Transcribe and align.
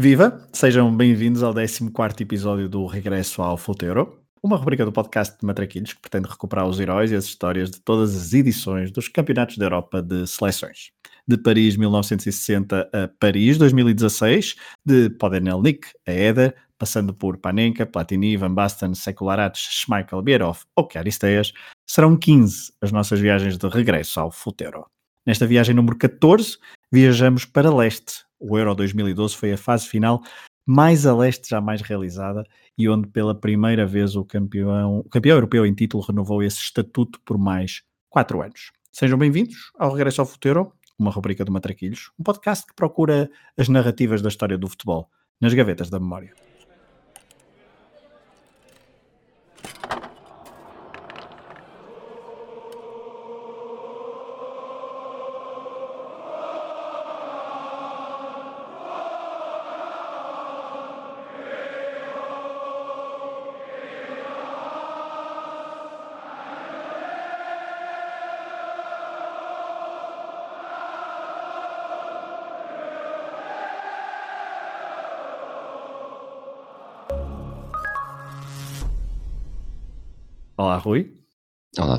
Viva! 0.00 0.48
Sejam 0.52 0.96
bem-vindos 0.96 1.42
ao 1.42 1.52
14 1.52 2.22
episódio 2.22 2.68
do 2.68 2.86
Regresso 2.86 3.42
ao 3.42 3.56
Futeiro, 3.56 4.22
uma 4.40 4.56
rubrica 4.56 4.84
do 4.84 4.92
podcast 4.92 5.36
de 5.36 5.44
Matraquilhos 5.44 5.92
que 5.92 6.00
pretende 6.00 6.28
recuperar 6.28 6.68
os 6.68 6.78
heróis 6.78 7.10
e 7.10 7.16
as 7.16 7.24
histórias 7.24 7.68
de 7.68 7.80
todas 7.80 8.14
as 8.14 8.32
edições 8.32 8.92
dos 8.92 9.08
Campeonatos 9.08 9.58
da 9.58 9.64
Europa 9.64 10.00
de 10.00 10.24
Seleções. 10.28 10.92
De 11.26 11.36
Paris 11.36 11.76
1960 11.76 12.88
a 12.92 13.08
Paris 13.18 13.58
2016, 13.58 14.54
de 14.86 15.10
Podenelnik 15.10 15.88
a 16.06 16.12
Eder, 16.12 16.54
passando 16.78 17.12
por 17.12 17.36
Panenka, 17.36 17.84
Platini, 17.84 18.36
Van 18.36 18.54
Basten, 18.54 18.94
Sekularac, 18.94 19.58
Schmeichel, 19.58 20.22
Bierhoff 20.22 20.64
ou 20.76 20.86
Caristeias, 20.86 21.52
serão 21.84 22.16
15 22.16 22.72
as 22.80 22.92
nossas 22.92 23.18
viagens 23.18 23.58
de 23.58 23.66
regresso 23.66 24.20
ao 24.20 24.30
Futeiro. 24.30 24.86
Nesta 25.26 25.44
viagem 25.44 25.74
número 25.74 25.98
14, 25.98 26.56
viajamos 26.92 27.44
para 27.44 27.74
leste, 27.74 28.27
o 28.38 28.58
Euro 28.58 28.74
2012 28.74 29.36
foi 29.36 29.52
a 29.52 29.58
fase 29.58 29.86
final 29.86 30.22
mais 30.66 31.06
a 31.06 31.16
leste 31.16 31.48
jamais 31.48 31.80
realizada 31.80 32.44
e 32.76 32.88
onde 32.88 33.08
pela 33.08 33.34
primeira 33.34 33.86
vez 33.86 34.14
o 34.14 34.24
campeão, 34.24 34.98
o 34.98 35.08
campeão 35.08 35.36
europeu 35.36 35.64
em 35.64 35.74
título 35.74 36.02
renovou 36.02 36.42
esse 36.42 36.58
estatuto 36.58 37.18
por 37.24 37.38
mais 37.38 37.82
quatro 38.10 38.42
anos. 38.42 38.70
Sejam 38.92 39.16
bem-vindos 39.16 39.72
ao 39.78 39.92
Regresso 39.92 40.20
ao 40.20 40.26
Futuro, 40.26 40.72
uma 40.98 41.10
rubrica 41.10 41.42
do 41.42 41.50
Matraquilhos, 41.50 42.10
um 42.18 42.22
podcast 42.22 42.66
que 42.66 42.74
procura 42.74 43.30
as 43.56 43.68
narrativas 43.68 44.20
da 44.20 44.28
história 44.28 44.58
do 44.58 44.68
futebol 44.68 45.08
nas 45.40 45.54
gavetas 45.54 45.88
da 45.88 45.98
memória. 45.98 46.34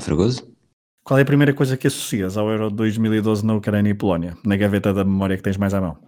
Fragoso. 0.00 0.50
Qual 1.04 1.18
é 1.18 1.22
a 1.22 1.26
primeira 1.26 1.54
coisa 1.54 1.76
que 1.76 1.86
associas 1.86 2.36
ao 2.36 2.50
Euro 2.50 2.70
2012 2.70 3.44
na 3.44 3.54
Ucrânia 3.54 3.90
e 3.90 3.94
Polónia, 3.94 4.36
na 4.44 4.56
gaveta 4.56 4.92
da 4.92 5.04
memória 5.04 5.36
que 5.36 5.42
tens 5.42 5.56
mais 5.56 5.74
à 5.74 5.80
mão? 5.80 5.98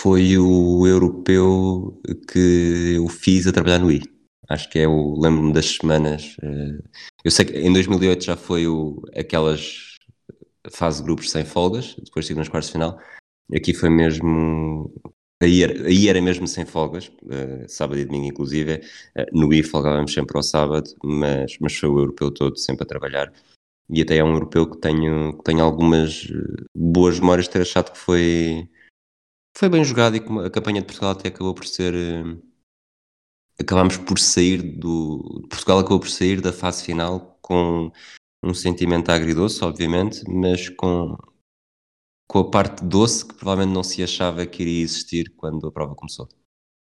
Foi 0.00 0.36
o 0.36 0.86
europeu 0.86 2.00
que 2.30 2.94
eu 2.96 3.08
fiz 3.08 3.46
a 3.46 3.52
trabalhar 3.52 3.78
no 3.78 3.90
I. 3.90 4.02
Acho 4.48 4.68
que 4.70 4.78
é 4.78 4.86
o. 4.86 5.18
Lembro-me 5.18 5.52
das 5.52 5.76
semanas. 5.76 6.36
Eh, 6.42 6.78
eu 7.24 7.30
sei 7.30 7.44
que 7.44 7.58
em 7.58 7.72
2008 7.72 8.24
já 8.24 8.36
foi 8.36 8.66
o, 8.66 9.02
aquelas 9.16 9.96
fase 10.70 10.98
de 10.98 11.04
grupos 11.04 11.30
sem 11.30 11.44
folgas, 11.44 11.94
depois 11.96 12.24
estive 12.24 12.38
nas 12.38 12.48
quartas 12.48 12.66
de 12.66 12.72
final. 12.72 12.98
Aqui 13.54 13.72
foi 13.72 13.88
mesmo 13.88 14.92
Aí 15.42 15.62
era, 15.62 15.86
aí 15.86 16.08
era 16.08 16.20
mesmo 16.20 16.46
sem 16.46 16.64
folgas, 16.64 17.08
uh, 17.08 17.68
sábado 17.68 18.00
e 18.00 18.04
domingo 18.04 18.26
inclusive. 18.26 18.80
Uh, 19.16 19.38
no 19.38 19.52
I 19.52 19.62
folgávamos 19.62 20.12
sempre 20.12 20.36
ao 20.36 20.42
sábado, 20.42 20.94
mas, 21.04 21.58
mas 21.60 21.76
foi 21.76 21.88
o 21.88 21.98
europeu 21.98 22.30
todo 22.32 22.56
sempre 22.58 22.84
a 22.84 22.86
trabalhar. 22.86 23.32
E 23.88 24.02
até 24.02 24.16
é 24.16 24.24
um 24.24 24.32
europeu 24.32 24.68
que 24.68 24.78
tenho, 24.78 25.36
que 25.36 25.44
tenho 25.44 25.62
algumas 25.62 26.28
eh, 26.28 26.64
boas 26.74 27.20
memórias 27.20 27.46
de 27.46 27.52
ter 27.52 27.62
achado 27.62 27.92
que 27.92 27.98
foi, 27.98 28.68
foi 29.56 29.68
bem 29.68 29.84
jogado 29.84 30.16
e 30.16 30.20
que 30.20 30.28
a 30.40 30.50
campanha 30.50 30.80
de 30.80 30.86
Portugal 30.86 31.12
até 31.12 31.28
acabou 31.28 31.54
por 31.54 31.66
ser. 31.66 31.94
Uh, 31.94 32.42
acabámos 33.60 33.96
por 33.98 34.18
sair 34.18 34.60
do. 34.60 35.46
Portugal 35.48 35.78
acabou 35.78 36.00
por 36.00 36.10
sair 36.10 36.40
da 36.40 36.52
fase 36.52 36.84
final 36.84 37.38
com 37.40 37.92
um 38.42 38.54
sentimento 38.54 39.10
agridoce, 39.10 39.64
obviamente, 39.64 40.24
mas 40.28 40.68
com, 40.68 41.16
com 42.26 42.40
a 42.40 42.50
parte 42.50 42.84
doce 42.84 43.26
que 43.26 43.34
provavelmente 43.34 43.74
não 43.74 43.82
se 43.82 44.02
achava 44.02 44.46
que 44.46 44.62
iria 44.62 44.82
existir 44.82 45.32
quando 45.36 45.66
a 45.66 45.72
prova 45.72 45.94
começou. 45.94 46.28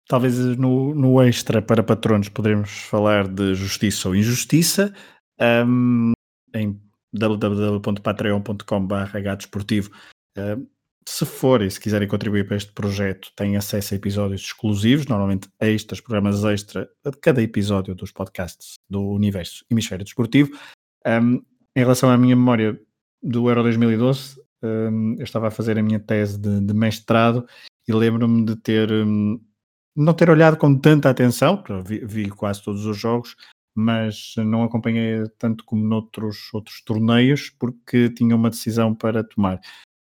Talvez 0.07 0.37
no, 0.57 0.93
no 0.93 1.19
extra 1.21 1.61
para 1.61 1.83
patronos 1.83 2.29
poderemos 2.29 2.69
falar 2.69 3.27
de 3.27 3.55
justiça 3.55 4.07
ou 4.07 4.15
injustiça 4.15 4.93
um, 5.67 6.13
em 6.53 6.79
www.patreon.com.br 7.11 9.35
desportivo. 9.37 9.89
Um, 10.37 10.67
se 11.07 11.25
forem, 11.25 11.69
se 11.69 11.79
quiserem 11.79 12.07
contribuir 12.07 12.47
para 12.47 12.57
este 12.57 12.71
projeto, 12.71 13.31
têm 13.35 13.55
acesso 13.55 13.93
a 13.93 13.97
episódios 13.97 14.41
exclusivos, 14.41 15.05
normalmente 15.05 15.47
extras, 15.59 16.01
programas 16.01 16.43
extra 16.43 16.89
de 17.03 17.11
cada 17.19 17.43
episódio 17.43 17.93
dos 17.93 18.11
podcasts 18.11 18.73
do 18.89 19.01
Universo 19.01 19.63
Hemisfério 19.69 20.03
Desportivo. 20.03 20.57
Um, 21.05 21.43
em 21.75 21.79
relação 21.79 22.09
à 22.09 22.17
minha 22.17 22.35
memória 22.35 22.79
do 23.21 23.47
Euro 23.49 23.61
2012, 23.63 24.39
um, 24.39 24.44
eu 25.17 25.23
estava 25.23 25.47
a 25.47 25.51
fazer 25.51 25.77
a 25.77 25.83
minha 25.83 25.99
tese 25.99 26.39
de, 26.39 26.59
de 26.61 26.73
mestrado 26.73 27.47
e 27.87 27.93
lembro-me 27.93 28.45
de 28.45 28.55
ter 28.55 28.91
um, 28.91 29.39
não 29.95 30.13
ter 30.13 30.29
olhado 30.29 30.57
com 30.57 30.77
tanta 30.77 31.09
atenção, 31.09 31.63
vi, 31.85 31.99
vi, 32.05 32.29
quase 32.29 32.61
todos 32.63 32.85
os 32.85 32.97
jogos, 32.97 33.35
mas 33.73 34.35
não 34.37 34.63
acompanhei 34.63 35.23
tanto 35.37 35.63
como 35.65 35.85
noutros 35.85 36.53
outros 36.53 36.81
torneios 36.81 37.49
porque 37.49 38.09
tinha 38.09 38.35
uma 38.35 38.49
decisão 38.49 38.95
para 38.95 39.23
tomar, 39.23 39.59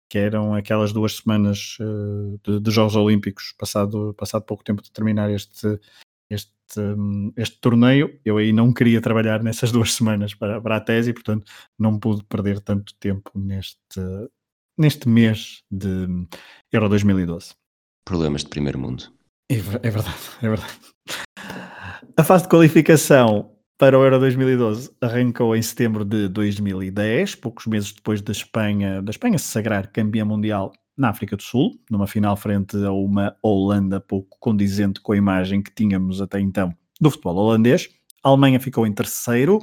que 0.09 0.19
eram 0.19 0.55
aquelas 0.55 0.93
duas 0.93 1.17
semanas 1.17 1.77
uh, 1.81 2.41
de, 2.45 2.61
de, 2.61 2.71
Jogos 2.71 2.97
Olímpicos, 2.97 3.53
passado, 3.59 4.15
passado 4.15 4.45
pouco 4.45 4.65
tempo 4.65 4.83
de 4.83 4.93
terminar 4.93 5.31
este, 5.31 5.79
este, 6.31 6.81
um, 6.81 7.33
este 7.37 7.61
torneio. 7.61 8.19
Eu 8.25 8.37
aí 8.39 8.53
não 8.53 8.73
queria 8.73 9.01
trabalhar 9.01 9.43
nessas 9.43 9.73
duas 9.73 9.93
semanas 9.93 10.35
para, 10.35 10.61
para 10.61 10.77
a 10.77 10.81
tese 10.81 11.11
e, 11.11 11.15
portanto, 11.15 11.51
não 11.79 11.99
pude 11.99 12.23
perder 12.25 12.61
tanto 12.61 12.95
tempo 12.95 13.33
neste, 13.35 14.01
neste 14.77 15.09
mês 15.09 15.63
de 15.71 16.07
Euro 16.73 16.89
2012. 16.89 17.55
Problemas 18.05 18.43
de 18.43 18.51
primeiro 18.51 18.79
mundo. 18.79 19.05
É, 19.51 19.55
é 19.57 19.59
verdade, 19.59 20.17
é 20.43 20.49
verdade. 20.49 20.79
A 22.17 22.25
fase 22.25 22.45
de 22.45 22.51
qualificação 22.51 23.51
para 23.79 23.99
o 23.99 24.05
Euro 24.05 24.19
2012 24.21 24.91
arrancou 25.01 25.57
em 25.57 25.63
setembro 25.63 26.05
de 26.05 26.29
2010, 26.29 27.35
poucos 27.37 27.67
meses 27.67 27.93
depois 27.93 28.23
da 28.23 28.33
Espanha, 28.33 29.03
da 29.03 29.11
Espanha 29.11 29.39
se 29.39 29.49
sagrar 29.49 29.91
campeã 29.91 30.25
mundial 30.25 30.73
na 30.97 31.09
África 31.09 31.37
do 31.37 31.43
Sul, 31.43 31.79
numa 31.91 32.07
final 32.07 32.37
frente 32.37 32.77
a 32.85 32.93
uma 32.93 33.37
Holanda 33.43 34.01
pouco 34.01 34.37
condizente 34.39 35.01
com 35.01 35.13
a 35.13 35.17
imagem 35.17 35.61
que 35.61 35.75
tínhamos 35.75 36.21
até 36.21 36.39
então 36.39 36.73
do 37.01 37.11
futebol 37.11 37.37
holandês. 37.37 37.89
A 38.23 38.29
Alemanha 38.29 38.61
ficou 38.61 38.87
em 38.87 38.93
terceiro, 38.93 39.59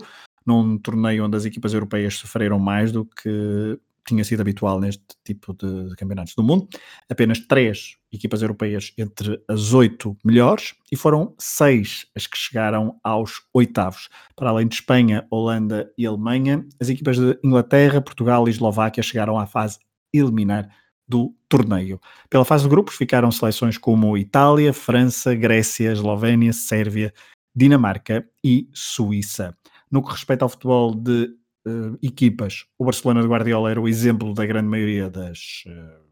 num 0.45 0.77
torneio 0.77 1.25
onde 1.25 1.37
as 1.37 1.45
equipas 1.45 1.73
europeias 1.73 2.15
sofreram 2.15 2.59
mais 2.59 2.91
do 2.91 3.05
que 3.05 3.79
tinha 4.07 4.23
sido 4.23 4.41
habitual 4.41 4.79
neste 4.79 5.03
tipo 5.23 5.53
de, 5.53 5.95
campeonatos 5.95 6.33
do 6.35 6.43
mundo. 6.43 6.67
Apenas 7.09 7.39
três 7.39 7.97
equipas 8.11 8.41
europeias 8.41 8.93
entre 8.97 9.41
as 9.47 9.73
oito 9.73 10.17
melhores 10.23 10.73
e 10.91 10.95
foram 10.95 11.33
seis 11.39 12.05
as 12.15 12.27
que 12.27 12.37
chegaram 12.37 12.99
aos 13.03 13.41
oitavos. 13.53 14.09
Para 14.35 14.49
além 14.49 14.67
de 14.67 14.75
Espanha, 14.75 15.25
Holanda 15.29 15.91
e 15.97 16.05
Alemanha, 16.05 16.65
as 16.79 16.89
equipas 16.89 17.17
de 17.17 17.39
Inglaterra, 17.43 18.01
Portugal 18.01 18.47
e 18.47 18.51
Eslováquia 18.51 19.03
chegaram 19.03 19.37
à 19.37 19.45
fase 19.45 19.79
eliminar 20.13 20.69
do 21.07 21.35
torneio. 21.49 21.99
Pela 22.29 22.45
fase 22.45 22.63
de 22.63 22.69
grupos 22.69 22.95
ficaram 22.95 23.31
seleções 23.31 23.77
como 23.77 24.17
Itália, 24.17 24.73
França, 24.73 25.35
Grécia, 25.35 25.91
Eslovénia, 25.91 26.53
Sérvia, 26.53 27.13
Dinamarca 27.55 28.25
e 28.43 28.69
Suíça. 28.73 29.55
No 29.91 30.01
que 30.01 30.11
respeita 30.11 30.45
ao 30.45 30.49
futebol 30.49 30.95
de 30.95 31.29
uh, 31.67 31.97
equipas. 32.01 32.65
O 32.77 32.85
Barcelona 32.85 33.21
de 33.21 33.27
Guardiola 33.27 33.71
era 33.71 33.81
o 33.81 33.87
exemplo 33.87 34.33
da 34.33 34.45
grande 34.45 34.67
maioria 34.67 35.09
das, 35.09 35.63
uh, 35.67 36.03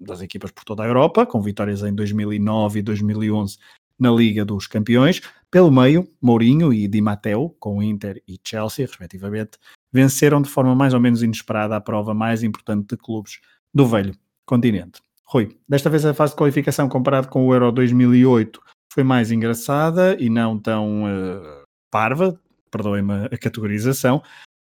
das 0.00 0.20
equipas 0.20 0.50
por 0.50 0.64
toda 0.64 0.82
a 0.82 0.86
Europa, 0.86 1.26
com 1.26 1.40
vitórias 1.40 1.82
em 1.82 1.94
2009 1.94 2.80
e 2.80 2.82
2011 2.82 3.58
na 3.98 4.10
Liga 4.10 4.44
dos 4.44 4.66
Campeões. 4.66 5.20
Pelo 5.50 5.70
meio, 5.70 6.08
Mourinho 6.20 6.72
e 6.72 6.88
Di 6.88 7.00
Matteo, 7.00 7.50
com 7.60 7.82
Inter 7.82 8.22
e 8.26 8.38
Chelsea, 8.42 8.86
respectivamente, 8.86 9.58
venceram 9.92 10.40
de 10.42 10.48
forma 10.48 10.74
mais 10.74 10.94
ou 10.94 11.00
menos 11.00 11.22
inesperada 11.22 11.76
a 11.76 11.80
prova 11.80 12.14
mais 12.14 12.42
importante 12.42 12.88
de 12.88 12.96
clubes 12.96 13.40
do 13.72 13.86
velho 13.86 14.14
continente. 14.46 15.00
Rui, 15.24 15.56
desta 15.68 15.88
vez 15.88 16.04
a 16.04 16.12
fase 16.12 16.32
de 16.32 16.38
qualificação 16.38 16.88
comparado 16.88 17.28
com 17.28 17.46
o 17.46 17.54
Euro 17.54 17.72
2008 17.72 18.60
foi 18.92 19.02
mais 19.02 19.30
engraçada 19.30 20.16
e 20.20 20.28
não 20.28 20.58
tão 20.58 21.04
uh, 21.04 21.62
parva, 21.90 22.38
perdoem-me 22.70 23.26
a 23.26 23.38
categorização, 23.38 24.22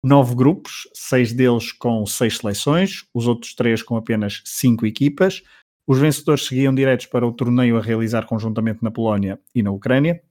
nove 0.03 0.35
grupos, 0.35 0.88
seis 0.94 1.31
deles 1.31 1.71
com 1.71 2.05
seis 2.05 2.38
seleções, 2.38 3.05
os 3.13 3.25
outros 3.25 3.55
três 3.55 3.81
com 3.81 3.95
apenas 3.95 4.41
cinco 4.44 4.85
equipas. 4.85 5.41
Os 5.88 5.97
vencedores 5.97 6.45
seguiam 6.45 6.75
diretos 6.75 7.05
para 7.05 7.25
o 7.25 7.31
torneio 7.31 7.77
a 7.77 7.81
realizar 7.81 8.25
conjuntamente 8.25 8.83
na 8.83 8.91
Polónia 8.91 9.39
e 9.55 9.63
na 9.63 9.71
Ucrânia. 9.71 10.21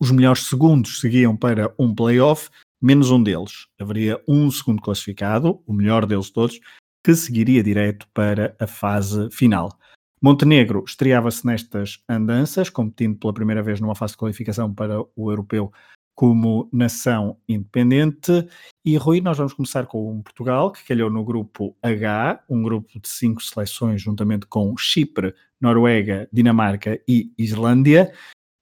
Os 0.00 0.10
melhores 0.10 0.46
segundos 0.46 1.00
seguiam 1.00 1.36
para 1.36 1.72
um 1.78 1.94
play-off, 1.94 2.50
menos 2.80 3.10
um 3.10 3.22
deles. 3.22 3.66
Haveria 3.78 4.22
um 4.26 4.50
segundo 4.50 4.82
classificado, 4.82 5.62
o 5.66 5.72
melhor 5.72 6.06
deles 6.06 6.30
todos, 6.30 6.58
que 7.02 7.14
seguiria 7.14 7.62
direto 7.62 8.08
para 8.12 8.56
a 8.58 8.66
fase 8.66 9.30
final. 9.30 9.78
Montenegro 10.22 10.82
estreava-se 10.86 11.46
nestas 11.46 12.02
andanças, 12.08 12.70
competindo 12.70 13.18
pela 13.18 13.34
primeira 13.34 13.62
vez 13.62 13.78
numa 13.78 13.94
fase 13.94 14.14
de 14.14 14.18
qualificação 14.18 14.72
para 14.72 15.02
o 15.14 15.30
europeu 15.30 15.70
como 16.14 16.68
nação 16.72 17.36
independente. 17.48 18.46
E 18.84 18.96
Rui, 18.96 19.20
nós 19.20 19.36
vamos 19.36 19.52
começar 19.52 19.86
com 19.86 20.22
Portugal, 20.22 20.70
que 20.70 20.84
calhou 20.84 21.10
no 21.10 21.24
grupo 21.24 21.76
H, 21.82 22.44
um 22.48 22.62
grupo 22.62 23.00
de 23.00 23.08
cinco 23.08 23.42
seleções, 23.42 24.00
juntamente 24.00 24.46
com 24.46 24.76
Chipre, 24.76 25.34
Noruega, 25.60 26.28
Dinamarca 26.32 27.00
e 27.08 27.32
Islândia. 27.36 28.12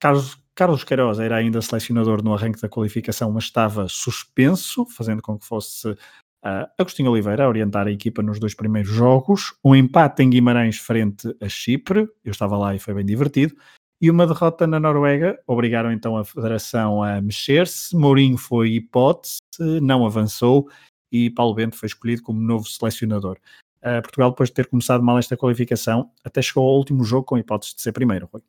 Carlos, 0.01 0.39
Carlos 0.55 0.85
Queiroz 0.85 1.19
era 1.19 1.37
ainda 1.37 1.61
selecionador 1.61 2.23
no 2.23 2.35
arranque 2.35 2.61
da 2.61 2.69
qualificação, 2.69 3.31
mas 3.31 3.45
estava 3.45 3.87
suspenso, 3.89 4.87
fazendo 4.87 5.21
com 5.21 5.39
que 5.39 5.47
fosse 5.47 5.91
uh, 5.91 6.67
Agostinho 6.79 7.11
Oliveira 7.11 7.45
a 7.45 7.49
orientar 7.49 7.87
a 7.87 7.93
equipa 7.93 8.23
nos 8.23 8.41
dois 8.41 8.55
primeiros 8.55 8.91
jogos. 8.91 9.55
Um 9.65 9.75
empate 9.75 10.23
em 10.23 10.31
Guimarães 10.31 10.79
frente 10.79 11.37
a 11.41 11.49
Chipre, 11.49 12.09
eu 12.25 12.31
estava 12.31 12.57
lá 12.57 12.75
e 12.75 12.79
foi 12.79 12.95
bem 12.95 13.05
divertido 13.05 13.55
e 14.03 14.11
uma 14.11 14.27
derrota 14.27 14.67
na 14.67 14.81
Noruega 14.81 15.41
obrigaram 15.47 15.93
então 15.93 16.17
a 16.17 16.25
Federação 16.25 17.05
a 17.05 17.21
mexer-se. 17.21 17.97
Mourinho 17.97 18.37
foi 18.37 18.71
hipótese, 18.73 19.39
não 19.81 20.05
avançou 20.05 20.69
e 21.13 21.31
Paulo 21.31 21.55
Bento 21.55 21.77
foi 21.77 21.87
escolhido 21.87 22.21
como 22.21 22.41
novo 22.41 22.69
selecionador. 22.69 23.39
Uh, 23.79 24.03
Portugal, 24.03 24.31
depois 24.31 24.49
de 24.49 24.55
ter 24.57 24.67
começado 24.67 25.05
mal 25.05 25.19
esta 25.19 25.37
qualificação, 25.37 26.11
até 26.25 26.43
chegou 26.43 26.69
ao 26.69 26.77
último 26.77 27.05
jogo 27.05 27.27
com 27.27 27.39
hipótese 27.39 27.77
de 27.77 27.83
ser 27.83 27.93
primeiro. 27.93 28.29
Rui. 28.33 28.43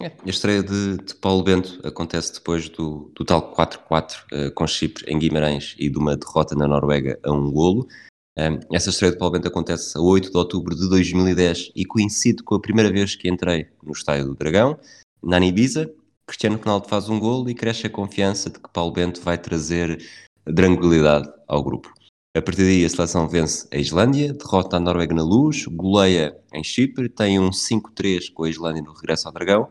É, 0.00 0.06
a 0.06 0.28
estreia 0.30 0.62
de, 0.62 0.96
de, 0.96 1.14
Paulo 1.14 1.42
Bento 1.42 1.78
acontece 1.86 2.32
depois 2.32 2.70
do, 2.70 3.12
do 3.14 3.22
tal 3.22 3.54
4-4 3.54 3.82
uh, 3.90 4.24
eh, 4.32 4.50
com 4.50 4.66
Chipre 4.66 5.04
em 5.06 5.18
Guimarães 5.18 5.74
e 5.78 5.90
de 5.90 5.98
uma 5.98 6.16
derrota 6.16 6.54
na 6.54 6.66
Noruega 6.66 7.18
a 7.22 7.30
um 7.30 7.50
golo. 7.50 7.86
Essa 8.72 8.88
estreia 8.88 9.12
de 9.12 9.18
Paulo 9.18 9.32
Bento 9.32 9.48
acontece 9.48 9.98
a 9.98 10.00
8 10.00 10.30
de 10.30 10.36
outubro 10.38 10.74
de 10.74 10.88
2010 10.88 11.72
e 11.76 11.84
coincide 11.84 12.42
com 12.42 12.54
a 12.54 12.60
primeira 12.60 12.90
vez 12.90 13.14
que 13.14 13.28
entrei 13.28 13.66
no 13.82 13.92
Estádio 13.92 14.28
do 14.28 14.34
Dragão, 14.34 14.78
na 15.22 15.38
Ibiza. 15.44 15.92
Cristiano 16.26 16.56
Ronaldo 16.56 16.88
faz 16.88 17.10
um 17.10 17.20
gol 17.20 17.50
e 17.50 17.54
cresce 17.54 17.86
a 17.86 17.90
confiança 17.90 18.48
de 18.48 18.58
que 18.58 18.72
Paulo 18.72 18.92
Bento 18.92 19.20
vai 19.20 19.36
trazer 19.36 20.02
tranquilidade 20.54 21.28
ao 21.46 21.62
grupo. 21.62 21.92
A 22.34 22.40
partir 22.40 22.62
daí 22.62 22.82
a 22.82 22.88
seleção 22.88 23.28
vence 23.28 23.68
a 23.70 23.76
Islândia, 23.76 24.32
derrota 24.32 24.76
a 24.76 24.80
Noruega 24.80 25.14
na 25.14 25.22
luz, 25.22 25.66
goleia 25.66 26.34
em 26.54 26.64
Chipre, 26.64 27.10
tem 27.10 27.38
um 27.38 27.50
5-3 27.50 28.32
com 28.32 28.44
a 28.44 28.48
Islândia 28.48 28.82
no 28.82 28.94
regresso 28.94 29.28
ao 29.28 29.34
Dragão 29.34 29.68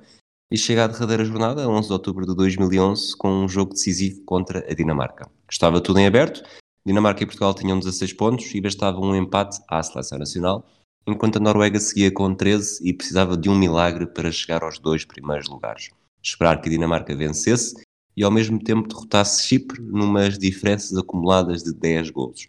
e 0.51 0.57
chega 0.57 0.83
à 0.83 0.87
derradeira 0.87 1.25
jornada, 1.25 1.67
11 1.67 1.87
de 1.87 1.93
outubro 1.93 2.25
de 2.27 2.35
2011, 2.35 3.15
com 3.17 3.45
um 3.45 3.47
jogo 3.47 3.73
decisivo 3.73 4.21
contra 4.25 4.59
a 4.69 4.75
Dinamarca. 4.75 5.27
Estava 5.49 5.81
tudo 5.81 5.99
em 5.99 6.05
aberto, 6.05 6.43
Dinamarca 6.89 7.21
e 7.21 7.25
Portugal 7.27 7.53
tinham 7.53 7.77
16 7.77 8.13
pontos 8.13 8.55
e 8.55 8.59
bastava 8.59 8.99
um 8.99 9.15
empate 9.15 9.61
à 9.69 9.83
seleção 9.83 10.17
nacional, 10.17 10.67
enquanto 11.07 11.37
a 11.37 11.39
Noruega 11.39 11.79
seguia 11.79 12.11
com 12.11 12.33
13 12.33 12.79
e 12.83 12.91
precisava 12.91 13.37
de 13.37 13.47
um 13.47 13.55
milagre 13.55 14.07
para 14.07 14.31
chegar 14.31 14.63
aos 14.63 14.79
dois 14.79 15.05
primeiros 15.05 15.47
lugares. 15.47 15.91
Esperar 16.23 16.59
que 16.59 16.67
a 16.67 16.71
Dinamarca 16.71 17.15
vencesse 17.15 17.75
e 18.17 18.23
ao 18.23 18.31
mesmo 18.31 18.57
tempo 18.57 18.87
derrotasse 18.87 19.43
Chipre 19.43 19.79
numas 19.79 20.39
diferenças 20.39 20.97
acumuladas 20.97 21.61
de 21.61 21.73
10 21.73 22.09
golos. 22.09 22.47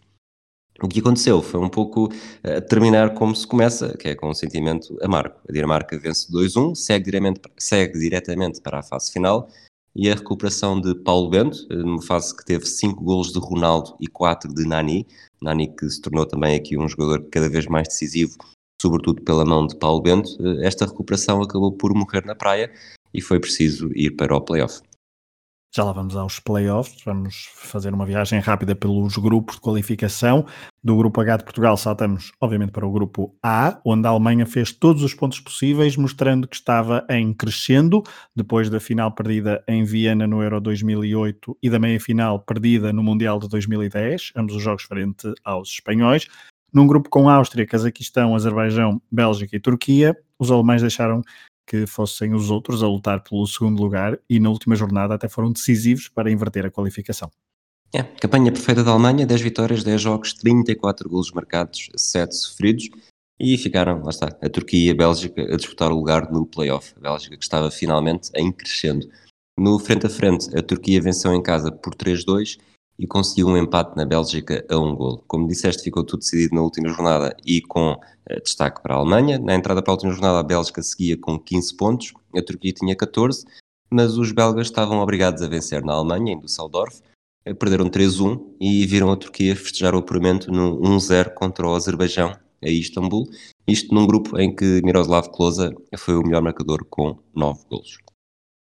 O 0.81 0.87
que 0.87 1.01
aconteceu 1.01 1.43
foi 1.43 1.59
um 1.59 1.69
pouco 1.69 2.05
uh, 2.07 2.61
terminar 2.67 3.13
como 3.13 3.35
se 3.35 3.45
começa, 3.45 3.95
que 3.95 4.07
é 4.07 4.15
com 4.15 4.31
um 4.31 4.33
sentimento 4.33 4.97
amargo. 5.03 5.35
A 5.47 5.51
Dinamarca 5.51 5.99
vence 5.99 6.31
2-1, 6.33 6.73
segue, 6.73 7.11
segue 7.59 7.99
diretamente 7.99 8.59
para 8.59 8.79
a 8.79 8.83
fase 8.83 9.11
final 9.11 9.47
e 9.95 10.09
a 10.09 10.15
recuperação 10.15 10.79
de 10.79 10.95
Paulo 10.95 11.29
Bento, 11.29 11.67
eh, 11.69 11.75
numa 11.75 12.01
fase 12.01 12.35
que 12.35 12.45
teve 12.45 12.65
5 12.65 13.03
golos 13.03 13.31
de 13.31 13.39
Ronaldo 13.39 13.95
e 13.99 14.07
4 14.07 14.53
de 14.53 14.65
Nani. 14.65 15.05
Nani 15.41 15.67
que 15.75 15.89
se 15.89 16.01
tornou 16.01 16.25
também 16.25 16.55
aqui 16.55 16.77
um 16.77 16.87
jogador 16.87 17.27
cada 17.29 17.49
vez 17.49 17.67
mais 17.67 17.87
decisivo, 17.87 18.37
sobretudo 18.81 19.21
pela 19.21 19.45
mão 19.45 19.67
de 19.67 19.75
Paulo 19.77 20.01
Bento. 20.01 20.29
Eh, 20.39 20.65
esta 20.65 20.85
recuperação 20.85 21.41
acabou 21.41 21.71
por 21.71 21.93
morrer 21.93 22.25
na 22.25 22.35
praia 22.35 22.71
e 23.13 23.21
foi 23.21 23.39
preciso 23.39 23.91
ir 23.95 24.11
para 24.11 24.35
o 24.35 24.41
playoff. 24.41 24.81
Já 25.73 25.85
lá 25.85 25.93
vamos 25.93 26.17
aos 26.17 26.37
playoffs, 26.37 27.01
vamos 27.05 27.49
fazer 27.53 27.93
uma 27.93 28.05
viagem 28.05 28.41
rápida 28.41 28.75
pelos 28.75 29.15
grupos 29.15 29.55
de 29.55 29.61
qualificação. 29.61 30.45
Do 30.83 30.97
grupo 30.97 31.21
H 31.21 31.37
de 31.37 31.43
Portugal 31.45 31.77
saltamos, 31.77 32.33
obviamente, 32.41 32.73
para 32.73 32.85
o 32.85 32.91
grupo 32.91 33.33
A, 33.41 33.79
onde 33.85 34.05
a 34.05 34.09
Alemanha 34.09 34.45
fez 34.45 34.73
todos 34.73 35.01
os 35.01 35.13
pontos 35.13 35.39
possíveis, 35.39 35.95
mostrando 35.95 36.45
que 36.45 36.57
estava 36.57 37.05
em 37.09 37.33
crescendo, 37.33 38.03
depois 38.35 38.69
da 38.69 38.81
final 38.81 39.13
perdida 39.13 39.63
em 39.65 39.85
Viena 39.85 40.27
no 40.27 40.43
Euro 40.43 40.59
2008 40.59 41.57
e 41.63 41.69
da 41.69 41.79
meia-final 41.79 42.41
perdida 42.41 42.91
no 42.91 43.01
Mundial 43.01 43.39
de 43.39 43.47
2010, 43.47 44.33
ambos 44.35 44.57
os 44.57 44.61
jogos 44.61 44.83
frente 44.83 45.33
aos 45.41 45.69
espanhóis. 45.69 46.27
Num 46.73 46.85
grupo 46.85 47.09
com 47.09 47.29
Áustria, 47.29 47.65
Cazaquistão, 47.65 48.35
Azerbaijão, 48.35 49.01
Bélgica 49.09 49.55
e 49.55 49.59
Turquia, 49.59 50.17
os 50.37 50.51
alemães 50.51 50.81
deixaram 50.81 51.21
que 51.67 51.85
fossem 51.85 52.33
os 52.33 52.49
outros 52.49 52.83
a 52.83 52.87
lutar 52.87 53.23
pelo 53.23 53.45
segundo 53.47 53.81
lugar 53.81 54.19
e 54.29 54.39
na 54.39 54.49
última 54.49 54.75
jornada 54.75 55.15
até 55.15 55.27
foram 55.27 55.51
decisivos 55.51 56.07
para 56.07 56.31
inverter 56.31 56.65
a 56.65 56.71
qualificação. 56.71 57.31
É, 57.93 58.03
campanha 58.03 58.51
perfeita 58.51 58.83
da 58.83 58.91
Alemanha, 58.91 59.25
10 59.25 59.41
vitórias, 59.41 59.83
10 59.83 60.01
jogos, 60.01 60.33
34 60.33 61.09
golos 61.09 61.31
marcados, 61.31 61.89
7 61.95 62.33
sofridos 62.33 62.89
e 63.39 63.57
ficaram, 63.57 64.03
lá 64.03 64.11
está, 64.11 64.27
a 64.27 64.49
Turquia 64.49 64.87
e 64.87 64.91
a 64.91 64.95
Bélgica 64.95 65.41
a 65.41 65.57
disputar 65.57 65.91
o 65.91 65.95
lugar 65.95 66.31
no 66.31 66.45
play-off. 66.45 66.93
A 66.97 66.99
Bélgica 67.01 67.35
que 67.35 67.43
estava 67.43 67.71
finalmente 67.71 68.29
em 68.35 68.51
crescendo. 68.51 69.09
No 69.57 69.79
frente 69.79 70.05
a 70.05 70.09
frente, 70.09 70.55
a 70.55 70.61
Turquia 70.61 71.01
venceu 71.01 71.33
em 71.33 71.41
casa 71.41 71.71
por 71.71 71.95
3-2 71.95 72.59
e 73.01 73.07
conseguiu 73.07 73.47
um 73.47 73.57
empate 73.57 73.97
na 73.97 74.05
Bélgica 74.05 74.63
a 74.69 74.77
um 74.77 74.95
gol. 74.95 75.23
Como 75.27 75.47
disseste, 75.47 75.81
ficou 75.81 76.03
tudo 76.03 76.19
decidido 76.19 76.53
na 76.53 76.61
última 76.61 76.87
jornada 76.89 77.35
e 77.43 77.59
com 77.59 77.99
eh, 78.29 78.39
destaque 78.39 78.79
para 78.83 78.93
a 78.93 78.99
Alemanha. 78.99 79.39
Na 79.39 79.55
entrada 79.55 79.81
para 79.81 79.91
a 79.91 79.95
última 79.95 80.11
jornada, 80.11 80.37
a 80.37 80.43
Bélgica 80.43 80.83
seguia 80.83 81.17
com 81.17 81.39
15 81.39 81.75
pontos, 81.75 82.13
a 82.37 82.41
Turquia 82.43 82.71
tinha 82.71 82.95
14, 82.95 83.43
mas 83.89 84.19
os 84.19 84.31
belgas 84.31 84.67
estavam 84.67 84.99
obrigados 84.99 85.41
a 85.41 85.47
vencer 85.47 85.83
na 85.83 85.93
Alemanha, 85.93 86.33
em 86.33 86.39
Düsseldorf. 86.39 87.01
Eh, 87.43 87.55
perderam 87.55 87.89
3-1 87.89 88.39
e 88.61 88.85
viram 88.85 89.11
a 89.11 89.17
Turquia 89.17 89.55
festejar 89.55 89.95
o 89.95 89.97
apuramento 89.97 90.51
no 90.51 90.79
1-0 90.79 91.33
contra 91.33 91.67
o 91.67 91.73
Azerbaijão, 91.73 92.37
a 92.63 92.69
Istambul. 92.69 93.27
Isto 93.67 93.95
num 93.95 94.05
grupo 94.05 94.37
em 94.39 94.55
que 94.55 94.79
Miroslav 94.83 95.27
Klose 95.31 95.75
foi 95.97 96.17
o 96.17 96.21
melhor 96.21 96.43
marcador 96.43 96.85
com 96.87 97.17
9 97.35 97.61
golos. 97.67 97.97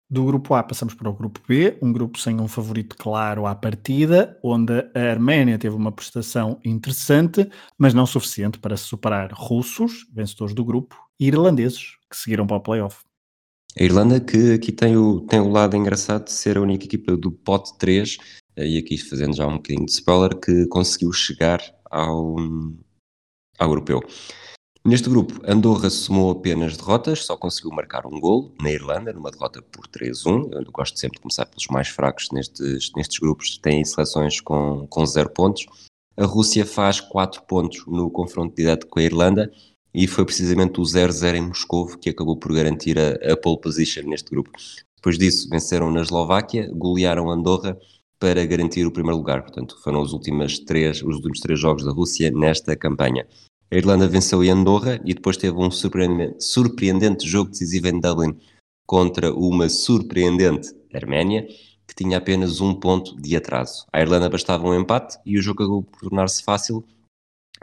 Do 0.09 0.23
grupo 0.23 0.53
A 0.53 0.63
passamos 0.63 0.93
para 0.93 1.09
o 1.09 1.13
grupo 1.13 1.41
B, 1.45 1.77
um 1.81 1.91
grupo 1.91 2.17
sem 2.17 2.39
um 2.39 2.47
favorito 2.47 2.95
claro 2.97 3.45
à 3.45 3.53
partida, 3.53 4.39
onde 4.41 4.73
a 4.95 5.11
Arménia 5.11 5.59
teve 5.59 5.75
uma 5.75 5.91
prestação 5.91 6.61
interessante, 6.63 7.49
mas 7.77 7.93
não 7.93 8.05
suficiente 8.05 8.57
para 8.57 8.77
superar 8.77 9.33
russos, 9.33 10.07
vencedores 10.13 10.55
do 10.55 10.63
grupo, 10.63 10.95
e 11.19 11.27
irlandeses, 11.27 11.97
que 12.09 12.15
seguiram 12.15 12.47
para 12.47 12.55
o 12.55 12.61
playoff. 12.61 13.03
A 13.77 13.83
Irlanda, 13.83 14.21
que 14.21 14.53
aqui 14.53 14.71
tem 14.71 14.95
o, 14.95 15.21
tem 15.21 15.41
o 15.41 15.49
lado 15.49 15.75
engraçado 15.75 16.23
de 16.23 16.31
ser 16.31 16.57
a 16.57 16.61
única 16.61 16.85
equipa 16.85 17.17
do 17.17 17.29
pote 17.29 17.77
3, 17.77 18.17
eh, 18.55 18.65
e 18.65 18.77
aqui 18.77 18.97
fazendo 18.97 19.35
já 19.35 19.45
um 19.45 19.57
bocadinho 19.57 19.85
de 19.85 19.91
spoiler, 19.91 20.39
que 20.39 20.65
conseguiu 20.67 21.11
chegar 21.11 21.61
ao, 21.91 22.37
ao 23.59 23.69
europeu. 23.69 24.01
Neste 24.87 25.09
grupo, 25.09 25.41
Andorra 25.45 25.89
somou 25.89 26.31
apenas 26.31 26.77
derrotas, 26.77 27.25
só 27.25 27.35
conseguiu 27.35 27.71
marcar 27.71 28.07
um 28.07 28.21
gol 28.21 28.53
na 28.61 28.71
Irlanda, 28.71 29.11
numa 29.11 29.29
derrota 29.29 29.61
por 29.61 29.85
3-1. 29.85 30.53
Eu 30.53 30.71
gosto 30.71 30.97
sempre 30.97 31.17
de 31.17 31.23
começar 31.23 31.45
pelos 31.45 31.67
mais 31.67 31.89
fracos 31.89 32.29
nestes, 32.31 32.93
nestes 32.95 33.19
grupos, 33.19 33.57
têm 33.57 33.83
seleções 33.83 34.39
com, 34.39 34.87
com 34.87 35.05
zero 35.05 35.29
pontos. 35.29 35.65
A 36.15 36.23
Rússia 36.23 36.65
faz 36.65 37.01
4 37.01 37.43
pontos 37.43 37.85
no 37.85 38.09
confronto 38.09 38.55
direto 38.55 38.87
com 38.87 38.99
a 38.99 39.03
Irlanda 39.03 39.51
e 39.93 40.07
foi 40.07 40.23
precisamente 40.23 40.79
o 40.79 40.83
0-0 40.83 41.35
em 41.35 41.41
Moscou 41.41 41.87
que 41.97 42.11
acabou 42.11 42.37
por 42.37 42.53
garantir 42.53 42.97
a, 42.97 43.33
a 43.33 43.35
pole 43.35 43.59
position 43.59 44.03
neste 44.03 44.29
grupo. 44.29 44.51
Depois 44.95 45.17
disso, 45.17 45.49
venceram 45.49 45.91
na 45.91 45.99
Eslováquia, 45.99 46.71
golearam 46.73 47.29
Andorra 47.29 47.77
para 48.17 48.45
garantir 48.45 48.85
o 48.85 48.91
primeiro 48.91 49.17
lugar. 49.17 49.41
Portanto, 49.41 49.77
foram 49.83 50.01
os 50.01 50.13
últimos 50.13 50.59
três, 50.59 51.03
os 51.03 51.15
últimos 51.17 51.41
três 51.41 51.59
jogos 51.59 51.83
da 51.83 51.91
Rússia 51.91 52.31
nesta 52.31 52.73
campanha. 52.73 53.27
A 53.69 53.75
Irlanda 53.75 54.07
venceu 54.07 54.43
em 54.43 54.49
Andorra 54.49 54.99
e 55.03 55.13
depois 55.13 55.35
teve 55.35 55.57
um 55.57 55.69
surpreendente, 55.69 57.27
jogo 57.27 57.51
decisivo 57.51 57.87
em 57.87 57.99
Dublin 57.99 58.39
contra 58.85 59.33
uma 59.33 59.67
surpreendente 59.67 60.73
Arménia, 60.93 61.45
que 61.85 61.93
tinha 61.93 62.17
apenas 62.17 62.61
um 62.61 62.73
ponto 62.73 63.15
de 63.21 63.35
atraso. 63.35 63.85
A 63.91 63.99
Irlanda 63.99 64.29
bastava 64.29 64.65
um 64.65 64.73
empate 64.73 65.17
e 65.25 65.37
o 65.37 65.41
jogo 65.41 65.63
acabou 65.63 65.83
por 65.83 65.99
tornar-se 65.99 66.41
fácil, 66.43 66.83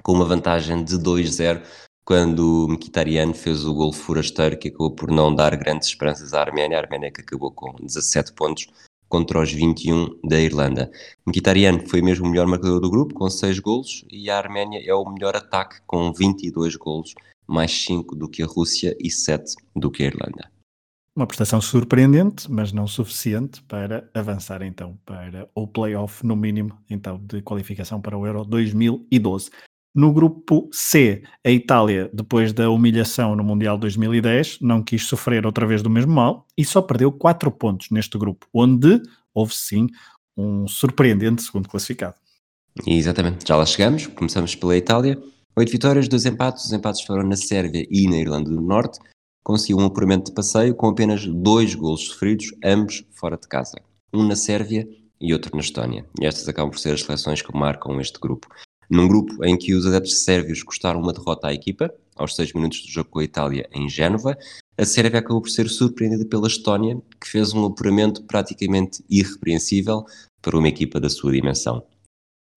com 0.02 0.12
uma 0.12 0.26
vantagem 0.26 0.84
de 0.84 0.96
2-0, 0.96 1.62
quando 2.04 2.66
Mkhitaryan 2.68 3.32
fez 3.32 3.64
o 3.64 3.72
gol 3.72 3.92
forasteiro, 3.92 4.58
que 4.58 4.68
acabou 4.68 4.90
por 4.90 5.10
não 5.10 5.34
dar 5.34 5.56
grandes 5.56 5.88
esperanças 5.88 6.34
à 6.34 6.40
Arménia. 6.40 6.76
A 6.76 6.82
Arménia 6.82 7.10
que 7.10 7.22
acabou 7.22 7.50
com 7.50 7.74
17 7.82 8.34
pontos, 8.34 8.66
contra 9.14 9.40
os 9.40 9.52
21 9.52 10.18
da 10.24 10.40
Irlanda. 10.40 10.90
Mkhitaryan 11.24 11.86
foi 11.86 12.02
mesmo 12.02 12.26
o 12.26 12.30
melhor 12.30 12.48
marcador 12.48 12.80
do 12.80 12.90
grupo, 12.90 13.14
com 13.14 13.30
6 13.30 13.60
golos, 13.60 14.04
e 14.10 14.28
a 14.28 14.36
Arménia 14.36 14.82
é 14.84 14.92
o 14.92 15.08
melhor 15.08 15.36
ataque, 15.36 15.76
com 15.86 16.12
22 16.12 16.74
golos, 16.74 17.14
mais 17.46 17.70
5 17.84 18.16
do 18.16 18.28
que 18.28 18.42
a 18.42 18.46
Rússia 18.46 18.96
e 18.98 19.08
7 19.08 19.54
do 19.76 19.88
que 19.88 20.02
a 20.02 20.06
Irlanda. 20.06 20.50
Uma 21.14 21.28
prestação 21.28 21.60
surpreendente, 21.60 22.50
mas 22.50 22.72
não 22.72 22.88
suficiente 22.88 23.62
para 23.62 24.10
avançar 24.12 24.62
então 24.62 24.98
para 25.06 25.48
o 25.54 25.68
playoff, 25.68 26.26
no 26.26 26.34
mínimo, 26.34 26.76
então, 26.90 27.16
de 27.22 27.40
qualificação 27.40 28.00
para 28.00 28.18
o 28.18 28.26
Euro 28.26 28.44
2012. 28.44 29.48
No 29.94 30.12
grupo 30.12 30.68
C, 30.72 31.22
a 31.46 31.50
Itália, 31.50 32.10
depois 32.12 32.52
da 32.52 32.68
humilhação 32.68 33.36
no 33.36 33.44
Mundial 33.44 33.78
2010, 33.78 34.58
não 34.60 34.82
quis 34.82 35.04
sofrer 35.04 35.46
outra 35.46 35.64
vez 35.68 35.82
do 35.82 35.88
mesmo 35.88 36.12
mal 36.12 36.48
e 36.58 36.64
só 36.64 36.82
perdeu 36.82 37.12
4 37.12 37.48
pontos 37.52 37.90
neste 37.92 38.18
grupo, 38.18 38.44
onde 38.52 39.00
houve 39.32 39.54
sim 39.54 39.86
um 40.36 40.66
surpreendente 40.66 41.42
segundo 41.42 41.68
classificado. 41.68 42.16
Exatamente, 42.84 43.46
já 43.46 43.54
lá 43.54 43.64
chegamos. 43.64 44.08
Começamos 44.08 44.56
pela 44.56 44.76
Itália. 44.76 45.16
Oito 45.56 45.70
vitórias, 45.70 46.08
dois 46.08 46.26
empates. 46.26 46.64
Os 46.64 46.72
empates 46.72 47.02
foram 47.02 47.22
na 47.22 47.36
Sérvia 47.36 47.86
e 47.88 48.08
na 48.08 48.16
Irlanda 48.16 48.50
do 48.50 48.60
Norte. 48.60 48.98
Conseguiu 49.44 49.78
um 49.78 49.84
apuramento 49.84 50.30
de 50.30 50.34
passeio 50.34 50.74
com 50.74 50.88
apenas 50.88 51.24
dois 51.24 51.72
golos 51.76 52.06
sofridos, 52.06 52.46
ambos 52.64 53.04
fora 53.12 53.36
de 53.36 53.46
casa. 53.46 53.80
Um 54.12 54.26
na 54.26 54.34
Sérvia 54.34 54.88
e 55.20 55.32
outro 55.32 55.52
na 55.54 55.60
Estónia. 55.60 56.04
E 56.20 56.26
estas 56.26 56.48
acabam 56.48 56.72
por 56.72 56.80
ser 56.80 56.94
as 56.94 57.02
seleções 57.02 57.42
que 57.42 57.56
marcam 57.56 58.00
este 58.00 58.18
grupo. 58.18 58.48
Num 58.94 59.08
grupo 59.08 59.44
em 59.44 59.58
que 59.58 59.74
os 59.74 59.84
adeptos 59.88 60.18
sérvios 60.18 60.62
custaram 60.62 61.00
uma 61.00 61.12
derrota 61.12 61.48
à 61.48 61.52
equipa, 61.52 61.92
aos 62.14 62.36
seis 62.36 62.52
minutos 62.52 62.80
do 62.80 62.88
jogo 62.88 63.10
com 63.10 63.18
a 63.18 63.24
Itália 63.24 63.68
em 63.72 63.88
Génova, 63.88 64.38
a 64.78 64.84
Sérvia 64.84 65.18
acabou 65.18 65.42
por 65.42 65.50
ser 65.50 65.68
surpreendida 65.68 66.24
pela 66.24 66.46
Estónia, 66.46 67.02
que 67.20 67.28
fez 67.28 67.52
um 67.52 67.66
apuramento 67.66 68.22
praticamente 68.22 69.04
irrepreensível 69.10 70.04
para 70.40 70.56
uma 70.56 70.68
equipa 70.68 71.00
da 71.00 71.10
sua 71.10 71.32
dimensão. 71.32 71.84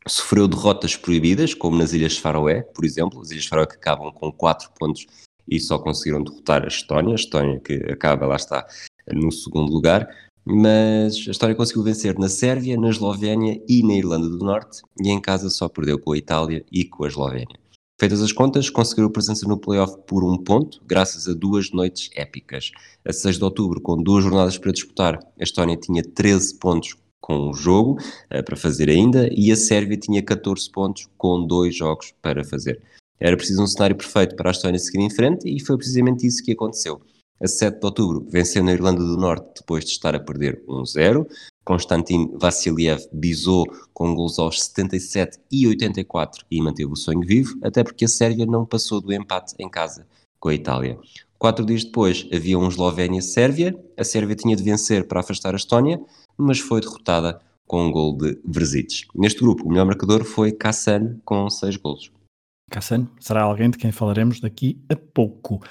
Sofreu 0.08 0.48
derrotas 0.48 0.96
proibidas, 0.96 1.56
como 1.56 1.76
nas 1.76 1.92
Ilhas 1.92 2.20
Faroé, 2.20 2.62
por 2.62 2.86
exemplo, 2.86 3.20
as 3.20 3.32
Ilhas 3.32 3.48
Faroé 3.48 3.66
que 3.66 3.76
acabam 3.76 4.12
com 4.12 4.32
4 4.32 4.70
pontos 4.78 5.08
e 5.48 5.60
só 5.60 5.80
conseguiram 5.80 6.24
derrotar 6.24 6.64
a 6.64 6.68
Estónia, 6.68 7.14
a 7.14 7.16
Estónia 7.16 7.60
que 7.60 7.74
acaba, 7.92 8.28
lá 8.28 8.36
está, 8.36 8.64
no 9.12 9.32
segundo 9.32 9.74
lugar, 9.74 10.08
mas 10.50 11.26
a 11.28 11.32
Estónia 11.32 11.56
conseguiu 11.56 11.84
vencer 11.84 12.18
na 12.18 12.30
Sérvia, 12.30 12.80
na 12.80 12.90
Eslovénia 12.90 13.62
e 13.68 13.84
na 13.84 13.94
Irlanda 13.94 14.30
do 14.30 14.38
Norte, 14.40 14.82
e 15.02 15.10
em 15.10 15.20
casa 15.20 15.50
só 15.50 15.68
perdeu 15.68 16.00
com 16.00 16.14
a 16.14 16.18
Itália 16.18 16.66
e 16.72 16.86
com 16.86 17.04
a 17.04 17.08
Eslovénia. 17.08 17.60
Feitas 18.00 18.22
as 18.22 18.32
contas, 18.32 18.70
conseguiu 18.70 19.10
presença 19.10 19.48
no 19.48 19.58
playoff 19.58 19.98
por 20.08 20.24
um 20.24 20.38
ponto, 20.38 20.82
graças 20.86 21.28
a 21.28 21.34
duas 21.34 21.72
noites 21.72 22.10
épicas. 22.16 22.72
A 23.04 23.12
6 23.12 23.38
de 23.38 23.44
outubro, 23.44 23.82
com 23.82 24.02
duas 24.02 24.24
jornadas 24.24 24.58
para 24.58 24.72
disputar, 24.72 25.16
a 25.18 25.44
Estónia 25.44 25.76
tinha 25.76 26.04
13 26.04 26.60
pontos 26.60 26.96
com 27.20 27.50
um 27.50 27.54
jogo 27.54 27.98
uh, 28.32 28.44
para 28.46 28.56
fazer 28.56 28.90
ainda 28.90 29.28
e 29.36 29.52
a 29.52 29.56
Sérvia 29.56 29.98
tinha 29.98 30.22
14 30.22 30.72
pontos 30.72 31.10
com 31.18 31.46
dois 31.46 31.76
jogos 31.76 32.14
para 32.22 32.44
fazer. 32.44 32.82
Era 33.20 33.36
preciso 33.36 33.64
um 33.64 33.68
cenário 33.68 33.96
perfeito 33.96 34.36
para 34.36 34.50
a 34.50 34.52
Estónia 34.52 34.80
seguir 34.80 35.00
em 35.00 35.10
frente 35.10 35.50
e 35.50 35.60
foi 35.60 35.76
precisamente 35.76 36.26
isso 36.26 36.44
que 36.44 36.52
aconteceu. 36.52 37.02
A 37.42 37.48
7 37.48 37.80
de 37.80 37.86
outubro 37.86 38.26
venceu 38.30 38.64
na 38.64 38.74
Irlanda 38.74 39.04
do 39.04 39.16
Norte 39.16 39.60
depois 39.60 39.86
de 39.86 39.92
estar 39.92 40.16
a 40.16 40.20
perder 40.20 40.64
1-0. 40.68 41.28
Konstantin 41.64 42.32
Vassiliev 42.36 43.04
bisou 43.12 43.66
com 43.94 44.16
gols 44.16 44.40
aos 44.40 44.64
77 44.64 45.38
e 45.52 45.68
84 45.68 46.46
e 46.50 46.62
manteve 46.62 46.92
o 46.92 46.96
sonho 46.96 47.22
vivo, 47.22 47.58
até 47.62 47.84
porque 47.84 48.06
a 48.06 48.08
Sérvia 48.08 48.46
não 48.46 48.66
passou 48.66 49.02
do 49.02 49.14
empate 49.14 49.54
em 49.60 49.70
casa 49.70 50.08
com 50.40 50.50
a 50.50 50.54
Itália. 50.54 50.98
Quatro 51.38 51.66
dias 51.66 51.84
depois 51.84 52.28
havia 52.34 52.58
um 52.58 52.68
Eslovénia-Sérvia, 52.68 53.78
a 53.96 54.04
Sérvia 54.04 54.36
tinha 54.36 54.56
de 54.56 54.64
vencer 54.64 55.08
para 55.08 55.20
afastar 55.20 55.54
a 55.54 55.58
Estónia, 55.58 56.02
mas 56.36 56.60
foi 56.60 56.82
derrotada 56.82 57.40
com 57.68 57.86
um 57.86 57.92
gol 57.92 58.18
de 58.18 58.40
Verzites. 58.46 59.06
Neste 59.14 59.42
grupo, 59.42 59.66
o 59.66 59.70
melhor 59.70 59.86
marcador 59.86 60.24
foi 60.24 60.52
Kassan, 60.52 61.20
com 61.24 61.48
seis 61.50 61.76
golos. 61.76 62.12
Kassan 62.72 63.08
será 63.20 63.44
alguém 63.44 63.70
de 63.70 63.78
quem 63.78 63.92
falaremos 63.92 64.40
daqui 64.40 64.80
a 64.90 64.96
pouco. 64.96 65.62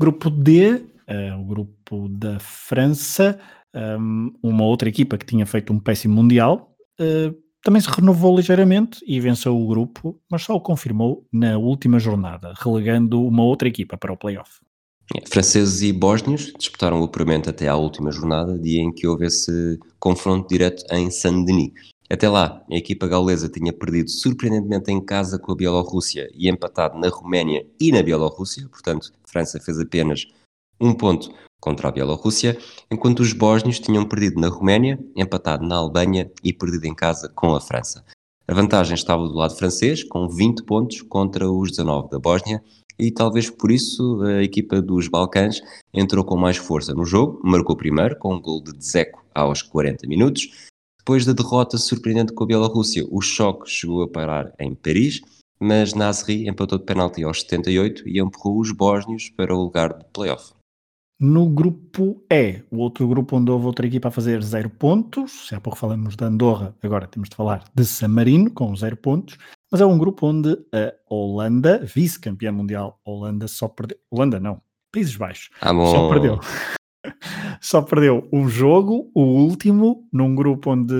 Grupo 0.00 0.30
D, 0.30 0.84
uh, 1.08 1.40
o 1.40 1.44
grupo 1.44 2.08
da 2.08 2.38
França, 2.38 3.38
um, 3.74 4.32
uma 4.42 4.64
outra 4.64 4.88
equipa 4.88 5.16
que 5.16 5.26
tinha 5.26 5.46
feito 5.46 5.72
um 5.72 5.80
péssimo 5.80 6.14
Mundial, 6.14 6.74
uh, 7.00 7.34
também 7.62 7.80
se 7.80 7.90
renovou 7.90 8.36
ligeiramente 8.36 9.00
e 9.06 9.20
venceu 9.20 9.56
o 9.56 9.66
grupo, 9.66 10.20
mas 10.30 10.42
só 10.42 10.54
o 10.54 10.60
confirmou 10.60 11.26
na 11.32 11.58
última 11.58 11.98
jornada, 11.98 12.54
relegando 12.56 13.22
uma 13.22 13.42
outra 13.42 13.68
equipa 13.68 13.96
para 13.96 14.12
o 14.12 14.16
playoff. 14.16 14.60
Franceses 15.26 15.82
e 15.82 15.92
bósnios 15.92 16.52
disputaram 16.58 17.00
o 17.00 17.04
apuramento 17.04 17.48
até 17.48 17.66
à 17.66 17.74
última 17.74 18.12
jornada, 18.12 18.58
dia 18.58 18.80
em 18.80 18.92
que 18.92 19.06
houve 19.06 19.26
esse 19.26 19.78
confronto 19.98 20.48
direto 20.48 20.84
em 20.92 21.10
Saint-Denis. 21.10 21.72
Até 22.10 22.28
lá, 22.28 22.62
a 22.70 22.76
equipa 22.76 23.06
gaulesa 23.06 23.48
tinha 23.48 23.72
perdido 23.72 24.10
surpreendentemente 24.10 24.90
em 24.90 25.00
casa 25.00 25.38
com 25.38 25.52
a 25.52 25.56
Bielorrússia 25.56 26.28
e 26.34 26.48
empatado 26.48 26.98
na 26.98 27.08
Roménia 27.08 27.66
e 27.80 27.90
na 27.92 28.02
Bielorrússia, 28.02 28.66
portanto, 28.68 29.12
França 29.26 29.60
fez 29.60 29.78
apenas 29.78 30.26
um 30.80 30.94
ponto 30.94 31.32
contra 31.60 31.88
a 31.88 31.92
Bielorrússia, 31.92 32.56
enquanto 32.90 33.20
os 33.20 33.32
bósnios 33.32 33.80
tinham 33.80 34.04
perdido 34.04 34.40
na 34.40 34.48
Roménia, 34.48 34.98
empatado 35.16 35.66
na 35.66 35.76
Albânia 35.76 36.30
e 36.42 36.52
perdido 36.52 36.86
em 36.86 36.94
casa 36.94 37.28
com 37.34 37.54
a 37.54 37.60
França. 37.60 38.04
A 38.46 38.54
vantagem 38.54 38.94
estava 38.94 39.28
do 39.28 39.34
lado 39.34 39.54
francês, 39.56 40.02
com 40.02 40.28
20 40.28 40.64
pontos 40.64 41.02
contra 41.02 41.50
os 41.50 41.70
19 41.70 42.08
da 42.08 42.18
Bósnia, 42.18 42.62
e 42.98 43.10
talvez 43.10 43.50
por 43.50 43.70
isso 43.70 44.22
a 44.22 44.42
equipa 44.42 44.80
dos 44.80 45.06
Balcãs 45.06 45.60
entrou 45.92 46.24
com 46.24 46.36
mais 46.36 46.56
força 46.56 46.94
no 46.94 47.04
jogo, 47.04 47.40
marcou 47.44 47.76
primeiro 47.76 48.16
com 48.18 48.34
um 48.34 48.40
gol 48.40 48.62
de 48.62 48.72
Dzeko 48.72 49.22
aos 49.34 49.62
40 49.62 50.06
minutos. 50.06 50.48
Depois 50.98 51.24
da 51.24 51.32
derrota 51.32 51.78
surpreendente 51.78 52.32
com 52.32 52.44
a 52.44 52.46
Bielorrússia, 52.46 53.06
o 53.10 53.20
choque 53.20 53.70
chegou 53.70 54.02
a 54.02 54.08
parar 54.08 54.52
em 54.58 54.74
Paris, 54.74 55.20
mas 55.60 55.94
Nasri 55.94 56.48
empatou 56.48 56.78
de 56.78 56.84
penalti 56.84 57.22
aos 57.22 57.42
78 57.42 58.08
e 58.08 58.20
empurrou 58.20 58.60
os 58.60 58.72
bósnios 58.72 59.30
para 59.30 59.54
o 59.54 59.62
lugar 59.62 59.96
de 59.96 60.04
playoff. 60.12 60.57
No 61.20 61.48
grupo 61.48 62.22
E, 62.30 62.62
o 62.70 62.78
outro 62.78 63.08
grupo 63.08 63.36
onde 63.36 63.50
houve 63.50 63.66
outra 63.66 63.84
equipa 63.84 64.06
a 64.06 64.10
fazer 64.10 64.40
zero 64.40 64.70
pontos, 64.70 65.48
se 65.48 65.54
há 65.54 65.60
pouco 65.60 65.76
falamos 65.76 66.14
de 66.14 66.24
Andorra, 66.24 66.76
agora 66.80 67.08
temos 67.08 67.28
de 67.28 67.34
falar 67.34 67.64
de 67.74 67.84
San 67.84 68.06
Marino 68.06 68.48
com 68.52 68.74
zero 68.76 68.96
pontos, 68.96 69.36
mas 69.70 69.80
é 69.80 69.86
um 69.86 69.98
grupo 69.98 70.28
onde 70.28 70.56
a 70.72 70.94
Holanda, 71.12 71.84
vice-campeã 71.84 72.52
mundial, 72.52 73.00
Holanda 73.04 73.48
só 73.48 73.66
perdeu. 73.66 73.98
Holanda 74.08 74.38
não, 74.38 74.62
Países 74.92 75.16
Baixos. 75.16 75.50
Ah, 75.60 75.72
só 75.72 76.08
perdeu. 76.08 76.38
só 77.60 77.82
perdeu 77.82 78.28
um 78.32 78.48
jogo, 78.48 79.10
o 79.12 79.22
último, 79.22 80.08
num 80.12 80.36
grupo 80.36 80.70
onde 80.70 80.94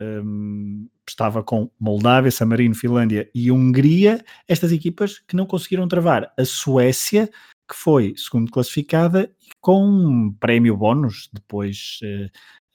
um, 0.00 0.86
estava 1.06 1.42
com 1.42 1.68
Moldávia, 1.80 2.30
San 2.30 2.46
Marino, 2.46 2.76
Finlândia 2.76 3.28
e 3.34 3.50
Hungria. 3.50 4.24
Estas 4.46 4.70
equipas 4.70 5.18
que 5.18 5.34
não 5.34 5.46
conseguiram 5.46 5.88
travar. 5.88 6.32
A 6.38 6.44
Suécia, 6.44 7.28
que 7.68 7.76
foi 7.76 8.14
segundo 8.16 8.50
classificada, 8.50 9.30
com 9.60 9.84
um 9.84 10.32
prémio 10.32 10.76
bónus 10.76 11.28
depois. 11.32 11.98
Uh, 12.02 12.26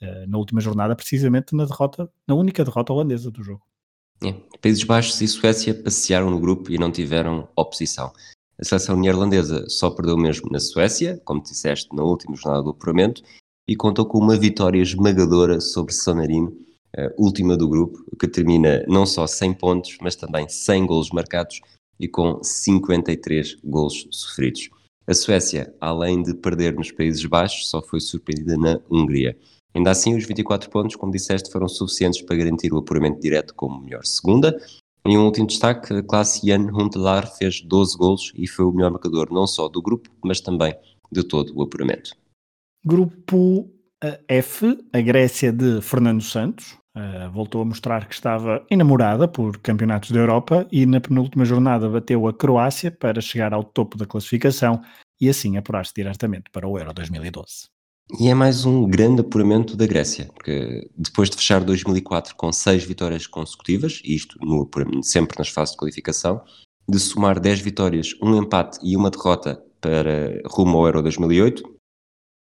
uh, 0.06 0.28
na 0.28 0.38
última 0.38 0.62
jornada, 0.62 0.96
precisamente 0.96 1.56
na 1.56 1.66
derrota, 1.66 2.10
na 2.28 2.36
única 2.36 2.64
derrota 2.64 2.94
holandesa 2.94 3.32
do 3.32 3.44
jogo. 3.44 3.64
É. 4.24 4.34
Países 4.62 4.84
Baixos 4.84 5.20
e 5.22 5.28
Suécia 5.28 5.74
passearam 5.74 6.30
no 6.30 6.40
grupo 6.40 6.72
e 6.72 6.78
não 6.78 6.92
tiveram 6.92 7.48
oposição. 7.56 8.12
A 8.60 8.64
seleção 8.64 8.96
neerlandesa 8.96 9.68
só 9.68 9.90
perdeu 9.90 10.18
mesmo 10.18 10.50
na 10.52 10.60
Suécia, 10.60 11.20
como 11.26 11.42
disseste, 11.42 11.94
na 11.94 12.04
última 12.04 12.36
jornada 12.36 12.64
do 12.64 12.70
apuramento, 12.70 13.24
e 13.68 13.76
contou 13.76 14.06
com 14.06 14.20
uma 14.20 14.38
vitória 14.38 14.82
esmagadora 14.82 15.60
sobre 15.60 15.94
San 15.94 16.16
Marino, 16.16 16.56
última 17.18 17.58
do 17.58 17.68
grupo, 17.68 18.06
que 18.20 18.28
termina 18.28 18.86
não 18.88 19.06
só 19.06 19.26
100 19.26 19.54
pontos, 19.56 19.98
mas 20.02 20.16
também 20.16 20.48
100 20.48 20.86
golos 20.86 21.10
marcados 21.10 21.60
e 22.00 22.08
com 22.08 22.44
53 22.44 23.58
golos 23.64 24.08
sofridos. 24.12 24.70
A 25.06 25.14
Suécia, 25.14 25.74
além 25.82 26.24
de 26.24 26.34
perder 26.34 26.74
nos 26.76 26.92
Países 26.92 27.26
Baixos, 27.26 27.70
só 27.70 27.82
foi 27.82 28.00
surpreendida 28.00 28.58
na 28.58 28.80
Hungria. 28.90 29.38
Ainda 29.76 29.92
assim, 29.92 30.16
os 30.16 30.26
24 30.26 30.70
pontos, 30.70 30.96
como 30.96 31.12
disseste, 31.12 31.52
foram 31.52 31.68
suficientes 31.68 32.22
para 32.22 32.38
garantir 32.38 32.72
o 32.72 32.78
apuramento 32.78 33.20
direto 33.20 33.54
como 33.56 33.82
melhor 33.82 34.06
segunda. 34.06 34.58
Em 35.06 35.18
um 35.18 35.26
último 35.26 35.48
destaque, 35.48 35.94
a 35.94 36.02
classe 36.02 36.48
Jan 36.48 36.72
Huntelaar 36.72 37.36
fez 37.36 37.62
12 37.62 37.98
golos 37.98 38.32
e 38.36 38.48
foi 38.48 38.64
o 38.64 38.72
melhor 38.72 38.92
marcador 38.92 39.30
não 39.32 39.46
só 39.46 39.68
do 39.68 39.82
grupo, 39.82 40.10
mas 40.24 40.40
também 40.40 40.74
de 41.12 41.24
todo 41.24 41.54
o 41.54 41.62
apuramento. 41.64 42.16
Grupo 42.86 43.70
F, 44.28 44.78
a 44.94 45.02
Grécia 45.02 45.52
de 45.52 45.82
Fernando 45.82 46.22
Santos, 46.22 46.78
uh, 46.96 47.32
voltou 47.32 47.62
a 47.62 47.66
mostrar 47.66 48.08
que 48.08 48.14
estava 48.14 48.66
enamorada 48.70 49.28
por 49.28 49.58
campeonatos 49.60 50.12
da 50.12 50.20
Europa 50.20 50.68
e 50.72 50.86
na 50.86 51.00
penúltima 51.00 51.46
jornada 51.46 51.90
bateu 51.90 52.28
a 52.28 52.34
Croácia 52.34 52.92
para 52.92 53.22
chegar 53.22 53.54
ao 53.54 53.64
topo 53.64 53.98
da 53.98 54.06
classificação 54.06 54.82
e 55.20 55.30
assim 55.30 55.58
apurar-se 55.58 55.94
diretamente 55.96 56.50
para 56.52 56.68
o 56.68 56.78
Euro 56.78 56.94
2012. 56.94 57.72
E 58.20 58.28
é 58.28 58.34
mais 58.34 58.66
um 58.66 58.88
grande 58.88 59.22
apuramento 59.22 59.78
da 59.78 59.88
Grécia, 59.88 60.30
porque 60.36 60.90
depois 60.96 61.30
de 61.30 61.38
fechar 61.38 61.64
2004 61.64 62.36
com 62.36 62.52
seis 62.52 62.84
vitórias 62.84 63.26
consecutivas, 63.26 64.02
isto 64.04 64.38
no, 64.42 64.70
sempre 65.02 65.38
nas 65.40 65.50
fases 65.50 65.72
de 65.72 65.78
qualificação, 65.78 66.44
de 66.88 67.00
somar 67.00 67.40
10 67.40 67.62
vitórias, 67.62 68.14
um 68.22 68.36
empate 68.36 68.78
e 68.84 68.98
uma 68.98 69.10
derrota 69.10 69.64
para 69.80 70.42
rumo 70.48 70.78
ao 70.78 70.86
Euro 70.86 71.02
2008, 71.02 71.64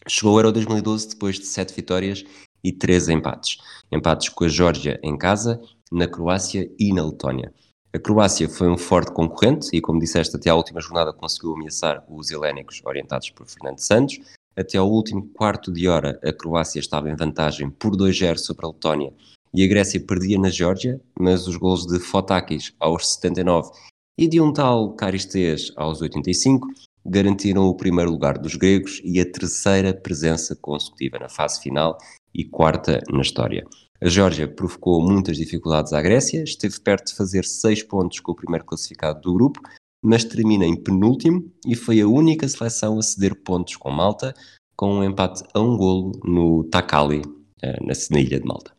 chegou 0.06 0.32
ao 0.32 0.38
Euro 0.38 0.52
2012 0.52 1.08
depois 1.10 1.38
de 1.38 1.46
7 1.46 1.74
vitórias 1.74 2.24
e 2.62 2.72
3 2.72 3.08
empates. 3.08 3.58
Empates 3.90 4.28
com 4.28 4.44
a 4.44 4.48
Geórgia 4.48 4.98
em 5.02 5.16
casa, 5.16 5.60
na 5.90 6.06
Croácia 6.06 6.70
e 6.78 6.92
na 6.92 7.04
Letónia. 7.04 7.52
A 7.94 7.98
Croácia 7.98 8.48
foi 8.48 8.68
um 8.68 8.76
forte 8.76 9.12
concorrente 9.12 9.68
e, 9.72 9.80
como 9.80 9.98
disseste, 9.98 10.36
até 10.36 10.50
à 10.50 10.54
última 10.54 10.80
jornada 10.80 11.12
conseguiu 11.12 11.54
ameaçar 11.54 12.04
os 12.08 12.30
helénicos 12.30 12.82
orientados 12.84 13.30
por 13.30 13.46
Fernando 13.46 13.78
Santos. 13.78 14.18
Até 14.54 14.76
ao 14.76 14.90
último 14.90 15.26
quarto 15.28 15.72
de 15.72 15.88
hora, 15.88 16.20
a 16.22 16.32
Croácia 16.32 16.80
estava 16.80 17.08
em 17.08 17.16
vantagem 17.16 17.70
por 17.70 17.96
2-0 17.96 18.36
sobre 18.38 18.66
a 18.66 18.68
Letónia 18.68 19.12
e 19.54 19.64
a 19.64 19.68
Grécia 19.68 20.00
perdia 20.00 20.38
na 20.38 20.50
Geórgia, 20.50 21.00
mas 21.18 21.46
os 21.46 21.56
gols 21.56 21.86
de 21.86 21.98
Fotakis 21.98 22.74
aos 22.78 23.14
79 23.14 23.70
e 24.18 24.28
de 24.28 24.40
um 24.40 24.52
tal 24.52 24.92
Caristês 24.94 25.72
aos 25.76 26.02
85 26.02 26.68
garantiram 27.04 27.64
o 27.64 27.76
primeiro 27.76 28.10
lugar 28.10 28.38
dos 28.38 28.54
gregos 28.54 29.00
e 29.04 29.20
a 29.20 29.30
terceira 29.30 29.94
presença 29.94 30.56
consecutiva 30.56 31.18
na 31.18 31.28
fase 31.28 31.60
final 31.60 31.96
e 32.34 32.44
quarta 32.44 33.02
na 33.10 33.22
história. 33.22 33.64
A 34.00 34.08
Geórgia 34.08 34.46
provocou 34.46 35.02
muitas 35.02 35.36
dificuldades 35.36 35.92
à 35.92 36.00
Grécia, 36.00 36.42
esteve 36.42 36.78
perto 36.80 37.08
de 37.08 37.16
fazer 37.16 37.44
seis 37.44 37.82
pontos 37.82 38.20
com 38.20 38.32
o 38.32 38.36
primeiro 38.36 38.64
classificado 38.64 39.20
do 39.20 39.34
grupo, 39.34 39.60
mas 40.02 40.24
termina 40.24 40.64
em 40.64 40.76
penúltimo 40.76 41.50
e 41.66 41.74
foi 41.74 42.00
a 42.00 42.06
única 42.06 42.46
seleção 42.48 42.98
a 42.98 43.02
ceder 43.02 43.34
pontos 43.42 43.74
com 43.76 43.90
Malta, 43.90 44.32
com 44.76 44.98
um 44.98 45.04
empate 45.04 45.42
a 45.52 45.60
um 45.60 45.76
golo 45.76 46.12
no 46.24 46.62
Takali, 46.64 47.22
eh, 47.60 47.78
na 47.82 48.20
Ilha 48.20 48.38
de 48.38 48.46
Malta. 48.46 48.72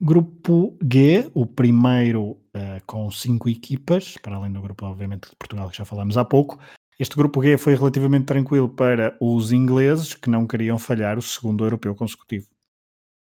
Grupo 0.00 0.76
G, 0.82 1.30
o 1.34 1.46
primeiro 1.46 2.30
uh, 2.30 2.80
com 2.86 3.10
cinco 3.10 3.48
equipas, 3.48 4.16
para 4.22 4.36
além 4.36 4.52
do 4.52 4.60
grupo, 4.60 4.84
obviamente, 4.86 5.30
de 5.30 5.36
Portugal, 5.36 5.70
que 5.70 5.76
já 5.76 5.84
falamos 5.84 6.16
há 6.16 6.24
pouco. 6.24 6.58
Este 6.98 7.16
grupo 7.16 7.42
G 7.42 7.58
foi 7.58 7.74
relativamente 7.74 8.26
tranquilo 8.26 8.68
para 8.68 9.16
os 9.20 9.50
ingleses, 9.50 10.14
que 10.14 10.30
não 10.30 10.46
queriam 10.46 10.78
falhar 10.78 11.18
o 11.18 11.22
segundo 11.22 11.64
europeu 11.64 11.94
consecutivo. 11.94 12.46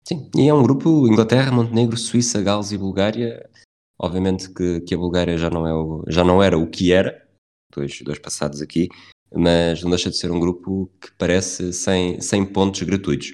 Sim, 0.07 0.31
e 0.37 0.49
é 0.49 0.55
um 0.55 0.63
grupo 0.63 1.09
Inglaterra, 1.09 1.51
Montenegro, 1.51 1.97
Suíça, 1.97 2.43
Gales 2.43 2.71
e 2.71 2.79
Bulgária. 2.79 3.49
Obviamente 3.99 4.53
que, 4.53 4.81
que 4.83 4.95
a 4.95 4.99
Bulgária 4.99 5.39
já 5.39 5.49
não, 5.49 5.67
é 5.67 5.75
o, 5.75 6.05
já 6.07 6.23
não 6.23 6.43
era 6.43 6.59
o 6.59 6.67
que 6.67 6.93
era, 6.93 7.27
dois, 7.75 8.01
dois 8.03 8.19
passados 8.19 8.61
aqui, 8.61 8.89
mas 9.35 9.83
não 9.83 9.91
deixa 9.91 10.11
de 10.11 10.17
ser 10.17 10.31
um 10.31 10.39
grupo 10.39 10.91
que 11.01 11.11
parece 11.19 11.73
sem, 11.73 12.21
sem 12.21 12.45
pontos 12.45 12.83
gratuitos. 12.83 13.33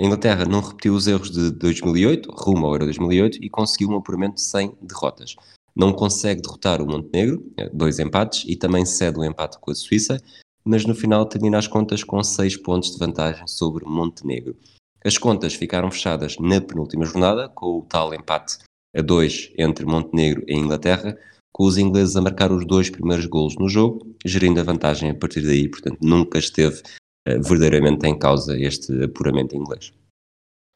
A 0.00 0.04
Inglaterra 0.04 0.44
não 0.44 0.60
repetiu 0.60 0.94
os 0.94 1.06
erros 1.06 1.30
de 1.30 1.50
2008, 1.50 2.30
rumo 2.30 2.66
ao 2.66 2.72
Euro 2.72 2.84
2008, 2.86 3.38
e 3.42 3.50
conseguiu 3.50 3.90
um 3.90 3.96
apuramento 3.96 4.40
sem 4.40 4.72
derrotas. 4.80 5.34
Não 5.78 5.92
consegue 5.92 6.42
derrotar 6.42 6.82
o 6.82 6.86
Montenegro, 6.86 7.52
é, 7.56 7.68
dois 7.68 8.00
empates, 8.00 8.44
e 8.48 8.56
também 8.56 8.84
cede 8.84 9.20
o 9.20 9.24
empate 9.24 9.60
com 9.60 9.70
a 9.70 9.74
Suíça, 9.76 10.20
mas 10.64 10.84
no 10.84 10.92
final 10.92 11.24
termina 11.24 11.56
as 11.56 11.68
contas 11.68 12.02
com 12.02 12.20
seis 12.24 12.56
pontos 12.56 12.90
de 12.90 12.98
vantagem 12.98 13.46
sobre 13.46 13.84
Montenegro. 13.84 14.56
As 15.04 15.16
contas 15.16 15.54
ficaram 15.54 15.88
fechadas 15.88 16.36
na 16.40 16.60
penúltima 16.60 17.04
jornada, 17.04 17.48
com 17.48 17.78
o 17.78 17.82
tal 17.82 18.12
empate 18.12 18.58
a 18.92 19.00
dois 19.00 19.52
entre 19.56 19.86
Montenegro 19.86 20.42
e 20.48 20.54
Inglaterra, 20.54 21.16
com 21.52 21.64
os 21.64 21.78
ingleses 21.78 22.16
a 22.16 22.20
marcar 22.20 22.50
os 22.50 22.66
dois 22.66 22.90
primeiros 22.90 23.26
golos 23.26 23.56
no 23.56 23.68
jogo, 23.68 24.04
gerindo 24.26 24.60
a 24.60 24.64
vantagem 24.64 25.10
a 25.10 25.14
partir 25.14 25.42
daí, 25.42 25.68
portanto 25.68 25.98
nunca 26.02 26.38
esteve 26.38 26.82
uh, 27.28 27.40
verdadeiramente 27.40 28.04
em 28.04 28.18
causa 28.18 28.58
este 28.58 29.04
apuramento 29.04 29.54
inglês. 29.54 29.92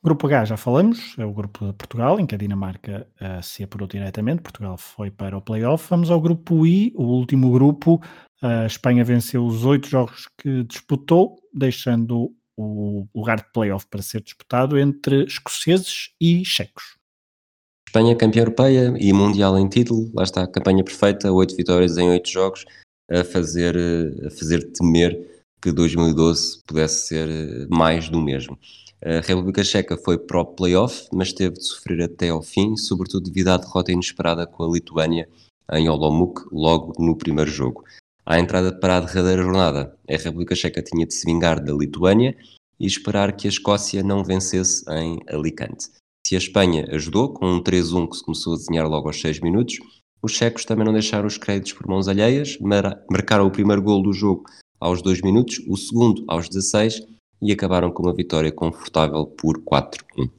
Grupo 0.05 0.27
H 0.27 0.47
já 0.47 0.57
falamos, 0.57 1.15
é 1.17 1.25
o 1.25 1.33
grupo 1.33 1.65
de 1.65 1.73
Portugal, 1.75 2.19
em 2.19 2.27
que 2.27 2.35
a 2.35 2.39
Dinamarca 2.39 3.07
uh, 3.21 3.41
se 3.41 3.63
apurou 3.63 3.87
diretamente, 3.87 4.43
Portugal 4.43 4.77
foi 4.77 5.13
para 5.13 5.39
o 5.39 5.41
playoff. 5.41 5.87
Vamos 5.89 6.11
ao 6.11 6.21
grupo 6.21 6.67
I, 6.67 6.93
o 6.97 7.05
último 7.05 7.53
grupo. 7.53 8.03
A 8.43 8.67
Espanha 8.67 9.05
venceu 9.05 9.47
os 9.47 9.65
oito 9.65 9.89
jogos 9.89 10.29
que 10.37 10.65
disputou, 10.65 11.37
deixando 11.55 12.35
o 12.57 13.07
lugar 13.15 13.37
de 13.37 13.53
playoff 13.53 13.87
para 13.87 14.03
ser 14.03 14.21
disputado 14.23 14.77
entre 14.77 15.25
escoceses 15.25 16.11
e 16.21 16.45
checos. 16.45 16.97
Espanha 17.87 18.17
campeã 18.17 18.41
europeia 18.41 18.95
e 18.99 19.13
mundial 19.13 19.57
em 19.57 19.69
título, 19.69 20.11
lá 20.15 20.25
está 20.25 20.43
a 20.43 20.51
campanha 20.51 20.83
perfeita, 20.83 21.31
oito 21.31 21.55
vitórias 21.55 21.97
em 21.97 22.09
oito 22.09 22.29
jogos, 22.29 22.65
a 23.09 23.23
fazer, 23.23 23.77
a 24.27 24.31
fazer 24.31 24.73
temer 24.73 25.47
que 25.63 25.71
2012 25.71 26.61
pudesse 26.67 27.07
ser 27.07 27.69
mais 27.71 28.09
do 28.09 28.21
mesmo. 28.21 28.59
A 29.05 29.21
República 29.21 29.65
Checa 29.65 29.97
foi 29.97 30.17
para 30.17 30.41
o 30.41 30.47
playoff, 30.47 31.09
mas 31.13 31.33
teve 31.33 31.57
de 31.57 31.67
sofrer 31.67 32.03
até 32.03 32.29
ao 32.29 32.41
fim, 32.41 32.77
sobretudo 32.77 33.25
devido 33.25 33.49
à 33.49 33.57
derrota 33.57 33.91
inesperada 33.91 34.47
com 34.47 34.63
a 34.63 34.73
Lituânia 34.73 35.29
em 35.73 35.89
Olomouc, 35.89 36.43
logo 36.53 36.93
no 37.05 37.17
primeiro 37.17 37.51
jogo. 37.51 37.83
À 38.25 38.39
entrada 38.39 38.73
para 38.73 38.99
a 38.99 39.01
derradeira 39.01 39.43
jornada, 39.43 39.99
a 40.09 40.13
República 40.17 40.55
Checa 40.55 40.81
tinha 40.81 41.05
de 41.05 41.15
se 41.15 41.27
vingar 41.27 41.61
da 41.61 41.73
Lituânia 41.73 42.37
e 42.79 42.87
esperar 42.87 43.37
que 43.37 43.49
a 43.49 43.51
Escócia 43.51 44.05
não 44.05 44.23
vencesse 44.23 44.85
em 44.89 45.19
Alicante. 45.29 45.89
Se 46.25 46.37
a 46.37 46.39
Espanha 46.39 46.87
ajudou 46.93 47.33
com 47.33 47.47
um 47.47 47.61
3-1 47.61 48.09
que 48.09 48.17
se 48.19 48.25
começou 48.25 48.55
a 48.55 48.57
desenhar 48.57 48.87
logo 48.87 49.09
aos 49.09 49.21
6 49.21 49.41
minutos, 49.41 49.81
os 50.23 50.31
checos 50.31 50.65
também 50.65 50.85
não 50.85 50.93
deixaram 50.93 51.27
os 51.27 51.37
créditos 51.37 51.73
por 51.73 51.89
mãos 51.89 52.07
alheias, 52.07 52.57
marcaram 53.11 53.47
o 53.47 53.51
primeiro 53.51 53.83
gol 53.83 54.01
do 54.01 54.13
jogo 54.13 54.45
aos 54.79 55.03
2 55.03 55.23
minutos, 55.23 55.61
o 55.67 55.77
segundo 55.77 56.25
aos 56.29 56.49
16 56.49 57.03
e 57.43 57.53
acabaram 57.53 57.91
com 57.91 58.05
uma 58.05 58.15
vitória 58.15 58.53
confortável 58.53 59.27
por 59.27 59.59
4-1. 59.59 60.31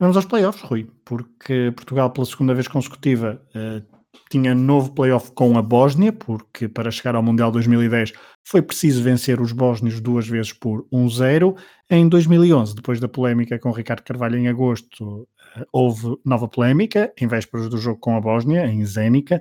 Vamos 0.00 0.16
aos 0.16 0.26
playoffs, 0.26 0.64
Rui, 0.64 0.90
porque 1.04 1.72
Portugal 1.76 2.10
pela 2.10 2.26
segunda 2.26 2.54
vez 2.54 2.66
consecutiva 2.66 3.40
uh, 3.54 4.02
tinha 4.30 4.54
novo 4.54 4.92
playoff 4.92 5.30
com 5.32 5.56
a 5.56 5.62
Bósnia, 5.62 6.12
porque 6.12 6.68
para 6.68 6.90
chegar 6.90 7.14
ao 7.14 7.22
Mundial 7.22 7.52
2010 7.52 8.12
foi 8.44 8.62
preciso 8.62 9.02
vencer 9.02 9.40
os 9.40 9.52
bósnios 9.52 10.00
duas 10.00 10.26
vezes 10.26 10.52
por 10.52 10.86
1-0. 10.92 11.56
Em 11.90 12.08
2011, 12.08 12.74
depois 12.74 12.98
da 12.98 13.08
polémica 13.08 13.58
com 13.58 13.70
Ricardo 13.70 14.02
Carvalho 14.02 14.38
em 14.38 14.48
agosto, 14.48 15.28
eh, 15.56 15.64
houve 15.72 16.16
nova 16.24 16.48
polémica, 16.48 17.12
em 17.20 17.26
vésperas 17.26 17.68
do 17.68 17.78
jogo 17.78 18.00
com 18.00 18.16
a 18.16 18.20
Bósnia, 18.20 18.66
em 18.66 18.84
Zénica. 18.84 19.40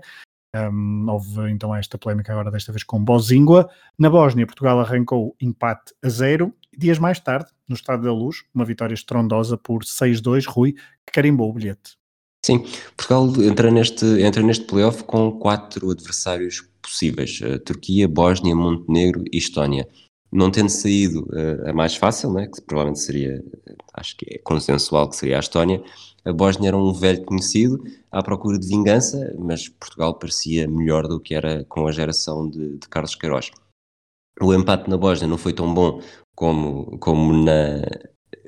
Um, 0.53 1.09
houve 1.09 1.49
então 1.49 1.73
esta 1.73 1.97
polémica 1.97 2.33
agora 2.33 2.51
desta 2.51 2.71
vez 2.71 2.83
com 2.83 3.01
Bosíngua. 3.03 3.69
Na 3.97 4.09
Bósnia, 4.09 4.45
Portugal 4.45 4.79
arrancou 4.79 5.35
empate 5.39 5.93
a 6.03 6.09
zero. 6.09 6.53
Dias 6.77 6.99
mais 6.99 7.19
tarde, 7.19 7.49
no 7.67 7.75
Estado 7.75 8.03
da 8.03 8.13
Luz, 8.13 8.43
uma 8.53 8.65
vitória 8.65 8.93
estrondosa 8.93 9.57
por 9.57 9.83
6-2, 9.83 10.45
Rui, 10.47 10.73
que 10.73 11.13
carimbou 11.13 11.49
o 11.49 11.53
bilhete. 11.53 11.97
Sim, 12.45 12.65
Portugal 12.97 13.27
entra 13.43 13.69
neste, 13.69 14.05
entra 14.21 14.41
neste 14.41 14.65
playoff 14.65 15.03
com 15.03 15.31
quatro 15.33 15.89
adversários 15.89 16.67
possíveis: 16.81 17.39
a 17.43 17.59
Turquia, 17.59 18.07
Bósnia, 18.07 18.55
Montenegro 18.55 19.23
e 19.31 19.37
Estónia. 19.37 19.87
Não 20.31 20.49
tendo 20.49 20.69
saído 20.69 21.27
uh, 21.29 21.69
a 21.69 21.73
mais 21.73 21.95
fácil, 21.95 22.31
né, 22.31 22.47
que 22.47 22.61
provavelmente 22.61 23.01
seria, 23.01 23.43
acho 23.93 24.15
que 24.15 24.35
é 24.35 24.37
consensual 24.39 25.09
que 25.09 25.17
seria 25.17 25.35
a 25.35 25.41
Estónia, 25.41 25.83
a 26.23 26.34
Bósnia 26.34 26.69
era 26.69 26.77
um 26.77 26.93
velho 26.93 27.23
conhecido 27.25 27.84
à 28.12 28.21
procura 28.21 28.60
de 28.60 28.67
vingança, 28.67 29.36
mas 29.39 29.67
Portugal 29.67 30.13
parecia 30.13 30.67
melhor 30.67 31.07
do 31.07 31.19
que 31.19 31.34
era 31.34 31.65
com 31.65 31.88
a 31.88 31.91
geração 31.91 32.49
de, 32.49 32.77
de 32.77 32.88
Carlos 32.88 33.15
Queiroz. 33.15 33.51
O 34.39 34.53
empate 34.53 34.89
na 34.89 34.97
Bósnia 34.97 35.27
não 35.27 35.38
foi 35.38 35.53
tão 35.53 35.73
bom 35.73 36.01
como, 36.36 36.97
como, 36.99 37.34
na, 37.34 37.81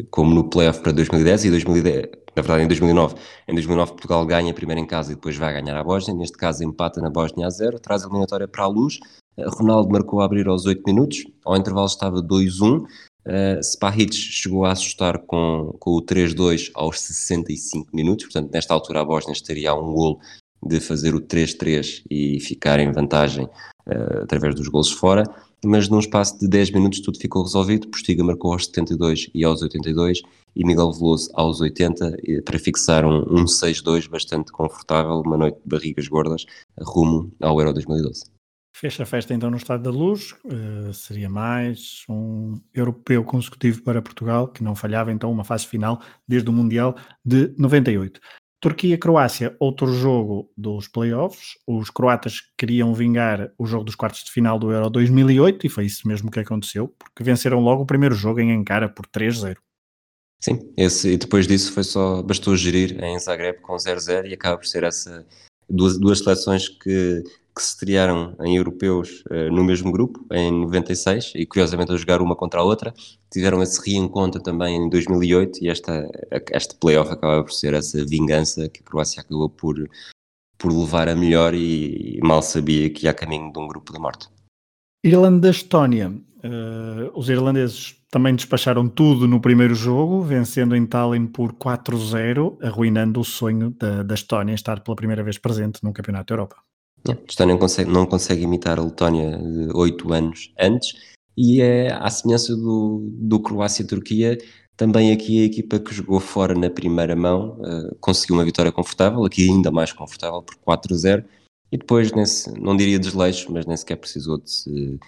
como 0.09 0.33
no 0.33 0.49
playoff 0.49 0.81
para 0.81 0.91
2010 0.91 1.45
e 1.45 1.49
2010 1.51 2.23
na 2.36 2.41
verdade 2.41 2.63
em 2.63 2.67
2009. 2.67 3.15
Em 3.47 3.53
2009 3.53 3.91
Portugal 3.91 4.25
ganha 4.25 4.53
primeiro 4.53 4.81
em 4.81 4.88
casa 4.88 5.12
e 5.12 5.15
depois 5.15 5.38
vai 5.38 5.53
ganhar 5.53 5.77
a 5.77 5.83
Bósnia, 5.83 6.15
neste 6.15 6.38
caso 6.38 6.63
empata 6.63 7.01
na 7.01 7.09
Bósnia 7.09 7.47
a 7.47 7.49
zero, 7.49 7.79
traz 7.79 8.03
a 8.03 8.07
eliminatória 8.07 8.47
para 8.47 8.63
a 8.63 8.67
luz, 8.67 8.99
Ronaldo 9.38 9.89
marcou 9.91 10.21
a 10.21 10.25
abrir 10.25 10.47
aos 10.47 10.65
8 10.65 10.83
minutos, 10.86 11.23
ao 11.45 11.57
intervalo 11.57 11.88
estava 11.88 12.21
2-1, 12.21 12.86
uh, 13.27 13.59
eh, 13.59 14.12
chegou 14.12 14.65
a 14.65 14.71
assustar 14.71 15.19
com, 15.19 15.75
com 15.79 15.91
o 15.91 16.01
3-2 16.01 16.71
aos 16.73 16.99
65 17.01 17.95
minutos, 17.95 18.25
portanto 18.25 18.51
nesta 18.51 18.73
altura 18.73 19.01
a 19.01 19.05
Bósnia 19.05 19.33
estaria 19.33 19.71
a 19.71 19.75
um 19.75 19.93
golo 19.93 20.19
de 20.65 20.79
fazer 20.79 21.13
o 21.13 21.21
3-3 21.21 22.03
e 22.09 22.39
ficar 22.39 22.79
em 22.79 22.91
vantagem 22.91 23.45
uh, 23.45 24.23
através 24.23 24.55
dos 24.55 24.67
golos 24.67 24.91
fora, 24.91 25.23
mas 25.65 25.88
num 25.89 25.99
espaço 25.99 26.39
de 26.39 26.47
10 26.47 26.71
minutos 26.71 26.99
tudo 27.01 27.17
ficou 27.19 27.43
resolvido, 27.43 27.88
Postiga 27.88 28.23
marcou 28.23 28.53
aos 28.53 28.65
72 28.65 29.29
e 29.33 29.43
aos 29.43 29.62
82 29.62 30.21
e 30.55 30.65
Miguel 30.65 30.91
Veloso 30.91 31.29
aos 31.33 31.62
80 31.62 32.17
para 32.45 32.59
fixar 32.59 33.05
um, 33.05 33.19
um 33.29 33.45
6-2 33.45 34.09
bastante 34.09 34.51
confortável, 34.51 35.21
uma 35.21 35.38
noite 35.38 35.55
de 35.55 35.69
barrigas 35.69 36.07
gordas, 36.07 36.45
rumo 36.79 37.31
ao 37.41 37.59
Euro 37.59 37.73
2012. 37.73 38.25
Fecha 38.75 39.03
a 39.03 39.05
festa 39.05 39.36
então 39.36 39.51
no 39.51 39.57
Estado 39.57 39.83
da 39.83 39.91
Luz, 39.91 40.33
uh, 40.45 40.91
seria 40.93 41.29
mais 41.29 42.03
um 42.09 42.59
europeu 42.73 43.23
consecutivo 43.23 43.83
para 43.83 44.01
Portugal, 44.01 44.47
que 44.47 44.63
não 44.63 44.75
falhava 44.75 45.12
então 45.12 45.31
uma 45.31 45.43
fase 45.43 45.67
final 45.67 46.01
desde 46.27 46.49
o 46.49 46.53
Mundial 46.53 46.95
de 47.23 47.53
98. 47.57 48.19
Turquia-Croácia, 48.59 49.55
outro 49.59 49.93
jogo 49.93 50.49
dos 50.57 50.88
playoffs. 50.88 51.57
Os 51.67 51.89
croatas 51.89 52.41
queriam 52.57 52.93
vingar 52.93 53.51
o 53.59 53.65
jogo 53.65 53.83
dos 53.83 53.93
quartos 53.93 54.23
de 54.23 54.31
final 54.31 54.57
do 54.57 54.71
Euro 54.71 54.89
2008 54.89 55.67
e 55.67 55.69
foi 55.69 55.86
isso 55.86 56.07
mesmo 56.07 56.31
que 56.31 56.39
aconteceu, 56.39 56.88
porque 56.97 57.23
venceram 57.23 57.59
logo 57.59 57.83
o 57.83 57.86
primeiro 57.86 58.15
jogo 58.15 58.39
em 58.39 58.53
Ankara 58.53 58.89
por 58.89 59.05
3-0. 59.05 59.57
Sim, 60.41 60.73
esse, 60.75 61.09
e 61.09 61.17
depois 61.17 61.45
disso 61.45 61.73
foi 61.73 61.83
só, 61.83 62.23
bastou 62.23 62.55
gerir 62.55 63.03
em 63.03 63.19
Zagreb 63.19 63.62
com 63.62 63.75
0-0 63.75 64.25
e 64.27 64.33
acaba 64.33 64.57
por 64.57 64.65
ser 64.65 64.83
essa 64.83 65.25
duas, 65.69 65.99
duas 65.99 66.19
seleções 66.19 66.69
que, 66.69 67.23
que 67.55 67.61
se 67.61 67.69
estrearam 67.69 68.35
em 68.41 68.55
europeus 68.57 69.23
uh, 69.29 69.51
no 69.51 69.63
mesmo 69.63 69.91
grupo, 69.91 70.25
em 70.31 70.51
96, 70.51 71.33
e 71.35 71.45
curiosamente 71.45 71.91
a 71.91 71.97
jogar 71.97 72.21
uma 72.21 72.35
contra 72.35 72.61
a 72.61 72.63
outra, 72.63 72.93
tiveram 73.31 73.61
esse 73.61 73.79
reencontro 73.85 74.41
também 74.41 74.75
em 74.77 74.89
2008 74.89 75.59
e 75.63 75.69
esta, 75.69 76.09
este 76.51 76.75
playoff 76.75 77.11
acaba 77.11 77.43
por 77.43 77.51
ser 77.51 77.73
essa 77.73 78.03
vingança 78.05 78.67
que 78.69 78.81
a 78.81 78.83
Croácia 78.83 79.21
acabou 79.21 79.49
por, 79.49 79.75
por 80.57 80.71
levar 80.71 81.07
a 81.07 81.15
melhor 81.15 81.53
e, 81.53 82.17
e 82.17 82.19
mal 82.21 82.41
sabia 82.41 82.89
que 82.89 83.05
ia 83.05 83.13
caminho 83.13 83.51
de 83.51 83.59
um 83.59 83.67
grupo 83.67 83.93
da 83.93 83.99
morte. 83.99 84.27
Irlanda-Estónia. 85.03 86.11
Uh, 86.45 87.09
os 87.17 87.29
irlandeses 87.29 87.95
também 88.11 88.35
despacharam 88.35 88.87
tudo 88.89 89.27
no 89.27 89.39
primeiro 89.39 89.73
jogo, 89.73 90.21
vencendo 90.21 90.75
em 90.75 90.85
Tallinn 90.85 91.25
por 91.25 91.53
4-0, 91.53 92.57
arruinando 92.61 93.21
o 93.21 93.23
sonho 93.23 93.71
da, 93.71 94.03
da 94.03 94.13
Estónia 94.13 94.53
estar 94.53 94.81
pela 94.81 94.95
primeira 94.95 95.23
vez 95.23 95.37
presente 95.37 95.81
no 95.81 95.93
Campeonato 95.93 96.27
da 96.27 96.33
Europa. 96.33 96.57
A 97.07 97.17
Estónia 97.27 97.53
não 97.53 97.59
consegue, 97.59 97.91
não 97.91 98.05
consegue 98.05 98.43
imitar 98.43 98.79
a 98.79 98.83
Letónia 98.83 99.37
de 99.37 99.75
oito 99.75 100.11
anos 100.13 100.53
antes. 100.59 100.93
E 101.35 101.61
é 101.61 101.91
à 101.91 102.09
semelhança 102.09 102.55
do, 102.55 103.09
do 103.11 103.39
Croácia-Turquia, 103.39 104.37
também 104.77 105.11
aqui 105.11 105.41
a 105.41 105.45
equipa 105.45 105.79
que 105.79 105.93
jogou 105.93 106.19
fora 106.19 106.53
na 106.53 106.69
primeira 106.69 107.15
mão 107.15 107.59
uh, 107.59 107.95
conseguiu 107.99 108.35
uma 108.35 108.45
vitória 108.45 108.71
confortável, 108.71 109.25
aqui 109.25 109.49
ainda 109.49 109.71
mais 109.71 109.91
confortável 109.91 110.41
por 110.41 110.55
4-0 110.57 111.25
e 111.73 111.77
depois, 111.77 112.11
nesse, 112.11 112.53
não 112.59 112.77
diria 112.77 112.99
desleixo, 112.99 113.51
mas 113.51 113.65
nem 113.65 113.75
sequer 113.75 113.95
precisou 113.95 114.37
de 114.37 114.51
se, 114.51 114.99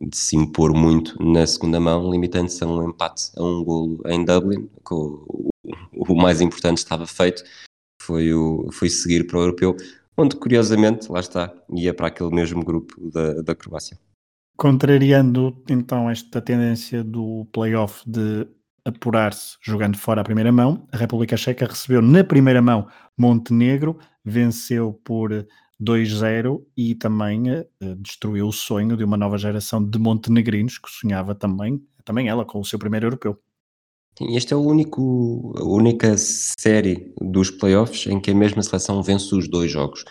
de 0.00 0.16
se 0.16 0.36
impor 0.36 0.74
muito 0.74 1.16
na 1.22 1.46
segunda 1.46 1.78
mão, 1.78 2.10
limitando-se 2.10 2.64
a 2.64 2.66
um 2.66 2.88
empate 2.88 3.30
a 3.36 3.42
um 3.44 3.62
golo 3.62 4.02
em 4.04 4.24
Dublin, 4.24 4.68
que 4.84 4.94
o, 4.94 5.48
o, 5.92 6.14
mais 6.16 6.40
importante 6.40 6.78
estava 6.78 7.06
feito, 7.06 7.44
foi, 8.02 8.34
o, 8.34 8.68
foi 8.72 8.90
seguir 8.90 9.28
para 9.28 9.38
o 9.38 9.42
Europeu, 9.42 9.76
onde 10.18 10.36
curiosamente, 10.36 11.10
lá 11.10 11.20
está, 11.20 11.54
ia 11.70 11.94
para 11.94 12.08
aquele 12.08 12.34
mesmo 12.34 12.64
grupo 12.64 12.94
da, 13.10 13.40
da 13.40 13.54
Croácia. 13.54 13.96
Contrariando 14.56 15.56
então 15.70 16.10
esta 16.10 16.42
tendência 16.42 17.04
do 17.04 17.46
playoff 17.52 18.02
de 18.04 18.46
apurar-se 18.84 19.56
jogando 19.62 19.96
fora 19.96 20.20
a 20.20 20.24
primeira 20.24 20.50
mão, 20.50 20.88
a 20.90 20.96
República 20.96 21.36
Checa 21.36 21.66
recebeu 21.66 22.02
na 22.02 22.24
primeira 22.24 22.60
mão 22.60 22.88
Montenegro, 23.16 23.98
venceu 24.24 24.92
por 25.04 25.46
2-0 25.80 26.60
e 26.76 26.94
também 26.96 27.52
uh, 27.52 27.96
destruiu 27.98 28.48
o 28.48 28.52
sonho 28.52 28.96
de 28.96 29.04
uma 29.04 29.16
nova 29.16 29.38
geração 29.38 29.84
de 29.84 29.98
montenegrinos 29.98 30.78
que 30.78 30.90
sonhava 30.90 31.34
também, 31.34 31.80
também 32.04 32.28
ela, 32.28 32.44
com 32.44 32.58
o 32.58 32.64
seu 32.64 32.78
primeiro 32.78 33.06
europeu. 33.06 33.38
Este 34.20 34.52
é 34.52 34.56
o 34.56 34.60
único, 34.60 35.54
a 35.56 35.64
única 35.64 36.16
série 36.16 37.12
dos 37.20 37.50
playoffs 37.50 38.06
em 38.06 38.20
que 38.20 38.30
a 38.30 38.34
mesma 38.34 38.62
seleção 38.62 39.02
vence 39.02 39.34
os 39.34 39.48
dois 39.48 39.70
jogos. 39.70 40.04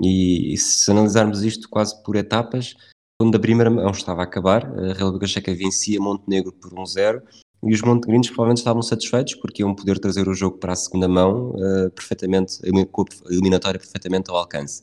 E, 0.00 0.54
e 0.54 0.56
se 0.56 0.90
analisarmos 0.90 1.42
isto 1.42 1.68
quase 1.68 2.02
por 2.02 2.16
etapas, 2.16 2.74
quando 3.20 3.36
a 3.36 3.40
primeira 3.40 3.70
mão 3.70 3.90
estava 3.90 4.22
a 4.22 4.24
acabar, 4.24 4.66
a 4.66 4.94
República 4.94 5.26
Checa 5.26 5.54
vencia 5.54 6.00
Montenegro 6.00 6.52
por 6.52 6.72
1-0 6.72 7.22
e 7.64 7.74
os 7.74 7.82
montenegrinos 7.82 8.28
provavelmente 8.28 8.58
estavam 8.58 8.82
satisfeitos 8.82 9.34
porque 9.34 9.62
iam 9.62 9.74
poder 9.74 9.98
trazer 9.98 10.26
o 10.28 10.34
jogo 10.34 10.58
para 10.58 10.72
a 10.72 10.76
segunda 10.76 11.06
mão 11.06 11.50
uh, 11.50 11.90
perfeitamente, 11.90 12.58
a 12.64 13.32
eliminatória 13.32 13.78
perfeitamente 13.78 14.30
ao 14.30 14.36
alcance 14.36 14.82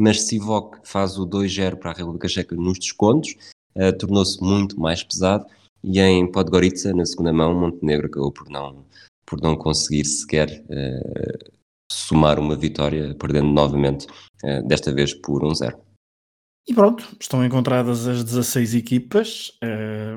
mas 0.00 0.22
Sivok 0.22 0.78
faz 0.82 1.18
o 1.18 1.26
2-0 1.26 1.76
para 1.76 1.90
a 1.90 1.94
República 1.94 2.26
Checa 2.26 2.56
nos 2.56 2.78
descontos, 2.78 3.34
uh, 3.76 3.96
tornou-se 3.98 4.42
muito 4.42 4.80
mais 4.80 5.02
pesado 5.02 5.44
e 5.82 6.00
em 6.00 6.30
Podgorica, 6.30 6.92
na 6.92 7.04
segunda 7.04 7.32
mão, 7.32 7.54
Montenegro 7.54 8.06
acabou 8.06 8.32
por 8.32 8.48
não, 8.48 8.84
por 9.26 9.40
não 9.40 9.56
conseguir 9.56 10.04
sequer 10.04 10.64
uh, 10.68 11.52
somar 11.90 12.38
uma 12.38 12.56
vitória, 12.56 13.14
perdendo 13.14 13.48
novamente, 13.48 14.06
uh, 14.44 14.66
desta 14.66 14.92
vez 14.92 15.14
por 15.14 15.42
1-0. 15.42 15.78
E 16.68 16.74
pronto, 16.74 17.04
estão 17.18 17.44
encontradas 17.44 18.06
as 18.06 18.22
16 18.22 18.74
equipas, 18.74 19.50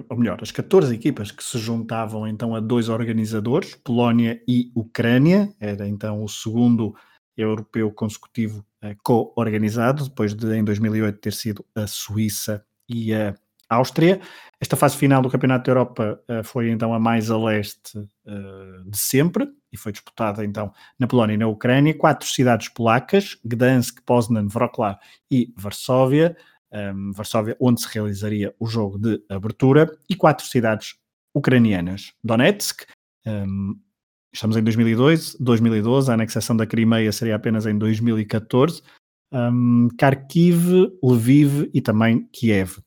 ou 0.10 0.17
melhor, 0.17 0.38
as 0.41 0.52
14 0.52 0.93
equipas 0.93 1.32
que 1.32 1.43
se 1.43 1.58
juntavam 1.58 2.28
então 2.28 2.54
a 2.54 2.60
dois 2.60 2.89
organizadores, 2.89 3.76
Polónia 3.76 4.39
e 4.47 4.69
Ucrânia, 4.76 5.52
era 5.60 5.88
então 5.88 6.21
o 6.21 6.28
segundo 6.28 6.93
europeu 7.38 7.91
consecutivo 7.91 8.65
uh, 8.84 8.95
co-organizado, 9.04 10.04
depois 10.08 10.34
de 10.34 10.56
em 10.56 10.63
2008 10.63 11.19
ter 11.19 11.34
sido 11.34 11.65
a 11.76 11.88
Suíça 11.88 12.63
e 12.88 13.13
a 13.13 13.36
Áustria. 13.74 14.22
Esta 14.60 14.76
fase 14.76 14.96
final 14.96 15.22
do 15.22 15.30
Campeonato 15.30 15.66
da 15.66 15.72
Europa 15.72 16.20
uh, 16.30 16.44
foi 16.44 16.70
então 16.70 16.94
a 16.94 17.00
mais 17.00 17.30
a 17.30 17.38
leste 17.38 17.98
uh, 17.98 18.90
de 18.90 18.98
sempre 18.98 19.48
e 19.72 19.78
foi 19.78 19.92
disputada 19.92 20.46
então 20.46 20.72
na 20.98 21.08
Polónia 21.08 21.34
e 21.34 21.38
na 21.38 21.48
Ucrânia. 21.48 21.94
Quatro 21.94 22.28
cidades 22.28 22.70
polacas: 22.70 23.38
Gdansk, 23.44 24.02
Poznan, 24.06 24.48
Wrocław 24.48 24.98
e 25.30 25.54
Varsóvia. 25.58 26.36
Um, 26.72 26.78
ehm, 26.78 27.12
Varsóvia, 27.12 27.56
onde 27.60 27.82
se 27.82 27.88
realizaria 27.94 28.56
o 28.60 28.66
jogo 28.66 28.98
de 28.98 29.24
abertura, 29.30 29.96
e 30.10 30.16
quatro 30.16 30.46
cidades 30.46 30.96
ucranianas: 31.34 32.14
Donetsk, 32.24 32.86
um, 33.28 33.30
ehm, 33.30 33.74
Estamos 34.34 34.58
em 34.58 34.64
2002, 34.64 35.38
2012, 35.40 36.10
a 36.10 36.16
anexação 36.16 36.58
da 36.58 36.66
Crimeia 36.66 37.12
seria 37.12 37.36
apenas 37.36 37.68
em 37.68 37.78
2014. 37.78 38.82
Um, 39.32 39.90
Kharkiv, 39.96 40.92
Lviv 41.04 41.70
e 41.72 41.80
também 41.80 42.28
Kiev. 42.32 42.80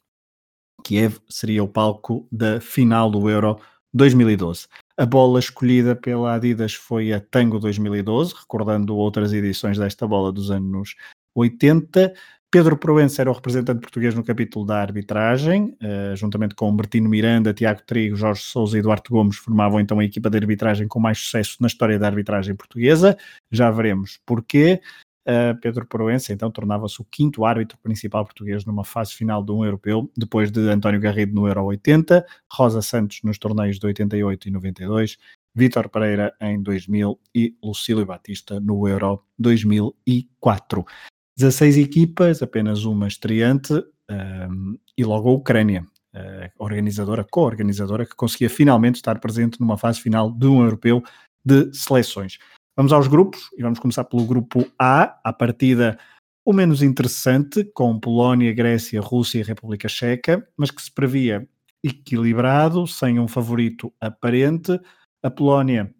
Kiev 0.87 1.18
seria 1.29 1.64
o 1.64 1.68
palco 1.68 2.29
da 2.31 2.61
final 2.61 3.11
do 3.11 3.29
Euro 3.29 3.59
2012. 3.92 4.68
A 4.96 5.05
bola 5.05 5.40
escolhida 5.40 5.96
pela 5.96 6.35
Adidas 6.35 6.75
foi 6.75 7.12
a 7.12 7.18
Tango 7.18 7.59
2012, 7.59 8.33
recordando 8.33 8.96
outras 8.96 9.33
edições 9.33 9.77
desta 9.79 10.07
bola 10.07 10.31
dos 10.31 10.49
anos 10.49 10.94
80. 11.35 12.14
Pedro 12.53 12.77
Proença 12.77 13.20
era 13.20 13.31
o 13.31 13.35
representante 13.35 13.81
português 13.81 14.14
no 14.14 14.22
capítulo 14.22 14.64
da 14.64 14.81
arbitragem, 14.81 15.77
uh, 15.83 16.14
juntamente 16.14 16.55
com 16.55 16.75
Bertino 16.75 17.09
Miranda, 17.09 17.53
Tiago 17.53 17.83
Trigo, 17.85 18.14
Jorge 18.14 18.42
Souza 18.42 18.77
e 18.77 18.81
Eduardo 18.81 19.11
Gomes, 19.11 19.38
formavam 19.38 19.81
então 19.81 19.99
a 19.99 20.05
equipa 20.05 20.31
de 20.31 20.38
arbitragem 20.38 20.87
com 20.87 21.01
mais 21.01 21.18
sucesso 21.18 21.57
na 21.61 21.66
história 21.66 21.99
da 21.99 22.07
arbitragem 22.07 22.55
portuguesa. 22.55 23.18
Já 23.51 23.72
veremos 23.72 24.20
porquê. 24.25 24.81
Uh, 25.28 25.58
Pedro 25.60 25.84
Proença 25.84 26.32
então 26.32 26.48
tornava-se 26.52 27.00
o 27.02 27.04
quinto 27.04 27.44
árbitro 27.44 27.76
principal 27.82 28.24
português 28.24 28.64
numa 28.64 28.84
fase 28.84 29.12
final 29.12 29.42
de 29.42 29.50
um 29.50 29.64
europeu, 29.64 30.08
depois 30.16 30.52
de 30.52 30.60
António 30.68 31.00
Garrido 31.00 31.34
no 31.34 31.48
Euro 31.48 31.64
80, 31.64 32.24
Rosa 32.52 32.80
Santos 32.80 33.20
nos 33.24 33.36
torneios 33.36 33.80
de 33.80 33.86
88 33.86 34.46
e 34.46 34.50
92, 34.52 35.18
Vítor 35.52 35.88
Pereira 35.88 36.32
em 36.40 36.62
2000 36.62 37.18
e 37.34 37.56
Lucílio 37.60 38.06
Batista 38.06 38.60
no 38.60 38.86
Euro 38.86 39.24
2004. 39.36 40.84
16 41.36 41.78
equipas, 41.78 42.40
apenas 42.40 42.84
uma 42.84 43.08
estreante 43.08 43.72
e 44.96 45.04
logo 45.04 45.28
a 45.28 45.32
Ucrânia, 45.32 45.84
a 46.14 46.50
organizadora, 46.58 47.24
co-organizadora, 47.24 48.06
que 48.06 48.14
conseguia 48.14 48.48
finalmente 48.48 48.96
estar 48.96 49.18
presente 49.18 49.60
numa 49.60 49.76
fase 49.76 50.00
final 50.00 50.30
de 50.30 50.46
um 50.46 50.62
europeu 50.62 51.02
de 51.44 51.72
seleções. 51.74 52.38
Vamos 52.76 52.92
aos 52.92 53.08
grupos 53.08 53.48
e 53.56 53.62
vamos 53.62 53.78
começar 53.78 54.04
pelo 54.04 54.26
grupo 54.26 54.66
A, 54.78 55.18
a 55.24 55.32
partida 55.32 55.98
o 56.44 56.52
menos 56.52 56.82
interessante, 56.82 57.64
com 57.74 57.98
Polónia, 57.98 58.52
Grécia, 58.52 59.00
Rússia 59.00 59.40
e 59.40 59.42
República 59.42 59.88
Checa, 59.88 60.46
mas 60.56 60.70
que 60.70 60.82
se 60.82 60.92
previa 60.92 61.48
equilibrado, 61.82 62.86
sem 62.86 63.18
um 63.18 63.26
favorito 63.26 63.92
aparente. 64.00 64.78
A 65.22 65.30
Polónia 65.30 65.92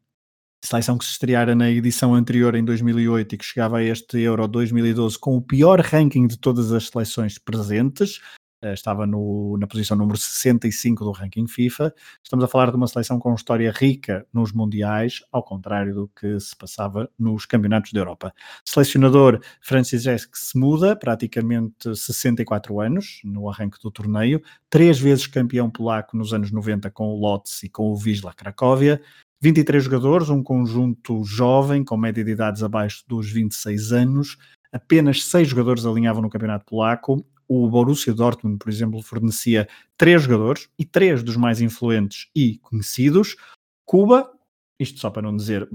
seleção 0.63 0.99
que 0.99 1.05
se 1.05 1.13
estreara 1.13 1.55
na 1.55 1.71
edição 1.71 2.15
anterior 2.15 2.55
em 2.55 2.65
2008 2.65 3.35
e 3.35 3.39
que 3.39 3.45
chegava 3.45 3.79
a 3.79 3.83
este 3.83 4.19
Euro 4.21 4.47
2012 4.47 5.19
com 5.19 5.37
o 5.37 5.43
pior 5.43 5.81
ranking 5.81 6.27
de 6.27 6.39
todas 6.39 6.73
as 6.73 6.89
seleções 6.89 7.39
presentes, 7.39 8.21
estava 8.63 9.07
no, 9.07 9.57
na 9.59 9.67
posição 9.67 9.97
número 9.97 10.19
65 10.19 11.05
do 11.05 11.11
ranking 11.11 11.47
FIFA. 11.47 11.95
Estamos 12.23 12.45
a 12.45 12.49
falar 12.49 12.71
de 12.71 12.77
uma 12.77 12.87
seleção 12.87 13.19
com 13.19 13.35
história 13.35 13.71
rica 13.71 14.27
nos 14.33 14.53
mundiais, 14.53 15.23
ao 15.31 15.43
contrário 15.43 15.95
do 15.95 16.09
que 16.09 16.39
se 16.41 16.57
passava 16.57 17.09
nos 17.19 17.47
campeonatos 17.47 17.93
da 17.93 18.01
Europa. 18.01 18.33
Selecionador 18.65 19.41
Francisek 19.61 20.27
se 20.33 20.59
muda, 20.59 20.97
praticamente 20.97 21.95
64 21.95 22.81
anos 22.81 23.21
no 23.25 23.49
arranque 23.49 23.79
do 23.83 23.91
torneio, 23.91 24.43
três 24.71 24.99
vezes 24.99 25.27
campeão 25.27 25.71
polaco 25.71 26.17
nos 26.17 26.33
anos 26.33 26.51
90 26.51 26.91
com 26.91 27.09
o 27.09 27.21
Lotz 27.21 27.63
e 27.63 27.69
com 27.69 27.91
o 27.91 27.97
Wisla 27.97 28.33
Cracóvia, 28.33 29.01
23 29.41 29.85
jogadores, 29.85 30.31
um 30.31 30.43
conjunto 30.43 31.23
jovem, 31.25 31.85
com 31.85 31.97
média 31.97 32.25
de 32.25 32.31
idades 32.31 32.63
abaixo 32.63 33.05
dos 33.07 33.31
26 33.31 33.93
anos. 33.93 34.39
Apenas 34.73 35.25
seis 35.25 35.49
jogadores 35.49 35.85
alinhavam 35.85 36.23
no 36.23 36.31
campeonato 36.31 36.65
polaco. 36.65 37.25
O 37.49 37.69
Borussia 37.69 38.13
Dortmund, 38.13 38.59
por 38.59 38.71
exemplo, 38.71 39.03
fornecia 39.03 39.69
três 39.97 40.23
jogadores 40.23 40.69
e 40.79 40.85
três 40.85 41.23
dos 41.23 41.37
mais 41.37 41.61
influentes 41.61 42.29
e 42.35 42.59
conhecidos. 42.59 43.37
Kuba, 43.85 44.31
isto 44.79 44.99
só 44.99 45.11
para 45.11 45.23
não 45.23 45.37
dizer 45.37 45.69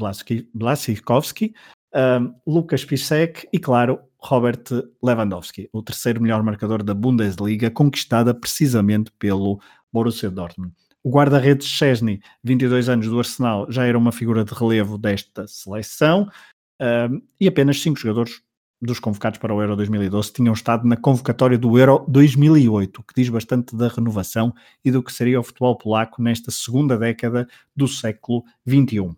Blasikowski, 0.53 1.53
um, 1.93 2.33
Lucas 2.45 2.85
Pisek 2.85 3.47
e, 3.51 3.59
claro, 3.59 3.99
Robert 4.19 4.63
Lewandowski, 5.03 5.69
o 5.73 5.81
terceiro 5.81 6.21
melhor 6.21 6.43
marcador 6.43 6.83
da 6.83 6.93
Bundesliga, 6.93 7.71
conquistada 7.71 8.33
precisamente 8.33 9.11
pelo 9.17 9.59
Borussia 9.91 10.29
Dortmund. 10.29 10.73
O 11.03 11.09
guarda-redes 11.09 11.67
Chesney, 11.67 12.21
22 12.43 12.87
anos 12.87 13.07
do 13.07 13.17
Arsenal, 13.17 13.65
já 13.71 13.85
era 13.85 13.97
uma 13.97 14.11
figura 14.11 14.45
de 14.45 14.53
relevo 14.53 14.97
desta 14.97 15.47
seleção 15.47 16.29
um, 16.79 17.21
e 17.39 17.47
apenas 17.47 17.81
cinco 17.81 17.99
jogadores 17.99 18.41
dos 18.81 18.99
convocados 18.99 19.37
para 19.39 19.53
o 19.53 19.61
Euro 19.61 19.75
2012 19.75 20.33
tinham 20.33 20.53
estado 20.53 20.87
na 20.87 20.97
convocatória 20.97 21.57
do 21.57 21.77
Euro 21.77 22.03
2008, 22.07 22.99
o 22.99 23.03
que 23.03 23.13
diz 23.15 23.29
bastante 23.29 23.75
da 23.75 23.87
renovação 23.87 24.53
e 24.83 24.89
do 24.89 25.03
que 25.03 25.13
seria 25.13 25.39
o 25.39 25.43
futebol 25.43 25.77
polaco 25.77 26.21
nesta 26.21 26.49
segunda 26.49 26.97
década 26.97 27.47
do 27.75 27.87
século 27.87 28.43
XXI. 28.67 29.15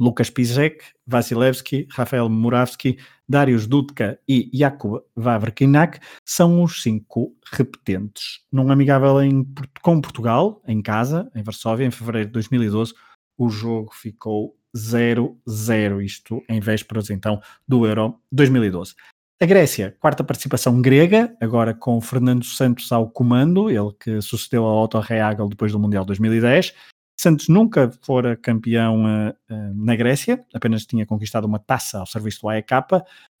Lucas 0.00 0.30
Pizek, 0.30 0.84
Vasilevski, 1.06 1.86
Rafael 1.90 2.28
Murawski, 2.28 2.98
Darius 3.28 3.66
Dudka 3.66 4.18
e 4.28 4.48
Jakub 4.54 5.02
Wawrkinak 5.16 5.98
são 6.24 6.62
os 6.62 6.82
cinco 6.82 7.34
repetentes. 7.52 8.40
Num 8.50 8.70
amigável 8.70 9.20
em, 9.20 9.46
com 9.82 10.00
Portugal, 10.00 10.62
em 10.66 10.80
casa, 10.80 11.30
em 11.34 11.42
Varsóvia, 11.42 11.84
em 11.84 11.90
fevereiro 11.90 12.28
de 12.28 12.32
2012, 12.32 12.94
o 13.36 13.50
jogo 13.50 13.92
ficou 13.92 14.56
0-0, 14.76 16.04
isto 16.04 16.42
em 16.48 16.60
vésperas 16.60 17.10
então 17.10 17.40
do 17.66 17.86
Euro 17.86 18.20
2012. 18.32 18.94
A 19.40 19.46
Grécia, 19.46 19.96
quarta 20.00 20.24
participação 20.24 20.82
grega, 20.82 21.36
agora 21.40 21.72
com 21.72 22.00
Fernando 22.00 22.44
Santos 22.44 22.90
ao 22.90 23.08
comando, 23.08 23.70
ele 23.70 23.92
que 24.00 24.20
sucedeu 24.20 24.66
a 24.66 24.82
Otto 24.82 24.98
Reagel 24.98 25.48
depois 25.48 25.70
do 25.70 25.78
Mundial 25.78 26.04
2010. 26.04 26.74
Santos 27.20 27.48
nunca 27.48 27.90
fora 28.02 28.36
campeão 28.36 29.04
uh, 29.04 29.30
uh, 29.30 29.74
na 29.74 29.94
Grécia, 29.94 30.44
apenas 30.52 30.86
tinha 30.86 31.06
conquistado 31.06 31.44
uma 31.44 31.58
taça 31.58 31.98
ao 31.98 32.06
serviço 32.06 32.42
do 32.42 32.48
AEK, 32.48 32.70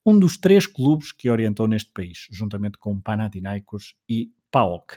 um 0.06 0.18
dos 0.18 0.36
três 0.36 0.66
clubes 0.66 1.10
que 1.10 1.28
orientou 1.28 1.66
neste 1.66 1.90
país, 1.92 2.28
juntamente 2.30 2.78
com 2.78 3.00
Panathinaikos 3.00 3.94
e 4.08 4.30
PAOK. 4.50 4.96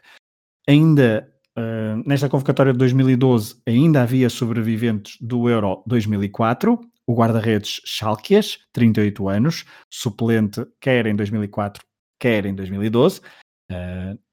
Ainda 0.67 1.31
uh, 1.61 2.03
nesta 2.05 2.27
convocatória 2.27 2.73
de 2.73 2.79
2012, 2.79 3.61
ainda 3.67 4.01
havia 4.01 4.29
sobreviventes 4.29 5.17
do 5.21 5.49
Euro 5.49 5.83
2004, 5.85 6.79
o 7.07 7.13
guarda-redes 7.13 7.81
Schalkias, 7.85 8.59
38 8.73 9.29
anos, 9.29 9.65
suplente 9.89 10.65
quer 10.79 11.05
em 11.05 11.15
2004, 11.15 11.83
quer 12.19 12.45
em 12.45 12.55
2012. 12.55 13.21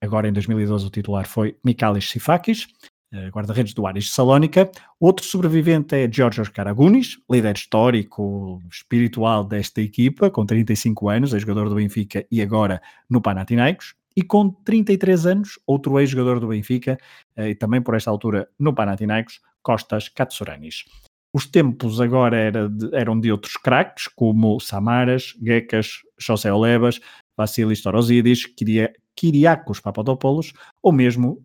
agora 0.00 0.28
em 0.28 0.32
2012 0.32 0.86
o 0.86 0.90
titular 0.90 1.26
foi 1.26 1.56
Mikalis 1.64 2.08
Sifakis. 2.10 2.66
Eh, 3.10 3.30
guarda-redes 3.30 3.72
do 3.72 3.86
Ares 3.86 4.10
Salónica. 4.10 4.70
Outro 5.00 5.24
sobrevivente 5.24 5.94
é 5.94 6.10
Georgios 6.12 6.50
Karagunis, 6.50 7.16
líder 7.30 7.56
histórico, 7.56 8.60
espiritual 8.70 9.44
desta 9.44 9.80
equipa, 9.80 10.30
com 10.30 10.44
35 10.44 11.08
anos, 11.08 11.32
é 11.32 11.38
jogador 11.38 11.70
do 11.70 11.76
Benfica 11.76 12.26
e 12.30 12.42
agora 12.42 12.82
no 13.08 13.22
Panathinaikos. 13.22 13.94
E 14.18 14.22
com 14.24 14.50
33 14.50 15.26
anos, 15.26 15.60
outro 15.64 15.96
ex-jogador 16.00 16.40
do 16.40 16.48
Benfica, 16.48 16.98
eh, 17.36 17.50
e 17.50 17.54
também 17.54 17.80
por 17.80 17.94
esta 17.94 18.10
altura 18.10 18.48
no 18.58 18.74
Panathinaikos, 18.74 19.40
Costas 19.62 20.08
Katsouranis. 20.08 20.86
Os 21.32 21.46
tempos 21.46 22.00
agora 22.00 22.36
era 22.36 22.68
de, 22.68 22.92
eram 22.96 23.20
de 23.20 23.30
outros 23.30 23.56
craques, 23.56 24.08
como 24.08 24.58
Samaras, 24.58 25.36
Gekas, 25.40 26.02
José 26.18 26.52
Olebas, 26.52 27.00
Vassilis 27.36 27.80
Torosidis, 27.80 28.44
Kyriakos 29.14 29.78
Papadopoulos, 29.78 30.52
ou 30.82 30.90
mesmo 30.90 31.40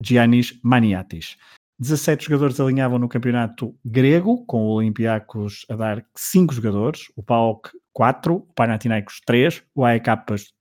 Giannis 0.00 0.60
Maniatis. 0.62 1.36
17 1.80 2.26
jogadores 2.26 2.60
alinhavam 2.60 3.00
no 3.00 3.08
campeonato 3.08 3.74
grego, 3.84 4.46
com 4.46 4.62
o 4.62 4.74
Olympiacos 4.76 5.66
a 5.68 5.74
dar 5.74 6.06
5 6.14 6.54
jogadores, 6.54 7.10
o 7.16 7.22
PAOK 7.24 7.70
4, 7.92 8.32
o 8.32 8.40
Panathinaikos 8.54 9.20
3, 9.26 9.64
o 9.74 9.84
AEK 9.84 10.08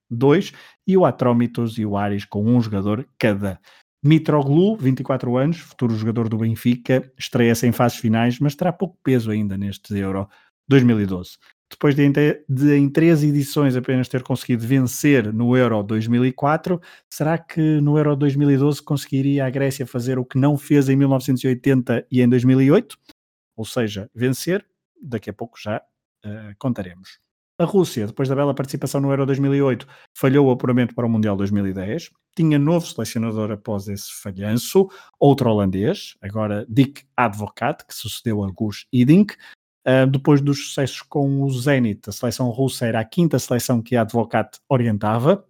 2 0.10 0.52
e 0.88 0.98
o 0.98 1.06
Atrómitos 1.06 1.78
e 1.78 1.86
o 1.86 1.98
Ares 1.98 2.26
com 2.26 2.44
um 2.46 2.62
jogador 2.62 3.08
cada. 3.18 3.60
Mitroglou, 4.04 4.78
24 4.78 5.36
anos, 5.38 5.58
futuro 5.58 5.96
jogador 5.96 6.30
do 6.30 6.38
Benfica, 6.38 7.12
estreia-se 7.18 7.66
em 7.66 7.72
fases 7.72 7.98
finais, 7.98 8.40
mas 8.40 8.56
terá 8.56 8.72
pouco 8.72 8.98
peso 9.04 9.32
ainda 9.32 9.58
neste 9.58 9.98
Euro 9.98 10.28
2012 10.68 11.38
depois 11.70 11.96
de, 11.96 12.10
de, 12.48 12.76
em 12.76 12.90
três 12.90 13.24
edições 13.24 13.76
apenas 13.76 14.08
ter 14.08 14.24
conseguido 14.24 14.66
vencer 14.66 15.34
no 15.34 15.58
Euro 15.58 15.82
2004, 15.84 16.80
será 17.10 17.38
que 17.38 17.82
no 17.82 17.98
Euro 17.98 18.16
2012 18.16 18.82
conseguiria 18.82 19.46
a 19.46 19.50
Grécia 19.50 19.86
fazer 19.86 20.20
o 20.20 20.26
que 20.26 20.38
não 20.38 20.58
fez 20.58 20.90
em 20.90 20.96
1980 20.96 22.08
e 22.12 22.22
em 22.22 22.30
2008? 22.30 22.98
Ou 23.58 23.66
seja, 23.66 24.10
vencer, 24.14 24.66
daqui 25.02 25.30
a 25.30 25.34
pouco 25.34 25.60
já 25.60 25.78
uh, 25.78 26.56
contaremos. 26.58 27.20
A 27.58 27.64
Rússia, 27.64 28.06
depois 28.06 28.28
da 28.28 28.36
bela 28.36 28.54
participação 28.54 29.00
no 29.00 29.10
Euro 29.12 29.26
2008, 29.26 29.88
falhou 30.14 30.48
o 30.48 30.52
apuramento 30.52 30.94
para 30.94 31.06
o 31.06 31.10
Mundial 31.10 31.38
2010. 31.38 32.12
Tinha 32.36 32.60
novo 32.60 32.86
selecionador 32.86 33.50
após 33.50 33.88
esse 33.88 34.12
falhanço, 34.22 34.90
outro 35.18 35.50
holandês, 35.50 36.18
agora 36.22 36.66
Dick 36.68 37.04
Advocat, 37.16 37.86
que 37.88 37.96
sucedeu 37.96 38.44
a 38.44 38.52
Gus 38.52 38.86
Hiddink. 38.92 39.36
Uh, 39.88 40.06
depois 40.06 40.42
dos 40.42 40.68
sucessos 40.68 41.02
com 41.02 41.44
o 41.44 41.50
Zenit, 41.50 42.10
a 42.10 42.12
seleção 42.12 42.50
russa 42.50 42.88
era 42.88 43.00
a 43.00 43.06
quinta 43.06 43.40
seleção 43.40 43.82
que 43.82 43.96
a 43.96 44.02
Advocat 44.02 44.60
orientava. 44.68 45.48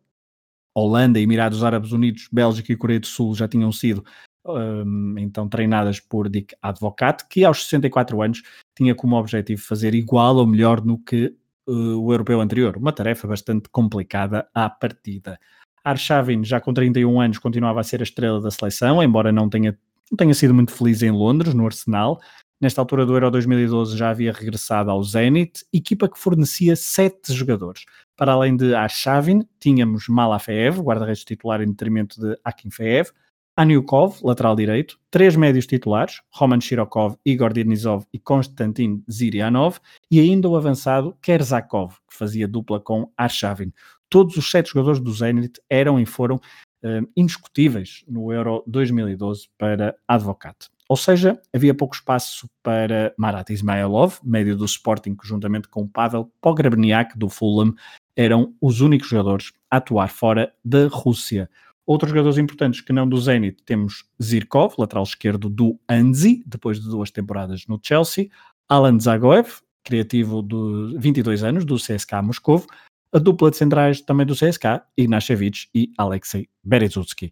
Holanda, 0.75 1.19
Emirados 1.19 1.63
Árabes 1.63 1.91
Unidos, 1.91 2.29
Bélgica 2.31 2.71
e 2.71 2.75
Coreia 2.75 2.99
do 2.99 3.07
Sul 3.07 3.33
já 3.33 3.47
tinham 3.47 3.71
sido 3.71 4.05
um, 4.45 5.15
então 5.17 5.49
treinadas 5.49 5.99
por 5.99 6.29
Dick 6.29 6.55
Advocat, 6.61 7.25
que 7.27 7.43
aos 7.43 7.63
64 7.63 8.21
anos 8.21 8.43
tinha 8.77 8.93
como 8.93 9.15
objetivo 9.15 9.61
fazer 9.63 9.95
igual 9.95 10.35
ou 10.35 10.45
melhor 10.45 10.85
no 10.85 10.99
que 10.99 11.33
uh, 11.67 11.99
o 12.01 12.11
europeu 12.11 12.41
anterior. 12.41 12.77
Uma 12.77 12.91
tarefa 12.91 13.27
bastante 13.27 13.69
complicada 13.69 14.47
à 14.53 14.69
partida. 14.69 15.39
Arshavin, 15.83 16.43
já 16.43 16.59
com 16.59 16.73
31 16.73 17.21
anos, 17.21 17.37
continuava 17.37 17.79
a 17.79 17.83
ser 17.83 18.01
a 18.01 18.03
estrela 18.03 18.41
da 18.41 18.49
seleção, 18.49 19.03
embora 19.03 19.31
não 19.31 19.49
tenha, 19.49 19.77
não 20.11 20.17
tenha 20.17 20.33
sido 20.33 20.53
muito 20.53 20.71
feliz 20.71 21.03
em 21.03 21.11
Londres, 21.11 21.53
no 21.53 21.65
Arsenal. 21.65 22.19
Nesta 22.59 22.81
altura 22.81 23.05
do 23.05 23.13
Euro 23.13 23.29
2012 23.29 23.97
já 23.97 24.09
havia 24.09 24.31
regressado 24.31 24.89
ao 24.89 25.03
Zenit, 25.03 25.65
equipa 25.71 26.09
que 26.09 26.17
fornecia 26.17 26.75
sete 26.75 27.33
jogadores. 27.33 27.83
Para 28.15 28.31
além 28.31 28.55
de 28.55 28.73
Arshavin, 28.73 29.45
tínhamos 29.59 30.07
Malafeev, 30.07 30.79
guarda-redes 30.79 31.23
titular 31.23 31.61
em 31.61 31.67
detrimento 31.67 32.19
de 32.19 32.37
Akinfeev, 32.43 33.09
Aniukov, 33.57 34.19
lateral 34.21 34.55
direito, 34.55 34.99
três 35.09 35.35
médios 35.35 35.65
titulares, 35.65 36.21
Roman 36.29 36.59
Shirokov, 36.59 37.15
Igor 37.25 37.53
Denizov 37.53 38.05
e 38.11 38.19
Konstantin 38.19 39.01
Zirianov, 39.09 39.77
e 40.11 40.19
ainda 40.19 40.49
o 40.49 40.57
avançado 40.57 41.15
Kerzakov, 41.21 41.93
que 42.09 42.17
fazia 42.17 42.47
dupla 42.47 42.81
com 42.81 43.09
Arshavin. 43.17 43.71
Todos 44.09 44.35
os 44.35 44.51
sete 44.51 44.71
jogadores 44.71 44.99
do 44.99 45.11
Zenit 45.13 45.61
eram 45.69 45.99
e 45.99 46.05
foram 46.05 46.35
uh, 46.35 47.07
indiscutíveis 47.15 48.03
no 48.07 48.31
Euro 48.33 48.61
2012 48.67 49.47
para 49.57 49.95
Advocat. 50.05 50.67
Ou 50.87 50.97
seja, 50.97 51.41
havia 51.53 51.73
pouco 51.73 51.95
espaço 51.95 52.49
para 52.61 53.13
Marat 53.17 53.49
Ismailov, 53.49 54.19
médio 54.23 54.55
do 54.55 54.65
Sporting, 54.65 55.15
que 55.15 55.27
juntamente 55.27 55.67
com 55.67 55.87
Pavel 55.87 56.31
Pogrebniak 56.41 57.17
do 57.17 57.27
Fulham 57.27 57.73
eram 58.15 58.53
os 58.61 58.81
únicos 58.81 59.07
jogadores 59.07 59.51
a 59.69 59.77
atuar 59.77 60.09
fora 60.09 60.53
da 60.63 60.87
Rússia. 60.87 61.49
Outros 61.85 62.09
jogadores 62.09 62.37
importantes 62.37 62.81
que 62.81 62.91
não 62.91 63.07
do 63.07 63.17
Zenit 63.17 63.61
temos 63.63 64.05
Zirkov, 64.21 64.73
lateral 64.77 65.03
esquerdo 65.03 65.49
do 65.49 65.79
Anzi, 65.89 66.43
depois 66.45 66.79
de 66.79 66.89
duas 66.89 67.11
temporadas 67.11 67.67
no 67.67 67.79
Chelsea, 67.81 68.29
Alan 68.67 68.99
Zagoev, 68.99 69.59
criativo 69.83 70.41
de 70.41 70.97
22 70.97 71.43
anos 71.43 71.63
do 71.63 71.75
CSKA 71.75 72.23
Moscovo, 72.23 72.65
a 73.13 73.19
dupla 73.19 73.51
de 73.51 73.57
centrais 73.57 74.01
também 74.01 74.25
do 74.25 74.35
CSKA, 74.35 74.83
Ignashevich 74.97 75.69
e 75.73 75.91
Alexei 75.97 76.49
Berezutsky. 76.63 77.31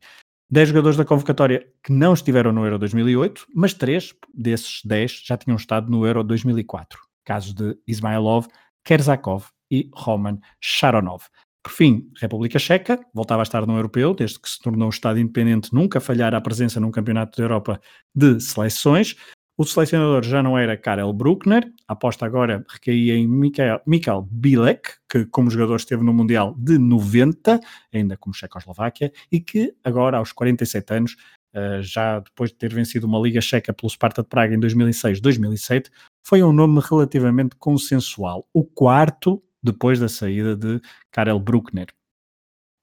10 0.50 0.70
jogadores 0.70 0.98
da 0.98 1.04
convocatória 1.04 1.68
que 1.84 1.92
não 1.92 2.14
estiveram 2.14 2.52
no 2.52 2.64
Euro 2.64 2.78
2008, 2.78 3.48
mas 3.56 3.74
3 3.74 4.14
desses 4.34 4.82
10 4.86 5.24
já 5.26 5.36
tinham 5.36 5.58
estado 5.58 5.90
no 5.90 6.06
Euro 6.06 6.24
2004. 6.24 7.00
Casos 7.26 7.56
de 7.56 7.76
Ismailov, 7.88 8.48
Kerzakov 8.84 9.48
e 9.72 9.90
Roman 9.92 10.38
Sharonov. 10.62 11.24
Por 11.64 11.72
fim, 11.72 12.12
República 12.20 12.60
Checa 12.60 13.00
voltava 13.14 13.42
a 13.42 13.44
estar 13.44 13.66
no 13.66 13.78
Europeu, 13.78 14.14
desde 14.14 14.38
que 14.38 14.50
se 14.50 14.60
tornou 14.60 14.88
um 14.88 14.90
Estado 14.90 15.18
independente, 15.18 15.74
nunca 15.74 16.02
falhar 16.02 16.36
a 16.36 16.42
presença 16.42 16.78
num 16.78 16.92
Campeonato 16.92 17.38
da 17.38 17.44
Europa 17.46 17.80
de 18.14 18.38
seleções. 18.42 19.16
O 19.56 19.64
selecionador 19.64 20.24
já 20.24 20.44
não 20.44 20.58
era 20.58 20.76
Karel 20.76 21.14
Bruckner, 21.14 21.72
a 21.88 21.94
aposta 21.94 22.26
agora 22.26 22.66
recaía 22.68 23.16
em 23.16 23.28
Mikael 23.28 24.28
Bilek, 24.30 24.90
que 25.08 25.26
como 25.28 25.50
jogador 25.50 25.78
esteve 25.78 26.04
no 26.04 26.12
Mundial 26.12 26.54
de 26.58 26.78
90, 26.78 27.60
ainda 27.94 28.18
como 28.18 28.34
Checoslováquia, 28.34 29.14
e 29.32 29.40
que 29.40 29.74
agora 29.84 30.18
aos 30.18 30.34
47 30.34 30.94
anos, 30.94 31.16
eh, 31.54 31.80
já 31.82 32.20
depois 32.20 32.50
de 32.50 32.58
ter 32.58 32.74
vencido 32.74 33.08
uma 33.08 33.20
Liga 33.20 33.40
Checa 33.40 33.72
pelo 33.72 33.90
Sparta 33.90 34.24
de 34.24 34.28
Praga 34.28 34.54
em 34.54 34.60
2006-2007, 34.60 35.92
foi 36.26 36.44
um 36.44 36.52
nome 36.52 36.82
relativamente 36.84 37.56
consensual, 37.56 38.46
o 38.52 38.66
quarto 38.66 39.42
depois 39.64 40.00
da 40.00 40.10
saída 40.10 40.56
de 40.56 40.82
Karel 41.12 41.40
Bruckner. 41.40 41.88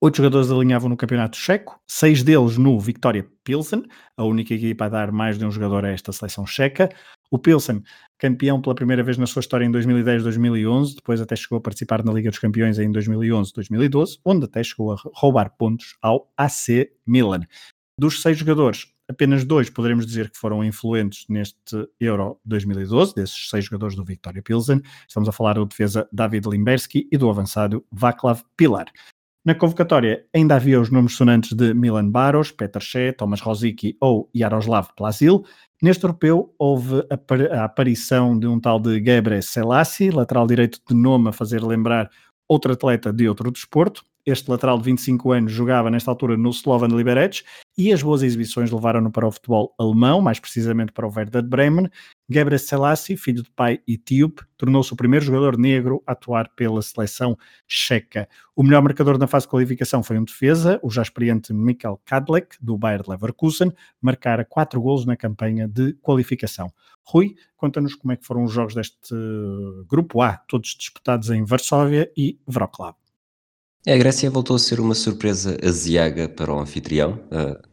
Oito 0.03 0.17
jogadores 0.17 0.51
alinhavam 0.51 0.89
no 0.89 0.97
campeonato 0.97 1.37
checo, 1.37 1.79
seis 1.87 2.23
deles 2.23 2.57
no 2.57 2.81
Victoria 2.81 3.29
Pilsen, 3.45 3.83
a 4.17 4.25
única 4.25 4.55
equipa 4.55 4.87
a 4.87 4.89
dar 4.89 5.13
mais 5.13 5.39
de 5.39 5.45
um 5.45 5.51
jogador 5.51 5.85
a 5.85 5.91
esta 5.91 6.11
seleção 6.11 6.47
checa. 6.47 6.89
O 7.31 7.39
Pilsen, 7.39 7.83
campeão 8.19 8.63
pela 8.63 8.75
primeira 8.75 9.03
vez 9.03 9.19
na 9.19 9.27
sua 9.27 9.41
história 9.41 9.63
em 9.67 9.71
2010-2011, 9.71 10.95
depois 10.95 11.21
até 11.21 11.37
chegou 11.37 11.59
a 11.59 11.61
participar 11.61 12.03
na 12.03 12.15
Liga 12.15 12.31
dos 12.31 12.39
Campeões 12.39 12.79
em 12.79 12.91
2011-2012, 12.91 14.21
onde 14.25 14.47
até 14.47 14.63
chegou 14.63 14.95
a 14.95 14.97
roubar 15.15 15.55
pontos 15.59 15.99
ao 16.01 16.33
AC 16.35 16.89
Milan. 17.07 17.43
Dos 17.99 18.23
seis 18.23 18.39
jogadores, 18.39 18.87
apenas 19.11 19.45
dois 19.45 19.69
poderemos 19.69 20.07
dizer 20.07 20.31
que 20.31 20.39
foram 20.39 20.65
influentes 20.65 21.27
neste 21.29 21.89
Euro 21.99 22.39
2012, 22.45 23.15
desses 23.15 23.51
seis 23.51 23.65
jogadores 23.65 23.97
do 23.97 24.05
Victoria 24.05 24.43
Pilsen. 24.43 24.81
Estamos 25.07 25.29
a 25.29 25.33
falar 25.33 25.55
do 25.55 25.67
defesa 25.67 26.09
David 26.13 26.49
Limberski 26.49 27.09
e 27.11 27.19
do 27.19 27.29
avançado 27.29 27.85
Václav 27.91 28.43
Pilar. 28.57 28.87
Na 29.45 29.55
convocatória 29.55 30.27
ainda 30.35 30.57
havia 30.57 30.81
os 30.81 30.91
nomes 30.91 31.17
sonantes 31.17 31.55
de 31.55 31.75
Milan 31.75 32.11
Baros, 32.11 32.53
Petr 32.53 32.81
Che, 32.81 33.13
Tomas 33.13 33.41
Rosicky 33.41 33.97
ou 34.01 34.31
Yaroslav 34.37 34.89
Plazil. 34.95 35.45
Neste 35.83 36.05
europeu 36.05 36.55
houve 36.59 37.03
a 37.51 37.65
aparição 37.65 38.39
de 38.39 38.47
um 38.47 38.61
tal 38.61 38.79
de 38.79 39.03
Gebre 39.03 39.43
Selassie, 39.43 40.11
lateral 40.11 40.47
direito 40.47 40.79
de 40.87 40.95
nome 40.95 41.31
a 41.31 41.33
fazer 41.33 41.63
lembrar 41.63 42.11
outro 42.47 42.73
atleta 42.73 43.13
de 43.13 43.29
outro 43.29 43.51
desporto. 43.51 44.05
Este 44.31 44.49
lateral 44.49 44.79
de 44.79 44.85
25 44.85 45.33
anos 45.33 45.51
jogava 45.51 45.91
nesta 45.91 46.09
altura 46.09 46.37
no 46.37 46.51
Slovan 46.51 46.87
Liberec 46.87 47.43
e 47.77 47.93
as 47.93 48.01
boas 48.01 48.23
exibições 48.23 48.71
levaram-no 48.71 49.11
para 49.11 49.27
o 49.27 49.33
futebol 49.33 49.75
alemão, 49.77 50.21
mais 50.21 50.39
precisamente 50.39 50.93
para 50.93 51.05
o 51.05 51.13
Werder 51.13 51.43
Bremen. 51.43 51.91
Gebre 52.29 52.57
Selassie, 52.57 53.17
filho 53.17 53.43
de 53.43 53.51
pai 53.51 53.81
etíope, 53.89 54.45
tornou-se 54.57 54.93
o 54.93 54.97
primeiro 54.97 55.25
jogador 55.25 55.59
negro 55.59 56.01
a 56.07 56.13
atuar 56.13 56.49
pela 56.55 56.81
seleção 56.81 57.37
checa. 57.67 58.29
O 58.55 58.63
melhor 58.63 58.83
marcador 58.83 59.19
na 59.19 59.27
fase 59.27 59.47
de 59.47 59.51
qualificação 59.51 60.01
foi 60.01 60.17
um 60.17 60.25
defesa, 60.25 60.79
o 60.81 60.91
já 60.91 61.03
experiente 61.03 61.53
Mikkel 61.53 62.01
Kadlec, 62.05 62.57
do 62.61 62.79
Bayer 62.79 63.03
Leverkusen, 63.09 63.73
marcara 64.01 64.45
quatro 64.45 64.81
golos 64.81 65.05
na 65.05 65.17
campanha 65.17 65.67
de 65.67 65.95
qualificação. 65.95 66.73
Rui, 67.03 67.35
conta-nos 67.57 67.97
como 67.97 68.13
é 68.13 68.17
que 68.17 68.25
foram 68.25 68.45
os 68.45 68.53
jogos 68.53 68.77
deste 68.77 69.17
grupo 69.89 70.23
A, 70.23 70.37
todos 70.37 70.77
disputados 70.79 71.31
em 71.31 71.45
Varsóvia 71.45 72.13
e 72.17 72.39
Wroclaw. 72.47 72.95
A 73.89 73.97
Grécia 73.97 74.31
voltou 74.31 74.57
a 74.57 74.59
ser 74.59 74.79
uma 74.79 74.95
surpresa 74.95 75.57
aziaga 75.67 76.29
para 76.29 76.53
o 76.53 76.61
anfitrião, 76.61 77.15
uh, 77.33 77.67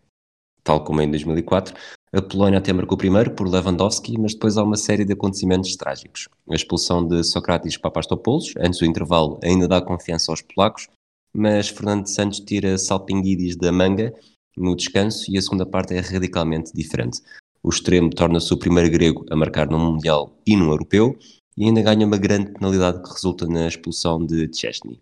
tal 0.64 0.82
como 0.82 1.02
em 1.02 1.12
2004. 1.12 1.76
A 2.14 2.22
Polónia 2.22 2.60
até 2.60 2.72
marcou 2.72 2.98
primeiro 2.98 3.32
por 3.32 3.46
Lewandowski, 3.46 4.18
mas 4.18 4.34
depois 4.34 4.56
há 4.56 4.64
uma 4.64 4.78
série 4.78 5.04
de 5.04 5.12
acontecimentos 5.12 5.76
trágicos. 5.76 6.30
A 6.50 6.56
expulsão 6.56 7.06
de 7.06 7.26
Socrates 7.26 7.76
Papastopoulos, 7.76 8.54
antes 8.58 8.80
do 8.80 8.86
intervalo, 8.86 9.38
ainda 9.44 9.68
dá 9.68 9.82
confiança 9.82 10.32
aos 10.32 10.42
polacos, 10.42 10.88
mas 11.36 11.68
Fernando 11.68 12.08
Santos 12.08 12.40
tira 12.40 12.78
Salpinguidis 12.78 13.58
da 13.58 13.74
manga 13.74 14.14
no 14.56 14.78
descanso 14.78 15.30
e 15.30 15.38
a 15.38 15.42
segunda 15.42 15.66
parte 15.66 15.94
é 15.94 16.00
radicalmente 16.00 16.72
diferente. 16.74 17.20
O 17.62 17.68
extremo 17.68 18.10
torna-se 18.10 18.54
o 18.54 18.58
primeiro 18.58 18.90
grego 18.90 19.26
a 19.30 19.36
marcar 19.36 19.70
num 19.70 19.92
Mundial 19.92 20.34
e 20.48 20.56
num 20.56 20.70
Europeu 20.70 21.20
e 21.58 21.66
ainda 21.66 21.82
ganha 21.82 22.08
uma 22.08 22.18
grande 22.18 22.54
penalidade 22.54 23.04
que 23.04 23.12
resulta 23.12 23.46
na 23.46 23.68
expulsão 23.68 24.26
de 24.26 24.50
Chesney. 24.56 25.02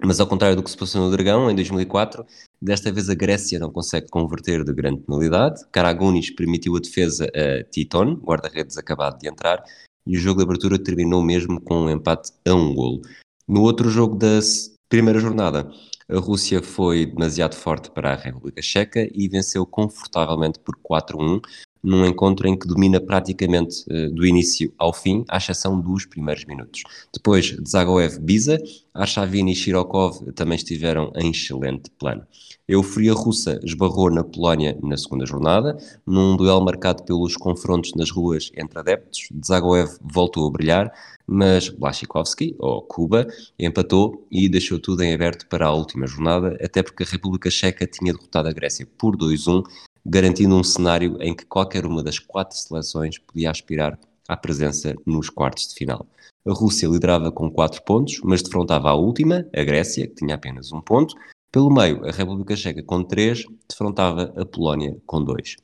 Mas 0.00 0.20
ao 0.20 0.26
contrário 0.26 0.56
do 0.56 0.62
que 0.62 0.70
se 0.70 0.76
passou 0.76 1.02
no 1.02 1.10
Dragão, 1.10 1.50
em 1.50 1.54
2004, 1.54 2.24
desta 2.60 2.90
vez 2.90 3.08
a 3.08 3.14
Grécia 3.14 3.58
não 3.58 3.70
consegue 3.70 4.08
converter 4.08 4.64
de 4.64 4.72
grande 4.72 5.00
penalidade. 5.00 5.64
Karagunis 5.70 6.30
permitiu 6.30 6.76
a 6.76 6.80
defesa 6.80 7.26
a 7.26 7.64
Titon, 7.70 8.14
guarda-redes 8.14 8.76
acabado 8.76 9.18
de 9.18 9.28
entrar, 9.28 9.62
e 10.06 10.16
o 10.16 10.20
jogo 10.20 10.38
de 10.38 10.44
abertura 10.44 10.78
terminou 10.78 11.22
mesmo 11.22 11.60
com 11.60 11.82
um 11.82 11.90
empate 11.90 12.32
a 12.46 12.54
um 12.54 12.74
golo. 12.74 13.02
No 13.46 13.62
outro 13.62 13.88
jogo 13.88 14.16
da 14.16 14.40
primeira 14.88 15.20
jornada, 15.20 15.70
a 16.08 16.18
Rússia 16.18 16.62
foi 16.62 17.06
demasiado 17.06 17.54
forte 17.54 17.90
para 17.90 18.12
a 18.12 18.16
República 18.16 18.60
Checa 18.60 19.08
e 19.12 19.28
venceu 19.28 19.64
confortavelmente 19.64 20.58
por 20.58 20.76
4-1, 20.76 21.40
num 21.84 22.06
encontro 22.06 22.48
em 22.48 22.58
que 22.58 22.66
domina 22.66 22.98
praticamente 22.98 23.84
uh, 23.90 24.10
do 24.10 24.26
início 24.26 24.72
ao 24.78 24.92
fim, 24.92 25.24
à 25.28 25.36
exceção 25.36 25.78
dos 25.78 26.06
primeiros 26.06 26.46
minutos. 26.46 26.82
Depois, 27.12 27.54
Zagoev 27.68 28.18
Biza, 28.18 28.58
Arshavin 28.94 29.50
e 29.50 29.54
Shirokov 29.54 30.32
também 30.32 30.56
estiveram 30.56 31.12
em 31.14 31.30
excelente 31.30 31.90
plano. 31.98 32.22
A 32.66 32.72
euforia 32.72 33.12
russa 33.12 33.60
esbarrou 33.62 34.10
na 34.10 34.24
Polónia 34.24 34.78
na 34.82 34.96
segunda 34.96 35.26
jornada, 35.26 35.76
num 36.06 36.34
duelo 36.34 36.64
marcado 36.64 37.02
pelos 37.02 37.36
confrontos 37.36 37.92
nas 37.94 38.10
ruas 38.10 38.50
entre 38.56 38.78
adeptos. 38.78 39.28
Zagoev 39.44 39.98
voltou 40.00 40.48
a 40.48 40.50
brilhar, 40.50 40.92
mas 41.26 41.68
Blashikovski, 41.68 42.56
ou 42.58 42.80
Cuba, 42.80 43.26
empatou 43.58 44.26
e 44.30 44.48
deixou 44.48 44.78
tudo 44.78 45.02
em 45.02 45.12
aberto 45.12 45.46
para 45.46 45.66
a 45.66 45.74
última 45.74 46.06
jornada, 46.06 46.56
até 46.62 46.82
porque 46.82 47.02
a 47.02 47.06
República 47.06 47.50
Checa 47.50 47.86
tinha 47.86 48.14
derrotado 48.14 48.48
a 48.48 48.52
Grécia 48.52 48.88
por 48.96 49.14
2-1 49.14 49.62
garantindo 50.04 50.54
um 50.54 50.62
cenário 50.62 51.16
em 51.20 51.34
que 51.34 51.46
qualquer 51.46 51.86
uma 51.86 52.02
das 52.02 52.18
quatro 52.18 52.56
seleções 52.56 53.18
podia 53.18 53.50
aspirar 53.50 53.98
à 54.28 54.36
presença 54.36 54.94
nos 55.06 55.30
quartos 55.30 55.68
de 55.68 55.74
final. 55.74 56.06
A 56.46 56.52
Rússia 56.52 56.88
liderava 56.88 57.32
com 57.32 57.50
4 57.50 57.82
pontos, 57.84 58.20
mas 58.22 58.42
defrontava 58.42 58.90
a 58.90 58.94
última, 58.94 59.48
a 59.54 59.64
Grécia, 59.64 60.06
que 60.06 60.16
tinha 60.16 60.34
apenas 60.34 60.72
um 60.72 60.80
ponto. 60.80 61.14
Pelo 61.50 61.72
meio, 61.72 62.06
a 62.06 62.10
República 62.10 62.54
Checa 62.54 62.82
com 62.82 63.02
3, 63.02 63.44
defrontava 63.68 64.34
a 64.36 64.44
Polónia 64.44 64.96
com 65.06 65.24
2. 65.24 65.56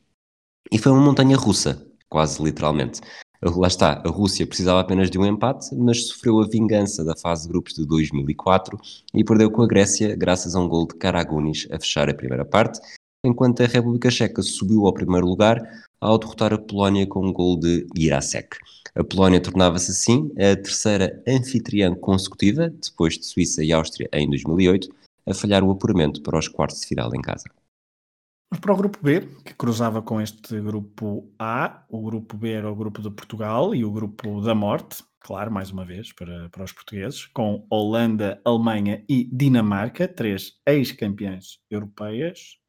E 0.72 0.79
foi 0.79 0.92
uma 0.92 1.03
montanha 1.03 1.37
russa, 1.37 1.87
quase 2.09 2.42
literalmente. 2.42 3.00
Lá 3.42 3.68
está, 3.68 4.03
a 4.05 4.09
Rússia 4.09 4.46
precisava 4.46 4.81
apenas 4.81 5.11
de 5.11 5.18
um 5.18 5.24
empate, 5.24 5.74
mas 5.74 6.07
sofreu 6.09 6.40
a 6.40 6.46
vingança 6.46 7.03
da 7.03 7.16
fase 7.16 7.42
de 7.42 7.48
grupos 7.48 7.74
de 7.74 7.87
2004 7.87 8.79
e 9.14 9.24
perdeu 9.24 9.50
com 9.50 9.62
a 9.62 9.66
Grécia 9.66 10.14
graças 10.14 10.55
a 10.55 10.61
um 10.61 10.68
gol 10.68 10.87
de 10.87 10.94
Karagunis 10.96 11.66
a 11.70 11.79
fechar 11.79 12.09
a 12.11 12.14
primeira 12.14 12.44
parte 12.44 12.81
enquanto 13.25 13.63
a 13.63 13.67
República 13.67 14.11
Checa 14.11 14.43
subiu 14.43 14.87
ao 14.87 14.95
primeiro 14.95 15.27
lugar 15.27 15.61
ao 16.01 16.19
derrotar 16.19 16.53
a 16.53 16.59
Polónia 16.59 17.07
com 17.07 17.27
um 17.27 17.33
gol 17.33 17.59
de 17.59 17.87
Girasek. 17.97 18.57
A 18.95 19.05
Polónia 19.05 19.41
tornava-se 19.41 19.91
assim 19.91 20.31
a 20.37 20.57
terceira 20.57 21.23
anfitriã 21.29 21.95
consecutiva, 21.95 22.71
depois 22.71 23.19
de 23.19 23.27
Suíça 23.27 23.63
e 23.63 23.73
Áustria 23.73 24.09
em 24.13 24.29
2008, 24.29 24.89
a 25.27 25.35
falhar 25.35 25.63
o 25.63 25.71
apuramento 25.71 26.23
para 26.23 26.39
os 26.39 26.49
quartos 26.49 26.81
de 26.81 26.87
final 26.87 27.15
em 27.15 27.21
casa. 27.21 27.45
Mas 28.51 28.59
para 28.59 28.73
o 28.73 28.77
grupo 28.77 28.99
B, 29.01 29.21
que 29.45 29.55
cruzava 29.55 30.03
com 30.03 30.21
este 30.21 30.61
grupo 30.61 31.31
A, 31.39 31.85
o 31.89 32.03
grupo 32.03 32.37
B 32.37 32.51
era 32.51 32.71
o 32.71 32.75
grupo 32.75 33.01
de 33.01 33.11
Portugal 33.11 33.75
e 33.75 33.85
o 33.85 33.93
grupo 33.93 34.41
da 34.41 34.57
morte, 34.57 35.05
claro, 35.21 35.53
mais 35.53 35.71
uma 35.71 35.85
vez, 35.85 36.13
para, 36.13 36.49
para 36.49 36.65
os 36.65 36.73
portugueses, 36.73 37.27
com 37.27 37.65
Holanda, 37.71 38.41
Alemanha 38.45 39.05
e 39.09 39.29
Dinamarca, 39.33 40.09
três 40.09 40.55
ex-campeãs 40.67 41.61
europeias, 41.71 42.60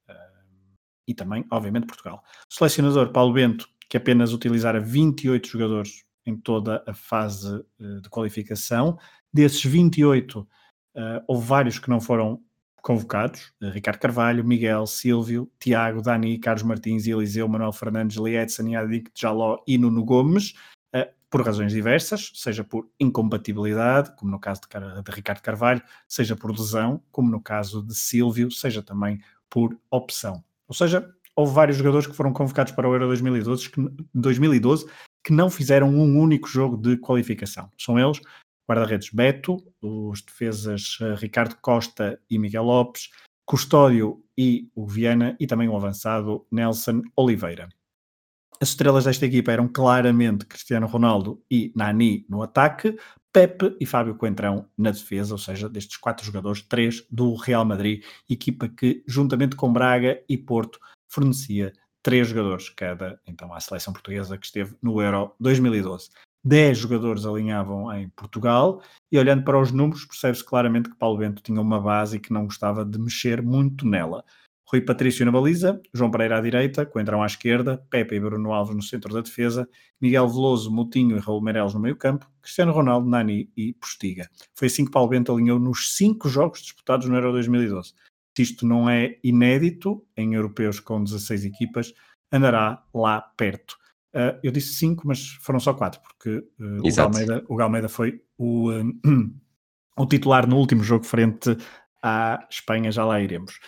e 1.08 1.14
também, 1.14 1.46
obviamente, 1.52 1.88
Portugal. 1.88 2.24
O 2.50 2.54
selecionador 2.54 3.12
Paulo 3.12 3.34
Bento, 3.34 3.68
que 3.90 3.98
apenas 3.98 4.34
utilizara 4.34 4.80
28 4.80 5.48
jogadores 5.48 6.04
em 6.26 6.38
toda 6.38 6.84
a 6.88 6.94
fase 6.94 7.64
uh, 7.80 8.02
de 8.02 8.10
qualificação, 8.10 8.98
desses 9.34 9.64
28, 9.64 10.40
uh, 10.40 10.48
eh, 10.94 11.24
houve 11.28 11.48
vários 11.48 11.80
que 11.80 11.90
não 11.90 12.00
foram 12.00 12.42
convocados: 12.82 13.54
uh, 13.62 13.70
Ricardo 13.70 14.00
Carvalho, 14.00 14.44
Miguel, 14.44 14.86
Silvio, 14.86 15.50
Tiago, 15.60 16.02
Dani, 16.02 16.38
Carlos 16.38 16.64
Martins, 16.64 17.08
Eliseu, 17.08 17.48
Manuel 17.48 17.72
Fernandes, 17.72 18.18
Lietson, 18.18 18.68
Yadik, 18.68 19.12
Jaló 19.16 19.64
e 19.68 19.78
Nuno 19.78 20.04
Gomes. 20.04 20.54
por 21.30 21.46
razões 21.46 21.72
diversas, 21.72 22.30
seja 22.36 22.62
por 22.62 22.90
incompatibilidade, 23.00 24.14
como 24.18 24.32
no 24.32 24.40
caso 24.40 24.60
de 24.62 25.12
Ricardo 25.12 25.42
Carvalho, 25.42 25.82
seja 26.06 26.36
por 26.36 26.52
lesão, 26.52 27.02
como 27.10 27.32
no 27.32 27.42
caso 27.42 27.82
de 27.82 27.96
Silvio, 27.96 28.52
seja 28.52 28.84
também 28.84 29.22
por 29.50 29.78
opção. 29.90 30.44
Ou 30.72 30.74
seja, 30.74 31.06
houve 31.36 31.54
vários 31.54 31.76
jogadores 31.76 32.08
que 32.08 32.16
foram 32.16 32.32
convocados 32.32 32.72
para 32.72 32.88
o 32.88 32.94
Euro 32.94 33.08
2012 33.08 33.70
que, 33.70 33.82
2012 34.16 34.86
que 35.22 35.34
não 35.34 35.50
fizeram 35.50 35.90
um 35.90 36.18
único 36.18 36.48
jogo 36.48 36.78
de 36.78 36.96
qualificação. 36.96 37.70
São 37.78 38.00
eles 38.00 38.22
guarda-redes 38.70 39.10
Beto, 39.10 39.58
os 39.82 40.22
defesas 40.22 40.98
eh, 41.02 41.16
Ricardo 41.16 41.58
Costa 41.62 42.18
e 42.30 42.40
Miguel 42.40 42.64
Lopes, 42.64 43.10
Custódio 43.46 44.24
e 44.38 44.70
o 44.74 44.88
Viana 44.88 45.36
e 45.42 45.46
também 45.46 45.68
o 45.68 45.76
avançado 45.76 46.48
Nelson 46.50 47.02
Oliveira. 47.18 47.68
As 48.62 48.70
estrelas 48.70 49.04
desta 49.04 49.26
equipa 49.26 49.52
eram 49.52 49.68
claramente 49.68 50.46
Cristiano 50.46 50.88
Ronaldo 50.88 51.44
e 51.52 51.74
Nani 51.76 52.26
no 52.30 52.42
ataque, 52.42 52.96
Pepe 53.34 53.76
e 53.80 53.86
Fábio 53.86 54.16
Coentrão 54.16 54.68
na 54.78 54.92
defesa, 54.92 55.34
ou 55.34 55.38
seja, 55.38 55.70
destes 55.70 55.98
quatro 55.98 56.26
jogadores, 56.26 56.62
três 56.62 57.06
do 57.10 57.34
Real 57.36 57.64
Madrid, 57.64 58.04
equipa 58.30 58.68
que, 58.68 59.04
juntamente 59.08 59.56
com 59.56 59.72
Braga 59.72 60.22
e 60.28 60.38
Porto, 60.38 60.80
fornecia 61.08 61.72
três 62.04 62.28
jogadores 62.28 62.70
cada, 62.70 63.20
então, 63.26 63.54
à 63.54 63.60
seleção 63.60 63.94
portuguesa 63.94 64.38
que 64.38 64.46
esteve 64.46 64.76
no 64.82 65.02
Euro 65.02 65.34
2012. 65.40 66.10
Dez 66.44 66.80
jogadores 66.80 67.26
alinhavam 67.26 67.94
em 67.94 68.10
Portugal 68.10 68.82
e, 69.12 69.18
olhando 69.18 69.44
para 69.44 69.60
os 69.60 69.72
números, 69.72 70.06
percebe-se 70.06 70.44
claramente 70.44 70.90
que 70.90 70.98
Paulo 70.98 71.20
Bento 71.20 71.42
tinha 71.44 71.62
uma 71.62 71.80
base 71.80 72.18
e 72.18 72.20
que 72.20 72.34
não 72.34 72.46
gostava 72.46 72.84
de 72.84 72.98
mexer 72.98 73.42
muito 73.44 73.88
nela. 73.88 74.26
Rui 74.72 74.80
Patrício 74.80 75.26
na 75.26 75.34
baliza, 75.34 75.82
João 75.94 76.10
Pereira 76.10 76.38
à 76.38 76.42
direita, 76.42 76.86
Coentrão 76.86 77.22
à 77.22 77.26
esquerda, 77.26 77.86
Pepe 77.90 78.16
e 78.16 78.20
Bruno 78.22 78.54
Alves 78.54 78.74
no 78.74 78.82
centro 78.82 79.14
da 79.14 79.20
defesa, 79.20 79.68
Miguel 80.00 80.30
Veloso, 80.30 80.72
Moutinho 80.72 81.18
e 81.18 81.20
Raul 81.20 81.42
Meireles 81.42 81.74
no 81.74 81.80
meio 81.82 81.98
campo, 81.98 82.26
Cristiano 82.42 82.72
Ronaldo, 82.72 83.10
Nani 83.10 83.52
e 83.58 83.74
Postiga. 83.74 84.30
Foi 84.56 84.68
assim 84.68 84.86
que 84.86 84.92
Paulo 84.92 85.10
Bento 85.10 85.30
alinhou 85.34 85.60
nos 85.60 85.94
cinco 85.98 86.30
jogos 86.30 86.62
disputados 86.62 87.06
no 87.06 87.16
Euro 87.16 87.34
2012. 87.34 87.94
Se 88.34 88.44
isto 88.44 88.66
não 88.66 88.90
é 88.90 89.18
inédito, 89.22 90.06
em 90.16 90.36
europeus 90.36 90.80
com 90.80 91.04
16 91.04 91.44
equipas, 91.44 91.94
andará 92.32 92.82
lá 92.94 93.20
perto. 93.20 93.78
Uh, 94.16 94.40
eu 94.42 94.54
disse 94.54 94.76
cinco, 94.76 95.06
mas 95.06 95.32
foram 95.42 95.60
só 95.60 95.74
quatro, 95.74 96.00
porque 96.02 96.30
uh, 96.60 96.80
o, 96.80 96.96
Galmeida, 96.96 97.46
o 97.50 97.56
Galmeida 97.58 97.90
foi 97.90 98.22
o, 98.38 98.72
uh, 98.72 98.84
o 100.00 100.06
titular 100.06 100.48
no 100.48 100.56
último 100.56 100.82
jogo 100.82 101.04
frente 101.04 101.58
à 102.02 102.48
Espanha, 102.50 102.90
já 102.90 103.04
lá 103.04 103.20
iremos. 103.20 103.60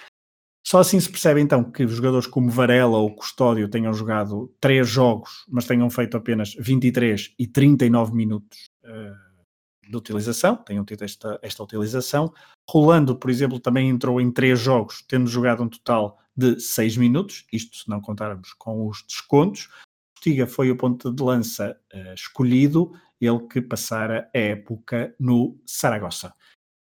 Só 0.65 0.79
assim 0.79 0.99
se 0.99 1.09
percebe 1.09 1.41
então 1.41 1.63
que 1.63 1.85
jogadores 1.87 2.25
como 2.25 2.49
Varela 2.49 2.97
ou 2.97 3.13
Custódio 3.13 3.67
tenham 3.67 3.93
jogado 3.93 4.53
três 4.61 4.87
jogos, 4.87 5.45
mas 5.49 5.67
tenham 5.67 5.89
feito 5.89 6.15
apenas 6.15 6.55
23 6.57 7.35
e 7.37 7.45
39 7.45 8.15
minutos 8.15 8.69
uh, 8.85 9.89
de 9.89 9.95
utilização, 9.95 10.55
tenham 10.55 10.85
tido 10.85 11.03
esta, 11.03 11.37
esta 11.41 11.61
utilização. 11.61 12.33
Rolando, 12.69 13.17
por 13.17 13.29
exemplo, 13.29 13.59
também 13.59 13.89
entrou 13.89 14.21
em 14.21 14.31
três 14.31 14.57
jogos, 14.57 15.03
tendo 15.05 15.29
jogado 15.29 15.61
um 15.61 15.67
total 15.67 16.17
de 16.35 16.57
6 16.59 16.95
minutos, 16.95 17.45
isto 17.51 17.75
se 17.75 17.89
não 17.89 17.99
contarmos 17.99 18.53
com 18.53 18.87
os 18.87 19.03
descontos. 19.05 19.69
Postiga 20.15 20.47
foi 20.47 20.71
o 20.71 20.77
ponto 20.77 21.11
de 21.11 21.21
lança 21.21 21.77
uh, 21.93 22.13
escolhido, 22.13 22.93
ele 23.19 23.47
que 23.47 23.61
passara 23.61 24.29
a 24.33 24.39
época 24.39 25.13
no 25.19 25.59
Saragossa. 25.65 26.33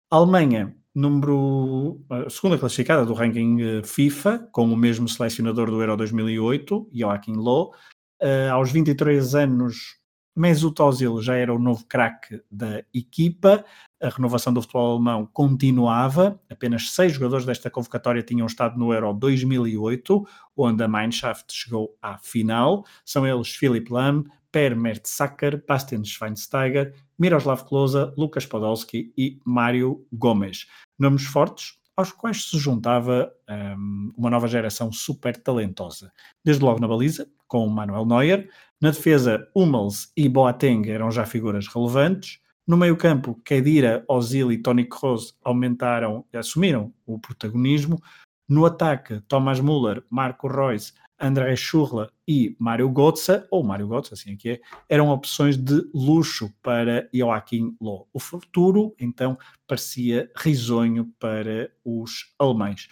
A 0.09 0.15
Alemanha 0.15 0.73
número, 0.95 1.99
a 2.09 2.29
segunda 2.29 2.57
classificada 2.57 3.05
do 3.05 3.13
ranking 3.13 3.61
eh, 3.61 3.83
FIFA, 3.83 4.47
com 4.51 4.71
o 4.71 4.77
mesmo 4.77 5.07
selecionador 5.07 5.69
do 5.69 5.81
Euro 5.81 5.97
2008, 5.97 6.89
Joachim 6.93 7.33
Low. 7.33 7.73
Uh, 8.21 8.51
aos 8.53 8.71
23 8.71 9.35
anos, 9.35 9.97
Mesut 10.35 10.81
Ozil 10.81 11.21
já 11.21 11.35
era 11.35 11.53
o 11.53 11.59
novo 11.59 11.85
craque 11.87 12.41
da 12.49 12.83
equipa, 12.93 13.65
a 14.01 14.09
renovação 14.09 14.53
do 14.53 14.61
futebol 14.61 14.93
alemão 14.93 15.27
continuava, 15.31 16.39
apenas 16.49 16.91
seis 16.91 17.13
jogadores 17.13 17.45
desta 17.45 17.69
convocatória 17.69 18.23
tinham 18.23 18.47
estado 18.47 18.77
no 18.77 18.93
Euro 18.93 19.13
2008, 19.13 20.25
onde 20.55 20.83
a 20.83 20.87
Mannschaft 20.87 21.51
chegou 21.51 21.95
à 22.01 22.17
final, 22.17 22.85
são 23.05 23.27
eles 23.27 23.49
Philipp 23.49 23.91
Lahm, 23.91 24.23
Per 24.53 24.75
Mertesacker, 24.75 25.63
Bastian 25.67 26.05
Schweinsteiger, 26.05 26.93
Miroslav 27.17 27.65
Klose, 27.65 28.13
Lucas 28.15 28.45
Podolski 28.45 29.11
e 29.17 29.39
Mário 29.43 30.05
Gomes. 30.13 30.67
Nomes 30.99 31.25
fortes, 31.25 31.79
aos 31.97 32.11
quais 32.11 32.49
se 32.49 32.59
juntava 32.59 33.33
um, 33.49 34.13
uma 34.15 34.29
nova 34.29 34.47
geração 34.47 34.91
super 34.91 35.35
talentosa. 35.35 36.11
Desde 36.45 36.63
logo 36.63 36.79
na 36.79 36.87
baliza, 36.87 37.27
com 37.47 37.67
Manuel 37.67 38.05
Neuer, 38.05 38.47
na 38.79 38.91
defesa, 38.91 39.47
Hummels 39.55 40.11
e 40.15 40.29
Boateng 40.29 40.87
eram 40.87 41.09
já 41.09 41.25
figuras 41.25 41.67
relevantes. 41.67 42.39
No 42.67 42.77
meio-campo, 42.77 43.41
Kedira, 43.43 44.05
Ozil 44.07 44.51
e 44.51 44.59
Toni 44.59 44.85
Kroos 44.85 45.35
aumentaram, 45.43 46.25
assumiram 46.31 46.93
o 47.05 47.17
protagonismo. 47.17 47.99
No 48.47 48.65
ataque, 48.65 49.19
Thomas 49.27 49.59
Müller, 49.59 50.03
Marco 50.11 50.47
Reus, 50.47 50.93
André 51.19 51.55
Schurla 51.55 52.11
e 52.27 52.55
Mário 52.59 52.89
Götze, 52.89 53.45
ou 53.49 53.63
Mário 53.63 53.87
Götze, 53.87 54.13
assim 54.13 54.33
é 54.33 54.35
que 54.35 54.49
é, 54.49 54.61
eram 54.89 55.09
opções 55.09 55.55
de 55.57 55.81
luxo 55.93 56.53
para 56.61 57.09
Joachim 57.13 57.75
Low. 57.79 58.09
O 58.11 58.19
futuro, 58.19 58.95
então, 58.99 59.37
parecia 59.67 60.31
risonho 60.35 61.13
para 61.19 61.71
os 61.85 62.33
alemães. 62.37 62.89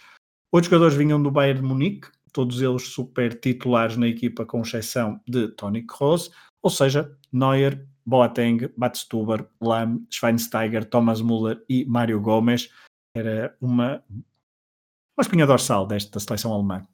Outros 0.50 0.70
jogadores 0.70 0.96
vinham 0.96 1.22
do 1.22 1.30
Bayern 1.30 1.60
de 1.60 1.66
Munique, 1.66 2.08
todos 2.32 2.62
eles 2.62 2.88
super 2.88 3.38
titulares 3.38 3.96
na 3.96 4.08
equipa, 4.08 4.46
com 4.46 4.62
exceção 4.62 5.20
de 5.28 5.48
Toni 5.48 5.82
Kroos, 5.82 6.30
ou 6.62 6.70
seja, 6.70 7.16
Neuer, 7.32 7.86
Boateng, 8.04 8.68
Batstuber, 8.76 9.46
Lahm, 9.60 10.04
Schweinsteiger, 10.10 10.84
Thomas 10.84 11.20
Müller 11.20 11.62
e 11.68 11.84
Mário 11.84 12.20
Gomes. 12.20 12.70
Era 13.14 13.56
uma, 13.60 14.02
uma 14.10 15.22
espinha 15.22 15.46
dorsal 15.46 15.86
desta 15.86 16.18
seleção 16.18 16.52
alemã. 16.52 16.86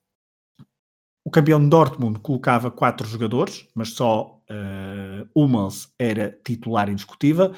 O 1.29 1.31
campeão 1.31 1.69
Dortmund 1.69 2.21
colocava 2.21 2.71
quatro 2.71 3.07
jogadores, 3.07 3.69
mas 3.75 3.91
só 3.91 4.41
uh, 4.51 5.29
Hummels 5.37 5.93
era 5.99 6.35
titular 6.43 6.89
indiscutível. 6.89 7.55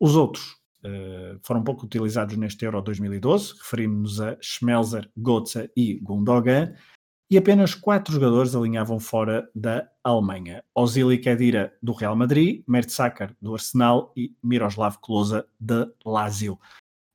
Os 0.00 0.16
outros 0.16 0.56
uh, 0.84 1.38
foram 1.40 1.62
pouco 1.62 1.86
utilizados 1.86 2.36
neste 2.36 2.64
Euro 2.64 2.82
2012, 2.82 3.54
referimos-nos 3.58 4.20
a 4.20 4.36
Schmelzer, 4.42 5.08
Götze 5.16 5.70
e 5.76 6.00
Gundogan 6.00 6.74
e 7.30 7.38
apenas 7.38 7.76
quatro 7.76 8.12
jogadores 8.12 8.56
alinhavam 8.56 8.98
fora 8.98 9.48
da 9.54 9.88
Alemanha. 10.02 10.64
Ozil 10.74 11.12
e 11.12 11.18
Kedira 11.18 11.72
do 11.80 11.92
Real 11.92 12.16
Madrid, 12.16 12.64
Mertesacker 12.66 13.36
do 13.40 13.52
Arsenal 13.52 14.12
e 14.16 14.34
Miroslav 14.42 14.96
Klose 15.00 15.44
de 15.60 15.88
Lazio. 16.04 16.58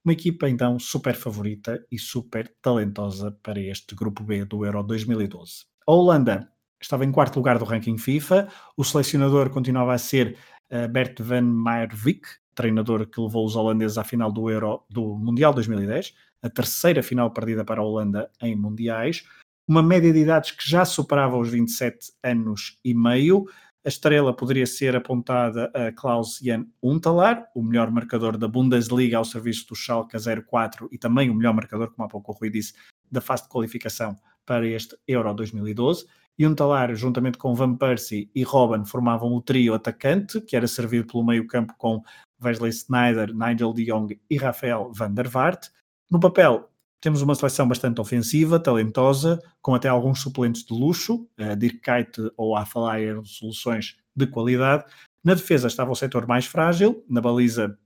Uma 0.05 0.13
equipa 0.13 0.49
então 0.49 0.79
super 0.79 1.15
favorita 1.15 1.85
e 1.91 1.99
super 1.99 2.49
talentosa 2.61 3.37
para 3.43 3.59
este 3.59 3.93
grupo 3.93 4.23
B 4.23 4.45
do 4.45 4.63
Euro 4.63 4.81
2012. 4.83 5.67
A 5.87 5.91
Holanda 5.93 6.51
estava 6.81 7.05
em 7.05 7.11
quarto 7.11 7.37
lugar 7.37 7.57
do 7.57 7.65
ranking 7.65 7.97
FIFA, 7.97 8.49
o 8.75 8.83
selecionador 8.83 9.49
continuava 9.49 9.93
a 9.93 9.97
ser 9.97 10.37
uh, 10.69 10.87
Bert 10.89 11.21
van 11.21 11.41
Marwijk, 11.41 12.27
treinador 12.53 13.07
que 13.07 13.21
levou 13.21 13.45
os 13.45 13.55
holandeses 13.55 13.97
à 13.97 14.03
final 14.03 14.31
do 14.31 14.49
Euro 14.49 14.83
do 14.89 15.15
Mundial 15.15 15.53
2010, 15.53 16.13
a 16.43 16.49
terceira 16.49 17.01
final 17.01 17.31
perdida 17.31 17.63
para 17.63 17.81
a 17.81 17.83
Holanda 17.83 18.29
em 18.41 18.55
mundiais 18.55 19.23
uma 19.67 19.83
média 19.83 20.13
de 20.13 20.19
idades 20.19 20.51
que 20.51 20.67
já 20.67 20.85
superava 20.85 21.37
os 21.37 21.49
27 21.49 22.13
anos 22.23 22.79
e 22.85 22.93
meio. 22.93 23.45
A 23.85 23.89
estrela 23.89 24.33
poderia 24.33 24.65
ser 24.65 24.95
apontada 24.95 25.71
a 25.73 25.91
Klaus-Jan 25.91 26.65
Untalar, 26.81 27.49
o 27.53 27.61
melhor 27.61 27.91
marcador 27.91 28.37
da 28.37 28.47
Bundesliga 28.47 29.17
ao 29.17 29.25
serviço 29.25 29.67
do 29.67 29.75
Schalke 29.75 30.17
04 30.17 30.89
e 30.91 30.97
também 30.97 31.29
o 31.29 31.35
melhor 31.35 31.53
marcador, 31.53 31.91
como 31.91 32.05
há 32.05 32.09
pouco 32.09 32.31
o 32.31 32.35
Rui 32.35 32.49
disse, 32.49 32.73
da 33.11 33.21
fase 33.21 33.43
de 33.43 33.49
qualificação 33.49 34.15
para 34.47 34.65
este 34.65 34.97
Euro 35.07 35.31
2012. 35.35 36.07
E 36.39 36.45
Untalar, 36.45 36.95
juntamente 36.95 37.37
com 37.37 37.53
Van 37.53 37.75
Persie 37.75 38.29
e 38.33 38.43
Robben, 38.43 38.85
formavam 38.85 39.33
o 39.33 39.41
trio 39.41 39.73
atacante, 39.73 40.39
que 40.41 40.55
era 40.55 40.67
servido 40.67 41.05
pelo 41.05 41.25
meio-campo 41.25 41.73
com 41.77 42.01
Wesley 42.43 42.71
Sneijder, 42.71 43.33
Nigel 43.35 43.73
de 43.73 43.85
Jong 43.85 44.19
e 44.29 44.37
Rafael 44.37 44.91
van 44.93 45.13
der 45.13 45.27
Vaart. 45.27 45.67
No 46.09 46.19
papel, 46.19 46.69
temos 47.01 47.21
uma 47.21 47.35
seleção 47.35 47.67
bastante 47.67 47.99
ofensiva, 47.99 48.59
talentosa, 48.59 49.41
com 49.61 49.75
até 49.75 49.87
alguns 49.87 50.21
suplentes 50.21 50.63
de 50.63 50.73
luxo, 50.73 51.27
uh, 51.39 51.55
Dirk 51.55 51.81
Kuyt 51.81 52.31
ou 52.37 52.55
Afalaia, 52.55 53.19
soluções 53.23 53.97
de 54.15 54.27
qualidade. 54.27 54.85
Na 55.23 55.33
defesa 55.33 55.67
estava 55.67 55.91
o 55.91 55.95
setor 55.95 56.27
mais 56.27 56.45
frágil, 56.45 57.03
na 57.09 57.19
baliza 57.19 57.77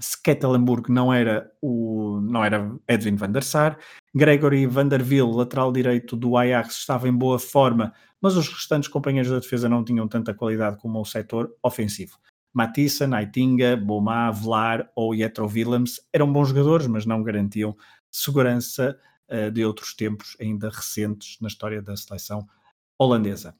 Skettelenburg 0.00 0.90
não 0.90 1.12
era 1.12 1.50
o 1.60 2.20
não 2.20 2.44
era 2.44 2.74
Edwin 2.88 3.16
van 3.16 3.30
der 3.30 3.42
Sar, 3.42 3.78
Gregory 4.14 4.66
van 4.66 4.88
der 4.88 5.02
Ville, 5.02 5.32
lateral 5.34 5.72
direito 5.72 6.16
do 6.16 6.36
Ajax, 6.36 6.78
estava 6.78 7.08
em 7.08 7.12
boa 7.12 7.38
forma, 7.38 7.92
mas 8.20 8.36
os 8.36 8.48
restantes 8.48 8.88
companheiros 8.88 9.30
da 9.30 9.38
defesa 9.38 9.68
não 9.68 9.84
tinham 9.84 10.08
tanta 10.08 10.34
qualidade 10.34 10.78
como 10.78 11.00
o 11.00 11.04
setor 11.04 11.54
ofensivo. 11.62 12.18
Matissa, 12.52 13.06
Naitinga, 13.06 13.76
Boma, 13.76 14.30
Vlar 14.30 14.90
ou 14.96 15.14
Jetro 15.14 15.46
Willems 15.46 16.00
eram 16.12 16.32
bons 16.32 16.48
jogadores, 16.48 16.86
mas 16.86 17.04
não 17.04 17.22
garantiam 17.22 17.76
segurança 18.10 18.98
uh, 19.28 19.50
de 19.50 19.62
outros 19.62 19.94
tempos 19.94 20.36
ainda 20.40 20.70
recentes 20.70 21.36
na 21.40 21.48
história 21.48 21.82
da 21.82 21.94
seleção 21.96 22.46
holandesa. 22.98 23.54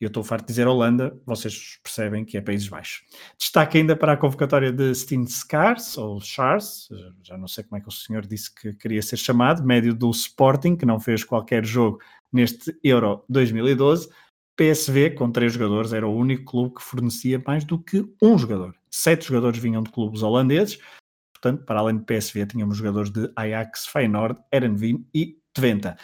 Eu 0.00 0.08
estou 0.08 0.22
farto 0.22 0.44
de 0.44 0.48
dizer 0.48 0.66
Holanda, 0.66 1.18
vocês 1.26 1.78
percebem 1.82 2.24
que 2.24 2.36
é 2.36 2.40
Países 2.40 2.68
Baixos. 2.68 3.02
Destaque 3.36 3.78
ainda 3.78 3.96
para 3.96 4.12
a 4.12 4.16
convocatória 4.16 4.72
de 4.72 4.94
Steen 4.94 5.26
Scars, 5.26 5.98
ou 5.98 6.20
Charles, 6.20 6.88
já 7.22 7.36
não 7.36 7.48
sei 7.48 7.64
como 7.64 7.78
é 7.78 7.80
que 7.80 7.88
o 7.88 7.92
senhor 7.92 8.24
disse 8.24 8.54
que 8.54 8.72
queria 8.74 9.02
ser 9.02 9.16
chamado, 9.16 9.64
médio 9.64 9.92
do 9.92 10.10
Sporting, 10.10 10.76
que 10.76 10.86
não 10.86 11.00
fez 11.00 11.24
qualquer 11.24 11.64
jogo 11.64 11.98
neste 12.32 12.76
Euro 12.82 13.24
2012. 13.28 14.08
PSV, 14.56 15.10
com 15.10 15.30
três 15.30 15.52
jogadores, 15.52 15.92
era 15.92 16.06
o 16.06 16.16
único 16.16 16.44
clube 16.44 16.74
que 16.76 16.82
fornecia 16.82 17.42
mais 17.46 17.64
do 17.64 17.78
que 17.78 18.04
um 18.22 18.36
jogador. 18.38 18.74
Sete 18.90 19.26
jogadores 19.26 19.58
vinham 19.58 19.82
de 19.82 19.90
clubes 19.90 20.22
holandeses, 20.22 20.78
Portanto, 21.40 21.64
para 21.64 21.80
além 21.80 21.98
de 21.98 22.04
PSV, 22.04 22.46
tínhamos 22.46 22.76
jogadores 22.76 23.10
de 23.10 23.30
Ajax, 23.36 23.86
Feyenoord, 23.86 24.40
Erenveen 24.52 25.06
e 25.14 25.38
Twente. 25.52 25.94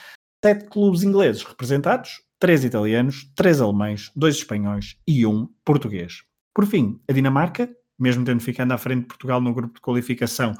Sete 0.45 0.67
clubes 0.67 1.03
ingleses 1.03 1.43
representados, 1.43 2.23
três 2.45 2.63
italianos, 2.63 3.27
três 3.35 3.59
alemães, 3.59 4.13
dois 4.15 4.37
espanhóis 4.37 4.99
e 5.09 5.25
um 5.25 5.49
português. 5.65 6.25
Por 6.55 6.67
fim, 6.67 7.01
a 7.09 7.13
Dinamarca, 7.15 7.75
mesmo 7.99 8.23
tendo 8.23 8.43
ficado 8.43 8.71
à 8.73 8.77
frente 8.77 9.01
de 9.01 9.07
Portugal 9.07 9.41
no 9.41 9.55
grupo 9.55 9.77
de 9.77 9.81
qualificação, 9.81 10.55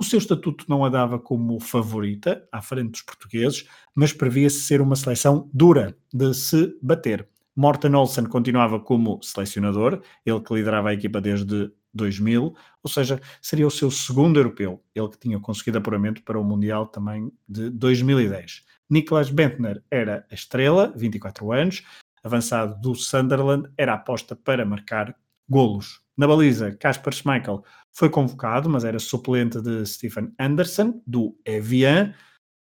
o 0.00 0.02
seu 0.02 0.18
estatuto 0.18 0.64
não 0.66 0.84
a 0.84 0.88
dava 0.88 1.16
como 1.16 1.60
favorita, 1.60 2.44
à 2.50 2.60
frente 2.60 2.90
dos 2.90 3.02
portugueses, 3.02 3.68
mas 3.94 4.12
previa-se 4.12 4.62
ser 4.62 4.80
uma 4.80 4.96
seleção 4.96 5.48
dura 5.54 5.96
de 6.12 6.34
se 6.34 6.76
bater. 6.82 7.28
Morten 7.54 7.94
Olsen 7.94 8.24
continuava 8.24 8.80
como 8.80 9.20
selecionador, 9.22 10.02
ele 10.26 10.40
que 10.40 10.52
liderava 10.52 10.88
a 10.88 10.94
equipa 10.94 11.20
desde 11.20 11.70
2000, 11.94 12.52
ou 12.82 12.90
seja, 12.90 13.20
seria 13.40 13.66
o 13.68 13.70
seu 13.70 13.92
segundo 13.92 14.40
europeu, 14.40 14.82
ele 14.92 15.08
que 15.08 15.20
tinha 15.20 15.38
conseguido 15.38 15.78
apuramento 15.78 16.20
para 16.24 16.36
o 16.36 16.42
Mundial 16.42 16.88
também 16.88 17.30
de 17.48 17.70
2010. 17.70 18.66
Niklas 18.90 19.30
Bentner 19.30 19.82
era 19.90 20.26
a 20.30 20.34
estrela, 20.34 20.92
24 20.96 21.52
anos, 21.52 21.82
avançado 22.22 22.80
do 22.80 22.94
Sunderland, 22.94 23.70
era 23.76 23.94
aposta 23.94 24.34
para 24.34 24.64
marcar 24.64 25.14
golos. 25.48 26.00
Na 26.16 26.26
baliza, 26.26 26.72
Kasper 26.72 27.14
Schmeichel 27.14 27.64
foi 27.92 28.08
convocado, 28.08 28.68
mas 28.68 28.84
era 28.84 28.98
suplente 28.98 29.60
de 29.60 29.84
Stephen 29.86 30.32
Anderson, 30.38 31.00
do 31.06 31.36
Evian. 31.44 32.14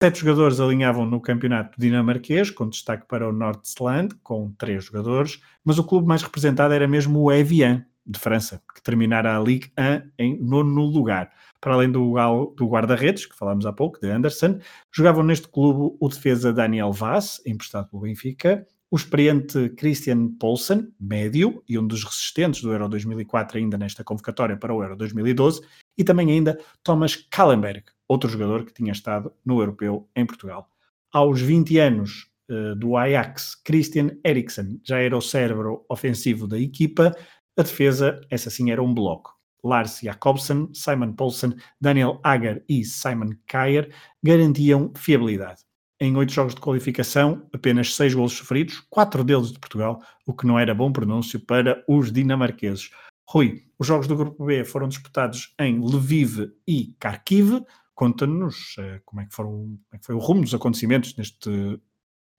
Sete 0.03 0.21
jogadores 0.21 0.61
alinhavam 0.61 1.07
no 1.07 1.21
campeonato 1.21 1.79
dinamarquês, 1.81 2.51
com 2.51 2.69
destaque 2.69 3.07
para 3.07 3.29
o 3.29 3.33
Nordsland, 3.33 4.15
com 4.23 4.53
três 4.59 4.85
jogadores, 4.85 5.41
mas 5.65 5.79
o 5.79 5.85
clube 5.85 6.07
mais 6.07 6.23
representado 6.23 6.75
era 6.75 6.89
mesmo 6.89 7.21
o 7.21 7.33
Evian, 7.33 7.87
de 8.07 8.19
França, 8.19 8.61
que 8.75 8.83
terminara 8.83 9.37
a 9.37 9.41
Ligue 9.41 9.73
1 9.79 10.11
em 10.19 10.43
nono 10.43 10.83
lugar. 10.85 11.31
Para 11.65 11.77
além 11.77 11.91
do, 11.91 12.13
do 12.59 12.69
guarda-redes, 12.69 13.25
que 13.25 13.35
falámos 13.35 13.65
há 13.65 13.73
pouco, 13.73 13.99
de 13.99 14.11
Anderson, 14.11 14.59
jogavam 14.95 15.25
neste 15.25 15.49
clube 15.49 15.97
o 15.99 16.09
defesa 16.11 16.53
Daniel 16.53 16.93
Vaz, 16.93 17.41
emprestado 17.47 17.89
pelo 17.89 18.03
Benfica, 18.03 18.67
o 18.91 18.97
experiente 18.97 19.71
Christian 19.71 20.29
Poulsen, 20.39 20.93
médio, 21.01 21.65
e 21.67 21.79
um 21.79 21.87
dos 21.87 22.05
resistentes 22.05 22.61
do 22.61 22.71
Euro 22.71 22.87
2004 22.87 23.57
ainda 23.57 23.79
nesta 23.79 24.05
convocatória 24.05 24.59
para 24.59 24.75
o 24.75 24.83
Euro 24.83 24.95
2012, 24.95 25.63
e 25.97 26.05
também 26.05 26.33
ainda 26.33 26.61
Thomas 26.83 27.17
Kallenberg, 27.17 27.85
outro 28.07 28.29
jogador 28.29 28.67
que 28.67 28.75
tinha 28.75 28.93
estado 28.93 29.33
no 29.43 29.59
Europeu 29.59 30.07
em 30.15 30.27
Portugal. 30.27 30.69
Aos 31.11 31.41
20 31.41 31.79
anos 31.79 32.29
uh, 32.51 32.77
do 32.77 32.95
Ajax, 32.95 33.55
Christian 33.65 34.11
Eriksen 34.23 34.83
já 34.85 34.99
era 34.99 35.17
o 35.17 35.23
cérebro 35.23 35.87
ofensivo 35.89 36.47
da 36.47 36.59
equipa, 36.59 37.17
a 37.57 37.63
defesa, 37.63 38.21
essa 38.29 38.51
sim, 38.51 38.71
era 38.71 38.83
um 38.83 38.93
bloco. 38.93 39.34
Lars 39.65 40.01
Jakobsen, 40.01 40.69
Simon 40.75 41.15
Poulsen, 41.15 41.55
Daniel 41.81 42.21
Agar 42.23 42.61
e 42.69 42.85
Simon 42.85 43.31
Kyer 43.47 43.91
garantiam 44.23 44.93
fiabilidade. 44.95 45.63
Em 45.99 46.15
oito 46.17 46.33
jogos 46.33 46.55
de 46.55 46.61
qualificação, 46.61 47.49
apenas 47.53 47.95
seis 47.95 48.13
golos 48.13 48.35
sofridos, 48.35 48.81
quatro 48.91 49.25
deles 49.25 49.53
de 49.53 49.59
Portugal, 49.59 50.03
o 50.27 50.35
que 50.35 50.47
não 50.47 50.59
era 50.59 50.75
bom 50.75 50.93
pronúncio 50.93 51.41
para 51.41 51.83
os 51.89 52.13
dinamarqueses. 52.13 52.91
Rui, 53.27 53.65
os 53.79 53.87
jogos 53.87 54.07
do 54.07 54.17
Grupo 54.17 54.45
B 54.45 54.65
foram 54.65 54.89
disputados 54.89 55.55
em 55.59 55.79
Lviv 55.79 56.53
e 56.67 56.95
Kharkiv. 57.01 57.65
Conta-nos 57.95 58.77
uh, 58.77 59.01
como, 59.05 59.23
é 59.23 59.27
como 59.29 59.81
é 59.93 59.99
que 59.99 60.05
foi 60.05 60.15
o 60.15 60.19
rumo 60.19 60.43
dos 60.43 60.53
acontecimentos 60.53 61.17
neste 61.17 61.81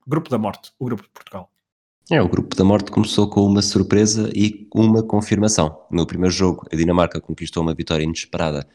Grupo 0.05 0.29
da 0.29 0.37
Morte, 0.37 0.71
o 0.77 0.85
Grupo 0.85 1.03
de 1.03 1.09
Portugal. 1.09 1.51
É, 2.11 2.21
o 2.21 2.29
grupo 2.29 2.55
da 2.55 2.63
morte 2.63 2.91
começou 2.91 3.27
com 3.27 3.41
uma 3.41 3.63
surpresa 3.63 4.29
e 4.35 4.67
uma 4.71 5.01
confirmação. 5.01 5.75
No 5.89 6.05
primeiro 6.05 6.31
jogo, 6.31 6.63
a 6.71 6.75
Dinamarca 6.75 7.19
conquistou 7.19 7.63
uma 7.63 7.73
vitória 7.73 8.03
inesperada 8.03 8.67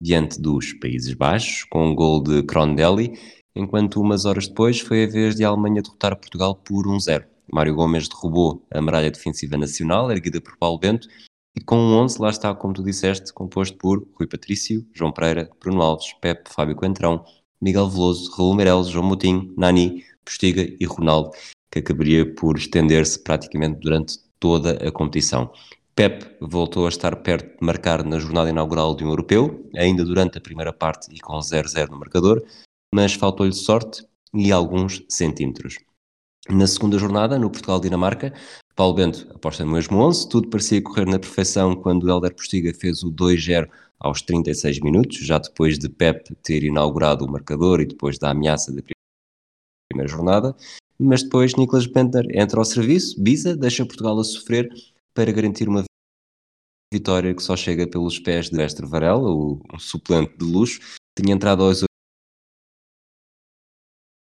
diante 0.00 0.40
dos 0.40 0.72
Países 0.72 1.12
Baixos, 1.12 1.64
com 1.64 1.86
um 1.86 1.94
gol 1.94 2.22
de 2.22 2.42
Crondelli, 2.44 3.12
enquanto 3.54 4.00
umas 4.00 4.24
horas 4.24 4.48
depois 4.48 4.80
foi 4.80 5.04
a 5.04 5.06
vez 5.06 5.36
de 5.36 5.44
a 5.44 5.48
Alemanha 5.48 5.82
derrotar 5.82 6.16
Portugal 6.16 6.54
por 6.54 6.86
1-0. 6.86 7.26
Mário 7.52 7.74
Gomes 7.74 8.08
derrubou 8.08 8.66
a 8.72 8.80
medalha 8.80 9.10
defensiva 9.10 9.58
nacional, 9.58 10.10
erguida 10.10 10.40
por 10.40 10.56
Paulo 10.56 10.78
Bento, 10.78 11.08
e 11.54 11.60
com 11.60 11.76
um 11.76 11.94
11, 11.94 12.22
lá 12.22 12.30
está, 12.30 12.54
como 12.54 12.72
tu 12.72 12.82
disseste, 12.82 13.34
composto 13.34 13.76
por 13.76 14.08
Rui 14.14 14.26
Patrício, 14.26 14.86
João 14.94 15.12
Pereira, 15.12 15.50
Bruno 15.60 15.82
Alves, 15.82 16.14
Pepe, 16.22 16.48
Fábio 16.50 16.74
Coentrão, 16.74 17.22
Miguel 17.60 17.90
Veloso, 17.90 18.30
Raul 18.30 18.54
Meireles, 18.54 18.88
João 18.88 19.04
Moutinho, 19.04 19.52
Nani, 19.58 20.04
Postiga 20.24 20.62
e 20.80 20.86
Ronaldo 20.86 21.32
que 21.70 21.80
acabaria 21.80 22.34
por 22.34 22.56
estender-se 22.56 23.18
praticamente 23.18 23.80
durante 23.80 24.18
toda 24.40 24.72
a 24.86 24.90
competição. 24.90 25.50
Pep 25.94 26.24
voltou 26.40 26.86
a 26.86 26.88
estar 26.88 27.16
perto 27.16 27.58
de 27.58 27.66
marcar 27.66 28.04
na 28.04 28.18
jornada 28.18 28.50
inaugural 28.50 28.94
de 28.94 29.04
um 29.04 29.08
europeu, 29.08 29.68
ainda 29.76 30.04
durante 30.04 30.38
a 30.38 30.40
primeira 30.40 30.72
parte 30.72 31.12
e 31.12 31.18
com 31.18 31.38
0-0 31.38 31.88
no 31.90 31.98
marcador, 31.98 32.42
mas 32.94 33.14
faltou-lhe 33.14 33.52
sorte 33.52 34.04
e 34.32 34.52
alguns 34.52 35.02
centímetros. 35.08 35.76
Na 36.48 36.66
segunda 36.66 36.98
jornada, 36.98 37.38
no 37.38 37.50
Portugal-Dinamarca, 37.50 38.32
Paulo 38.74 38.94
Bento 38.94 39.28
aposta 39.34 39.64
no 39.64 39.72
mesmo 39.72 39.98
11, 39.98 40.28
tudo 40.28 40.48
parecia 40.48 40.80
correr 40.80 41.04
na 41.04 41.18
perfeição 41.18 41.74
quando 41.74 42.04
o 42.04 42.08
Helder 42.08 42.34
Postiga 42.34 42.72
fez 42.72 43.02
o 43.02 43.10
2-0 43.10 43.68
aos 43.98 44.22
36 44.22 44.80
minutos, 44.80 45.18
já 45.18 45.38
depois 45.38 45.78
de 45.78 45.88
Pep 45.88 46.32
ter 46.42 46.62
inaugurado 46.62 47.24
o 47.24 47.30
marcador 47.30 47.80
e 47.80 47.86
depois 47.86 48.18
da 48.18 48.30
ameaça 48.30 48.72
da 48.72 48.80
primeira 49.98 50.08
jornada 50.08 50.56
mas 50.98 51.22
depois 51.22 51.54
Nicolas 51.54 51.86
Bentner 51.86 52.26
entra 52.34 52.58
ao 52.58 52.64
serviço, 52.64 53.22
Biza, 53.22 53.56
deixa 53.56 53.86
Portugal 53.86 54.18
a 54.18 54.24
sofrer 54.24 54.68
para 55.14 55.30
garantir 55.30 55.68
uma 55.68 55.84
vitória 56.92 57.32
que 57.34 57.42
só 57.42 57.56
chega 57.56 57.86
pelos 57.86 58.18
pés 58.18 58.50
de 58.50 58.60
Estre 58.60 58.84
Varela, 58.84 59.30
o 59.30 59.60
um 59.72 59.78
suplente 59.78 60.36
de 60.36 60.44
luxo, 60.44 60.80
tinha 61.16 61.34
entrado 61.34 61.62
aos 61.62 61.84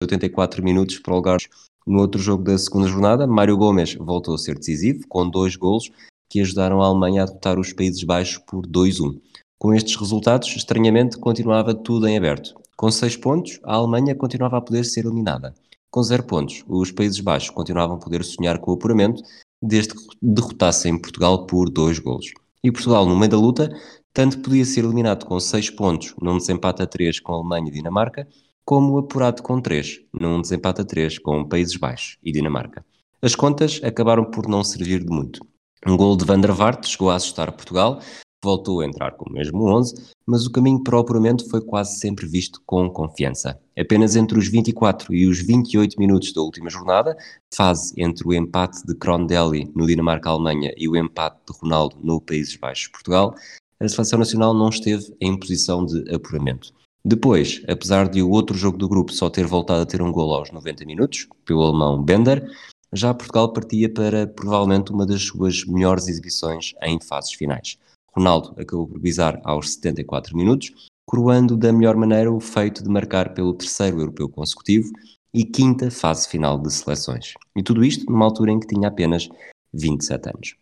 84 0.02 0.62
minutos 0.62 0.98
prolongados 0.98 1.48
no 1.86 2.00
outro 2.00 2.20
jogo 2.20 2.44
da 2.44 2.58
segunda 2.58 2.86
jornada. 2.86 3.26
Mário 3.26 3.56
Gomes 3.56 3.94
voltou 3.94 4.34
a 4.34 4.38
ser 4.38 4.58
decisivo, 4.58 5.06
com 5.08 5.28
dois 5.28 5.56
golos 5.56 5.90
que 6.30 6.40
ajudaram 6.42 6.82
a 6.82 6.86
Alemanha 6.86 7.22
a 7.22 7.26
derrotar 7.26 7.58
os 7.58 7.72
Países 7.72 8.04
Baixos 8.04 8.36
por 8.46 8.66
2-1. 8.66 9.18
Com 9.58 9.72
estes 9.72 9.96
resultados, 9.96 10.54
estranhamente, 10.54 11.16
continuava 11.16 11.74
tudo 11.74 12.06
em 12.06 12.18
aberto. 12.18 12.54
Com 12.78 12.92
seis 12.92 13.16
pontos, 13.16 13.58
a 13.64 13.74
Alemanha 13.74 14.14
continuava 14.14 14.56
a 14.56 14.60
poder 14.60 14.84
ser 14.84 15.04
eliminada. 15.04 15.52
Com 15.90 16.00
zero 16.00 16.22
pontos, 16.22 16.62
os 16.68 16.92
Países 16.92 17.18
Baixos 17.18 17.50
continuavam 17.50 17.96
a 17.96 17.98
poder 17.98 18.22
sonhar 18.22 18.60
com 18.60 18.70
o 18.70 18.74
apuramento, 18.74 19.20
desde 19.60 19.94
que 19.94 20.00
derrotassem 20.22 20.96
Portugal 20.96 21.44
por 21.44 21.68
dois 21.68 21.98
golos. 21.98 22.32
E 22.62 22.70
Portugal, 22.70 23.04
no 23.04 23.18
meio 23.18 23.32
da 23.32 23.36
luta, 23.36 23.68
tanto 24.12 24.38
podia 24.38 24.64
ser 24.64 24.84
eliminado 24.84 25.26
com 25.26 25.40
seis 25.40 25.68
pontos 25.68 26.14
num 26.22 26.38
desempate 26.38 26.80
a 26.80 26.86
três 26.86 27.18
com 27.18 27.32
a 27.32 27.36
Alemanha 27.38 27.66
e 27.66 27.72
Dinamarca, 27.72 28.28
como 28.64 28.96
apurado 28.96 29.42
com 29.42 29.60
três 29.60 30.00
num 30.12 30.40
desempate 30.40 30.80
a 30.80 30.84
três 30.84 31.18
com 31.18 31.48
Países 31.48 31.74
Baixos 31.74 32.16
e 32.22 32.30
Dinamarca. 32.30 32.86
As 33.20 33.34
contas 33.34 33.80
acabaram 33.82 34.24
por 34.24 34.46
não 34.46 34.62
servir 34.62 35.02
de 35.02 35.10
muito. 35.10 35.44
Um 35.84 35.96
gol 35.96 36.16
de 36.16 36.24
Van 36.24 36.38
der 36.38 36.52
Vaart 36.52 36.86
chegou 36.86 37.10
a 37.10 37.16
assustar 37.16 37.50
Portugal, 37.50 37.98
voltou 38.42 38.80
a 38.80 38.86
entrar 38.86 39.12
com 39.12 39.28
o 39.28 39.32
mesmo 39.32 39.64
11, 39.64 39.94
mas 40.26 40.46
o 40.46 40.50
caminho 40.50 40.82
apuramento 40.86 41.48
foi 41.48 41.60
quase 41.60 41.98
sempre 41.98 42.26
visto 42.26 42.62
com 42.64 42.88
confiança. 42.90 43.58
Apenas 43.78 44.16
entre 44.16 44.38
os 44.38 44.48
24 44.48 45.14
e 45.14 45.26
os 45.26 45.40
28 45.40 45.98
minutos 45.98 46.32
da 46.32 46.40
última 46.40 46.70
jornada, 46.70 47.16
fase 47.54 47.92
entre 47.96 48.26
o 48.26 48.32
empate 48.32 48.86
de 48.86 48.94
Crondelli 48.94 49.70
no 49.74 49.86
Dinamarca-Alemanha 49.86 50.72
e 50.76 50.88
o 50.88 50.96
empate 50.96 51.38
de 51.50 51.58
Ronaldo 51.58 51.96
no 52.02 52.20
Países 52.20 52.56
Baixos-Portugal, 52.56 53.34
a 53.80 53.88
seleção 53.88 54.18
nacional 54.18 54.52
não 54.52 54.68
esteve 54.68 55.14
em 55.20 55.38
posição 55.38 55.84
de 55.84 56.12
apuramento. 56.12 56.72
Depois, 57.04 57.62
apesar 57.68 58.08
de 58.08 58.20
o 58.20 58.30
outro 58.30 58.56
jogo 58.56 58.76
do 58.76 58.88
grupo 58.88 59.12
só 59.12 59.30
ter 59.30 59.46
voltado 59.46 59.82
a 59.82 59.86
ter 59.86 60.02
um 60.02 60.12
gol 60.12 60.34
aos 60.34 60.50
90 60.50 60.84
minutos, 60.84 61.28
pelo 61.44 61.62
alemão 61.62 62.02
Bender, 62.02 62.44
já 62.92 63.14
Portugal 63.14 63.52
partia 63.52 63.88
para 63.92 64.26
provavelmente 64.26 64.90
uma 64.90 65.06
das 65.06 65.22
suas 65.22 65.64
melhores 65.64 66.08
exibições 66.08 66.74
em 66.82 66.98
fases 67.00 67.32
finais. 67.32 67.78
Ronaldo 68.12 68.54
acabou 68.60 68.86
por 68.86 68.98
bisar 68.98 69.40
aos 69.44 69.74
74 69.74 70.36
minutos, 70.36 70.72
coroando 71.06 71.56
da 71.56 71.72
melhor 71.72 71.96
maneira 71.96 72.32
o 72.32 72.40
feito 72.40 72.82
de 72.82 72.88
marcar 72.88 73.34
pelo 73.34 73.54
terceiro 73.54 74.00
europeu 74.00 74.28
consecutivo 74.28 74.90
e 75.32 75.44
quinta 75.44 75.90
fase 75.90 76.28
final 76.28 76.58
de 76.58 76.72
seleções. 76.72 77.34
E 77.56 77.62
tudo 77.62 77.84
isto 77.84 78.10
numa 78.10 78.24
altura 78.24 78.50
em 78.50 78.60
que 78.60 78.66
tinha 78.66 78.88
apenas 78.88 79.28
27 79.72 80.28
anos. 80.28 80.56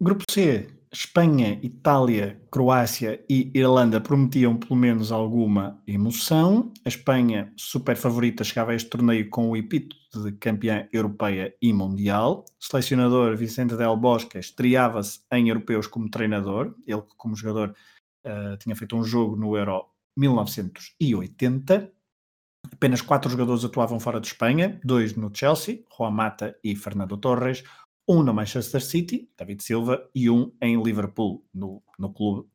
Grupo 0.00 0.24
C, 0.30 0.68
Espanha, 0.92 1.58
Itália, 1.62 2.40
Croácia 2.50 3.22
e 3.28 3.50
Irlanda 3.54 4.00
prometiam 4.00 4.56
pelo 4.56 4.76
menos 4.76 5.12
alguma 5.12 5.82
emoção. 5.86 6.72
A 6.84 6.88
Espanha, 6.88 7.52
super 7.56 7.96
favorita, 7.96 8.42
chegava 8.42 8.72
a 8.72 8.74
este 8.74 8.88
torneio 8.88 9.28
com 9.28 9.50
o 9.50 9.56
epíteto 9.56 10.24
de 10.24 10.32
campeã 10.32 10.88
europeia 10.92 11.54
e 11.60 11.72
mundial. 11.72 12.44
O 12.60 12.64
selecionador 12.64 13.36
Vicente 13.36 13.76
Del 13.76 13.96
Bosque 13.96 14.38
estreava-se 14.38 15.20
em 15.30 15.48
europeus 15.48 15.86
como 15.86 16.10
treinador. 16.10 16.74
Ele, 16.86 17.02
como 17.16 17.36
jogador, 17.36 17.74
uh, 18.24 18.56
tinha 18.58 18.74
feito 18.74 18.96
um 18.96 19.04
jogo 19.04 19.36
no 19.36 19.56
Euro 19.56 19.84
1980. 20.16 21.92
Apenas 22.72 23.00
quatro 23.02 23.30
jogadores 23.30 23.64
atuavam 23.64 24.00
fora 24.00 24.20
de 24.20 24.26
Espanha, 24.26 24.80
dois 24.84 25.14
no 25.14 25.30
Chelsea, 25.32 25.80
Juan 25.96 26.10
Mata 26.10 26.56
e 26.62 26.74
Fernando 26.74 27.16
Torres, 27.16 27.62
um 28.08 28.22
no 28.22 28.32
Manchester 28.32 28.80
City, 28.80 29.28
David 29.36 29.62
Silva, 29.62 30.08
e 30.14 30.30
um 30.30 30.52
em 30.62 30.82
Liverpool, 30.82 31.44
no, 31.52 31.82
no 31.98 32.12
clube 32.12 32.48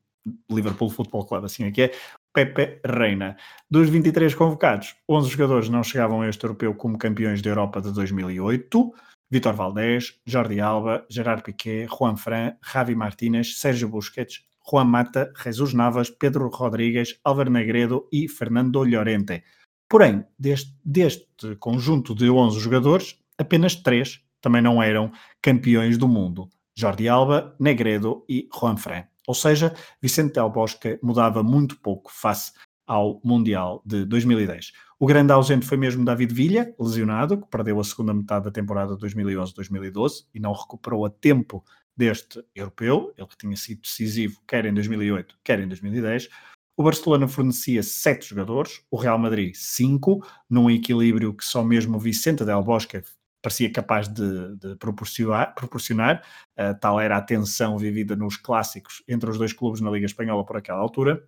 Liverpool 0.50 0.90
Football 0.90 1.26
Club, 1.26 1.44
assim 1.44 1.64
é 1.64 1.70
que 1.70 1.82
é, 1.82 1.92
Pepe 2.32 2.80
Reina. 2.84 3.36
Dos 3.70 3.88
23 3.88 4.34
convocados, 4.34 4.96
11 5.08 5.30
jogadores 5.30 5.68
não 5.68 5.82
chegavam 5.82 6.22
a 6.22 6.28
este 6.28 6.44
europeu 6.44 6.74
como 6.74 6.98
campeões 6.98 7.42
da 7.42 7.50
Europa 7.50 7.80
de 7.80 7.92
2008. 7.92 8.92
Vitor 9.30 9.54
Valdés, 9.54 10.20
Jordi 10.26 10.60
Alba, 10.60 11.04
Gerard 11.10 11.42
Piquet, 11.42 11.86
Juan 11.88 12.16
Fran, 12.16 12.56
Javi 12.62 12.94
Martínez, 12.94 13.58
Sérgio 13.58 13.88
Busquets, 13.88 14.44
Juan 14.70 14.84
Mata, 14.84 15.32
Jesus 15.42 15.74
Navas, 15.74 16.10
Pedro 16.10 16.48
Rodrigues, 16.48 17.18
Álvaro 17.24 17.50
Negredo 17.50 18.08
e 18.12 18.28
Fernando 18.28 18.82
Llorente. 18.84 19.42
Porém, 19.88 20.24
deste, 20.38 20.74
deste 20.84 21.56
conjunto 21.56 22.14
de 22.14 22.30
11 22.30 22.58
jogadores, 22.60 23.18
apenas 23.38 23.76
3 23.76 24.23
também 24.44 24.60
não 24.60 24.82
eram 24.82 25.10
campeões 25.40 25.96
do 25.96 26.06
mundo. 26.06 26.50
Jordi 26.76 27.08
Alba, 27.08 27.56
Negredo 27.58 28.26
e 28.28 28.46
Juan 28.52 28.76
Fran. 28.76 29.04
Ou 29.26 29.34
seja, 29.34 29.74
Vicente 30.02 30.34
Del 30.34 30.50
Bosque 30.50 30.98
mudava 31.02 31.42
muito 31.42 31.80
pouco 31.80 32.12
face 32.12 32.52
ao 32.86 33.22
Mundial 33.24 33.82
de 33.86 34.04
2010. 34.04 34.72
O 35.00 35.06
grande 35.06 35.32
ausente 35.32 35.64
foi 35.64 35.78
mesmo 35.78 36.04
David 36.04 36.34
Villa, 36.34 36.74
lesionado, 36.78 37.40
que 37.40 37.48
perdeu 37.48 37.80
a 37.80 37.84
segunda 37.84 38.12
metade 38.12 38.44
da 38.44 38.50
temporada 38.50 38.98
2011-2012 38.98 40.26
e 40.34 40.38
não 40.38 40.52
recuperou 40.52 41.06
a 41.06 41.10
tempo 41.10 41.64
deste 41.96 42.44
europeu, 42.54 43.14
ele 43.16 43.28
que 43.28 43.36
tinha 43.38 43.56
sido 43.56 43.80
decisivo 43.80 44.42
quer 44.46 44.66
em 44.66 44.74
2008, 44.74 45.38
quer 45.42 45.60
em 45.60 45.68
2010. 45.68 46.28
O 46.76 46.82
Barcelona 46.82 47.26
fornecia 47.26 47.82
sete 47.82 48.28
jogadores, 48.28 48.82
o 48.90 48.96
Real 48.98 49.18
Madrid 49.18 49.54
cinco, 49.54 50.26
num 50.50 50.68
equilíbrio 50.68 51.32
que 51.32 51.44
só 51.44 51.64
mesmo 51.64 51.98
Vicente 51.98 52.44
Del 52.44 52.62
Bosque 52.62 53.02
parecia 53.44 53.70
capaz 53.70 54.08
de, 54.08 54.56
de 54.56 54.74
proporcionar, 54.76 55.54
proporcionar. 55.54 56.22
Uh, 56.58 56.74
tal 56.80 56.98
era 56.98 57.18
a 57.18 57.20
tensão 57.20 57.76
vivida 57.76 58.16
nos 58.16 58.38
clássicos 58.38 59.02
entre 59.06 59.28
os 59.28 59.36
dois 59.36 59.52
clubes 59.52 59.82
na 59.82 59.90
Liga 59.90 60.06
Espanhola 60.06 60.46
por 60.46 60.56
aquela 60.56 60.78
altura. 60.78 61.22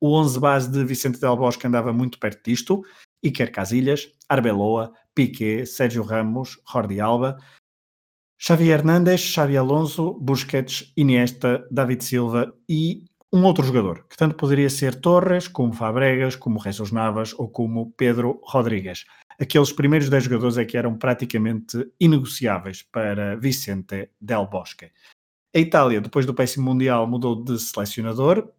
O 0.00 0.12
11 0.16 0.38
base 0.38 0.70
de 0.70 0.84
Vicente 0.84 1.18
Del 1.18 1.36
Bosque 1.36 1.66
andava 1.66 1.92
muito 1.92 2.20
perto 2.20 2.48
disto, 2.48 2.84
Iker 3.20 3.50
Casillas, 3.50 4.12
Arbeloa, 4.28 4.92
Piqué, 5.12 5.66
Sérgio 5.66 6.04
Ramos, 6.04 6.60
Jordi 6.70 7.00
Alba, 7.00 7.38
Xavi 8.40 8.68
Hernández, 8.68 9.20
Xavi 9.20 9.56
Alonso, 9.56 10.14
Busquets, 10.20 10.92
Iniesta, 10.96 11.66
David 11.70 12.02
Silva 12.02 12.54
e 12.68 13.06
um 13.32 13.42
outro 13.44 13.64
jogador, 13.64 14.06
que 14.08 14.16
tanto 14.16 14.36
poderia 14.36 14.70
ser 14.70 15.00
Torres, 15.00 15.48
como 15.48 15.72
Fabregas, 15.72 16.36
como 16.36 16.62
Jesus 16.62 16.92
Navas 16.92 17.34
ou 17.34 17.48
como 17.48 17.90
Pedro 17.92 18.40
Rodrigues 18.44 19.04
aqueles 19.40 19.72
primeiros 19.72 20.08
10 20.08 20.24
jogadores 20.24 20.58
é 20.58 20.64
que 20.64 20.76
eram 20.76 20.96
praticamente 20.96 21.90
inegociáveis 22.00 22.82
para 22.82 23.36
Vicente 23.36 24.10
Del 24.20 24.46
Bosque. 24.46 24.90
A 25.54 25.58
Itália, 25.60 26.00
depois 26.00 26.26
do 26.26 26.34
péssimo 26.34 26.64
Mundial, 26.64 27.06
mudou 27.06 27.44
de 27.44 27.58
selecionador. 27.60 28.52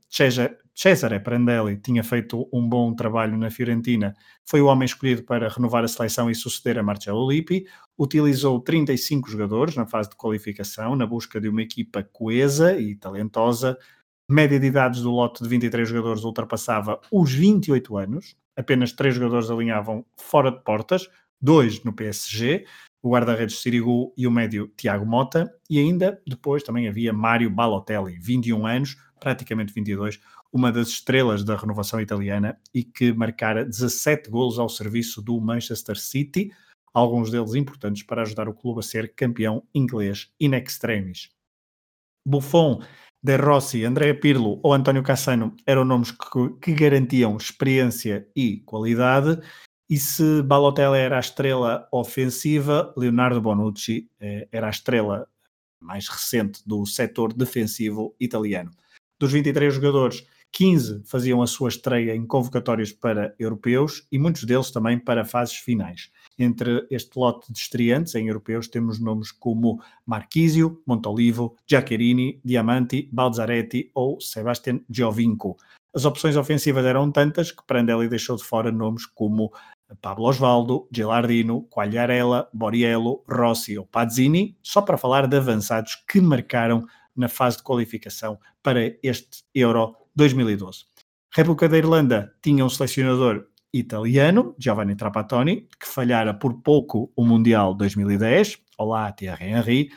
Cesare 0.74 1.20
Prandelli 1.20 1.78
tinha 1.78 2.02
feito 2.04 2.48
um 2.54 2.68
bom 2.68 2.96
trabalho 2.96 3.38
na 3.38 3.52
Fiorentina, 3.52 4.14
foi 4.46 4.62
o 4.62 4.68
homem 4.68 4.86
escolhido 4.86 5.24
para 5.24 5.50
renovar 5.50 5.84
a 5.84 5.90
seleção 5.90 6.32
e 6.32 6.36
suceder 6.36 6.78
a 6.80 6.84
Marcello 6.84 7.30
Lippi. 7.30 7.66
Utilizou 7.98 8.62
35 8.62 9.30
jogadores 9.30 9.76
na 9.76 9.86
fase 9.86 10.10
de 10.10 10.16
qualificação, 10.16 10.96
na 10.96 11.06
busca 11.06 11.40
de 11.42 11.50
uma 11.50 11.62
equipa 11.62 12.02
coesa 12.02 12.78
e 12.80 12.96
talentosa. 12.96 13.78
Média 14.30 14.58
de 14.58 14.68
idades 14.68 15.02
do 15.02 15.12
lote 15.12 15.44
de 15.44 15.50
23 15.50 15.88
jogadores 15.88 16.24
ultrapassava 16.24 17.00
os 17.12 17.34
28 17.34 17.98
anos. 17.98 18.38
Apenas 18.56 18.92
três 18.92 19.16
jogadores 19.16 19.50
alinhavam 19.50 20.06
fora 20.18 20.52
de 20.52 20.64
portas, 20.64 21.10
dois 21.42 21.84
no 21.84 21.94
PSG 21.94 22.66
o 23.06 23.12
guarda-redes 23.12 23.60
Sirigu 23.60 24.12
e 24.18 24.26
o 24.26 24.32
médio 24.32 24.74
Tiago 24.76 25.06
Mota, 25.06 25.54
e 25.70 25.78
ainda 25.78 26.20
depois 26.26 26.64
também 26.64 26.88
havia 26.88 27.14
Mário 27.14 27.52
Balotelli, 27.52 28.18
21 28.18 28.66
anos, 28.66 28.98
praticamente 29.20 29.72
22, 29.72 30.20
uma 30.52 30.72
das 30.72 30.88
estrelas 30.88 31.44
da 31.44 31.56
renovação 31.56 32.02
italiana 32.02 32.60
e 32.74 32.84
que 32.84 33.14
marcara 33.14 33.64
17 33.64 34.28
golos 34.28 34.58
ao 34.58 34.68
serviço 34.68 35.22
do 35.22 35.40
Manchester 35.40 35.96
City, 36.00 36.52
alguns 36.92 37.30
deles 37.30 37.54
importantes 37.54 38.02
para 38.02 38.24
ajudar 38.24 38.50
o 38.50 38.56
clube 38.56 38.80
a 38.80 38.82
ser 38.82 39.14
campeão 39.14 39.62
inglês 39.72 40.34
in 40.40 40.56
extremis. 40.56 41.30
Buffon, 42.28 42.82
De 43.26 43.38
Rossi, 43.38 43.84
Andrea 43.84 44.14
Pirlo 44.14 44.60
ou 44.62 44.72
António 44.72 45.02
Cassano 45.02 45.56
eram 45.66 45.84
nomes 45.84 46.12
que, 46.12 46.50
que 46.62 46.74
garantiam 46.74 47.36
experiência 47.36 48.28
e 48.36 48.58
qualidade, 48.58 49.42
e 49.90 49.98
se 49.98 50.44
Balotelli 50.44 51.00
era 51.00 51.18
a 51.18 51.22
estrela 51.22 51.88
ofensiva, 51.92 52.94
Leonardo 52.96 53.42
Bonucci 53.42 54.08
eh, 54.20 54.48
era 54.52 54.68
a 54.68 54.70
estrela 54.70 55.28
mais 55.80 56.08
recente 56.08 56.62
do 56.68 56.86
setor 56.86 57.34
defensivo 57.34 58.16
italiano. 58.20 58.70
Dos 59.20 59.32
23 59.32 59.74
jogadores, 59.74 60.24
15 60.52 61.02
faziam 61.08 61.42
a 61.42 61.48
sua 61.48 61.70
estreia 61.70 62.16
em 62.16 62.28
convocatórios 62.28 62.92
para 62.92 63.34
europeus 63.40 64.08
e 64.12 64.20
muitos 64.20 64.44
deles 64.44 64.70
também 64.70 65.00
para 65.00 65.26
fases 65.26 65.56
finais. 65.56 66.12
Entre 66.38 66.86
este 66.92 67.18
lote 67.18 67.52
de 67.52 67.58
estreantes 67.58 68.14
em 68.16 68.28
europeus 68.28 68.68
temos 68.68 69.00
nomes 69.00 69.32
como 69.32 69.82
Marquisio, 70.06 70.82
Montolivo, 70.86 71.56
Giaccherini, 71.66 72.42
Diamanti, 72.44 73.10
Balzaretti 73.12 73.92
ou 73.94 74.20
Sebastian 74.20 74.82
Giovinco. 74.90 75.58
As 75.96 76.04
opções 76.04 76.36
ofensivas 76.36 76.86
eram 76.86 77.10
tantas 77.10 77.52
que 77.52 77.66
Prandelli 77.66 78.10
deixou 78.10 78.36
de 78.36 78.44
fora 78.44 78.70
nomes 78.70 79.06
como 79.06 79.54
Pablo 80.02 80.26
Osvaldo, 80.26 80.90
Gelardino, 80.92 81.64
Quagliarella, 81.70 82.50
Boriello, 82.54 83.24
Rossi 83.30 83.78
ou 83.78 83.86
Pazzini, 83.86 84.58
só 84.62 84.82
para 84.82 84.98
falar 84.98 85.28
de 85.28 85.38
avançados 85.38 85.96
que 86.08 86.20
marcaram 86.20 86.86
na 87.16 87.30
fase 87.30 87.58
de 87.58 87.64
qualificação 87.64 88.38
para 88.62 88.82
este 89.02 89.44
Euro 89.54 89.96
2012. 90.14 90.84
A 91.34 91.38
República 91.38 91.70
da 91.70 91.78
Irlanda 91.78 92.34
tinha 92.42 92.66
um 92.66 92.70
selecionador 92.70 93.48
italiano, 93.78 94.56
Giovanni 94.58 94.96
Trapattoni, 94.96 95.68
que 95.78 95.86
falhara 95.86 96.34
por 96.34 96.62
pouco 96.62 97.12
o 97.16 97.26
Mundial 97.26 97.74
2010. 97.76 98.60
Olá, 98.78 99.12
Thierry 99.12 99.46
Henry. 99.46 99.92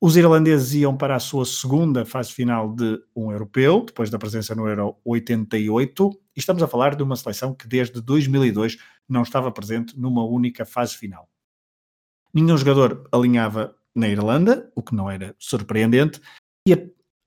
Os 0.00 0.16
irlandeses 0.16 0.74
iam 0.74 0.96
para 0.96 1.14
a 1.14 1.20
sua 1.20 1.44
segunda 1.44 2.04
fase 2.04 2.32
final 2.32 2.74
de 2.74 2.98
um 3.14 3.30
europeu, 3.30 3.84
depois 3.86 4.10
da 4.10 4.18
presença 4.18 4.54
no 4.54 4.66
Euro 4.66 4.96
88, 5.04 6.10
e 6.34 6.40
estamos 6.40 6.62
a 6.62 6.66
falar 6.66 6.96
de 6.96 7.02
uma 7.02 7.14
seleção 7.14 7.54
que 7.54 7.68
desde 7.68 8.00
2002 8.00 8.78
não 9.08 9.22
estava 9.22 9.52
presente 9.52 9.98
numa 9.98 10.24
única 10.24 10.64
fase 10.64 10.96
final. 10.96 11.28
Nenhum 12.34 12.56
jogador 12.56 13.06
alinhava 13.12 13.76
na 13.94 14.08
Irlanda, 14.08 14.72
o 14.74 14.82
que 14.82 14.94
não 14.94 15.08
era 15.08 15.36
surpreendente, 15.38 16.20
e 16.66 16.72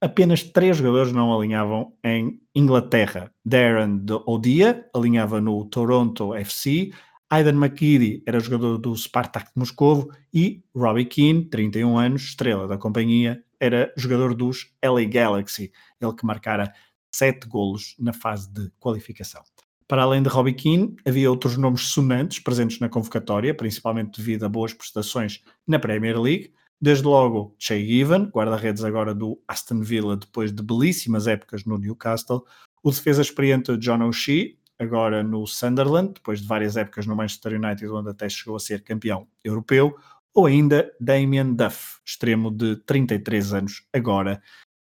apenas 0.04 0.44
três 0.44 0.76
jogadores 0.76 1.14
não 1.14 1.34
alinhavam 1.34 1.94
em 2.04 2.42
Inglaterra. 2.54 3.32
Darren 3.46 4.06
Odia 4.28 4.86
alinhava 4.94 5.40
no 5.40 5.64
Toronto 5.64 6.36
FC, 6.36 6.92
Aidan 7.30 7.56
McKiddy 7.56 8.22
era 8.28 8.42
jogador 8.42 8.78
do 8.78 8.94
Spartak 8.98 9.46
de 9.46 9.60
Moscovo 9.60 10.12
e 10.34 10.62
Robbie 10.76 11.06
Keane, 11.06 11.46
31 11.46 11.98
anos, 11.98 12.24
estrela 12.24 12.68
da 12.68 12.78
companhia, 12.78 13.42
era 13.58 13.94
jogador 13.96 14.36
dos 14.36 14.74
LA 14.84 15.06
Galaxy, 15.06 15.72
ele 16.02 16.14
que 16.14 16.26
marcara 16.26 16.74
sete 17.10 17.48
golos 17.48 17.96
na 17.98 18.12
fase 18.12 18.52
de 18.52 18.70
qualificação. 18.80 19.42
Para 19.88 20.04
além 20.04 20.22
de 20.22 20.28
Robbie 20.28 20.54
Keane, 20.54 20.98
havia 21.08 21.32
outros 21.32 21.56
nomes 21.56 21.82
sonantes 21.88 22.40
presentes 22.40 22.78
na 22.80 22.90
convocatória, 22.90 23.56
principalmente 23.56 24.18
devido 24.18 24.44
a 24.44 24.50
boas 24.50 24.74
prestações 24.74 25.42
na 25.66 25.80
Premier 25.80 26.20
League. 26.20 26.52
Desde 26.82 27.06
logo, 27.06 27.56
Shea 27.58 27.80
Given, 27.80 28.26
guarda-redes 28.26 28.84
agora 28.84 29.14
do 29.14 29.42
Aston 29.48 29.82
Villa 29.82 30.18
depois 30.18 30.52
de 30.52 30.62
belíssimas 30.62 31.28
épocas 31.28 31.64
no 31.66 31.78
Newcastle. 31.78 32.44
O 32.84 32.92
defesa 32.92 33.22
experiente 33.22 33.78
John 33.78 34.02
O'Shea, 34.06 34.58
agora 34.78 35.24
no 35.24 35.48
Sunderland, 35.48 36.14
depois 36.16 36.42
de 36.42 36.48
várias 36.48 36.76
épocas 36.76 37.06
no 37.06 37.16
Manchester 37.16 37.54
United, 37.54 37.88
onde 37.88 38.10
até 38.10 38.28
chegou 38.28 38.58
a 38.58 38.60
ser 38.60 38.84
campeão 38.84 39.28
europeu, 39.44 39.96
ou 40.34 40.46
ainda 40.46 40.92
Damien 41.00 41.54
Duff, 41.54 42.00
extremo 42.06 42.52
de 42.52 42.76
33 42.78 43.54
anos, 43.54 43.88
agora 43.94 44.42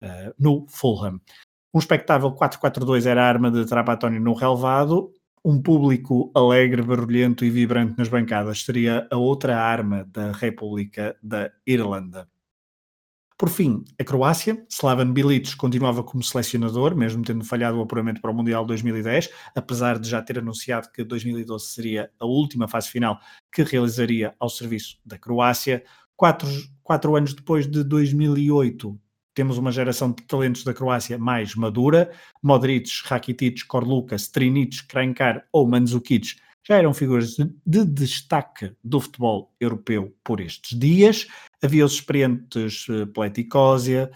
uh, 0.01 0.33
no 0.39 0.65
Fulham. 0.67 1.19
Um 1.73 1.79
espectável 1.79 2.31
4-4-2 2.31 3.05
era 3.05 3.23
a 3.23 3.27
arma 3.27 3.51
de 3.51 3.65
Trapattoni 3.65 4.19
no 4.19 4.33
relevado, 4.33 5.11
um 5.43 5.61
público 5.61 6.31
alegre, 6.33 6.81
barulhento 6.81 7.43
e 7.43 7.49
vibrante 7.49 7.97
nas 7.97 8.07
bancadas 8.07 8.63
seria 8.63 9.07
a 9.11 9.17
outra 9.17 9.59
arma 9.59 10.05
da 10.05 10.31
República 10.31 11.17
da 11.21 11.51
Irlanda. 11.67 12.29
Por 13.37 13.49
fim, 13.49 13.83
a 13.99 14.03
Croácia, 14.05 14.65
Slavan 14.69 15.11
Bilic 15.11 15.57
continuava 15.57 16.01
como 16.01 16.23
selecionador, 16.23 16.95
mesmo 16.95 17.23
tendo 17.23 17.43
falhado 17.43 17.77
o 17.77 17.81
apuramento 17.81 18.21
para 18.21 18.31
o 18.31 18.33
Mundial 18.33 18.65
2010, 18.65 19.29
apesar 19.53 19.99
de 19.99 20.09
já 20.09 20.21
ter 20.21 20.39
anunciado 20.39 20.89
que 20.93 21.03
2012 21.03 21.65
seria 21.65 22.09
a 22.19 22.25
última 22.25 22.69
fase 22.69 22.89
final 22.89 23.19
que 23.51 23.63
realizaria 23.63 24.33
ao 24.39 24.49
serviço 24.49 24.97
da 25.05 25.17
Croácia. 25.17 25.83
Quatro, 26.15 26.47
quatro 26.81 27.17
anos 27.17 27.33
depois 27.33 27.67
de 27.67 27.83
2008, 27.83 28.97
temos 29.33 29.57
uma 29.57 29.71
geração 29.71 30.11
de 30.11 30.23
talentos 30.23 30.63
da 30.63 30.73
Croácia 30.73 31.17
mais 31.17 31.55
madura. 31.55 32.11
Modric, 32.41 32.89
Rakitic, 33.05 33.65
Korluka, 33.67 34.15
Strinic, 34.15 34.87
Krankar 34.87 35.45
ou 35.51 35.67
Mandzukic 35.67 36.35
já 36.65 36.77
eram 36.77 36.93
figuras 36.93 37.35
de, 37.35 37.53
de, 37.65 37.83
destaque 37.85 38.73
do 38.81 39.01
futebol 39.01 39.53
europeu 39.59 40.15
por 40.23 40.39
estes 40.39 40.79
dias. 40.79 41.27
Havia 41.61 41.85
os 41.85 41.93
experientes 41.93 42.87
uh, 42.87 43.05
Pleticosa, 43.07 44.09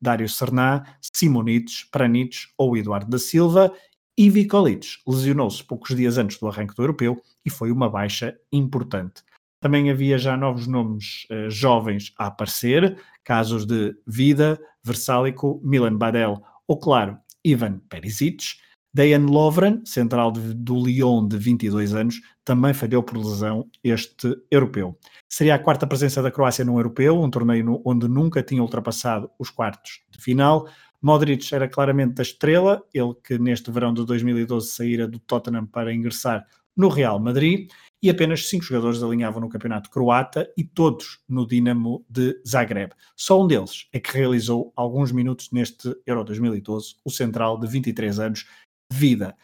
Dário 0.00 0.28
Serná, 0.28 0.84
Simonites, 1.00 1.84
Pranites 1.90 2.52
ou 2.56 2.76
Eduardo 2.76 3.10
da 3.10 3.18
Silva 3.18 3.72
e 4.16 4.28
Vicolic 4.28 4.86
lesionou-se 5.06 5.64
poucos 5.64 5.96
dias 5.96 6.18
antes 6.18 6.38
do 6.38 6.46
arranque 6.46 6.74
do 6.74 6.82
europeu 6.82 7.20
e 7.44 7.50
foi 7.50 7.72
uma 7.72 7.88
baixa 7.88 8.36
importante. 8.52 9.22
Também 9.60 9.90
havia 9.90 10.16
já 10.16 10.36
novos 10.36 10.66
nomes 10.66 11.26
uh, 11.30 11.50
jovens 11.50 12.12
a 12.18 12.26
aparecer, 12.26 12.98
casos 13.22 13.66
de 13.66 13.94
Vida, 14.06 14.58
Versálico, 14.82 15.60
Milan 15.62 15.96
Badel 15.96 16.42
ou, 16.66 16.78
claro, 16.78 17.18
Ivan 17.44 17.78
Perisic. 17.88 18.58
Dejan 18.92 19.26
Lovren, 19.26 19.82
central 19.84 20.32
de, 20.32 20.52
do 20.52 20.84
Lyon 20.84 21.28
de 21.28 21.38
22 21.38 21.94
anos, 21.94 22.20
também 22.44 22.74
falhou 22.74 23.04
por 23.04 23.16
lesão 23.16 23.68
este 23.84 24.36
europeu. 24.50 24.98
Seria 25.28 25.54
a 25.54 25.58
quarta 25.60 25.86
presença 25.86 26.20
da 26.20 26.30
Croácia 26.30 26.64
num 26.64 26.76
europeu, 26.76 27.20
um 27.20 27.30
torneio 27.30 27.64
no, 27.64 27.82
onde 27.84 28.08
nunca 28.08 28.42
tinha 28.42 28.60
ultrapassado 28.60 29.30
os 29.38 29.48
quartos 29.48 30.00
de 30.10 30.20
final. 30.20 30.68
Modric 31.00 31.54
era 31.54 31.68
claramente 31.68 32.20
a 32.20 32.22
estrela, 32.22 32.82
ele 32.92 33.14
que 33.22 33.38
neste 33.38 33.70
verão 33.70 33.94
de 33.94 34.04
2012 34.04 34.72
saíra 34.72 35.06
do 35.06 35.20
Tottenham 35.20 35.66
para 35.66 35.94
ingressar 35.94 36.44
no 36.76 36.88
Real 36.88 37.18
Madrid 37.18 37.70
e 38.02 38.08
apenas 38.08 38.48
cinco 38.48 38.64
jogadores 38.64 39.02
alinhavam 39.02 39.40
no 39.40 39.48
campeonato 39.48 39.90
croata 39.90 40.50
e 40.56 40.64
todos 40.64 41.20
no 41.28 41.46
Dinamo 41.46 42.04
de 42.08 42.40
Zagreb. 42.46 42.92
Só 43.16 43.42
um 43.42 43.46
deles 43.46 43.88
é 43.92 44.00
que 44.00 44.16
realizou 44.16 44.72
alguns 44.74 45.12
minutos 45.12 45.50
neste 45.52 45.94
Euro 46.06 46.24
2012, 46.24 46.96
o 47.04 47.10
central 47.10 47.58
de 47.58 47.66
23 47.66 48.18
anos, 48.18 48.46
vida. 48.92 49.36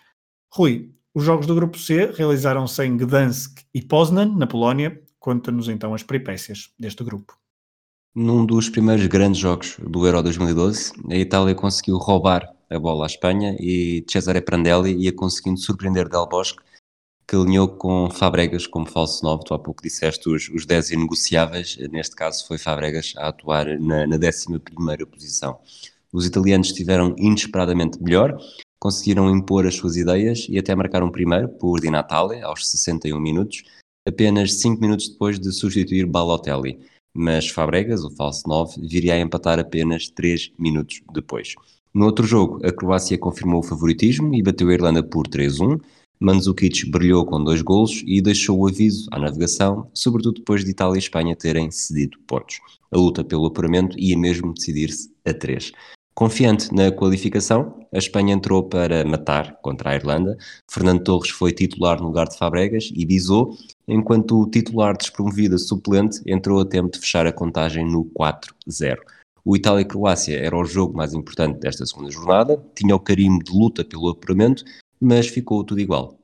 Rui, 0.53 0.91
os 1.15 1.25
jogos 1.25 1.47
do 1.47 1.55
Grupo 1.55 1.79
C 1.79 2.13
realizaram-se 2.13 2.85
em 2.85 2.97
Gdansk 2.97 3.63
e 3.75 3.83
Poznan, 3.83 4.37
na 4.37 4.47
Polónia. 4.47 5.03
Conta-nos 5.19 5.69
então 5.69 5.95
as 5.95 6.03
peripécias 6.03 6.71
deste 6.79 7.03
grupo. 7.05 7.37
Num 8.15 8.47
dos 8.47 8.71
primeiros 8.71 9.07
grandes 9.07 9.41
jogos 9.41 9.77
do 9.79 10.07
Euro 10.07 10.23
2012, 10.23 10.93
a 11.11 11.17
Itália 11.17 11.55
conseguiu 11.55 11.99
roubar 11.99 12.55
a 12.71 12.79
bola 12.79 13.05
à 13.05 13.07
Espanha 13.07 13.55
e 13.61 14.05
Cesare 14.09 14.41
Prandelli 14.41 14.95
ia 14.95 15.13
conseguindo 15.13 15.61
surpreender 15.61 16.09
Del 16.09 16.27
Bosque, 16.27 16.63
que 17.29 17.35
alinhou 17.35 17.69
com 17.69 18.09
Fabregas 18.11 18.67
como 18.67 18.87
falso 18.87 19.25
9. 19.25 19.45
Tu 19.45 19.55
há 19.55 19.59
pouco 19.59 19.83
disseste 19.83 20.29
os, 20.29 20.49
os 20.49 20.65
10 20.65 20.93
inegociáveis, 20.93 21.77
neste 21.91 22.15
caso 22.15 22.47
foi 22.47 22.57
Fabregas 22.57 23.15
a 23.17 23.29
atuar 23.29 23.79
na, 23.81 24.07
na 24.07 24.17
11 24.17 25.07
posição. 25.07 25.59
Os 26.13 26.25
italianos 26.25 26.69
estiveram 26.69 27.15
inesperadamente 27.19 28.01
melhor, 28.01 28.39
conseguiram 28.79 29.29
impor 29.29 29.67
as 29.67 29.75
suas 29.75 29.97
ideias 29.97 30.47
e 30.49 30.59
até 30.59 30.75
marcaram 30.75 31.11
primeiro 31.11 31.49
por 31.49 31.81
Di 31.81 31.91
Natale 31.91 32.41
aos 32.43 32.69
61 32.71 33.19
minutos, 33.19 33.65
apenas 34.07 34.55
5 34.55 34.81
minutos 34.81 35.09
depois 35.09 35.41
de 35.41 35.53
substituir 35.53 36.07
Balotelli. 36.07 36.79
mas 37.13 37.49
Fabregas, 37.49 38.05
o 38.05 38.11
falso 38.11 38.49
9, 38.49 38.87
viria 38.87 39.15
a 39.15 39.21
empatar 39.21 39.59
apenas 39.59 40.09
3 40.09 40.53
minutos 40.59 41.03
depois. 41.13 41.55
No 41.93 42.05
outro 42.05 42.27
jogo, 42.27 42.65
a 42.65 42.71
Croácia 42.71 43.19
confirmou 43.19 43.61
o 43.61 43.63
favoritismo 43.63 44.35
e 44.35 44.43
bateu 44.43 44.69
a 44.69 44.75
Irlanda 44.75 45.03
por 45.03 45.27
3-1. 45.27 45.81
Mandzukic 46.21 46.91
brilhou 46.91 47.27
com 47.27 47.43
dois 47.43 47.63
golos 47.63 48.03
e 48.07 48.21
deixou 48.21 48.59
o 48.59 48.67
aviso 48.67 49.09
à 49.13 49.19
navegação, 49.19 49.91
sobretudo 49.93 50.39
depois 50.39 50.65
de 50.65 50.71
Itália 50.71 50.97
e 50.97 50.99
Espanha 50.99 51.37
terem 51.37 51.71
cedido 51.71 52.19
pontos. 52.27 52.59
A 52.91 52.97
luta 52.97 53.23
pelo 53.23 53.47
apuramento 53.47 53.99
ia 53.99 54.17
mesmo 54.17 54.55
decidir-se 54.55 55.11
a 55.25 55.35
3. 55.35 55.73
Confiante 56.15 56.75
na 56.75 56.91
qualificação, 56.91 57.79
a 57.93 57.99
Espanha 57.99 58.33
entrou 58.33 58.63
para 58.63 59.05
matar 59.05 59.57
contra 59.61 59.91
a 59.91 59.95
Irlanda. 59.95 60.39
Fernando 60.67 61.03
Torres 61.03 61.29
foi 61.29 61.53
titular 61.53 62.01
no 62.01 62.07
lugar 62.07 62.27
de 62.27 62.39
Fabregas 62.39 62.91
e 62.95 63.05
Bizot, 63.05 63.55
enquanto 63.87 64.41
o 64.41 64.49
titular 64.49 64.97
despromovida 64.97 65.59
suplente 65.59 66.23
entrou 66.27 66.59
a 66.59 66.65
tempo 66.65 66.91
de 66.91 67.01
fechar 67.01 67.27
a 67.27 67.33
contagem 67.33 67.85
no 67.85 68.07
4-0. 68.19 68.97
O 69.45 69.55
Itália-Croácia 69.55 70.39
era 70.39 70.57
o 70.57 70.65
jogo 70.65 70.97
mais 70.97 71.13
importante 71.13 71.61
desta 71.61 71.85
segunda 71.85 72.11
jornada, 72.11 72.65
tinha 72.75 72.97
o 72.97 72.99
carimbo 72.99 73.45
de 73.45 73.53
luta 73.53 73.85
pelo 73.85 74.09
apuramento, 74.09 74.65
mas 75.01 75.27
ficou 75.27 75.63
tudo 75.65 75.81
igual. 75.81 76.19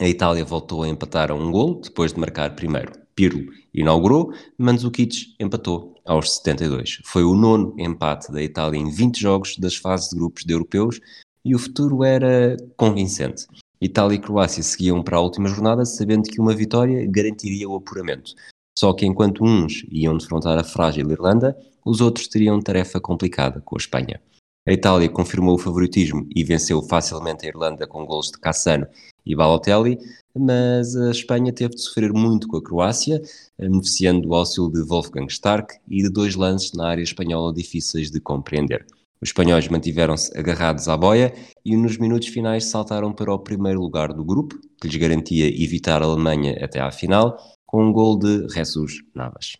A 0.00 0.08
Itália 0.08 0.44
voltou 0.44 0.82
a 0.82 0.88
empatar 0.88 1.30
a 1.30 1.34
um 1.34 1.50
gol, 1.50 1.80
depois 1.80 2.12
de 2.12 2.20
marcar 2.20 2.54
primeiro. 2.54 2.92
Pirlo 3.14 3.52
inaugurou, 3.74 4.32
Mandzukic 4.56 5.34
empatou 5.40 5.96
aos 6.04 6.36
72. 6.36 7.00
Foi 7.04 7.24
o 7.24 7.34
nono 7.34 7.74
empate 7.76 8.30
da 8.30 8.40
Itália 8.40 8.78
em 8.78 8.90
20 8.90 9.20
jogos 9.20 9.56
das 9.58 9.74
fases 9.74 10.10
de 10.10 10.16
grupos 10.16 10.44
de 10.44 10.52
europeus 10.52 11.00
e 11.44 11.54
o 11.54 11.58
futuro 11.58 12.04
era 12.04 12.56
convincente. 12.76 13.46
Itália 13.80 14.16
e 14.16 14.20
Croácia 14.20 14.62
seguiam 14.62 15.02
para 15.02 15.16
a 15.16 15.20
última 15.20 15.48
jornada 15.48 15.84
sabendo 15.84 16.28
que 16.28 16.40
uma 16.40 16.54
vitória 16.54 17.06
garantiria 17.08 17.68
o 17.68 17.76
apuramento. 17.76 18.34
Só 18.78 18.92
que 18.92 19.04
enquanto 19.04 19.44
uns 19.44 19.84
iam 19.90 20.16
defrontar 20.16 20.56
a 20.56 20.62
frágil 20.62 21.10
Irlanda, 21.10 21.56
os 21.84 22.00
outros 22.00 22.28
teriam 22.28 22.60
tarefa 22.60 23.00
complicada 23.00 23.60
com 23.60 23.76
a 23.76 23.78
Espanha. 23.78 24.20
A 24.68 24.72
Itália 24.72 25.08
confirmou 25.08 25.54
o 25.54 25.58
favoritismo 25.58 26.28
e 26.36 26.44
venceu 26.44 26.82
facilmente 26.82 27.46
a 27.46 27.48
Irlanda 27.48 27.86
com 27.86 28.04
gols 28.04 28.26
de 28.26 28.38
Cassano 28.38 28.86
e 29.24 29.34
Balotelli, 29.34 29.98
mas 30.38 30.94
a 30.94 31.10
Espanha 31.10 31.50
teve 31.50 31.74
de 31.74 31.80
sofrer 31.80 32.12
muito 32.12 32.46
com 32.46 32.58
a 32.58 32.62
Croácia, 32.62 33.22
beneficiando 33.58 34.28
do 34.28 34.34
auxílio 34.34 34.70
de 34.70 34.82
Wolfgang 34.82 35.26
Stark 35.32 35.74
e 35.88 36.02
de 36.02 36.10
dois 36.10 36.34
lances 36.34 36.74
na 36.74 36.86
área 36.86 37.02
espanhola 37.02 37.50
difíceis 37.54 38.10
de 38.10 38.20
compreender. 38.20 38.84
Os 39.22 39.30
espanhóis 39.30 39.66
mantiveram-se 39.68 40.38
agarrados 40.38 40.86
à 40.86 40.98
boia 40.98 41.32
e 41.64 41.74
nos 41.74 41.96
minutos 41.96 42.28
finais 42.28 42.66
saltaram 42.66 43.10
para 43.10 43.32
o 43.32 43.38
primeiro 43.38 43.80
lugar 43.80 44.12
do 44.12 44.22
grupo, 44.22 44.60
que 44.82 44.86
lhes 44.86 44.96
garantia 44.96 45.46
evitar 45.46 46.02
a 46.02 46.04
Alemanha 46.04 46.62
até 46.62 46.78
à 46.78 46.90
final, 46.90 47.38
com 47.64 47.86
um 47.86 47.90
gol 47.90 48.18
de 48.18 48.46
Jesus 48.50 49.00
Navas. 49.14 49.56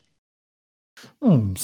Um 1.23 1.55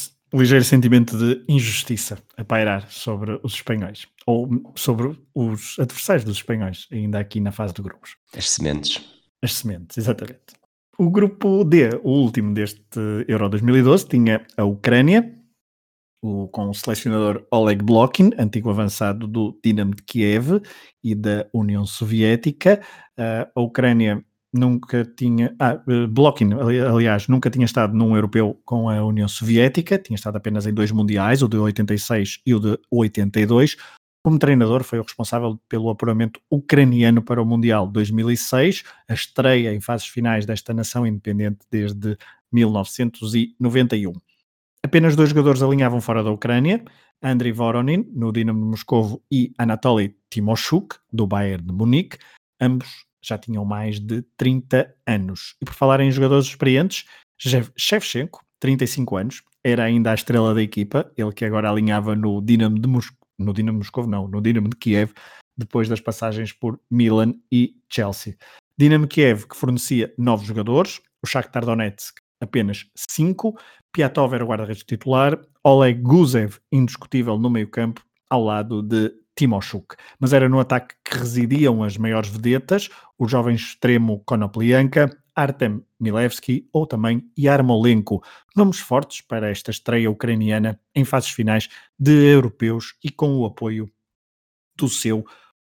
ligeiro 0.41 0.65
sentimento 0.65 1.17
de 1.17 1.45
injustiça 1.49 2.19
a 2.37 2.45
pairar 2.45 2.91
sobre 2.91 3.39
os 3.43 3.55
espanhóis, 3.55 4.07
ou 4.27 4.49
sobre 4.75 5.17
os 5.35 5.77
adversários 5.79 6.25
dos 6.25 6.39
espanhóis, 6.39 6.89
ainda 6.91 7.19
aqui 7.19 7.41
na 7.41 7.53
fase 7.53 7.73
de 7.75 7.83
grupos. 7.83 8.17
As 8.37 8.51
sementes. 8.51 9.05
As 9.43 9.55
sementes, 9.55 9.99
exatamente. 9.99 10.55
O 10.99 11.11
grupo 11.11 11.65
D, 11.65 11.91
o 12.03 12.11
último 12.11 12.55
deste 12.55 12.81
Euro 13.29 13.49
2012, 13.49 14.09
tinha 14.09 14.47
a 14.57 14.65
Ucrânia, 14.65 15.35
o, 16.23 16.49
com 16.49 16.71
o 16.71 16.75
selecionador 16.75 17.47
Oleg 17.51 17.83
Blokin, 17.83 18.31
antigo 18.39 18.71
avançado 18.71 19.27
do 19.27 19.59
Dinamo 19.63 19.95
de 19.95 20.03
Kiev 20.03 20.61
e 21.03 21.15
da 21.15 21.47
União 21.53 21.85
Soviética. 21.85 22.81
Uh, 23.19 23.51
a 23.55 23.61
Ucrânia 23.61 24.25
nunca 24.55 25.05
tinha. 25.05 25.55
Ah, 25.59 25.83
eh, 25.87 26.07
Blokin, 26.07 26.53
aliás, 26.55 27.27
nunca 27.27 27.51
tinha 27.51 27.65
estado 27.65 27.93
num 27.93 28.15
europeu 28.15 28.59
com 28.65 28.89
a 28.89 29.05
União 29.05 29.27
Soviética, 29.29 29.99
tinha 29.99 30.15
estado 30.15 30.37
apenas 30.37 30.67
em 30.67 30.73
dois 30.73 30.93
mundiais, 30.93 31.43
o 31.43 31.49
de 31.49 31.57
86 31.57 32.41
e 32.47 32.55
o 32.55 32.61
de 32.61 32.79
82. 32.91 33.77
Como 34.25 34.39
treinador, 34.39 34.85
foi 34.85 34.99
o 34.99 35.03
responsável 35.03 35.61
pelo 35.69 35.91
apuramento 35.91 36.41
ucraniano 36.51 37.21
para 37.21 37.43
o 37.43 37.45
Mundial 37.45 37.87
2006, 37.87 38.83
a 39.07 39.13
estreia 39.13 39.75
em 39.75 39.81
fases 39.81 40.07
finais 40.07 40.47
desta 40.47 40.73
nação 40.73 41.07
independente 41.07 41.59
desde 41.71 42.17
1991. 42.51 44.15
Apenas 44.83 45.17
dois 45.17 45.29
jogadores 45.29 45.63
alinhavam 45.63 46.01
fora 46.01 46.23
da 46.23 46.31
Ucrânia, 46.31 46.83
Andriy 47.23 47.53
Voronin, 47.53 48.11
no 48.15 48.33
Dinamo 48.33 48.61
de 48.61 48.67
Moscovo, 48.67 49.23
e 49.31 49.53
Anatoly 49.59 50.17
Timoshuk, 50.31 50.97
do 51.13 51.27
Bayern 51.27 51.67
de 51.67 51.73
Munique, 51.73 52.19
ambos 52.61 53.05
já 53.27 53.39
tinham 53.39 53.65
mais 53.65 53.99
de 53.99 54.23
30 54.37 54.95
anos. 55.07 55.57
E 55.61 55.65
por 55.65 55.75
falar 55.75 56.01
em 56.01 56.11
jogadores 56.11 56.47
experientes, 56.47 57.05
Shevchenko, 57.77 58.45
35 58.61 59.17
anos, 59.17 59.43
era 59.63 59.85
ainda 59.85 60.11
a 60.11 60.15
estrela 60.15 60.55
da 60.55 60.63
equipa, 60.63 61.11
ele 61.17 61.33
que 61.33 61.45
agora 61.45 61.71
alinhava 61.71 62.15
no 62.15 62.41
Dinamo 62.41 62.79
de 62.79 62.89
Moscou, 62.89 63.17
no 63.39 63.53
Dinamo 63.53 63.79
Moscou, 63.79 64.07
não, 64.07 64.29
no 64.29 64.41
Dinamo 64.41 64.69
de 64.69 64.77
Kiev, 64.77 65.13
depois 65.57 65.89
das 65.89 66.01
passagens 66.01 66.53
por 66.53 66.81
Milan 66.91 67.35
e 67.51 67.77
Chelsea. 67.89 68.37
Dinamo 68.79 69.07
Kiev 69.07 69.47
que 69.47 69.57
fornecia 69.57 70.13
novos 70.19 70.47
jogadores, 70.47 71.01
o 71.23 71.27
Shakhtar 71.27 71.65
Donetsk 71.65 72.17
apenas 72.41 72.87
5, 72.97 73.55
Piatov 73.93 74.35
era 74.35 74.45
o 74.45 74.49
guarda-redes 74.49 74.85
titular, 74.85 75.41
Oleg 75.63 76.01
Guzev 76.03 76.59
indiscutível 76.71 77.39
no 77.39 77.49
meio-campo, 77.49 78.03
ao 78.29 78.45
lado 78.45 78.83
de 78.83 79.13
Timoshuk. 79.37 79.97
Mas 80.19 80.33
era 80.33 80.49
no 80.49 80.61
ataque 80.61 80.95
que 81.05 81.19
residiam 81.19 81.83
as 81.83 81.97
maiores 81.97 82.31
vedetas, 82.31 82.89
o 83.19 83.29
jovem 83.29 83.55
extremo 83.55 84.23
Konoplyanka, 84.25 85.11
Artem 85.35 85.85
Milevski 85.99 86.69
ou 86.73 86.87
também 86.87 87.29
Yarmolenko, 87.39 88.23
nomes 88.55 88.79
fortes 88.79 89.21
para 89.21 89.51
esta 89.51 89.71
estreia 89.71 90.11
ucraniana 90.11 90.81
em 90.95 91.05
fases 91.05 91.31
finais 91.31 91.69
de 91.99 92.13
europeus 92.13 92.95
e 93.03 93.11
com 93.11 93.37
o 93.37 93.45
apoio 93.45 93.91
do 94.77 94.89
seu 94.89 95.27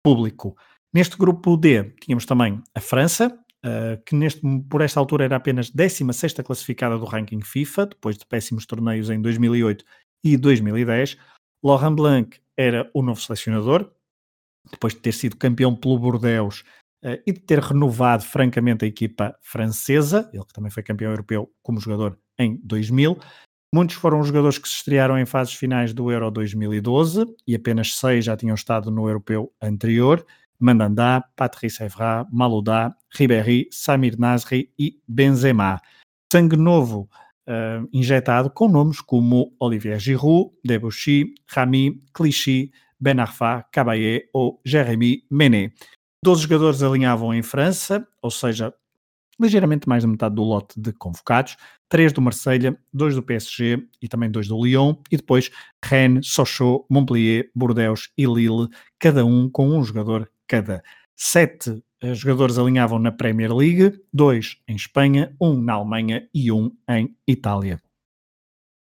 público. 0.02 0.56
Neste 0.92 1.16
grupo 1.16 1.56
D 1.56 1.94
tínhamos 2.00 2.26
também 2.26 2.62
a 2.74 2.80
França, 2.80 3.36
Uh, 3.62 4.02
que 4.06 4.14
neste, 4.14 4.40
por 4.70 4.80
esta 4.80 4.98
altura 4.98 5.26
era 5.26 5.36
apenas 5.36 5.68
16 5.68 6.32
classificada 6.42 6.96
do 6.96 7.04
ranking 7.04 7.42
FIFA, 7.42 7.88
depois 7.88 8.16
de 8.16 8.24
péssimos 8.24 8.64
torneios 8.64 9.10
em 9.10 9.20
2008 9.20 9.84
e 10.24 10.38
2010. 10.38 11.18
Laurent 11.62 11.94
Blanc 11.94 12.40
era 12.60 12.90
o 12.92 13.00
novo 13.00 13.18
selecionador, 13.18 13.90
depois 14.70 14.92
de 14.92 15.00
ter 15.00 15.12
sido 15.12 15.36
campeão 15.36 15.74
pelo 15.74 15.98
Bordeaux 15.98 16.60
uh, 17.02 17.16
e 17.26 17.32
de 17.32 17.40
ter 17.40 17.58
renovado 17.58 18.22
francamente 18.22 18.84
a 18.84 18.88
equipa 18.88 19.34
francesa, 19.40 20.28
ele 20.32 20.44
que 20.44 20.52
também 20.52 20.70
foi 20.70 20.82
campeão 20.82 21.10
europeu 21.10 21.50
como 21.62 21.80
jogador 21.80 22.18
em 22.38 22.60
2000. 22.62 23.18
Muitos 23.74 23.96
foram 23.96 24.20
os 24.20 24.26
jogadores 24.26 24.58
que 24.58 24.68
se 24.68 24.74
estrearam 24.74 25.18
em 25.18 25.24
fases 25.24 25.54
finais 25.54 25.94
do 25.94 26.10
Euro 26.10 26.30
2012 26.30 27.24
e 27.46 27.54
apenas 27.54 27.94
seis 27.94 28.26
já 28.26 28.36
tinham 28.36 28.54
estado 28.54 28.90
no 28.90 29.08
europeu 29.08 29.50
anterior. 29.62 30.26
Mandanda, 30.58 31.24
Patrice 31.34 31.82
Evra, 31.82 32.26
Malouda, 32.30 32.94
Ribéry, 33.14 33.68
Samir 33.70 34.18
Nasri 34.18 34.70
e 34.78 35.00
Benzema. 35.08 35.80
Sangue 36.30 36.56
novo 36.56 37.08
uh, 37.50 37.88
injetado 37.92 38.48
com 38.50 38.68
nomes 38.68 39.00
como 39.00 39.52
Olivier 39.58 39.98
Giroud, 39.98 40.52
Debuchy, 40.64 41.34
Rami, 41.48 42.00
Clichy, 42.14 42.70
Ben 43.00 43.18
Arfa, 43.18 43.64
Caballé 43.72 44.28
ou 44.32 44.60
Jérémy 44.64 45.24
Menet. 45.30 45.74
12 46.24 46.42
jogadores 46.42 46.82
alinhavam 46.82 47.34
em 47.34 47.42
França, 47.42 48.06
ou 48.22 48.30
seja, 48.30 48.72
ligeiramente 49.40 49.88
mais 49.88 50.04
da 50.04 50.08
metade 50.08 50.34
do 50.34 50.42
lote 50.42 50.78
de 50.78 50.92
convocados, 50.92 51.56
três 51.88 52.12
do 52.12 52.20
Marselha, 52.20 52.78
dois 52.92 53.14
do 53.14 53.22
PSG 53.22 53.82
e 54.02 54.06
também 54.08 54.30
dois 54.30 54.46
do 54.46 54.62
Lyon, 54.62 54.96
e 55.10 55.16
depois 55.16 55.50
Rennes, 55.82 56.28
Sochaux, 56.28 56.84
Montpellier, 56.90 57.50
Bordeaux 57.54 58.10
e 58.18 58.26
Lille, 58.26 58.68
cada 58.98 59.24
um 59.24 59.48
com 59.50 59.70
um 59.70 59.82
jogador 59.82 60.30
cada. 60.46 60.82
Sete 61.16 61.82
jogadores 62.02 62.58
alinhavam 62.58 62.98
na 62.98 63.12
Premier 63.12 63.54
League, 63.54 64.00
dois 64.12 64.56
em 64.66 64.74
Espanha, 64.74 65.34
um 65.40 65.60
na 65.60 65.74
Alemanha 65.74 66.28
e 66.34 66.50
um 66.50 66.70
em 66.88 67.14
Itália. 67.26 67.80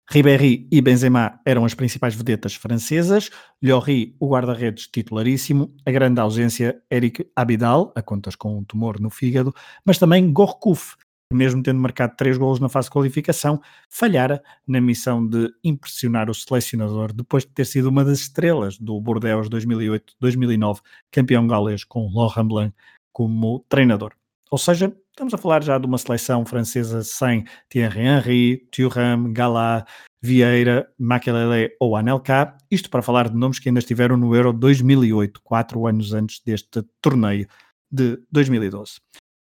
Ribéry 0.09 0.69
e 0.71 0.81
Benzema 0.81 1.41
eram 1.45 1.65
as 1.65 1.75
principais 1.75 2.15
vedetas 2.15 2.55
francesas, 2.55 3.29
Lloris, 3.61 4.15
o 4.21 4.29
guarda-redes 4.29 4.87
titularíssimo, 4.87 5.75
a 5.85 5.91
grande 5.91 6.21
ausência 6.21 6.81
Eric 6.93 7.29
Abidal, 7.35 7.93
a 7.97 8.03
contas 8.03 8.37
com 8.37 8.57
um 8.57 8.63
tumor 8.63 9.01
no 9.01 9.11
fígado, 9.11 9.53
mas 9.85 9.99
também 9.99 10.33
Gourcuff, 10.33 10.95
mesmo 11.33 11.61
tendo 11.61 11.81
marcado 11.81 12.15
três 12.17 12.39
golos 12.39 12.61
na 12.61 12.69
fase 12.69 12.87
de 12.87 12.93
qualificação, 12.93 13.61
falhara 13.91 14.41
na 14.65 14.81
missão 14.81 15.27
de 15.27 15.53
impressionar 15.65 16.31
o 16.31 16.35
selecionador 16.35 17.13
depois 17.13 17.45
de 17.45 17.51
ter 17.51 17.65
sido 17.65 17.89
uma 17.89 18.05
das 18.05 18.21
estrelas 18.21 18.79
do 18.79 19.01
Bordeaux 19.01 19.49
2008-2009, 19.49 20.83
campeão 21.11 21.49
galês 21.49 21.83
com 21.83 22.09
Laurent 22.15 22.47
Blanc 22.47 22.75
como 23.17 23.65
treinador. 23.67 24.13
Ou 24.51 24.59
seja, 24.59 24.95
estamos 25.09 25.33
a 25.33 25.39
falar 25.39 25.65
já 25.65 25.79
de 25.79 25.87
uma 25.87 25.97
seleção 25.97 26.45
francesa 26.45 27.03
sem 27.03 27.47
Thierry 27.71 28.03
Henry, 28.03 28.69
Thuram, 28.71 29.33
Galat, 29.33 29.89
Vieira, 30.23 30.87
Makelele 30.99 31.75
ou 31.81 31.97
Anelka, 31.97 32.55
isto 32.71 32.91
para 32.91 33.01
falar 33.01 33.31
de 33.31 33.35
nomes 33.35 33.59
que 33.59 33.71
ainda 33.71 33.79
estiveram 33.79 34.19
no 34.19 34.35
Euro 34.35 34.53
2008, 34.53 35.41
quatro 35.43 35.87
anos 35.87 36.13
antes 36.13 36.43
deste 36.45 36.83
torneio 37.01 37.49
de 37.91 38.23
2012. 38.31 38.97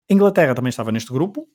A 0.07 0.13
Inglaterra 0.13 0.53
também 0.53 0.69
estava 0.69 0.91
neste 0.91 1.11
grupo, 1.11 1.47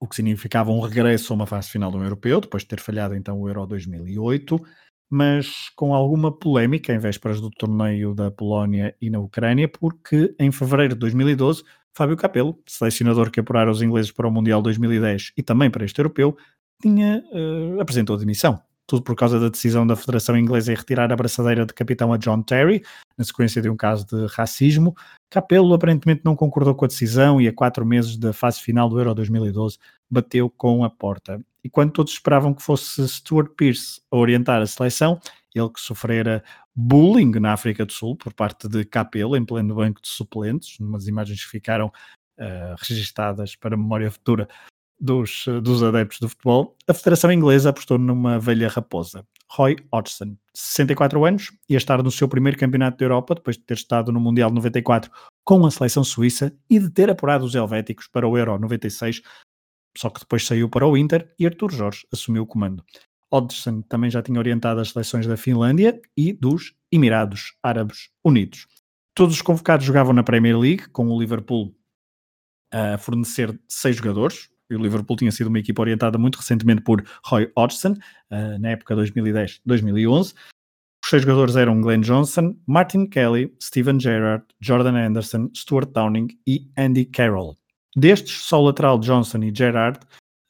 o 0.00 0.06
que 0.06 0.14
significava 0.14 0.70
um 0.70 0.80
regresso 0.80 1.32
a 1.32 1.36
uma 1.36 1.48
fase 1.48 1.68
final 1.68 1.90
do 1.90 2.00
europeu, 2.00 2.40
depois 2.40 2.62
de 2.62 2.68
ter 2.68 2.78
falhado 2.78 3.16
então 3.16 3.40
o 3.40 3.48
Euro 3.48 3.66
2008, 3.66 4.56
mas 5.10 5.70
com 5.74 5.94
alguma 5.94 6.30
polémica 6.30 6.92
em 6.92 6.98
vésperas 6.98 7.40
do 7.40 7.50
torneio 7.50 8.14
da 8.14 8.30
Polónia 8.30 8.94
e 9.00 9.10
na 9.10 9.18
Ucrânia, 9.18 9.68
porque 9.68 10.34
em 10.38 10.52
fevereiro 10.52 10.94
de 10.94 11.00
2012, 11.00 11.62
Fábio 11.94 12.16
Capello, 12.16 12.58
selecionador 12.66 13.30
que 13.30 13.40
apurara 13.40 13.70
os 13.70 13.82
ingleses 13.82 14.12
para 14.12 14.28
o 14.28 14.30
Mundial 14.30 14.62
2010 14.62 15.32
e 15.36 15.42
também 15.42 15.70
para 15.70 15.84
este 15.84 15.98
europeu, 16.00 16.36
tinha, 16.80 17.24
uh, 17.32 17.80
apresentou 17.80 18.16
demissão 18.16 18.60
tudo 18.88 19.02
por 19.02 19.14
causa 19.14 19.38
da 19.38 19.50
decisão 19.50 19.86
da 19.86 19.94
Federação 19.94 20.36
Inglesa 20.36 20.72
em 20.72 20.74
retirar 20.74 21.12
a 21.12 21.16
braçadeira 21.16 21.66
de 21.66 21.74
capitão 21.74 22.10
a 22.10 22.16
John 22.16 22.42
Terry, 22.42 22.82
na 23.18 23.24
sequência 23.24 23.60
de 23.60 23.68
um 23.68 23.76
caso 23.76 24.06
de 24.06 24.26
racismo. 24.32 24.96
Capello 25.28 25.74
aparentemente 25.74 26.22
não 26.24 26.34
concordou 26.34 26.74
com 26.74 26.86
a 26.86 26.88
decisão 26.88 27.38
e 27.38 27.46
a 27.46 27.52
quatro 27.52 27.84
meses 27.84 28.16
da 28.16 28.32
fase 28.32 28.60
final 28.60 28.88
do 28.88 28.98
Euro 28.98 29.14
2012 29.14 29.76
bateu 30.10 30.48
com 30.48 30.84
a 30.84 30.88
porta. 30.88 31.38
Quando 31.70 31.92
todos 31.92 32.12
esperavam 32.12 32.54
que 32.54 32.62
fosse 32.62 33.06
Stuart 33.08 33.50
Pearce 33.56 34.00
a 34.10 34.16
orientar 34.16 34.60
a 34.60 34.66
seleção, 34.66 35.20
ele 35.54 35.70
que 35.70 35.80
sofrera 35.80 36.42
bullying 36.74 37.32
na 37.40 37.52
África 37.52 37.84
do 37.84 37.92
Sul 37.92 38.16
por 38.16 38.32
parte 38.32 38.68
de 38.68 38.84
Capello 38.84 39.36
em 39.36 39.44
pleno 39.44 39.74
banco 39.74 40.00
de 40.00 40.08
suplentes, 40.08 40.78
umas 40.78 41.06
imagens 41.08 41.44
que 41.44 41.50
ficaram 41.50 41.86
uh, 41.86 42.76
registadas 42.78 43.56
para 43.56 43.76
memória 43.76 44.10
futura 44.10 44.48
dos, 45.00 45.44
dos 45.62 45.82
adeptos 45.82 46.18
do 46.20 46.28
futebol, 46.28 46.76
a 46.88 46.94
Federação 46.94 47.32
Inglesa 47.32 47.70
apostou 47.70 47.98
numa 47.98 48.38
velha 48.38 48.68
raposa, 48.68 49.24
Roy 49.50 49.76
Hodgson, 49.92 50.36
64 50.54 51.24
anos, 51.24 51.52
ia 51.68 51.76
estar 51.76 52.02
no 52.02 52.10
seu 52.10 52.28
primeiro 52.28 52.58
campeonato 52.58 52.98
da 52.98 53.04
Europa, 53.04 53.34
depois 53.34 53.56
de 53.56 53.62
ter 53.62 53.74
estado 53.74 54.12
no 54.12 54.20
Mundial 54.20 54.50
94 54.50 55.10
com 55.44 55.64
a 55.64 55.70
seleção 55.70 56.04
suíça 56.04 56.52
e 56.68 56.78
de 56.78 56.90
ter 56.90 57.08
apurado 57.08 57.44
os 57.44 57.54
helvéticos 57.54 58.06
para 58.08 58.28
o 58.28 58.36
Euro 58.36 58.58
96, 58.58 59.22
só 59.96 60.10
que 60.10 60.20
depois 60.20 60.46
saiu 60.46 60.68
para 60.68 60.86
o 60.86 60.96
Inter 60.96 61.32
e 61.38 61.46
Artur 61.46 61.70
Jorge 61.70 62.06
assumiu 62.12 62.42
o 62.42 62.46
comando. 62.46 62.84
Hodgson 63.32 63.82
também 63.82 64.10
já 64.10 64.22
tinha 64.22 64.38
orientado 64.38 64.80
as 64.80 64.90
seleções 64.90 65.26
da 65.26 65.36
Finlândia 65.36 66.00
e 66.16 66.32
dos 66.32 66.74
Emirados 66.90 67.54
Árabes 67.62 68.10
Unidos. 68.24 68.66
Todos 69.14 69.34
os 69.34 69.42
convocados 69.42 69.84
jogavam 69.84 70.12
na 70.12 70.22
Premier 70.22 70.58
League, 70.58 70.88
com 70.88 71.08
o 71.08 71.18
Liverpool 71.18 71.74
a 72.72 72.98
fornecer 72.98 73.58
seis 73.68 73.96
jogadores, 73.96 74.50
e 74.70 74.76
o 74.76 74.78
Liverpool 74.78 75.16
tinha 75.16 75.32
sido 75.32 75.48
uma 75.48 75.58
equipa 75.58 75.80
orientada 75.80 76.18
muito 76.18 76.36
recentemente 76.36 76.82
por 76.82 77.02
Roy 77.24 77.50
Hodgson, 77.56 77.92
uh, 77.92 78.58
na 78.60 78.70
época 78.70 78.94
2010-2011. 78.94 80.34
Os 81.02 81.10
seis 81.10 81.22
jogadores 81.22 81.56
eram 81.56 81.80
Glenn 81.80 82.02
Johnson, 82.02 82.54
Martin 82.66 83.06
Kelly, 83.06 83.54
Steven 83.62 83.98
Gerrard, 83.98 84.44
Jordan 84.60 84.94
Anderson, 84.94 85.50
Stuart 85.56 85.90
Downing 85.92 86.28
e 86.46 86.70
Andy 86.76 87.06
Carroll. 87.06 87.56
Destes, 87.96 88.42
só 88.42 88.60
o 88.60 88.64
lateral 88.64 88.98
Johnson 88.98 89.38
e 89.42 89.54
Gerrard 89.54 89.98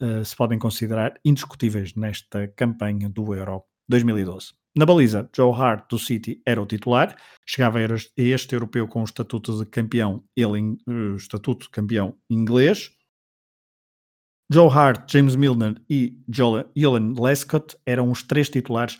uh, 0.03 0.25
se 0.25 0.37
podem 0.37 0.59
considerar 0.59 1.19
indiscutíveis 1.25 1.95
nesta 1.95 2.49
campanha 2.49 3.09
do 3.09 3.35
Euro 3.35 3.65
2012. 3.89 4.53
Na 4.77 4.87
baliza, 4.87 5.29
Joe 5.35 5.53
Hart 5.53 5.89
do 5.91 5.99
City 5.99 6.41
era 6.47 6.63
o 6.63 6.67
titular, 6.67 7.17
chegava 7.47 7.79
a 7.79 7.83
este 8.17 8.55
europeu 8.55 8.87
com 8.87 9.01
o 9.01 9.05
estatuto 9.05 9.59
de 9.59 9.67
campeão, 9.67 10.23
ele 10.37 10.77
uh, 10.87 11.17
estatuto 11.17 11.67
de 11.67 11.71
campeão 11.71 12.17
inglês. 12.31 12.91
Joe 14.51 14.71
Hart, 14.71 15.11
James 15.13 15.37
Milner 15.37 15.81
e 15.91 16.19
Jolan 16.29 17.15
Lescott 17.21 17.77
eram 17.85 18.11
os 18.11 18.23
três 18.23 18.49
titulares 18.49 18.99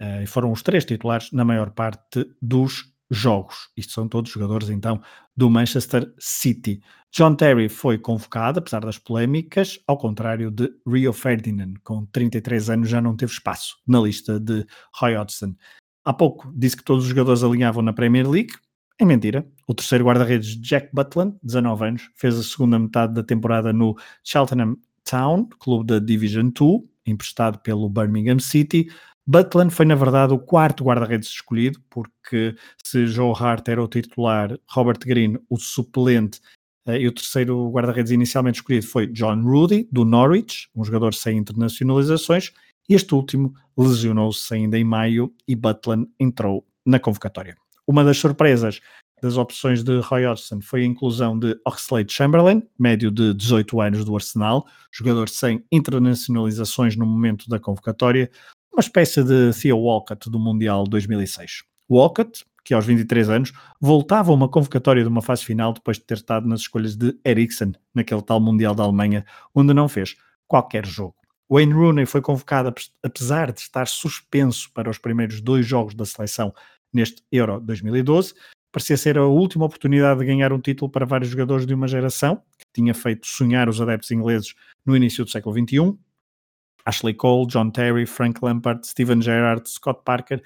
uh, 0.00 0.26
foram 0.26 0.52
os 0.52 0.62
três 0.62 0.84
titulares 0.84 1.30
na 1.32 1.44
maior 1.44 1.70
parte 1.70 2.26
dos 2.40 2.89
jogos. 3.10 3.68
Isto 3.76 3.92
são 3.92 4.08
todos 4.08 4.30
jogadores 4.30 4.70
então 4.70 5.00
do 5.36 5.50
Manchester 5.50 6.12
City. 6.18 6.80
John 7.12 7.34
Terry 7.34 7.68
foi 7.68 7.98
convocado, 7.98 8.60
apesar 8.60 8.80
das 8.80 8.96
polémicas, 8.96 9.80
ao 9.86 9.98
contrário 9.98 10.50
de 10.50 10.70
Rio 10.86 11.12
Ferdinand, 11.12 11.74
com 11.82 12.06
33 12.06 12.70
anos 12.70 12.88
já 12.88 13.00
não 13.00 13.16
teve 13.16 13.32
espaço 13.32 13.78
na 13.86 14.00
lista 14.00 14.38
de 14.38 14.64
Roy 14.94 15.16
Hodgson. 15.16 15.54
Há 16.04 16.12
pouco 16.12 16.52
disse 16.56 16.76
que 16.76 16.84
todos 16.84 17.04
os 17.04 17.10
jogadores 17.10 17.42
alinhavam 17.42 17.82
na 17.82 17.92
Premier 17.92 18.28
League. 18.28 18.52
É 18.98 19.04
mentira. 19.04 19.46
O 19.66 19.74
terceiro 19.74 20.04
guarda-redes, 20.04 20.56
Jack 20.60 20.90
Butland, 20.92 21.36
19 21.42 21.84
anos, 21.84 22.10
fez 22.14 22.38
a 22.38 22.42
segunda 22.42 22.78
metade 22.78 23.14
da 23.14 23.22
temporada 23.22 23.72
no 23.72 23.96
Cheltenham 24.22 24.76
Town, 25.04 25.48
clube 25.58 25.86
da 25.86 25.98
Division 25.98 26.50
2, 26.50 26.82
emprestado 27.06 27.58
pelo 27.58 27.88
Birmingham 27.88 28.38
City. 28.38 28.88
Butland 29.26 29.72
foi, 29.72 29.86
na 29.86 29.94
verdade, 29.94 30.32
o 30.32 30.38
quarto 30.38 30.84
guarda-redes 30.84 31.28
escolhido, 31.28 31.80
porque 31.88 32.54
se 32.84 33.06
Joe 33.06 33.34
Hart 33.38 33.68
era 33.68 33.82
o 33.82 33.88
titular, 33.88 34.58
Robert 34.68 34.98
Green 34.98 35.38
o 35.48 35.56
suplente, 35.56 36.40
eh, 36.86 37.00
e 37.00 37.06
o 37.06 37.12
terceiro 37.12 37.70
guarda-redes 37.70 38.10
inicialmente 38.10 38.56
escolhido 38.56 38.86
foi 38.86 39.06
John 39.06 39.42
Rudy, 39.42 39.88
do 39.92 40.04
Norwich, 40.04 40.68
um 40.74 40.84
jogador 40.84 41.14
sem 41.14 41.38
internacionalizações, 41.38 42.52
este 42.88 43.14
último 43.14 43.54
lesionou-se 43.78 44.52
ainda 44.52 44.76
em 44.76 44.82
maio 44.82 45.32
e 45.46 45.54
Butland 45.54 46.08
entrou 46.18 46.66
na 46.84 46.98
convocatória. 46.98 47.56
Uma 47.86 48.02
das 48.02 48.18
surpresas 48.18 48.80
das 49.22 49.36
opções 49.36 49.84
de 49.84 50.00
Roy 50.00 50.26
Hodgson 50.26 50.60
foi 50.60 50.82
a 50.82 50.86
inclusão 50.86 51.38
de 51.38 51.56
Oxlade 51.64 52.12
Chamberlain, 52.12 52.62
médio 52.78 53.10
de 53.10 53.34
18 53.34 53.80
anos 53.80 54.04
do 54.04 54.14
Arsenal, 54.14 54.66
jogador 54.90 55.28
sem 55.28 55.64
internacionalizações 55.70 56.96
no 56.96 57.06
momento 57.06 57.48
da 57.48 57.60
convocatória, 57.60 58.30
uma 58.72 58.80
espécie 58.80 59.22
de 59.22 59.50
Theo 59.60 59.78
Walcott 59.78 60.30
do 60.30 60.38
Mundial 60.38 60.84
2006. 60.84 61.64
Walcott, 61.90 62.44
que 62.64 62.72
aos 62.72 62.86
23 62.86 63.28
anos 63.28 63.52
voltava 63.80 64.30
a 64.30 64.34
uma 64.34 64.48
convocatória 64.48 65.02
de 65.02 65.08
uma 65.08 65.22
fase 65.22 65.44
final 65.44 65.72
depois 65.72 65.98
de 65.98 66.04
ter 66.04 66.14
estado 66.14 66.46
nas 66.48 66.60
escolhas 66.60 66.96
de 66.96 67.18
Eriksen, 67.24 67.72
naquele 67.94 68.22
tal 68.22 68.40
Mundial 68.40 68.74
da 68.74 68.84
Alemanha, 68.84 69.24
onde 69.54 69.74
não 69.74 69.88
fez 69.88 70.16
qualquer 70.46 70.86
jogo. 70.86 71.14
Wayne 71.50 71.72
Rooney 71.72 72.06
foi 72.06 72.20
convocado 72.20 72.72
apesar 73.02 73.52
de 73.52 73.60
estar 73.60 73.88
suspenso 73.88 74.70
para 74.72 74.88
os 74.88 74.98
primeiros 74.98 75.40
dois 75.40 75.66
jogos 75.66 75.94
da 75.94 76.06
seleção 76.06 76.54
neste 76.92 77.22
Euro 77.32 77.60
2012, 77.60 78.34
parecia 78.72 78.96
ser 78.96 79.18
a 79.18 79.26
última 79.26 79.64
oportunidade 79.64 80.20
de 80.20 80.26
ganhar 80.26 80.52
um 80.52 80.60
título 80.60 80.90
para 80.90 81.04
vários 81.04 81.30
jogadores 81.30 81.66
de 81.66 81.74
uma 81.74 81.88
geração 81.88 82.42
que 82.58 82.66
tinha 82.72 82.94
feito 82.94 83.26
sonhar 83.26 83.68
os 83.68 83.80
adeptos 83.80 84.10
ingleses 84.10 84.54
no 84.84 84.96
início 84.96 85.24
do 85.24 85.30
século 85.30 85.56
XXI. 85.56 85.98
Ashley 86.84 87.14
Cole, 87.14 87.46
John 87.46 87.70
Terry, 87.70 88.06
Frank 88.06 88.40
Lampard, 88.42 88.86
Steven 88.86 89.20
Gerrard, 89.20 89.68
Scott 89.68 90.00
Parker 90.04 90.42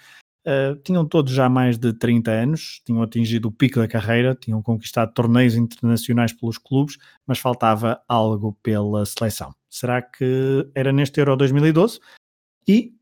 uh, 0.47 0.77
tinham 0.83 1.07
todos 1.07 1.33
já 1.33 1.49
mais 1.49 1.79
de 1.79 1.93
30 1.93 2.31
anos, 2.31 2.81
tinham 2.85 3.03
atingido 3.03 3.49
o 3.49 3.53
pico 3.53 3.79
da 3.79 3.89
carreira, 3.89 4.35
tinham 4.35 4.63
conquistado 4.63 5.13
torneios 5.13 5.55
internacionais 5.55 6.33
pelos 6.33 6.59
clubes, 6.59 6.99
mas 7.27 7.39
faltava 7.39 8.01
algo 8.09 8.57
pela 8.63 9.05
seleção. 9.07 9.55
Será 9.69 10.01
que 10.01 10.69
era 10.75 10.93
neste 10.93 11.21
Euro 11.21 11.37
2012? 11.37 11.99
E 12.67 12.93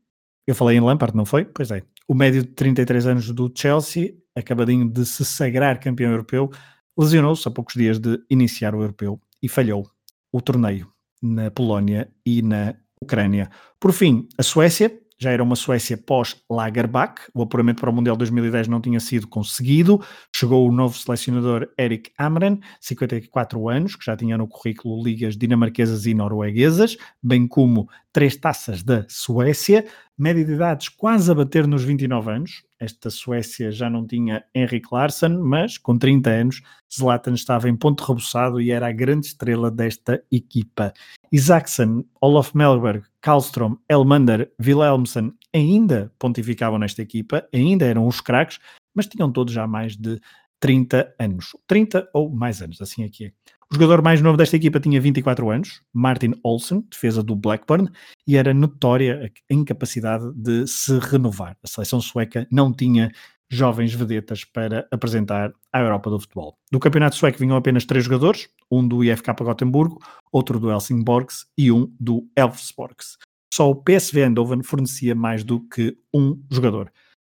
eu 0.45 0.55
falei 0.55 0.77
em 0.77 0.81
Lampard, 0.81 1.15
não 1.15 1.25
foi? 1.25 1.45
Pois 1.45 1.71
é. 1.71 1.83
O 2.07 2.13
médio 2.13 2.43
de 2.43 2.49
33 2.49 3.07
anos 3.07 3.31
do 3.31 3.51
Chelsea 3.55 4.15
acabadinho 4.35 4.89
de 4.89 5.05
se 5.05 5.23
sagrar 5.23 5.79
campeão 5.79 6.11
europeu, 6.11 6.49
lesionou-se 6.97 7.47
a 7.47 7.51
poucos 7.51 7.75
dias 7.75 7.99
de 7.99 8.21
iniciar 8.29 8.75
o 8.75 8.81
europeu 8.81 9.19
e 9.41 9.47
falhou 9.47 9.89
o 10.31 10.41
torneio 10.41 10.91
na 11.21 11.51
Polónia 11.51 12.11
e 12.25 12.41
na 12.41 12.75
Ucrânia. 13.03 13.49
Por 13.79 13.93
fim, 13.93 14.27
a 14.37 14.43
Suécia 14.43 14.91
já 15.23 15.31
era 15.31 15.41
uma 15.41 15.55
Suécia 15.55 15.97
pós-Lagerbach, 15.97 17.15
o 17.33 17.43
apuramento 17.43 17.79
para 17.79 17.89
o 17.89 17.93
Mundial 17.93 18.17
2010 18.17 18.67
não 18.67 18.81
tinha 18.81 18.99
sido 18.99 19.25
conseguido, 19.25 20.01
chegou 20.35 20.67
o 20.67 20.71
novo 20.71 20.97
selecionador 20.97 21.69
Erik 21.77 22.11
Amren, 22.17 22.59
54 22.81 23.69
anos, 23.69 23.95
que 23.95 24.03
já 24.03 24.17
tinha 24.17 24.37
no 24.37 24.47
currículo 24.47 25.01
ligas 25.01 25.37
dinamarquesas 25.37 26.05
e 26.05 26.13
norueguesas, 26.13 26.97
bem 27.21 27.47
como 27.47 27.87
três 28.13 28.37
taças 28.37 28.83
da 28.83 29.05
Suécia, 29.09 29.85
média 30.15 30.45
de 30.45 30.53
idades 30.53 30.87
quase 30.87 31.29
a 31.31 31.35
bater 31.35 31.67
nos 31.67 31.83
29 31.83 32.31
anos. 32.31 32.63
Esta 32.79 33.09
Suécia 33.09 33.71
já 33.71 33.89
não 33.89 34.05
tinha 34.05 34.43
Henrik 34.53 34.87
Larsson, 34.91 35.41
mas 35.41 35.79
com 35.79 35.97
30 35.97 36.29
anos, 36.29 36.61
Zlatan 36.93 37.33
estava 37.33 37.67
em 37.67 37.75
ponto 37.75 38.03
rebuçado 38.03 38.61
e 38.61 38.71
era 38.71 38.87
a 38.87 38.91
grande 38.91 39.25
estrela 39.25 39.71
desta 39.71 40.23
equipa. 40.31 40.93
Isaacson, 41.31 42.05
Olof 42.21 42.55
Melberg, 42.55 43.03
Karlstrom, 43.19 43.75
Elmander, 43.89 44.51
Wilhelmsen 44.63 45.33
ainda 45.51 46.11
pontificavam 46.19 46.77
nesta 46.77 47.01
equipa, 47.01 47.47
ainda 47.51 47.85
eram 47.85 48.07
os 48.07 48.21
craques, 48.21 48.59
mas 48.93 49.07
tinham 49.07 49.31
todos 49.31 49.53
já 49.53 49.65
mais 49.65 49.97
de 49.97 50.21
30 50.59 51.15
anos. 51.19 51.55
30 51.67 52.09
ou 52.13 52.29
mais 52.29 52.61
anos, 52.61 52.79
assim 52.79 53.03
aqui 53.03 53.25
é. 53.25 53.31
O 53.73 53.75
jogador 53.75 54.03
mais 54.03 54.21
novo 54.21 54.37
desta 54.37 54.55
equipa 54.55 54.79
tinha 54.79 55.01
24 55.01 55.49
anos, 55.49 55.81
Martin 55.91 56.33
Olsen, 56.43 56.85
defesa 56.91 57.23
do 57.23 57.35
Blackburn, 57.35 57.89
e 58.27 58.37
era 58.37 58.53
notória 58.53 59.33
a 59.49 59.53
incapacidade 59.53 60.31
de 60.35 60.67
se 60.67 60.99
renovar. 60.99 61.57
A 61.63 61.67
seleção 61.67 61.99
sueca 61.99 62.47
não 62.51 62.71
tinha 62.71 63.11
jovens 63.49 63.91
vedetas 63.91 64.45
para 64.45 64.87
apresentar 64.91 65.51
à 65.73 65.79
Europa 65.79 66.11
do 66.11 66.19
futebol. 66.19 66.55
Do 66.71 66.79
campeonato 66.79 67.15
sueco 67.15 67.39
vinham 67.39 67.57
apenas 67.57 67.83
três 67.83 68.05
jogadores, 68.05 68.47
um 68.69 68.87
do 68.87 69.03
IFK 69.03 69.33
Gotemburgo, 69.39 69.97
outro 70.31 70.59
do 70.59 70.69
Helsingborgs 70.69 71.47
e 71.57 71.71
um 71.71 71.91
do 71.99 72.29
Elfsborgs. 72.37 73.17
Só 73.51 73.71
o 73.71 73.75
PSV 73.75 74.21
Eindhoven 74.21 74.61
fornecia 74.61 75.15
mais 75.15 75.43
do 75.43 75.67
que 75.67 75.97
um 76.13 76.39
jogador. 76.51 76.93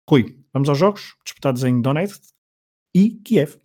Rui, 0.09 0.39
vamos 0.53 0.69
aos 0.69 0.77
jogos 0.77 1.17
disputados 1.25 1.65
em 1.65 1.81
Donetsk 1.81 2.23
e 2.95 3.09
Kiev. 3.25 3.57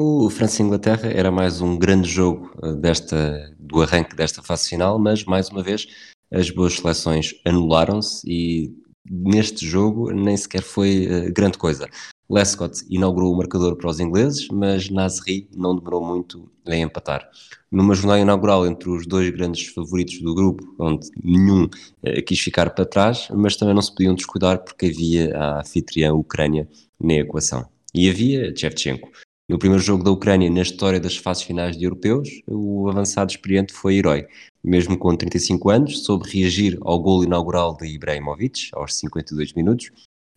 O 0.00 0.30
França-Inglaterra 0.30 1.08
era 1.08 1.28
mais 1.28 1.60
um 1.60 1.76
grande 1.76 2.08
jogo 2.08 2.52
eh, 2.62 2.72
desta, 2.74 3.52
do 3.58 3.82
arranque 3.82 4.14
desta 4.14 4.40
fase 4.40 4.68
final, 4.68 4.96
mas 4.96 5.24
mais 5.24 5.48
uma 5.48 5.60
vez 5.60 5.88
as 6.32 6.50
boas 6.50 6.74
seleções 6.74 7.34
anularam-se 7.44 8.22
e 8.24 8.72
neste 9.10 9.66
jogo 9.66 10.12
nem 10.12 10.36
sequer 10.36 10.62
foi 10.62 11.08
uh, 11.08 11.32
grande 11.32 11.58
coisa. 11.58 11.88
Lescott 12.30 12.84
inaugurou 12.88 13.34
o 13.34 13.36
marcador 13.36 13.74
para 13.74 13.90
os 13.90 13.98
ingleses, 13.98 14.46
mas 14.52 14.88
Nasri 14.88 15.48
não 15.52 15.74
demorou 15.74 16.06
muito 16.06 16.48
em 16.68 16.82
empatar. 16.82 17.28
Numa 17.68 17.96
jornada 17.96 18.20
inaugural 18.20 18.68
entre 18.68 18.88
os 18.88 19.04
dois 19.04 19.28
grandes 19.30 19.66
favoritos 19.66 20.20
do 20.20 20.32
grupo, 20.32 20.62
onde 20.78 21.08
nenhum 21.20 21.64
uh, 21.64 22.22
quis 22.24 22.38
ficar 22.38 22.70
para 22.70 22.86
trás, 22.86 23.26
mas 23.34 23.56
também 23.56 23.74
não 23.74 23.82
se 23.82 23.90
podiam 23.90 24.14
descuidar 24.14 24.58
porque 24.58 24.86
havia 24.86 25.36
a 25.36 25.58
anfitriã 25.58 26.14
Ucrânia 26.14 26.68
na 27.00 27.14
equação. 27.14 27.66
E 27.92 28.08
havia 28.08 28.54
Shevchenko, 28.54 29.10
no 29.48 29.58
primeiro 29.58 29.82
jogo 29.82 30.04
da 30.04 30.10
Ucrânia 30.10 30.50
na 30.50 30.60
história 30.60 31.00
das 31.00 31.16
fases 31.16 31.42
finais 31.42 31.76
de 31.76 31.84
europeus, 31.84 32.28
o 32.46 32.88
avançado 32.88 33.30
experiente 33.30 33.72
foi 33.72 33.96
herói. 33.96 34.26
Mesmo 34.62 34.98
com 34.98 35.16
35 35.16 35.70
anos, 35.70 36.04
soube 36.04 36.28
reagir 36.28 36.78
ao 36.82 37.00
gol 37.00 37.24
inaugural 37.24 37.74
de 37.74 37.86
Ibrahimovic, 37.86 38.68
aos 38.74 38.94
52 38.96 39.54
minutos, 39.54 39.90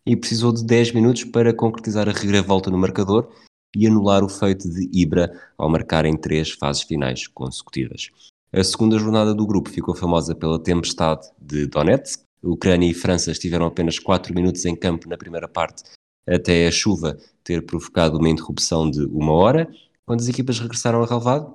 e 0.06 0.16
precisou 0.16 0.52
de 0.52 0.64
10 0.64 0.92
minutos 0.92 1.24
para 1.24 1.52
concretizar 1.52 2.08
a 2.08 2.12
reviravolta 2.12 2.70
no 2.70 2.78
marcador 2.78 3.30
e 3.76 3.86
anular 3.86 4.24
o 4.24 4.28
feito 4.28 4.68
de 4.68 4.88
Ibra 4.92 5.30
ao 5.58 5.68
marcar 5.68 6.06
em 6.06 6.16
três 6.16 6.50
fases 6.50 6.82
finais 6.82 7.26
consecutivas. 7.26 8.08
A 8.50 8.64
segunda 8.64 8.98
jornada 8.98 9.34
do 9.34 9.46
grupo 9.46 9.70
ficou 9.70 9.94
famosa 9.94 10.34
pela 10.34 10.58
tempestade 10.58 11.28
de 11.40 11.66
Donetsk. 11.66 12.22
Ucrânia 12.42 12.90
e 12.90 12.94
França 12.94 13.30
estiveram 13.30 13.66
apenas 13.66 13.98
4 13.98 14.34
minutos 14.34 14.64
em 14.64 14.74
campo 14.74 15.08
na 15.08 15.16
primeira 15.16 15.46
parte 15.46 15.84
até 16.26 16.66
a 16.66 16.70
chuva 16.70 17.18
ter 17.44 17.64
provocado 17.64 18.18
uma 18.18 18.28
interrupção 18.28 18.90
de 18.90 19.04
uma 19.06 19.32
hora. 19.32 19.70
Quando 20.06 20.20
as 20.20 20.28
equipas 20.28 20.58
regressaram 20.58 21.00
ao 21.00 21.06
relevado, 21.06 21.54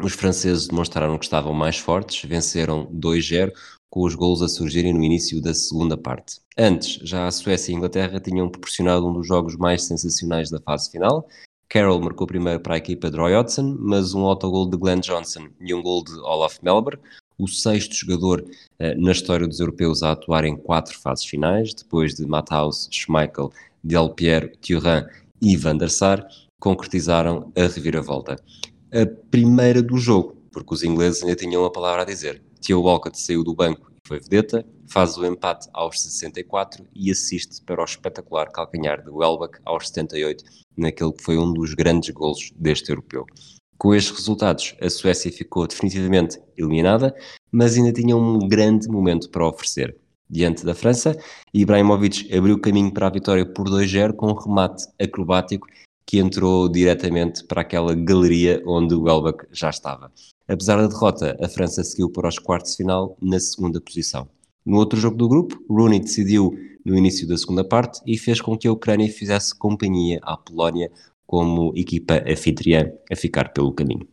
os 0.00 0.12
franceses 0.14 0.66
demonstraram 0.66 1.18
que 1.18 1.24
estavam 1.24 1.52
mais 1.52 1.78
fortes, 1.78 2.28
venceram 2.28 2.86
2-0, 2.86 3.52
com 3.90 4.04
os 4.04 4.14
golos 4.14 4.42
a 4.42 4.48
surgirem 4.48 4.92
no 4.92 5.04
início 5.04 5.40
da 5.40 5.52
segunda 5.52 5.96
parte. 5.96 6.40
Antes, 6.56 6.94
já 7.02 7.26
a 7.26 7.30
Suécia 7.30 7.70
e 7.70 7.74
a 7.74 7.78
Inglaterra 7.78 8.18
tinham 8.18 8.48
proporcionado 8.48 9.06
um 9.06 9.12
dos 9.12 9.26
jogos 9.26 9.56
mais 9.56 9.82
sensacionais 9.84 10.50
da 10.50 10.58
fase 10.58 10.90
final. 10.90 11.28
Carroll 11.68 12.00
marcou 12.00 12.26
primeiro 12.26 12.60
para 12.60 12.74
a 12.74 12.78
equipa 12.78 13.10
de 13.10 13.16
Roy 13.16 13.34
Hodgson, 13.34 13.76
mas 13.78 14.14
um 14.14 14.24
autogol 14.24 14.68
de 14.68 14.76
Glenn 14.76 15.00
Johnson 15.00 15.48
e 15.60 15.74
um 15.74 15.82
gol 15.82 16.02
de 16.04 16.12
Olaf 16.20 16.58
Melberg, 16.62 17.00
o 17.38 17.46
sexto 17.46 17.94
jogador 17.94 18.44
eh, 18.78 18.94
na 18.94 19.12
história 19.12 19.46
dos 19.46 19.60
europeus 19.60 20.02
a 20.02 20.12
atuar 20.12 20.44
em 20.44 20.56
quatro 20.56 20.98
fases 20.98 21.24
finais, 21.24 21.74
depois 21.74 22.14
de 22.14 22.26
Matthaus, 22.26 22.88
Schmeichel 22.90 23.52
Delpierre, 23.82 24.52
Thuram 24.60 25.06
e 25.40 25.56
Van 25.56 25.76
der 25.76 25.90
Sar 25.90 26.26
concretizaram 26.60 27.52
a 27.56 27.62
reviravolta. 27.62 28.36
A 28.92 29.06
primeira 29.30 29.82
do 29.82 29.96
jogo, 29.96 30.36
porque 30.52 30.74
os 30.74 30.84
ingleses 30.84 31.22
ainda 31.22 31.34
tinham 31.34 31.62
uma 31.62 31.72
palavra 31.72 32.02
a 32.02 32.04
dizer. 32.04 32.42
Theo 32.64 32.82
Walcott 32.82 33.18
saiu 33.18 33.42
do 33.42 33.54
banco 33.54 33.90
e 33.90 34.08
foi 34.08 34.20
vedeta, 34.20 34.64
faz 34.86 35.16
o 35.16 35.26
empate 35.26 35.68
aos 35.72 36.00
64 36.00 36.86
e 36.94 37.10
assiste 37.10 37.60
para 37.64 37.80
o 37.80 37.84
espetacular 37.84 38.52
calcanhar 38.52 39.02
de 39.02 39.10
Welbeck 39.10 39.58
aos 39.64 39.88
78, 39.88 40.44
naquele 40.76 41.12
que 41.12 41.22
foi 41.22 41.36
um 41.36 41.52
dos 41.52 41.74
grandes 41.74 42.10
golos 42.10 42.52
deste 42.54 42.90
europeu. 42.90 43.26
Com 43.76 43.92
estes 43.92 44.16
resultados, 44.16 44.76
a 44.80 44.88
Suécia 44.88 45.32
ficou 45.32 45.66
definitivamente 45.66 46.38
eliminada, 46.56 47.12
mas 47.50 47.76
ainda 47.76 47.92
tinha 47.92 48.16
um 48.16 48.38
grande 48.46 48.86
momento 48.86 49.28
para 49.28 49.48
oferecer 49.48 49.96
diante 50.32 50.64
da 50.64 50.74
França. 50.74 51.16
Ibrahimovic 51.52 52.34
abriu 52.34 52.58
caminho 52.58 52.92
para 52.92 53.06
a 53.06 53.10
vitória 53.10 53.44
por 53.44 53.68
2-0 53.68 54.14
com 54.14 54.28
um 54.28 54.34
remate 54.34 54.86
acrobático 54.98 55.68
que 56.06 56.18
entrou 56.18 56.68
diretamente 56.68 57.44
para 57.44 57.60
aquela 57.60 57.94
galeria 57.94 58.62
onde 58.66 58.94
o 58.94 59.02
Welbeck 59.02 59.46
já 59.52 59.70
estava. 59.70 60.10
Apesar 60.48 60.76
da 60.76 60.88
derrota, 60.88 61.36
a 61.40 61.48
França 61.48 61.84
seguiu 61.84 62.10
para 62.10 62.28
os 62.28 62.38
quartos 62.38 62.72
de 62.72 62.78
final 62.78 63.16
na 63.20 63.38
segunda 63.38 63.80
posição. 63.80 64.28
No 64.64 64.78
outro 64.78 64.98
jogo 64.98 65.16
do 65.16 65.28
grupo, 65.28 65.62
Rooney 65.68 66.00
decidiu 66.00 66.52
no 66.84 66.96
início 66.96 67.28
da 67.28 67.36
segunda 67.36 67.62
parte 67.62 68.00
e 68.06 68.18
fez 68.18 68.40
com 68.40 68.56
que 68.56 68.66
a 68.66 68.72
Ucrânia 68.72 69.08
fizesse 69.08 69.56
companhia 69.56 70.18
à 70.22 70.36
Polónia 70.36 70.90
como 71.26 71.72
equipa 71.76 72.22
anfitriã 72.26 72.92
a 73.10 73.16
ficar 73.16 73.52
pelo 73.52 73.72
caminho. 73.72 74.06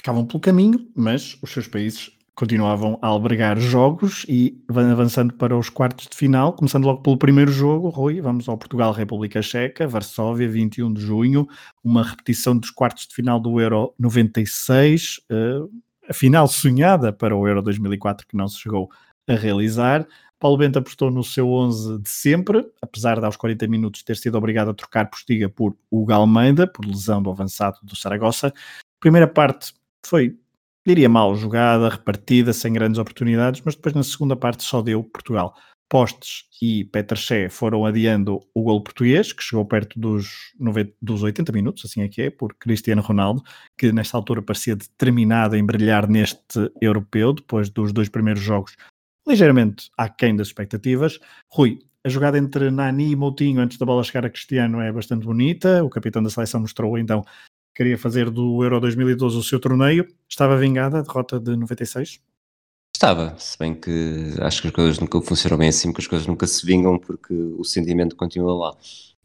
Ficavam 0.00 0.26
pelo 0.26 0.40
caminho, 0.40 0.88
mas 0.94 1.36
os 1.42 1.50
seus 1.50 1.66
países 1.66 2.10
continuavam 2.40 2.98
a 3.02 3.06
albergar 3.06 3.60
jogos 3.60 4.24
e 4.26 4.58
avançando 4.66 5.34
para 5.34 5.54
os 5.54 5.68
quartos 5.68 6.06
de 6.06 6.16
final, 6.16 6.54
começando 6.54 6.86
logo 6.86 7.02
pelo 7.02 7.18
primeiro 7.18 7.52
jogo, 7.52 7.90
Rui, 7.90 8.18
vamos 8.22 8.48
ao 8.48 8.56
Portugal-República 8.56 9.42
Checa, 9.42 9.86
Varsóvia, 9.86 10.48
21 10.48 10.94
de 10.94 11.02
junho, 11.02 11.46
uma 11.84 12.02
repetição 12.02 12.56
dos 12.56 12.70
quartos 12.70 13.06
de 13.06 13.14
final 13.14 13.38
do 13.38 13.60
Euro 13.60 13.92
96, 13.98 15.20
uh, 15.30 15.70
a 16.08 16.14
final 16.14 16.48
sonhada 16.48 17.12
para 17.12 17.36
o 17.36 17.46
Euro 17.46 17.60
2004 17.60 18.26
que 18.26 18.34
não 18.34 18.48
se 18.48 18.58
chegou 18.58 18.88
a 19.28 19.34
realizar. 19.34 20.08
Paulo 20.38 20.56
Bento 20.56 20.78
apostou 20.78 21.10
no 21.10 21.22
seu 21.22 21.46
11 21.46 21.98
de 21.98 22.08
sempre, 22.08 22.66
apesar 22.80 23.20
de 23.20 23.26
aos 23.26 23.36
40 23.36 23.68
minutos 23.68 24.02
ter 24.02 24.16
sido 24.16 24.38
obrigado 24.38 24.70
a 24.70 24.74
trocar 24.74 25.10
Postiga 25.10 25.50
por 25.50 25.76
Hugo 25.90 26.14
Almeida, 26.14 26.66
por 26.66 26.86
lesão 26.86 27.22
do 27.22 27.28
avançado 27.28 27.76
do 27.82 27.94
Saragossa. 27.94 28.50
Primeira 28.98 29.28
parte 29.28 29.74
foi 30.02 30.38
diria 30.86 31.08
mal 31.08 31.34
jogada, 31.36 31.88
repartida, 31.88 32.52
sem 32.52 32.72
grandes 32.72 32.98
oportunidades, 32.98 33.62
mas 33.64 33.74
depois 33.74 33.94
na 33.94 34.02
segunda 34.02 34.36
parte 34.36 34.62
só 34.62 34.82
deu 34.82 35.02
Portugal. 35.04 35.54
Postes 35.88 36.44
e 36.62 36.84
Peterché 36.84 37.48
foram 37.48 37.84
adiando 37.84 38.38
o 38.54 38.62
gol 38.62 38.80
português, 38.82 39.32
que 39.32 39.42
chegou 39.42 39.64
perto 39.64 39.98
dos, 39.98 40.52
90, 40.58 40.92
dos 41.02 41.22
80 41.22 41.50
minutos, 41.52 41.84
assim 41.84 42.02
é 42.02 42.08
que 42.08 42.22
é, 42.22 42.30
por 42.30 42.54
Cristiano 42.54 43.02
Ronaldo, 43.02 43.42
que 43.76 43.90
nesta 43.90 44.16
altura 44.16 44.40
parecia 44.40 44.76
determinado 44.76 45.56
em 45.56 45.66
brilhar 45.66 46.08
neste 46.08 46.70
europeu, 46.80 47.32
depois 47.32 47.68
dos 47.68 47.92
dois 47.92 48.08
primeiros 48.08 48.42
jogos 48.42 48.76
ligeiramente 49.26 49.90
aquém 49.96 50.34
das 50.34 50.48
expectativas. 50.48 51.18
Rui, 51.48 51.78
a 52.04 52.08
jogada 52.08 52.38
entre 52.38 52.70
Nani 52.70 53.10
e 53.10 53.16
Moutinho 53.16 53.60
antes 53.60 53.78
da 53.78 53.86
bola 53.86 54.02
chegar 54.02 54.24
a 54.24 54.30
Cristiano 54.30 54.80
é 54.80 54.90
bastante 54.90 55.26
bonita. 55.26 55.84
O 55.84 55.90
capitão 55.90 56.22
da 56.22 56.30
seleção 56.30 56.60
mostrou 56.60 56.98
então 56.98 57.24
queria 57.80 57.96
fazer 57.96 58.28
do 58.28 58.62
Euro 58.62 58.78
2012 58.78 59.38
o 59.38 59.42
seu 59.42 59.58
torneio. 59.58 60.06
Estava 60.28 60.54
vingada 60.58 60.98
a 60.98 61.00
derrota 61.00 61.40
de 61.40 61.56
96? 61.56 62.20
Estava, 62.94 63.34
se 63.38 63.58
bem 63.58 63.72
que 63.72 64.34
acho 64.38 64.60
que 64.60 64.68
as 64.68 64.74
coisas 64.74 64.98
nunca 64.98 65.18
funcionam 65.22 65.56
bem 65.56 65.70
assim, 65.70 65.90
porque 65.90 66.02
as 66.02 66.06
coisas 66.06 66.26
nunca 66.26 66.46
se 66.46 66.66
vingam 66.66 66.98
porque 66.98 67.32
o 67.32 67.64
sentimento 67.64 68.14
continua 68.16 68.54
lá. 68.54 68.76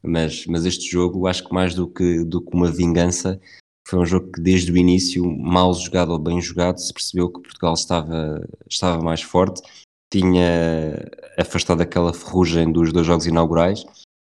Mas, 0.01 0.45
mas 0.45 0.65
este 0.65 0.89
jogo, 0.89 1.27
acho 1.27 1.45
que 1.45 1.53
mais 1.53 1.75
do 1.75 1.85
que, 1.85 2.23
do 2.23 2.39
que 2.39 2.55
uma 2.55 2.71
vingança, 2.71 3.41
foi 3.85 3.99
um 3.99 4.05
jogo 4.05 4.31
que 4.31 4.39
desde 4.39 4.71
o 4.71 4.77
início, 4.77 5.29
mal 5.29 5.73
jogado 5.73 6.11
ou 6.11 6.19
bem 6.19 6.41
jogado, 6.41 6.77
se 6.77 6.93
percebeu 6.93 7.27
que 7.27 7.41
Portugal 7.41 7.73
estava, 7.73 8.41
estava 8.69 9.03
mais 9.03 9.21
forte, 9.21 9.61
tinha 10.09 11.11
afastado 11.37 11.81
aquela 11.81 12.13
ferrugem 12.13 12.71
dos 12.71 12.93
dois 12.93 13.05
jogos 13.05 13.27
inaugurais, 13.27 13.83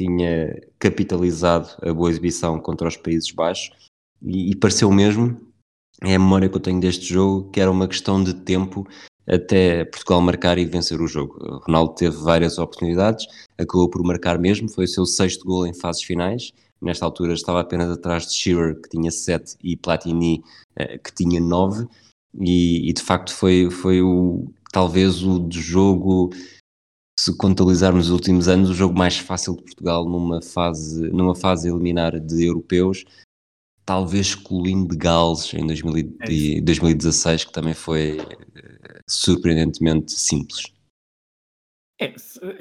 tinha 0.01 0.61
capitalizado 0.79 1.67
a 1.81 1.93
boa 1.93 2.09
exibição 2.09 2.57
contra 2.57 2.87
os 2.87 2.95
Países 2.95 3.29
Baixos 3.29 3.83
e, 4.23 4.51
e 4.51 4.55
pareceu 4.55 4.91
mesmo, 4.91 5.39
é 6.01 6.15
a 6.15 6.19
memória 6.19 6.49
que 6.49 6.55
eu 6.55 6.61
tenho 6.61 6.79
deste 6.79 7.05
jogo, 7.05 7.49
que 7.51 7.59
era 7.59 7.71
uma 7.71 7.87
questão 7.87 8.23
de 8.23 8.33
tempo 8.33 8.87
até 9.27 9.85
Portugal 9.85 10.21
marcar 10.21 10.57
e 10.57 10.65
vencer 10.65 10.99
o 10.99 11.07
jogo. 11.07 11.37
O 11.41 11.57
Ronaldo 11.59 11.95
teve 11.95 12.17
várias 12.17 12.57
oportunidades, 12.57 13.25
acabou 13.57 13.89
por 13.89 14.03
marcar 14.03 14.37
mesmo, 14.37 14.69
foi 14.69 14.85
o 14.85 14.87
seu 14.87 15.05
sexto 15.05 15.45
gol 15.45 15.65
em 15.65 15.73
fases 15.73 16.03
finais. 16.03 16.51
Nesta 16.81 17.05
altura 17.05 17.33
estava 17.33 17.61
apenas 17.61 17.89
atrás 17.89 18.27
de 18.27 18.33
Shearer, 18.33 18.81
que 18.81 18.89
tinha 18.89 19.09
sete, 19.09 19.55
e 19.63 19.77
Platini, 19.77 20.43
eh, 20.75 20.97
que 20.97 21.13
tinha 21.13 21.39
nove. 21.39 21.87
E, 22.41 22.89
e, 22.89 22.93
de 22.93 23.01
facto 23.01 23.33
foi, 23.33 23.69
foi 23.69 24.01
o, 24.01 24.51
talvez 24.71 25.23
o 25.23 25.47
jogo, 25.49 26.31
se 27.17 27.35
contabilizarmos 27.37 28.07
os 28.07 28.11
últimos 28.11 28.49
anos, 28.49 28.69
o 28.69 28.73
jogo 28.73 28.97
mais 28.97 29.17
fácil 29.17 29.55
de 29.55 29.63
Portugal 29.63 30.03
numa 30.09 30.41
fase, 30.41 31.09
numa 31.11 31.35
fase 31.35 31.69
eliminar 31.69 32.19
de 32.19 32.45
europeus 32.45 33.05
talvez 33.85 34.27
excluindo 34.27 34.89
de 34.89 34.97
Gales 34.97 35.53
em 35.53 35.65
2000, 35.65 36.15
é 36.21 36.61
2016, 36.61 37.45
que 37.45 37.51
também 37.51 37.73
foi 37.73 38.17
eh, 38.19 38.99
surpreendentemente 39.07 40.11
simples. 40.11 40.73
É, 41.99 42.13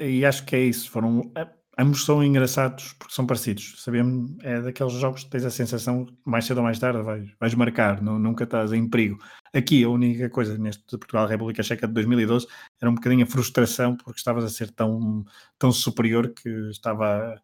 e 0.07 0.25
acho 0.25 0.45
que 0.45 0.55
é 0.55 0.63
isso. 0.65 0.89
Foram, 0.89 1.31
ambos 1.77 2.05
são 2.05 2.23
engraçados 2.23 2.93
porque 2.93 3.13
são 3.13 3.25
parecidos. 3.25 3.75
Sabemos, 3.81 4.31
é 4.41 4.61
daqueles 4.61 4.93
jogos 4.93 5.23
que 5.23 5.29
tens 5.29 5.45
a 5.45 5.49
sensação 5.49 6.05
que 6.05 6.13
mais 6.25 6.45
cedo 6.45 6.57
ou 6.57 6.63
mais 6.63 6.79
tarde 6.79 7.01
vais, 7.01 7.29
vais 7.39 7.55
marcar, 7.55 8.01
não, 8.01 8.19
nunca 8.19 8.43
estás 8.43 8.71
em 8.73 8.89
perigo. 8.89 9.17
Aqui 9.53 9.83
a 9.83 9.89
única 9.89 10.29
coisa 10.29 10.57
neste 10.57 10.83
Portugal 10.97 11.27
República 11.27 11.63
Checa 11.63 11.87
de 11.87 11.93
2012 11.93 12.47
era 12.81 12.89
um 12.89 12.95
bocadinho 12.95 13.23
a 13.23 13.27
frustração 13.27 13.95
porque 13.97 14.19
estavas 14.19 14.43
a 14.43 14.49
ser 14.49 14.71
tão, 14.71 15.23
tão 15.57 15.71
superior 15.71 16.33
que 16.33 16.49
estava 16.69 17.41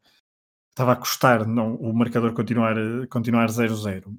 estava 0.80 0.93
a 0.93 0.95
custar 0.95 1.45
não, 1.45 1.75
o 1.75 1.93
marcador 1.93 2.34
continuar 2.34 2.75
0-0, 2.75 3.09
continuar 3.09 3.47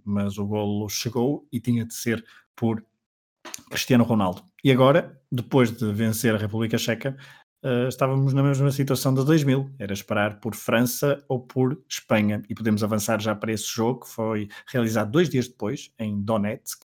mas 0.05 0.37
o 0.37 0.47
golo 0.47 0.87
chegou 0.91 1.49
e 1.51 1.59
tinha 1.59 1.87
de 1.87 1.95
ser 1.95 2.23
por 2.55 2.85
Cristiano 3.71 4.05
Ronaldo. 4.05 4.45
E 4.63 4.71
agora, 4.71 5.19
depois 5.33 5.73
de 5.73 5.91
vencer 5.91 6.35
a 6.35 6.39
República 6.39 6.77
Checa, 6.77 7.17
uh, 7.65 7.89
estávamos 7.89 8.35
na 8.35 8.43
mesma 8.43 8.71
situação 8.71 9.15
de 9.15 9.25
2000, 9.25 9.75
era 9.79 9.95
esperar 9.95 10.39
por 10.39 10.55
França 10.55 11.25
ou 11.27 11.41
por 11.41 11.83
Espanha, 11.89 12.43
e 12.47 12.55
podemos 12.55 12.85
avançar 12.85 13.23
já 13.23 13.35
para 13.35 13.53
esse 13.53 13.67
jogo, 13.67 14.01
que 14.01 14.11
foi 14.11 14.49
realizado 14.69 15.11
dois 15.11 15.31
dias 15.31 15.49
depois, 15.49 15.91
em 15.99 16.21
Donetsk, 16.21 16.83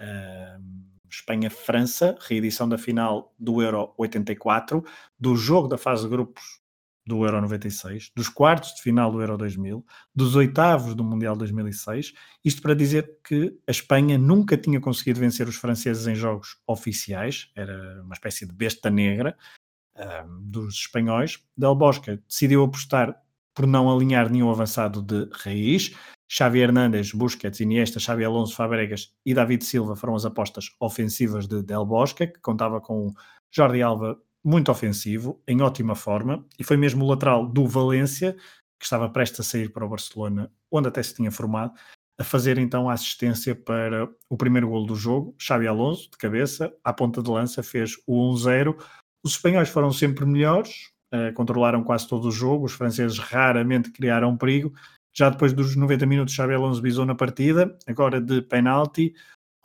uh, 0.00 0.62
Espanha-França, 1.10 2.16
reedição 2.20 2.68
da 2.68 2.78
final 2.78 3.34
do 3.36 3.60
Euro 3.60 3.92
84, 3.98 4.84
do 5.18 5.34
jogo 5.34 5.66
da 5.66 5.76
fase 5.76 6.04
de 6.04 6.08
grupos 6.08 6.57
do 7.08 7.24
Euro 7.24 7.40
96, 7.40 8.12
dos 8.14 8.28
quartos 8.28 8.74
de 8.74 8.82
final 8.82 9.10
do 9.10 9.20
Euro 9.20 9.38
2000, 9.38 9.84
dos 10.14 10.36
oitavos 10.36 10.94
do 10.94 11.02
Mundial 11.02 11.34
2006. 11.34 12.12
Isto 12.44 12.60
para 12.60 12.74
dizer 12.74 13.18
que 13.24 13.58
a 13.66 13.70
Espanha 13.70 14.18
nunca 14.18 14.58
tinha 14.58 14.78
conseguido 14.78 15.18
vencer 15.18 15.48
os 15.48 15.56
franceses 15.56 16.06
em 16.06 16.14
jogos 16.14 16.58
oficiais, 16.66 17.50
era 17.56 18.02
uma 18.02 18.12
espécie 18.12 18.46
de 18.46 18.52
besta 18.52 18.90
negra 18.90 19.34
um, 19.96 20.42
dos 20.42 20.74
espanhóis. 20.74 21.42
Del 21.56 21.74
Bosque 21.74 22.20
decidiu 22.28 22.62
apostar 22.62 23.18
por 23.54 23.66
não 23.66 23.90
alinhar 23.90 24.30
nenhum 24.30 24.50
avançado 24.50 25.00
de 25.00 25.30
raiz. 25.32 25.94
Xavi 26.30 26.60
Hernández, 26.60 27.12
Busquets, 27.12 27.58
Iniesta, 27.60 27.98
Xavi 27.98 28.22
Alonso, 28.22 28.54
Fabregas 28.54 29.14
e 29.24 29.32
David 29.32 29.64
Silva 29.64 29.96
foram 29.96 30.14
as 30.14 30.26
apostas 30.26 30.66
ofensivas 30.78 31.48
de 31.48 31.62
Del 31.62 31.86
Bosque, 31.86 32.26
que 32.26 32.40
contava 32.40 32.82
com 32.82 33.14
Jordi 33.50 33.80
Alba 33.80 34.18
muito 34.44 34.70
ofensivo, 34.70 35.42
em 35.46 35.60
ótima 35.60 35.94
forma, 35.94 36.44
e 36.58 36.64
foi 36.64 36.76
mesmo 36.76 37.04
o 37.04 37.08
lateral 37.08 37.46
do 37.46 37.66
Valência, 37.66 38.36
que 38.78 38.84
estava 38.84 39.08
prestes 39.08 39.40
a 39.40 39.42
sair 39.42 39.70
para 39.70 39.84
o 39.84 39.88
Barcelona, 39.88 40.50
onde 40.70 40.88
até 40.88 41.02
se 41.02 41.14
tinha 41.14 41.30
formado, 41.30 41.72
a 42.18 42.24
fazer 42.24 42.58
então 42.58 42.88
a 42.88 42.92
assistência 42.92 43.54
para 43.54 44.08
o 44.28 44.36
primeiro 44.36 44.68
gol 44.68 44.84
do 44.86 44.96
jogo. 44.96 45.34
Xavi 45.38 45.66
Alonso, 45.66 46.10
de 46.10 46.16
cabeça, 46.16 46.72
à 46.82 46.92
ponta 46.92 47.22
de 47.22 47.30
lança, 47.30 47.62
fez 47.62 47.96
o 48.06 48.32
1-0. 48.34 48.76
Os 49.24 49.32
espanhóis 49.32 49.68
foram 49.68 49.92
sempre 49.92 50.24
melhores, 50.24 50.90
uh, 51.14 51.32
controlaram 51.34 51.82
quase 51.84 52.08
todo 52.08 52.26
o 52.26 52.32
jogo, 52.32 52.66
os 52.66 52.72
franceses 52.72 53.18
raramente 53.18 53.90
criaram 53.90 54.36
perigo. 54.36 54.72
Já 55.14 55.30
depois 55.30 55.52
dos 55.52 55.74
90 55.74 56.06
minutos, 56.06 56.34
Xavi 56.34 56.54
Alonso 56.54 56.82
bisou 56.82 57.04
na 57.04 57.14
partida, 57.14 57.76
agora 57.86 58.20
de 58.20 58.42
penalti. 58.42 59.14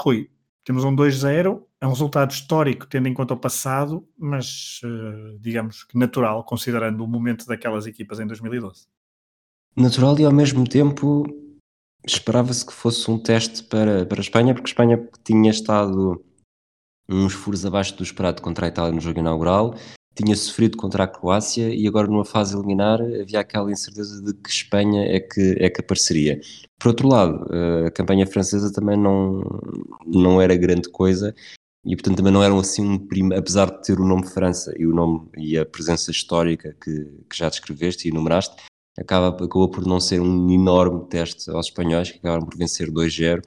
Rui, 0.02 0.30
temos 0.64 0.84
um 0.84 0.96
2-0, 0.96 1.62
é 1.82 1.86
um 1.86 1.90
resultado 1.90 2.32
histórico, 2.32 2.88
tendo 2.88 3.08
em 3.08 3.14
conta 3.14 3.34
o 3.34 3.38
passado, 3.38 4.08
mas 4.18 4.80
uh, 4.84 5.38
digamos 5.40 5.84
que 5.84 5.98
natural, 5.98 6.44
considerando 6.44 7.04
o 7.04 7.08
momento 7.08 7.46
daquelas 7.46 7.86
equipas 7.86 8.20
em 8.20 8.28
2012. 8.28 8.88
Natural 9.76 10.18
e 10.20 10.26
ao 10.26 10.32
mesmo 10.32 10.64
tempo 10.68 11.26
esperava-se 12.06 12.66
que 12.66 12.74
fosse 12.74 13.10
um 13.10 13.18
teste 13.18 13.64
para, 13.64 14.06
para 14.06 14.20
a 14.20 14.22
Espanha, 14.22 14.54
porque 14.54 14.68
a 14.68 14.72
Espanha 14.72 15.10
tinha 15.24 15.52
estado 15.52 16.24
uns 17.10 17.34
furos 17.34 17.66
abaixo 17.66 17.96
do 17.98 18.04
esperado 18.04 18.42
contra 18.42 18.66
a 18.66 18.70
Itália 18.70 18.94
no 18.94 19.02
jogo 19.02 19.20
inaugural, 19.20 19.76
tinha 20.16 20.36
sofrido 20.36 20.78
contra 20.78 21.04
a 21.04 21.08
Croácia 21.08 21.74
e 21.74 21.88
agora 21.88 22.08
numa 22.08 22.26
fase 22.26 22.56
eliminar 22.56 23.02
havia 23.02 23.40
aquela 23.40 23.72
incerteza 23.72 24.22
de 24.22 24.34
que 24.34 24.50
Espanha 24.50 25.06
é 25.06 25.20
que, 25.20 25.56
é 25.60 25.70
que 25.70 25.82
apareceria. 25.82 26.40
Por 26.80 26.90
outro 26.90 27.08
lado, 27.08 27.48
eh, 27.52 27.88
a 27.88 27.92
campanha 27.92 28.28
francesa 28.28 28.72
também 28.72 28.98
não, 28.98 29.42
não 30.06 30.42
era 30.42 30.56
grande 30.56 30.90
coisa 30.90 31.34
e 31.86 31.96
portanto 31.96 32.18
também 32.18 32.32
não 32.32 32.44
eram 32.44 32.60
assim 32.60 32.82
um 32.86 33.36
apesar 33.36 33.72
de 33.72 33.84
ter 33.84 34.00
o 34.00 34.06
nome 34.06 34.28
França 34.28 34.74
e 34.78 34.86
o 34.86 34.94
nome 34.94 35.28
e 35.38 35.58
a 35.58 35.66
presença 35.66 36.12
histórica 36.12 36.76
que, 36.82 37.06
que 37.30 37.38
já 37.38 37.50
descreveste 37.50 38.08
e 38.08 38.12
enumeraste, 38.12 38.56
acaba, 38.98 39.30
acabou 39.30 39.70
por 39.70 39.86
não 39.86 40.00
ser 40.00 40.22
um 40.22 40.50
enorme 40.50 41.06
teste 41.10 41.50
aos 41.50 41.68
espanhóis 41.68 42.12
que 42.12 42.20
acabaram 42.20 42.46
por 42.46 42.58
vencer 42.58 42.90
2-0 42.90 43.42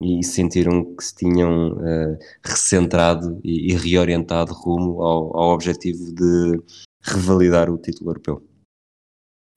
e 0.00 0.22
sentiram 0.24 0.94
que 0.96 1.04
se 1.04 1.14
tinham 1.14 1.72
uh, 1.72 2.18
recentrado 2.42 3.38
e, 3.44 3.72
e, 3.72 3.76
reorientado 3.76 4.52
rumo 4.52 5.02
ao, 5.02 5.36
ao 5.36 5.50
objetivo 5.50 6.14
de 6.14 6.62
revalidar 7.02 7.70
o 7.70 7.76
título 7.76 8.10
europeu. 8.10 8.46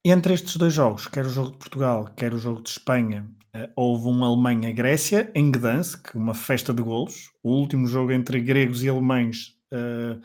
Entre 0.05 0.33
estes 0.33 0.57
dois 0.57 0.73
jogos, 0.73 1.07
quer 1.07 1.25
o 1.25 1.29
jogo 1.29 1.51
de 1.51 1.57
Portugal, 1.57 2.05
quer 2.15 2.33
o 2.33 2.37
jogo 2.37 2.61
de 2.61 2.69
Espanha, 2.69 3.25
uh, 3.55 3.71
houve 3.75 4.07
um 4.07 4.23
Alemanha-Grécia 4.23 5.31
em 5.33 5.49
Gdansk, 5.49 6.13
uma 6.13 6.33
festa 6.33 6.73
de 6.73 6.81
golos. 6.83 7.31
O 7.41 7.51
último 7.51 7.87
jogo 7.87 8.11
entre 8.11 8.41
gregos 8.41 8.83
e 8.83 8.89
alemães 8.89 9.55
uh, 9.73 10.19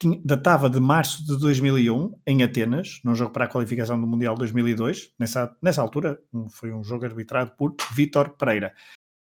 tinha, 0.00 0.20
datava 0.24 0.70
de 0.70 0.78
março 0.80 1.26
de 1.26 1.36
2001, 1.38 2.14
em 2.26 2.42
Atenas, 2.42 3.00
num 3.04 3.14
jogo 3.14 3.32
para 3.32 3.44
a 3.44 3.48
qualificação 3.48 4.00
do 4.00 4.06
Mundial 4.06 4.34
2002. 4.34 5.12
Nessa, 5.18 5.54
nessa 5.60 5.82
altura, 5.82 6.18
um, 6.32 6.48
foi 6.48 6.72
um 6.72 6.82
jogo 6.82 7.04
arbitrado 7.04 7.52
por 7.56 7.74
Vítor 7.92 8.30
Pereira. 8.30 8.72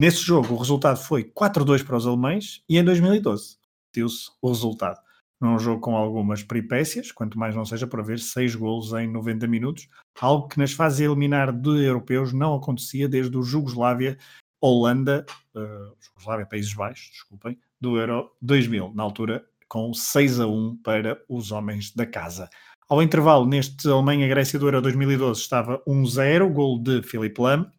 Nesse 0.02 0.22
jogo, 0.22 0.54
o 0.54 0.58
resultado 0.58 0.98
foi 0.98 1.26
4-2 1.26 1.86
para 1.86 1.98
os 1.98 2.08
alemães 2.08 2.64
e 2.70 2.78
em 2.78 2.84
2012 2.86 3.58
deu-se 3.94 4.32
o 4.42 4.48
resultado. 4.48 4.98
Num 5.42 5.60
jogo 5.60 5.82
com 5.82 5.94
algumas 5.94 6.42
peripécias, 6.42 7.12
quanto 7.12 7.38
mais 7.38 7.54
não 7.54 7.66
seja 7.66 7.86
para 7.86 8.02
ver 8.02 8.18
6 8.18 8.56
golos 8.56 8.94
em 8.94 9.12
90 9.12 9.46
minutos, 9.48 9.90
algo 10.22 10.48
que 10.48 10.58
nas 10.58 10.72
fases 10.72 11.02
eliminar 11.02 11.52
de 11.52 11.84
europeus 11.84 12.32
não 12.32 12.56
acontecia 12.56 13.10
desde 13.10 13.38
o 13.38 13.44
Jugoslávia, 13.44 14.18
Holanda, 14.62 15.26
uh, 15.54 15.96
Jugoslávia, 16.00 16.46
Países 16.46 16.74
Baixos, 16.74 17.10
desculpem, 17.12 17.60
do 17.80 17.98
Euro 17.98 18.32
2000, 18.42 18.94
na 18.96 19.04
altura 19.04 19.46
com 19.68 19.94
6 19.94 20.40
a 20.40 20.48
1 20.48 20.78
para 20.78 21.22
os 21.28 21.52
homens 21.52 21.94
da 21.94 22.06
casa. 22.06 22.50
Ao 22.88 23.04
intervalo, 23.04 23.46
neste 23.46 23.88
Alemanha-Grécia 23.88 24.58
do 24.58 24.68
Euro 24.68 24.82
2012, 24.82 25.42
estava 25.42 25.84
1-0, 25.86 26.52
gol 26.54 26.82
de 26.82 27.04
Philip 27.04 27.40
Lam. 27.40 27.70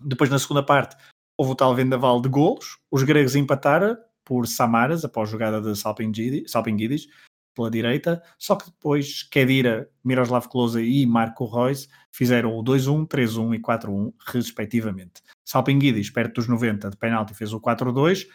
Depois, 0.00 0.30
na 0.30 0.38
segunda 0.38 0.62
parte, 0.62 0.96
houve 1.38 1.52
o 1.52 1.54
tal 1.54 1.74
vendaval 1.74 2.20
de 2.20 2.28
golos, 2.28 2.78
os 2.90 3.04
gregos 3.04 3.36
empataram 3.36 3.96
por 4.24 4.46
Samaras, 4.46 5.04
após 5.04 5.30
jogada 5.30 5.60
de 5.60 5.74
Salpingidis, 5.74 7.06
pela 7.54 7.70
direita, 7.70 8.22
só 8.38 8.56
que 8.56 8.66
depois 8.66 9.22
Kedira, 9.22 9.88
Miroslav 10.04 10.48
Klose 10.48 10.82
e 10.82 11.06
Marco 11.06 11.46
Reus 11.46 11.88
fizeram 12.12 12.56
o 12.56 12.62
2-1, 12.62 13.06
3-1 13.06 13.54
e 13.54 13.58
4-1, 13.58 14.12
respectivamente. 14.26 15.22
Salpingidis, 15.44 16.10
perto 16.10 16.34
dos 16.34 16.48
90 16.48 16.90
de 16.90 16.96
penalti, 16.96 17.34
fez 17.34 17.52
o 17.52 17.60
4-2. 17.60 18.26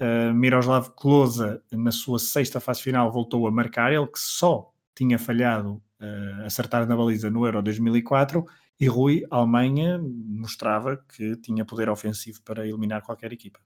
Uh, 0.00 0.32
Miroslav 0.32 0.90
Klose, 0.96 1.60
na 1.72 1.90
sua 1.90 2.18
sexta 2.18 2.60
fase 2.60 2.82
final, 2.82 3.10
voltou 3.10 3.46
a 3.46 3.50
marcar, 3.50 3.92
ele 3.92 4.06
que 4.06 4.18
só 4.18 4.72
tinha 4.94 5.18
falhado 5.18 5.82
uh, 6.00 6.46
acertar 6.46 6.86
na 6.86 6.96
baliza 6.96 7.30
no 7.30 7.44
Euro 7.44 7.62
2004 7.62 8.46
e 8.80 8.86
Rui, 8.86 9.26
a 9.30 9.36
Alemanha, 9.36 10.00
mostrava 10.02 10.96
que 10.96 11.36
tinha 11.36 11.64
poder 11.66 11.90
ofensivo 11.90 12.40
para 12.42 12.66
eliminar 12.66 13.02
qualquer 13.02 13.30
equipa. 13.32 13.60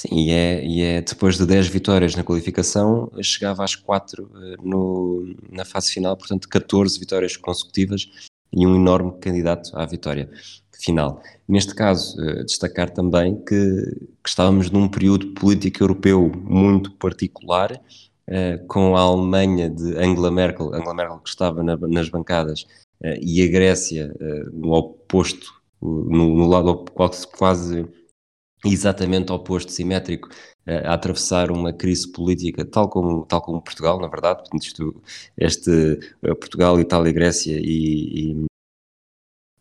Sim, 0.00 0.16
e 0.16 0.30
é, 0.30 0.66
e 0.66 0.82
é 0.82 1.00
depois 1.00 1.38
de 1.38 1.46
10 1.46 1.68
vitórias 1.68 2.16
na 2.16 2.24
qualificação, 2.24 3.08
chegava 3.22 3.62
às 3.62 3.76
4 3.76 4.30
eh, 4.34 4.56
no, 4.60 5.32
na 5.48 5.64
fase 5.64 5.92
final, 5.92 6.16
portanto 6.16 6.48
14 6.48 6.98
vitórias 6.98 7.36
consecutivas 7.36 8.10
e 8.52 8.66
um 8.66 8.74
enorme 8.74 9.12
candidato 9.20 9.70
à 9.78 9.86
vitória 9.86 10.28
final. 10.72 11.22
Neste 11.46 11.72
caso, 11.72 12.20
eh, 12.20 12.42
destacar 12.42 12.90
também 12.90 13.36
que, 13.44 13.54
que 14.24 14.28
estávamos 14.28 14.70
num 14.70 14.88
período 14.88 15.34
político 15.34 15.84
europeu 15.84 16.32
muito 16.34 16.90
particular, 16.94 17.80
eh, 18.26 18.58
com 18.66 18.96
a 18.96 19.00
Alemanha 19.02 19.70
de 19.70 19.96
Angela 19.96 20.32
Merkel, 20.32 20.74
Angela 20.74 20.94
Merkel 20.94 21.18
que 21.20 21.28
estava 21.28 21.62
na, 21.62 21.76
nas 21.76 22.08
bancadas 22.08 22.66
e 23.20 23.42
a 23.42 23.48
Grécia 23.48 24.14
eh, 24.20 24.44
no 24.52 24.72
oposto, 24.72 25.52
no, 25.80 26.36
no 26.36 26.46
lado 26.48 26.84
quase, 26.92 27.26
quase 27.26 27.86
exatamente 28.64 29.32
oposto, 29.32 29.72
simétrico, 29.72 30.28
eh, 30.66 30.86
a 30.86 30.94
atravessar 30.94 31.50
uma 31.50 31.72
crise 31.72 32.10
política, 32.12 32.64
tal 32.64 32.88
como, 32.88 33.26
tal 33.26 33.42
como 33.42 33.60
Portugal, 33.60 34.00
na 34.00 34.06
verdade. 34.08 34.42
Isto, 34.54 35.02
este 35.36 35.98
Portugal, 36.20 36.78
Itália, 36.80 37.12
Grécia 37.12 37.58
e, 37.58 38.32
e, 38.32 38.46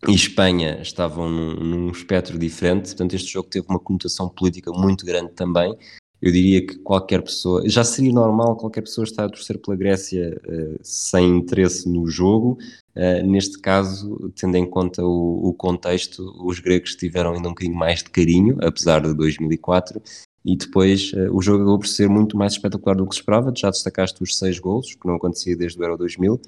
e 0.07 0.13
Espanha 0.13 0.79
estavam 0.81 1.29
num, 1.29 1.55
num, 1.55 1.91
espectro 1.91 2.37
diferente. 2.37 2.89
Portanto, 2.89 3.15
este 3.15 3.31
jogo 3.33 3.49
teve 3.49 3.65
uma 3.67 3.79
conotação 3.79 4.29
política 4.29 4.71
muito 4.71 5.05
grande 5.05 5.31
também. 5.33 5.75
Eu 6.21 6.31
diria 6.31 6.65
que 6.65 6.77
qualquer 6.79 7.23
pessoa, 7.23 7.67
já 7.67 7.83
seria 7.83 8.13
normal 8.13 8.55
qualquer 8.55 8.81
pessoa 8.81 9.03
estar 9.03 9.25
a 9.25 9.29
torcer 9.29 9.59
pela 9.59 9.75
Grécia 9.75 10.39
uh, 10.45 10.77
sem 10.83 11.37
interesse 11.37 11.89
no 11.89 12.07
jogo, 12.07 12.59
Uh, 12.95 13.25
neste 13.25 13.57
caso, 13.59 14.31
tendo 14.35 14.57
em 14.57 14.69
conta 14.69 15.03
o, 15.03 15.47
o, 15.47 15.53
contexto, 15.53 16.23
os 16.45 16.59
gregos 16.59 16.93
tiveram 16.95 17.33
ainda 17.33 17.47
um 17.47 17.51
bocadinho 17.51 17.77
mais 17.77 18.03
de 18.03 18.09
carinho, 18.09 18.57
apesar 18.61 19.01
de 19.01 19.13
2004, 19.13 20.01
e 20.43 20.57
depois 20.57 21.13
uh, 21.13 21.33
o 21.33 21.41
jogo 21.41 21.63
acabou 21.63 21.79
por 21.79 21.87
ser 21.87 22.09
muito 22.09 22.35
mais 22.35 22.53
espetacular 22.53 22.95
do 22.95 23.07
que 23.07 23.15
se 23.15 23.21
esperava. 23.21 23.53
Já 23.55 23.69
destacaste 23.69 24.21
os 24.21 24.37
seis 24.37 24.59
golos, 24.59 24.93
que 24.93 25.07
não 25.07 25.15
acontecia 25.15 25.55
desde 25.55 25.79
o 25.79 25.83
Euro 25.83 25.97
2000, 25.97 26.33
uh, 26.33 26.39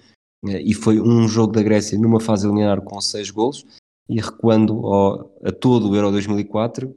eh, 0.49 0.61
e 0.61 0.73
foi 0.73 0.99
um 0.99 1.27
jogo 1.29 1.53
da 1.53 1.63
Grécia 1.63 1.97
numa 1.97 2.19
fase 2.19 2.45
eliminar 2.45 2.81
com 2.81 2.99
seis 2.99 3.31
golos, 3.31 3.65
e 4.09 4.19
recuando 4.19 4.85
ao, 4.85 5.33
a 5.45 5.51
todo 5.51 5.89
o 5.89 5.95
Euro 5.95 6.11
2004, 6.11 6.93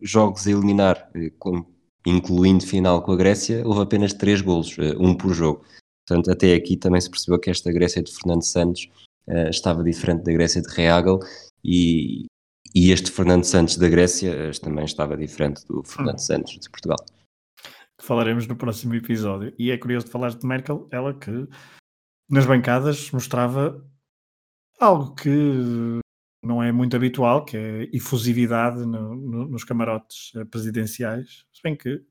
jogos 0.00 0.46
a 0.46 0.52
eliminar, 0.52 1.10
com, 1.36 1.64
incluindo 2.06 2.64
final 2.64 3.02
com 3.02 3.10
a 3.10 3.16
Grécia, 3.16 3.66
houve 3.66 3.80
apenas 3.80 4.12
três 4.12 4.40
golos, 4.40 4.76
um 5.00 5.16
por 5.16 5.34
jogo. 5.34 5.64
Portanto, 6.06 6.30
até 6.30 6.54
aqui 6.54 6.76
também 6.76 7.00
se 7.00 7.10
percebeu 7.10 7.38
que 7.38 7.50
esta 7.50 7.72
Grécia 7.72 8.02
de 8.02 8.12
Fernando 8.12 8.42
Santos 8.42 8.90
uh, 9.26 9.48
estava 9.48 9.82
diferente 9.82 10.24
da 10.24 10.32
Grécia 10.32 10.60
de 10.60 10.68
Reagel 10.68 11.18
e, 11.64 12.26
e 12.74 12.90
este 12.90 13.10
Fernando 13.10 13.44
Santos 13.44 13.76
da 13.76 13.88
Grécia 13.88 14.50
uh, 14.50 14.60
também 14.60 14.84
estava 14.84 15.16
diferente 15.16 15.66
do 15.66 15.82
Fernando 15.82 16.16
hum. 16.16 16.18
Santos 16.18 16.58
de 16.58 16.70
Portugal. 16.70 16.98
falaremos 18.00 18.46
no 18.46 18.56
próximo 18.56 18.94
episódio. 18.94 19.54
E 19.58 19.70
é 19.70 19.78
curioso 19.78 20.06
de 20.06 20.12
falar 20.12 20.30
de 20.34 20.46
Merkel, 20.46 20.86
ela 20.90 21.14
que 21.14 21.48
nas 22.28 22.44
bancadas 22.44 23.10
mostrava 23.10 23.82
algo 24.80 25.14
que 25.14 26.00
não 26.44 26.62
é 26.62 26.70
muito 26.70 26.94
habitual, 26.94 27.44
que 27.44 27.56
é 27.56 27.84
efusividade 27.92 28.84
no, 28.84 29.14
no, 29.14 29.48
nos 29.48 29.64
camarotes 29.64 30.32
eh, 30.36 30.44
presidenciais, 30.44 31.46
se 31.52 31.62
bem 31.62 31.74
que 31.74 32.04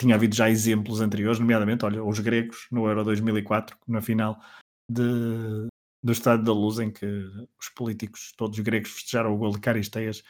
tinha 0.00 0.14
havido 0.14 0.34
já 0.34 0.48
exemplos 0.48 1.02
anteriores, 1.02 1.38
nomeadamente, 1.38 1.84
olha, 1.84 2.02
os 2.02 2.18
gregos 2.20 2.66
no 2.72 2.86
Euro 2.86 3.04
2004, 3.04 3.76
na 3.86 4.00
final 4.00 4.40
de, 4.90 5.68
do 6.02 6.12
Estado 6.12 6.42
da 6.42 6.52
Luz, 6.52 6.78
em 6.78 6.90
que 6.90 7.04
os 7.60 7.68
políticos 7.68 8.32
todos 8.34 8.58
gregos 8.60 8.90
festejaram 8.90 9.34
o 9.34 9.36
gol 9.36 9.52
de 9.52 9.60
Caristeias 9.60 10.22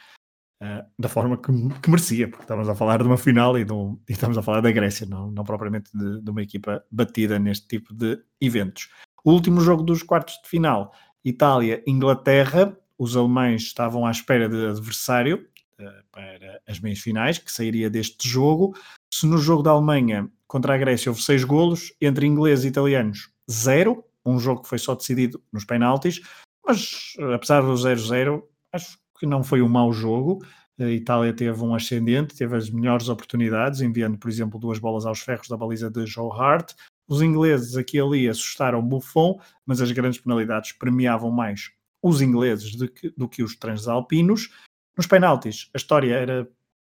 uh, 0.61 0.85
da 0.99 1.07
forma 1.07 1.37
que, 1.37 1.51
que, 1.81 1.89
merecia, 1.89 2.27
porque 2.27 2.43
estamos 2.43 2.67
a 2.67 2.75
falar 2.75 2.97
de 2.97 3.05
uma 3.05 3.17
final 3.17 3.57
e, 3.57 3.63
um, 3.71 3.97
e 4.09 4.11
estamos 4.11 4.37
a 4.37 4.41
falar 4.41 4.59
da 4.59 4.71
Grécia, 4.71 5.07
não, 5.07 5.31
não 5.31 5.45
propriamente 5.45 5.89
de, 5.97 6.21
de, 6.21 6.29
uma 6.29 6.41
equipa 6.41 6.83
batida 6.91 7.39
neste 7.39 7.65
tipo 7.65 7.93
de 7.93 8.21
eventos. 8.41 8.89
O 9.23 9.31
último 9.31 9.61
jogo 9.61 9.83
dos 9.83 10.03
quartos 10.03 10.35
de 10.43 10.49
final, 10.49 10.93
Itália-Inglaterra, 11.23 12.77
os 12.97 13.15
alemães 13.15 13.61
estavam 13.61 14.05
à 14.05 14.11
espera 14.11 14.49
de 14.49 14.65
adversário 14.67 15.47
uh, 15.79 16.03
para 16.11 16.61
as 16.67 16.77
meias 16.81 16.99
finais, 16.99 17.37
que 17.37 17.51
sairia 17.51 17.89
deste 17.89 18.27
jogo. 18.27 18.75
Se 19.13 19.27
no 19.27 19.37
jogo 19.37 19.61
da 19.61 19.71
Alemanha 19.71 20.29
contra 20.47 20.73
a 20.73 20.77
Grécia 20.77 21.09
houve 21.09 21.21
seis 21.21 21.43
golos, 21.43 21.93
entre 21.99 22.25
ingleses 22.25 22.65
e 22.65 22.69
italianos, 22.69 23.29
zero, 23.49 24.03
um 24.25 24.39
jogo 24.39 24.61
que 24.61 24.69
foi 24.69 24.79
só 24.79 24.95
decidido 24.95 25.41
nos 25.51 25.65
penaltis, 25.65 26.21
mas 26.65 27.13
apesar 27.33 27.61
do 27.61 27.73
0-0, 27.73 28.41
acho 28.71 28.97
que 29.19 29.25
não 29.25 29.43
foi 29.43 29.61
um 29.61 29.67
mau 29.67 29.91
jogo. 29.91 30.45
A 30.79 30.89
Itália 30.89 31.33
teve 31.33 31.61
um 31.61 31.75
ascendente, 31.75 32.35
teve 32.35 32.55
as 32.55 32.69
melhores 32.69 33.09
oportunidades, 33.09 33.81
enviando, 33.81 34.17
por 34.17 34.29
exemplo, 34.29 34.59
duas 34.59 34.79
bolas 34.79 35.05
aos 35.05 35.19
ferros 35.19 35.47
da 35.47 35.57
baliza 35.57 35.91
de 35.91 36.05
Joe 36.05 36.31
Hart. 36.31 36.73
Os 37.07 37.21
ingleses 37.21 37.75
aqui 37.75 37.97
e 37.97 38.01
ali 38.01 38.29
assustaram 38.29 38.81
Buffon, 38.81 39.39
mas 39.65 39.81
as 39.81 39.91
grandes 39.91 40.19
penalidades 40.19 40.71
premiavam 40.71 41.29
mais 41.29 41.71
os 42.01 42.21
ingleses 42.21 42.75
do 42.75 42.89
que, 42.89 43.13
do 43.15 43.27
que 43.27 43.43
os 43.43 43.55
transalpinos. 43.55 44.49
Nos 44.97 45.05
penaltis, 45.05 45.69
a 45.73 45.77
história 45.77 46.15
era 46.15 46.49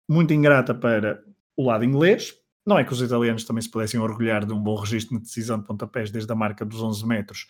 muito 0.10 0.34
ingrata 0.34 0.74
para 0.74 1.24
o 1.57 1.65
lado 1.65 1.84
inglês, 1.84 2.34
não 2.65 2.77
é 2.77 2.84
que 2.84 2.91
os 2.91 3.02
italianos 3.02 3.44
também 3.44 3.61
se 3.61 3.69
pudessem 3.69 3.99
orgulhar 3.99 4.45
de 4.45 4.53
um 4.53 4.61
bom 4.61 4.76
registro 4.76 5.18
de 5.18 5.23
decisão 5.23 5.60
de 5.60 5.65
pontapés 5.65 6.10
desde 6.10 6.32
a 6.32 6.36
marca 6.36 6.65
dos 6.65 6.82
11 6.82 7.06
metros, 7.06 7.48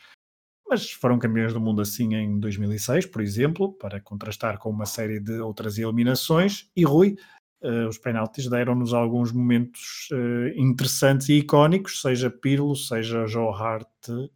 mas 0.67 0.91
foram 0.91 1.19
campeões 1.19 1.53
do 1.53 1.61
mundo 1.61 1.81
assim 1.81 2.13
em 2.15 2.39
2006, 2.39 3.05
por 3.05 3.21
exemplo, 3.21 3.73
para 3.73 4.01
contrastar 4.01 4.57
com 4.57 4.69
uma 4.69 4.85
série 4.85 5.19
de 5.19 5.39
outras 5.39 5.77
eliminações. 5.77 6.69
E 6.75 6.83
Rui, 6.83 7.15
uh, 7.61 7.87
os 7.87 7.97
penaltis 7.97 8.49
deram-nos 8.49 8.93
alguns 8.93 9.31
momentos 9.31 10.09
uh, 10.11 10.59
interessantes 10.59 11.29
e 11.29 11.33
icónicos, 11.35 12.01
seja 12.01 12.29
Pirlo, 12.29 12.75
seja 12.75 13.27
Joe 13.27 13.53
Hart, 13.53 14.09
uh, 14.09 14.27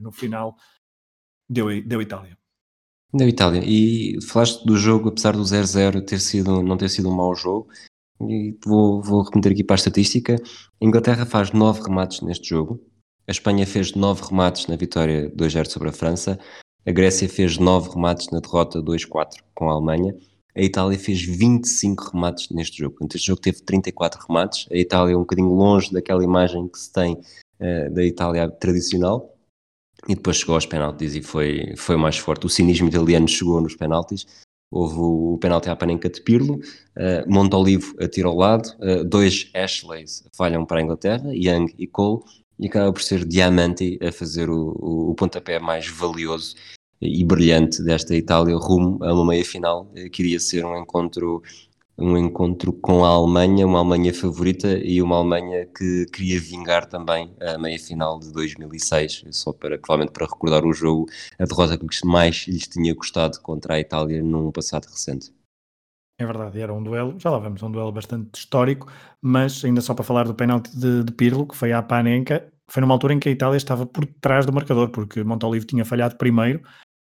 no 0.00 0.10
final 0.10 0.56
deu, 1.48 1.66
deu 1.82 2.02
Itália. 2.02 2.36
Deu 3.14 3.28
Itália. 3.28 3.62
E 3.64 4.20
falaste 4.22 4.64
do 4.64 4.76
jogo, 4.76 5.08
apesar 5.08 5.32
do 5.32 5.42
0-0 5.42 6.04
ter 6.04 6.20
sido, 6.20 6.62
não 6.62 6.76
ter 6.76 6.88
sido 6.88 7.08
um 7.08 7.14
mau 7.14 7.34
jogo, 7.34 7.68
e 8.28 8.56
vou, 8.64 9.02
vou 9.02 9.22
remeter 9.22 9.52
aqui 9.52 9.64
para 9.64 9.74
a 9.74 9.78
estatística. 9.78 10.34
A 10.34 10.84
Inglaterra 10.84 11.24
faz 11.24 11.52
9 11.52 11.82
remates 11.82 12.20
neste 12.20 12.48
jogo. 12.48 12.80
A 13.26 13.30
Espanha 13.30 13.66
fez 13.66 13.94
9 13.94 14.22
remates 14.28 14.66
na 14.66 14.76
vitória 14.76 15.30
2-0 15.30 15.66
sobre 15.66 15.88
a 15.88 15.92
França. 15.92 16.38
A 16.86 16.90
Grécia 16.90 17.28
fez 17.28 17.58
9 17.58 17.90
remates 17.90 18.28
na 18.30 18.40
derrota 18.40 18.82
2-4 18.82 19.36
com 19.54 19.70
a 19.70 19.72
Alemanha. 19.72 20.16
A 20.56 20.62
Itália 20.62 20.98
fez 20.98 21.22
25 21.22 22.10
remates 22.12 22.48
neste 22.50 22.78
jogo. 22.78 22.96
Portanto, 22.96 23.14
este 23.14 23.26
jogo 23.28 23.40
teve 23.40 23.62
34 23.62 24.26
remates. 24.26 24.66
A 24.70 24.76
Itália 24.76 25.14
é 25.14 25.16
um 25.16 25.20
bocadinho 25.20 25.54
longe 25.54 25.92
daquela 25.92 26.24
imagem 26.24 26.66
que 26.68 26.78
se 26.78 26.92
tem 26.92 27.14
uh, 27.14 27.94
da 27.94 28.04
Itália 28.04 28.50
tradicional. 28.50 29.36
E 30.08 30.14
depois 30.14 30.38
chegou 30.38 30.54
aos 30.54 30.66
penaltis 30.66 31.14
e 31.14 31.22
foi, 31.22 31.74
foi 31.76 31.96
mais 31.96 32.16
forte. 32.16 32.46
O 32.46 32.48
cinismo 32.48 32.88
italiano 32.88 33.28
chegou 33.28 33.60
nos 33.60 33.76
penaltis 33.76 34.26
houve 34.70 34.98
o 34.98 35.38
penalti 35.38 35.68
à 35.68 35.76
Panenca 35.76 36.08
de 36.08 36.20
Pirlo, 36.20 36.54
uh, 36.54 37.28
Montolivo 37.28 37.94
atira 38.00 38.28
ao 38.28 38.36
lado, 38.36 38.68
uh, 38.78 39.04
dois 39.04 39.50
Ashleys 39.54 40.24
falham 40.32 40.64
para 40.64 40.78
a 40.78 40.82
Inglaterra, 40.82 41.30
Young 41.34 41.74
e 41.78 41.86
Cole, 41.86 42.22
e 42.58 42.66
acaba 42.66 42.92
por 42.92 43.02
ser 43.02 43.24
Diamante 43.24 43.98
a 44.02 44.12
fazer 44.12 44.48
o, 44.50 44.76
o, 44.78 45.10
o 45.10 45.14
pontapé 45.14 45.58
mais 45.58 45.88
valioso 45.88 46.54
e 47.00 47.24
brilhante 47.24 47.82
desta 47.82 48.14
Itália 48.14 48.54
rumo 48.56 49.02
a 49.02 49.12
uma 49.14 49.24
meia 49.24 49.44
final, 49.44 49.90
eh, 49.94 50.08
que 50.10 50.22
iria 50.22 50.38
ser 50.38 50.64
um 50.64 50.76
encontro 50.76 51.42
um 52.00 52.16
encontro 52.16 52.72
com 52.72 53.04
a 53.04 53.08
Alemanha, 53.08 53.66
uma 53.66 53.78
Alemanha 53.78 54.12
favorita 54.12 54.78
e 54.78 55.02
uma 55.02 55.16
Alemanha 55.16 55.66
que 55.66 56.06
queria 56.06 56.40
vingar 56.40 56.86
também 56.86 57.34
a 57.40 57.58
meia-final 57.58 58.18
de 58.18 58.32
2006, 58.32 59.24
só 59.30 59.52
para, 59.52 59.78
provavelmente 59.78 60.12
para 60.12 60.26
recordar 60.26 60.64
o 60.64 60.72
jogo, 60.72 61.06
a 61.38 61.44
derrota 61.44 61.78
que 61.78 62.06
mais 62.06 62.46
lhes 62.48 62.66
tinha 62.66 62.94
custado 62.94 63.40
contra 63.40 63.74
a 63.74 63.80
Itália 63.80 64.22
num 64.22 64.50
passado 64.50 64.86
recente. 64.86 65.32
É 66.18 66.26
verdade, 66.26 66.60
era 66.60 66.72
um 66.72 66.82
duelo, 66.82 67.18
já 67.18 67.30
lá 67.30 67.38
vamos, 67.38 67.62
um 67.62 67.70
duelo 67.70 67.92
bastante 67.92 68.38
histórico, 68.38 68.90
mas 69.22 69.64
ainda 69.64 69.80
só 69.80 69.94
para 69.94 70.04
falar 70.04 70.24
do 70.24 70.34
penalti 70.34 70.70
de, 70.76 71.04
de 71.04 71.12
Pirlo, 71.12 71.46
que 71.46 71.56
foi 71.56 71.72
à 71.72 71.82
Panenka, 71.82 72.50
foi 72.70 72.80
numa 72.80 72.94
altura 72.94 73.14
em 73.14 73.18
que 73.18 73.28
a 73.28 73.32
Itália 73.32 73.56
estava 73.56 73.86
por 73.86 74.04
trás 74.20 74.44
do 74.44 74.52
marcador, 74.52 74.90
porque 74.90 75.24
Montolivo 75.24 75.66
tinha 75.66 75.84
falhado 75.84 76.16
primeiro, 76.16 76.62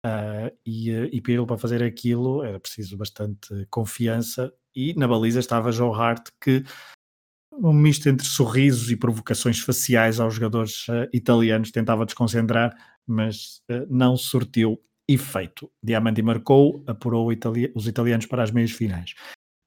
Uh, 0.05 0.51
e, 0.65 0.89
e 1.13 1.21
Pirlo 1.21 1.47
para 1.47 1.57
fazer 1.57 1.81
aquilo 1.81 2.43
era 2.43 2.59
preciso 2.59 2.97
bastante 2.97 3.65
confiança 3.69 4.53
e 4.75 4.93
na 4.95 5.07
baliza 5.07 5.39
estava 5.39 5.71
Joe 5.71 5.93
Hart 5.93 6.29
que 6.41 6.63
um 7.51 7.73
misto 7.73 8.09
entre 8.09 8.25
sorrisos 8.25 8.89
e 8.89 8.95
provocações 8.95 9.59
faciais 9.59 10.19
aos 10.19 10.33
jogadores 10.35 10.87
uh, 10.87 11.07
italianos 11.13 11.71
tentava 11.71 12.05
desconcentrar 12.05 12.75
mas 13.07 13.61
uh, 13.69 13.85
não 13.89 14.15
sortiu 14.15 14.79
efeito. 15.07 15.69
Diamante 15.83 16.21
marcou, 16.21 16.83
apurou 16.87 17.31
Itali 17.31 17.71
os 17.75 17.87
italianos 17.87 18.25
para 18.25 18.43
as 18.43 18.51
meias 18.51 18.71
finais. 18.71 19.13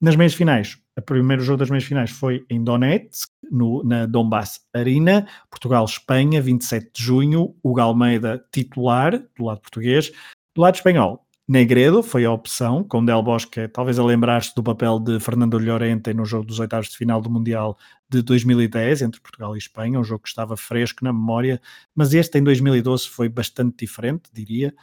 Nas 0.00 0.16
meias 0.16 0.34
finais, 0.34 0.78
o 0.98 1.02
primeiro 1.02 1.42
jogo 1.42 1.58
das 1.58 1.70
meias 1.70 1.84
finais 1.84 2.10
foi 2.10 2.44
em 2.50 2.62
Donetsk, 2.62 3.28
no, 3.50 3.82
na 3.82 4.04
Donbass 4.06 4.60
Arena, 4.74 5.26
Portugal-Espanha, 5.50 6.42
27 6.42 6.90
de 6.92 7.02
junho, 7.02 7.56
o 7.62 7.72
Galmeida 7.72 8.44
titular, 8.52 9.18
do 9.36 9.44
lado 9.44 9.60
português. 9.60 10.10
Do 10.54 10.62
lado 10.62 10.74
espanhol, 10.74 11.25
Negredo 11.48 12.02
foi 12.02 12.24
a 12.24 12.32
opção, 12.32 12.82
com 12.82 13.04
Del 13.04 13.22
Bosque, 13.22 13.68
talvez 13.68 14.00
a 14.00 14.04
lembrar-se 14.04 14.52
do 14.52 14.64
papel 14.64 14.98
de 14.98 15.20
Fernando 15.20 15.56
Llorente 15.58 16.12
no 16.12 16.24
jogo 16.24 16.44
dos 16.44 16.58
oitavos 16.58 16.88
de 16.88 16.96
final 16.96 17.20
do 17.20 17.30
Mundial 17.30 17.78
de 18.08 18.20
2010, 18.20 19.02
entre 19.02 19.20
Portugal 19.20 19.54
e 19.54 19.58
Espanha, 19.58 20.00
um 20.00 20.04
jogo 20.04 20.24
que 20.24 20.28
estava 20.28 20.56
fresco 20.56 21.04
na 21.04 21.12
memória, 21.12 21.60
mas 21.94 22.12
este 22.12 22.38
em 22.38 22.42
2012 22.42 23.08
foi 23.08 23.28
bastante 23.28 23.76
diferente, 23.78 24.28
diria. 24.32 24.74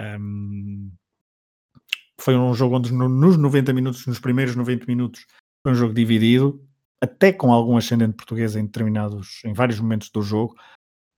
Um, 0.00 0.90
foi 2.18 2.34
um 2.34 2.54
jogo 2.54 2.76
onde 2.76 2.94
nos 2.94 3.36
90 3.36 3.74
minutos, 3.74 4.06
nos 4.06 4.18
primeiros 4.18 4.56
90 4.56 4.86
minutos, 4.86 5.26
foi 5.62 5.72
um 5.72 5.76
jogo 5.76 5.92
dividido, 5.92 6.66
até 6.98 7.30
com 7.30 7.52
algum 7.52 7.76
ascendente 7.76 8.14
português 8.16 8.56
em 8.56 8.64
determinados, 8.64 9.42
em 9.44 9.52
vários 9.52 9.78
momentos 9.78 10.08
do 10.08 10.22
jogo. 10.22 10.56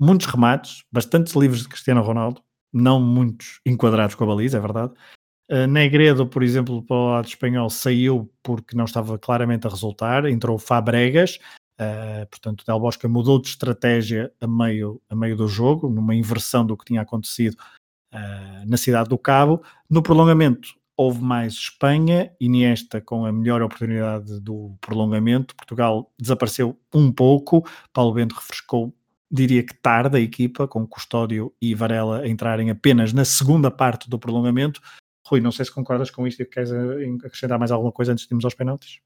Muitos 0.00 0.26
remates, 0.26 0.82
bastantes 0.90 1.34
livres 1.34 1.62
de 1.62 1.68
Cristiano 1.68 2.02
Ronaldo, 2.02 2.42
não 2.72 3.00
muitos 3.00 3.60
enquadrados 3.64 4.14
com 4.14 4.24
a 4.24 4.26
baliza, 4.26 4.58
é 4.58 4.60
verdade. 4.60 4.92
Uh, 5.50 5.66
Negredo, 5.66 6.26
por 6.26 6.42
exemplo, 6.42 6.82
para 6.82 6.96
o 6.96 7.10
lado 7.10 7.26
espanhol, 7.26 7.70
saiu 7.70 8.30
porque 8.42 8.76
não 8.76 8.84
estava 8.84 9.18
claramente 9.18 9.66
a 9.66 9.70
resultar, 9.70 10.26
entrou 10.26 10.58
Fabregas, 10.58 11.38
uh, 11.80 12.26
portanto, 12.30 12.64
Del 12.66 12.78
Bosque 12.78 13.06
mudou 13.06 13.40
de 13.40 13.48
estratégia 13.48 14.30
a 14.40 14.46
meio, 14.46 15.00
a 15.08 15.16
meio 15.16 15.36
do 15.36 15.48
jogo, 15.48 15.88
numa 15.88 16.14
inversão 16.14 16.66
do 16.66 16.76
que 16.76 16.84
tinha 16.84 17.00
acontecido 17.00 17.56
uh, 18.14 18.68
na 18.68 18.76
cidade 18.76 19.08
do 19.08 19.16
Cabo. 19.16 19.62
No 19.88 20.02
prolongamento, 20.02 20.68
houve 20.98 21.22
mais 21.22 21.54
Espanha, 21.54 22.30
Iniesta 22.40 23.00
com 23.00 23.24
a 23.24 23.32
melhor 23.32 23.62
oportunidade 23.62 24.40
do 24.40 24.76
prolongamento. 24.80 25.54
Portugal 25.54 26.12
desapareceu 26.18 26.76
um 26.92 27.12
pouco, 27.12 27.64
Paulo 27.92 28.12
Bento 28.12 28.34
refrescou 28.34 28.92
diria 29.30 29.62
que 29.62 29.74
tarde 29.74 30.16
a 30.16 30.20
equipa, 30.20 30.66
com 30.66 30.86
Custódio 30.86 31.52
e 31.60 31.74
Varela 31.74 32.26
entrarem 32.26 32.70
apenas 32.70 33.12
na 33.12 33.24
segunda 33.24 33.70
parte 33.70 34.08
do 34.08 34.18
prolongamento. 34.18 34.80
Rui, 35.26 35.40
não 35.40 35.52
sei 35.52 35.64
se 35.64 35.72
concordas 35.72 36.10
com 36.10 36.26
isto 36.26 36.42
e 36.42 36.46
queres 36.46 36.70
eh, 36.70 37.04
acrescentar 37.24 37.58
mais 37.58 37.70
alguma 37.70 37.92
coisa 37.92 38.12
antes 38.12 38.26
de 38.26 38.32
irmos 38.32 38.44
aos 38.44 38.54
penaltis? 38.54 39.00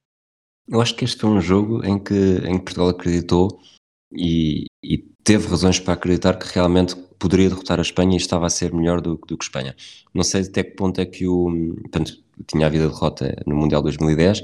Eu 0.68 0.80
acho 0.80 0.94
que 0.94 1.04
este 1.04 1.20
foi 1.20 1.30
um 1.30 1.40
jogo 1.40 1.84
em 1.84 1.98
que, 1.98 2.14
em 2.14 2.58
que 2.58 2.64
Portugal 2.64 2.90
acreditou 2.90 3.60
e, 4.12 4.66
e, 4.84 4.98
teve 5.24 5.48
razões 5.48 5.80
para 5.80 5.94
acreditar 5.94 6.38
que 6.38 6.46
realmente 6.52 6.94
poderia 7.18 7.48
derrotar 7.48 7.78
a 7.78 7.82
Espanha 7.82 8.14
e 8.14 8.16
estava 8.16 8.46
a 8.46 8.50
ser 8.50 8.72
melhor 8.72 9.00
do, 9.00 9.16
do 9.26 9.36
que 9.36 9.44
Espanha. 9.44 9.74
Não 10.12 10.22
sei 10.22 10.42
até 10.42 10.62
que 10.62 10.76
ponto 10.76 11.00
é 11.00 11.06
que 11.06 11.26
o. 11.26 11.48
Portanto, 11.80 12.22
tinha 12.46 12.66
havido 12.66 12.84
a 12.84 12.88
derrota 12.88 13.34
no 13.46 13.56
Mundial 13.56 13.82
2010, 13.82 14.42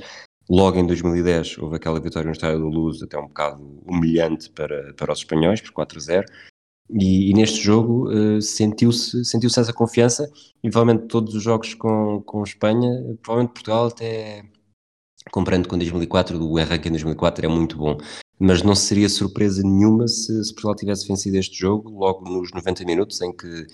Logo 0.49 0.79
em 0.79 0.87
2010 0.87 1.59
houve 1.59 1.77
aquela 1.77 2.01
vitória 2.01 2.27
no 2.27 2.33
Estádio 2.33 2.61
da 2.61 2.67
Luz, 2.67 3.03
até 3.03 3.19
um 3.19 3.27
bocado 3.27 3.63
humilhante 3.85 4.51
para, 4.51 4.95
para 4.95 5.13
os 5.13 5.19
espanhóis, 5.19 5.61
por 5.61 5.87
4-0. 5.87 6.25
E, 6.91 7.31
e, 7.31 7.35
neste 7.35 7.61
jogo 7.61 8.09
uh, 8.11 8.41
sentiu-se 8.41 9.23
sentiu 9.23 9.49
essa 9.49 9.75
confiança 9.75 10.27
e 10.65 10.71
provavelmente 10.71 11.07
todos 11.07 11.35
os 11.35 11.43
jogos 11.43 11.75
com, 11.75 12.23
com 12.23 12.43
Espanha, 12.43 12.89
provavelmente 13.23 13.53
Portugal 13.53 13.89
até 13.89 14.43
comparando 15.31 15.69
com 15.69 15.77
2004, 15.77 16.43
o 16.43 16.57
arranque 16.57 16.89
em 16.89 16.93
2004 16.93 17.45
é 17.45 17.49
muito 17.49 17.77
bom. 17.77 17.99
mas 18.39 18.63
não 18.63 18.75
seria 18.75 19.09
surpresa 19.11 19.63
nenhuma 19.63 20.09
se, 20.09 20.43
se 20.43 20.55
Portugal 20.55 20.77
tivesse 20.77 21.07
vencido 21.07 21.37
este 21.37 21.59
jogo 21.59 21.91
logo 21.91 22.27
nos 22.27 22.51
90 22.53 22.85
minutos, 22.87 23.21
em 23.21 23.37
que 23.37 23.67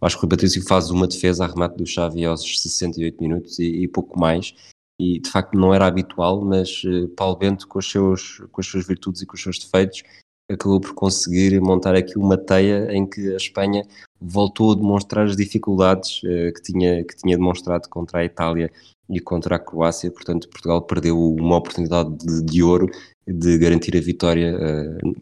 acho 0.00 0.18
que 0.18 0.24
o 0.24 0.28
Patrício 0.28 0.62
faz 0.66 0.90
uma 0.90 1.06
defesa 1.06 1.44
a 1.44 1.48
remate 1.48 1.76
do 1.76 1.86
Xavi 1.86 2.24
aos 2.24 2.62
68 2.62 3.20
minutos 3.20 3.58
e, 3.58 3.82
e 3.82 3.88
pouco 3.88 4.18
mais, 4.18 4.54
e 5.02 5.18
de 5.18 5.28
facto 5.28 5.58
não 5.58 5.74
era 5.74 5.86
habitual, 5.86 6.44
mas 6.44 6.84
uh, 6.84 7.08
Paulo 7.16 7.36
Bento, 7.36 7.66
com, 7.66 7.80
os 7.80 7.90
seus, 7.90 8.38
com 8.52 8.60
as 8.60 8.66
suas 8.66 8.86
virtudes 8.86 9.20
e 9.20 9.26
com 9.26 9.34
os 9.34 9.42
seus 9.42 9.58
defeitos, 9.58 10.04
acabou 10.48 10.80
por 10.80 10.94
conseguir 10.94 11.60
montar 11.60 11.96
aqui 11.96 12.16
uma 12.16 12.38
teia 12.38 12.92
em 12.92 13.04
que 13.04 13.32
a 13.32 13.36
Espanha 13.36 13.82
voltou 14.20 14.72
a 14.72 14.74
demonstrar 14.76 15.26
as 15.26 15.36
dificuldades 15.36 16.22
uh, 16.22 16.52
que, 16.54 16.62
tinha, 16.62 17.04
que 17.04 17.16
tinha 17.16 17.36
demonstrado 17.36 17.88
contra 17.88 18.20
a 18.20 18.24
Itália 18.24 18.70
e 19.10 19.18
contra 19.18 19.56
a 19.56 19.58
Croácia, 19.58 20.10
portanto 20.10 20.48
Portugal 20.48 20.80
perdeu 20.82 21.18
uma 21.18 21.56
oportunidade 21.56 22.16
de, 22.18 22.44
de 22.44 22.62
ouro 22.62 22.86
de 23.26 23.58
garantir 23.58 23.96
a 23.96 24.00
vitória 24.00 24.56
uh, 24.56 25.12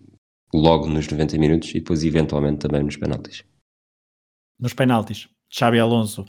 logo 0.52 0.88
nos 0.88 1.08
90 1.08 1.38
minutos 1.38 1.70
e 1.70 1.74
depois 1.74 2.04
eventualmente 2.04 2.58
também 2.58 2.82
nos 2.82 2.98
penaltis. 2.98 3.44
Nos 4.58 4.74
penaltis, 4.74 5.28
Xabi 5.48 5.78
Alonso 5.78 6.26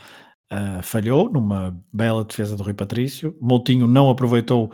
uh, 0.51 0.81
falhou 0.83 1.31
numa 1.31 1.77
bela 1.91 2.23
defesa 2.23 2.55
do 2.55 2.63
Rui 2.63 2.73
Patrício, 2.73 3.35
Moutinho 3.41 3.87
não 3.87 4.09
aproveitou 4.09 4.71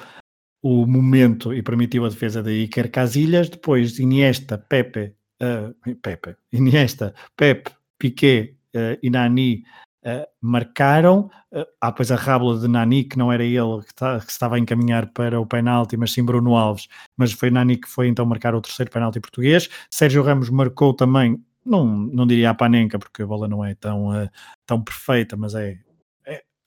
o 0.62 0.86
momento 0.86 1.54
e 1.54 1.62
permitiu 1.62 2.06
a 2.06 2.10
defesa 2.10 2.42
de 2.42 2.52
Iker 2.64 2.92
Casillas, 2.92 3.50
depois 3.50 4.00
Iniesta, 4.00 4.58
Pepe, 4.58 5.14
uh, 5.42 5.96
Pepe, 6.02 6.36
Iniesta, 6.52 7.14
Pepe, 7.36 7.72
Piquet 7.98 8.56
e 9.02 9.10
Nani 9.10 9.64
Uh, 10.08 10.26
marcaram, 10.40 11.30
uh, 11.52 11.66
há 11.82 11.90
depois 11.90 12.10
a 12.14 12.16
rábula 12.16 12.58
de 12.58 12.68
Nani, 12.70 13.04
que 13.04 13.18
não 13.18 13.30
era 13.30 13.44
ele 13.44 13.82
que, 13.86 13.94
tá, 13.94 14.22
que 14.22 14.32
estava 14.32 14.56
a 14.56 14.60
encaminhar 14.60 15.08
para 15.08 15.38
o 15.38 15.46
penalti, 15.46 15.98
mas 15.98 16.14
sim 16.14 16.24
Bruno 16.24 16.56
Alves, 16.56 16.88
mas 17.18 17.34
foi 17.34 17.50
Nani 17.50 17.76
que 17.76 17.90
foi 17.90 18.08
então 18.08 18.26
marcar 18.26 18.56
o 18.56 18.62
terceiro 18.62 18.90
penalti 18.90 19.20
português. 19.20 19.68
Sérgio 19.92 20.24
Ramos 20.24 20.50
marcou 20.50 20.94
também, 20.94 21.44
não, 21.68 21.86
não 21.86 22.26
diria 22.28 22.50
a 22.50 22.54
panenca, 22.56 22.98
porque 22.98 23.24
a 23.24 23.28
bola 23.28 23.48
não 23.48 23.64
é 23.64 23.76
tão, 23.76 24.10
uh, 24.10 24.30
tão 24.66 24.82
perfeita, 24.84 25.36
mas 25.38 25.56
é 25.56 25.78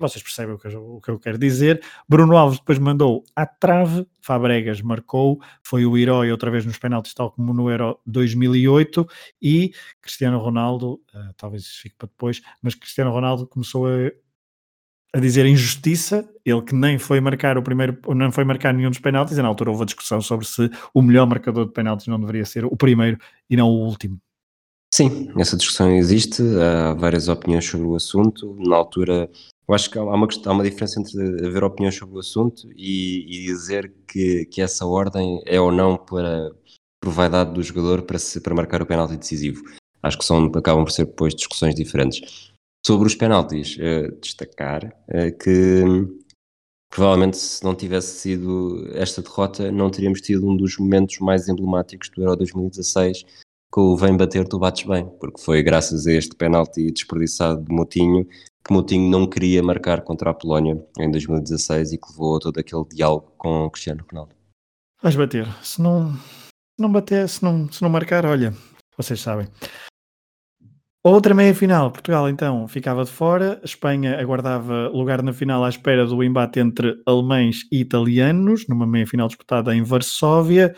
vocês 0.01 0.23
percebem 0.23 0.55
o 0.55 0.59
que, 0.59 0.67
eu, 0.67 0.97
o 0.97 1.01
que, 1.01 1.11
eu, 1.11 1.19
quero 1.19 1.39
dizer. 1.39 1.83
Bruno 2.09 2.37
Alves 2.37 2.59
depois 2.59 2.79
mandou 2.79 3.23
à 3.37 3.45
trave, 3.45 4.07
Fabregas 4.23 4.81
marcou, 4.81 5.39
foi 5.63 5.85
o 5.85 5.97
herói 5.97 6.33
outra 6.33 6.51
vez 6.51 6.65
nos 6.65 6.79
penaltis, 6.79 7.13
tal 7.13 7.31
como 7.31 7.53
no 7.53 7.71
Euro 7.71 8.01
2008, 8.07 9.07
e 9.43 9.73
Cristiano 10.01 10.39
Ronaldo, 10.39 10.95
uh, 11.15 11.35
talvez 11.37 11.65
isso 11.65 11.83
fique 11.83 11.97
para 11.97 12.09
depois, 12.09 12.41
mas 12.63 12.75
Cristiano 12.75 13.11
Ronaldo 13.11 13.47
começou 13.47 13.87
a, 13.87 14.11
a 15.13 15.21
dizer 15.21 15.45
injustiça, 15.45 16.27
ele 16.45 16.63
que 16.63 16.75
nem 16.75 16.99
foi 16.99 17.21
marcar 17.21 17.59
o 17.59 17.63
primeiro, 17.63 17.99
não 18.15 18.33
foi 18.33 18.45
marcar 18.45 18.73
nenhum 18.73 18.91
dos 18.91 19.01
penaltis, 19.01 19.37
e 19.37 19.43
na 19.43 19.49
altura 19.49 19.71
houve 19.71 19.83
a 19.83 19.87
discussão 19.87 20.23
sobre 20.23 20.47
se 20.47 20.71
o 20.95 21.03
melhor 21.03 21.27
marcador 21.27 21.67
de 21.67 21.73
penaltis 21.73 22.07
não 22.07 22.19
deveria 22.19 22.47
ser 22.47 22.65
o 22.65 22.77
primeiro 22.77 23.19
e 23.51 23.57
não 23.57 23.69
o 23.69 23.87
último. 23.87 24.19
Sim, 24.93 25.31
essa 25.39 25.57
discussão 25.57 25.91
existe, 25.95 26.43
há 26.43 26.95
várias 26.95 27.29
opiniões 27.29 27.65
sobre 27.65 27.87
o 27.87 27.95
assunto. 27.95 28.57
Na 28.59 28.77
altura, 28.77 29.31
eu 29.69 29.75
acho 29.75 29.89
que 29.89 29.97
há 29.97 30.03
uma, 30.03 30.27
há 30.27 30.53
uma 30.53 30.65
diferença 30.65 31.01
entre 31.01 31.47
haver 31.47 31.63
opiniões 31.63 31.95
sobre 31.95 32.17
o 32.17 32.19
assunto 32.19 32.69
e, 32.77 33.25
e 33.29 33.47
dizer 33.47 33.95
que, 34.07 34.47
que 34.47 34.61
essa 34.61 34.85
ordem 34.85 35.41
é 35.47 35.61
ou 35.61 35.71
não 35.71 35.97
para, 35.97 36.51
por 37.01 37.13
vaidade 37.13 37.55
do 37.55 37.63
jogador 37.63 38.03
para, 38.03 38.19
se, 38.19 38.41
para 38.41 38.55
marcar 38.55 38.83
o 38.83 38.87
penalti 38.87 39.17
decisivo. 39.17 39.63
Acho 40.03 40.19
que 40.19 40.25
são, 40.25 40.47
acabam 40.47 40.85
por 40.85 40.91
ser 40.91 41.07
depois 41.07 41.35
discussões 41.37 41.75
diferentes. 41.75 42.51
Sobre 42.85 43.07
os 43.07 43.15
penaltis, 43.15 43.77
uh, 43.77 44.19
destacar 44.21 44.87
uh, 45.09 45.39
que 45.39 45.85
provavelmente 46.91 47.37
se 47.37 47.63
não 47.63 47.75
tivesse 47.75 48.19
sido 48.19 48.91
esta 48.95 49.23
derrota, 49.23 49.71
não 49.71 49.89
teríamos 49.89 50.21
tido 50.21 50.49
um 50.49 50.57
dos 50.57 50.77
momentos 50.79 51.19
mais 51.21 51.49
emblemáticos 51.49 52.09
do 52.11 52.23
Euro 52.23 52.37
2016, 52.37 53.25
com 53.71 53.93
o 53.93 53.97
vem 53.97 54.17
bater, 54.17 54.49
tu 54.49 54.59
bates 54.59 54.87
bem, 54.87 55.07
porque 55.21 55.41
foi 55.41 55.63
graças 55.63 56.07
a 56.07 56.13
este 56.13 56.35
penalti 56.35 56.91
desperdiçado 56.91 57.63
de 57.63 57.73
Motinho 57.73 58.27
que 58.65 58.73
Moutinho 58.73 59.11
não 59.11 59.27
queria 59.27 59.63
marcar 59.63 60.03
contra 60.03 60.31
a 60.31 60.35
Polónia 60.35 60.83
em 60.99 61.11
2016 61.11 61.93
e 61.93 61.99
que 61.99 62.11
levou 62.11 62.37
a 62.37 62.41
todo 62.41 62.59
aquele 62.59 62.85
diálogo 62.93 63.33
com 63.39 63.71
Cristiano 63.71 64.05
Ronaldo. 64.11 64.35
Vais 65.03 65.17
bater. 65.17 65.47
Se 65.63 65.81
não, 65.81 66.13
se 66.13 66.79
não 66.79 66.93
bater, 66.93 67.29
se 67.29 67.43
não, 67.43 67.71
se 67.73 67.81
não 67.81 67.89
marcar, 67.89 68.27
olha, 68.27 68.55
vocês 68.97 69.21
sabem. 69.21 69.49
Outra 71.03 71.33
meia 71.33 71.55
final, 71.55 71.91
Portugal 71.91 72.29
então 72.29 72.69
ficava 72.69 73.05
de 73.05 73.11
fora, 73.11 73.59
Espanha 73.65 74.21
aguardava 74.21 74.89
lugar 74.89 75.23
na 75.23 75.33
final 75.33 75.65
à 75.65 75.69
espera 75.71 76.05
do 76.05 76.23
embate 76.23 76.61
entre 76.61 77.01
alemães 77.07 77.67
e 77.73 77.81
italianos, 77.81 78.69
numa 78.69 78.87
meia 78.87 79.07
final 79.07 79.27
disputada 79.27 79.75
em 79.75 79.83
Varsóvia 79.83 80.77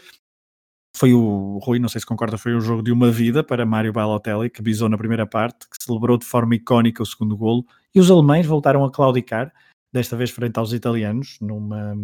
foi 0.96 1.12
o 1.12 1.58
Rui, 1.62 1.78
não 1.78 1.88
sei 1.88 2.00
se 2.00 2.06
concorda, 2.06 2.38
foi 2.38 2.54
o 2.54 2.60
jogo 2.60 2.82
de 2.82 2.92
uma 2.92 3.10
vida 3.10 3.42
para 3.42 3.66
Mário 3.66 3.92
Balotelli, 3.92 4.50
que 4.50 4.62
bisou 4.62 4.88
na 4.88 4.98
primeira 4.98 5.26
parte, 5.26 5.68
que 5.68 5.82
celebrou 5.82 6.18
de 6.18 6.26
forma 6.26 6.54
icónica 6.54 7.02
o 7.02 7.06
segundo 7.06 7.36
golo, 7.36 7.64
e 7.94 8.00
os 8.00 8.10
alemães 8.10 8.46
voltaram 8.46 8.84
a 8.84 8.90
claudicar, 8.90 9.52
desta 9.92 10.16
vez 10.16 10.30
frente 10.30 10.58
aos 10.58 10.72
italianos, 10.72 11.38
numa, 11.40 11.94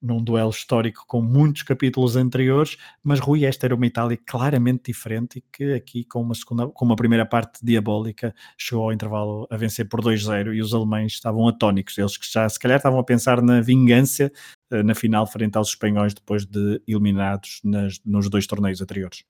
num 0.00 0.22
duelo 0.22 0.50
histórico 0.50 1.04
com 1.06 1.20
muitos 1.20 1.62
capítulos 1.62 2.16
anteriores, 2.16 2.76
mas 3.02 3.18
Rui, 3.20 3.44
esta 3.44 3.66
era 3.66 3.74
uma 3.74 3.86
Itália 3.86 4.18
claramente 4.26 4.84
diferente 4.86 5.38
e 5.38 5.44
que 5.52 5.74
aqui 5.74 6.04
com 6.04 6.22
uma 6.22 6.34
segunda, 6.34 6.68
com 6.68 6.84
uma 6.84 6.96
primeira 6.96 7.26
parte 7.26 7.58
diabólica 7.64 8.34
chegou 8.56 8.84
ao 8.84 8.92
intervalo 8.92 9.46
a 9.50 9.56
vencer 9.56 9.88
por 9.88 10.00
2-0 10.00 10.54
e 10.54 10.60
os 10.60 10.72
alemães 10.72 11.12
estavam 11.12 11.48
atónicos, 11.48 11.98
eles 11.98 12.16
que 12.16 12.30
já 12.30 12.48
se 12.48 12.58
calhar 12.58 12.76
estavam 12.76 12.98
a 12.98 13.04
pensar 13.04 13.42
na 13.42 13.60
vingança 13.60 14.30
uh, 14.72 14.82
na 14.82 14.94
final 14.94 15.26
frente 15.26 15.56
aos 15.56 15.68
espanhóis 15.68 16.14
depois 16.14 16.46
de 16.46 16.80
eliminados 16.86 17.60
nas, 17.64 18.00
nos 18.04 18.30
dois 18.30 18.46
torneios 18.46 18.80
anteriores. 18.80 19.24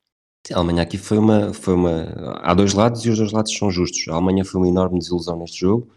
A 0.52 0.56
Alemanha 0.56 0.82
aqui 0.82 0.96
foi 0.96 1.18
uma, 1.18 1.52
foi 1.52 1.74
uma. 1.74 2.40
Há 2.42 2.54
dois 2.54 2.72
lados 2.72 3.04
e 3.04 3.10
os 3.10 3.18
dois 3.18 3.32
lados 3.32 3.54
são 3.54 3.70
justos. 3.70 4.08
A 4.08 4.14
Alemanha 4.14 4.44
foi 4.44 4.60
uma 4.60 4.68
enorme 4.68 4.98
desilusão 4.98 5.38
neste 5.38 5.60
jogo 5.60 5.90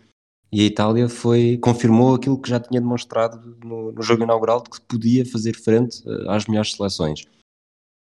e 0.52 0.62
a 0.62 0.66
Itália 0.66 1.08
foi, 1.08 1.58
confirmou 1.58 2.16
aquilo 2.16 2.40
que 2.40 2.50
já 2.50 2.60
tinha 2.60 2.82
demonstrado 2.82 3.58
no, 3.64 3.92
no 3.94 4.02
jogo 4.02 4.24
inaugural, 4.24 4.62
de 4.62 4.70
que 4.70 4.82
podia 4.82 5.26
fazer 5.26 5.54
frente 5.54 6.04
uh, 6.06 6.30
às 6.30 6.46
melhores 6.46 6.74
seleções. 6.74 7.26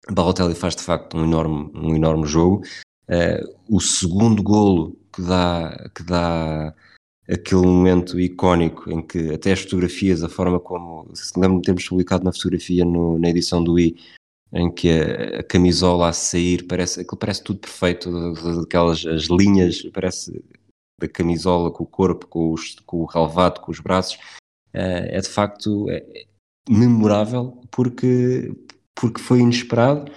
Balotelli 0.09 0.55
faz 0.55 0.77
de 0.77 0.83
facto 0.83 1.17
um 1.17 1.25
enorme, 1.25 1.71
um 1.75 1.95
enorme 1.97 2.27
jogo. 2.27 2.63
Uh, 3.09 3.57
o 3.69 3.81
segundo 3.81 4.43
golo 4.43 4.97
que 5.13 5.23
dá, 5.23 5.91
que 5.95 6.03
dá 6.05 6.75
aquele 7.29 7.63
momento 7.67 8.21
icónico 8.21 8.91
em 8.91 9.03
que 9.03 9.33
até 9.33 9.53
as 9.53 9.61
fotografias, 9.61 10.23
a 10.23 10.29
forma 10.29 10.61
como, 10.61 11.11
se 11.15 11.39
lembro 11.39 11.59
de 11.59 11.65
termos 11.65 11.89
publicado 11.89 12.23
uma 12.23 12.33
fotografia 12.33 12.85
no, 12.85 13.19
na 13.19 13.29
edição 13.31 13.63
do 13.65 13.79
I, 13.79 13.97
em 14.53 14.71
que 14.73 14.89
a, 14.89 15.41
a, 15.41 15.43
camisola 15.43 16.09
a 16.09 16.13
sair, 16.13 16.67
parece, 16.67 17.01
aquilo 17.01 17.19
parece 17.19 17.43
tudo 17.43 17.59
perfeito, 17.59 18.11
aquelas 18.63 19.05
as 19.05 19.25
linhas, 19.25 19.83
parece 19.93 20.43
da 20.99 21.09
camisola, 21.09 21.71
com 21.71 21.85
o 21.85 21.87
corpo, 21.87 22.27
com, 22.27 22.53
os, 22.53 22.77
com 22.87 22.99
o 22.99 23.07
relevado, 23.07 23.61
com 23.61 23.71
os 23.71 23.81
braços, 23.81 24.17
uh, 24.75 25.07
é 25.09 25.21
de 25.21 25.29
facto 25.29 25.89
é, 25.91 26.05
memorável 26.69 27.61
porque, 27.71 28.53
porque 28.95 29.21
foi 29.21 29.41
inesperado, 29.41 30.11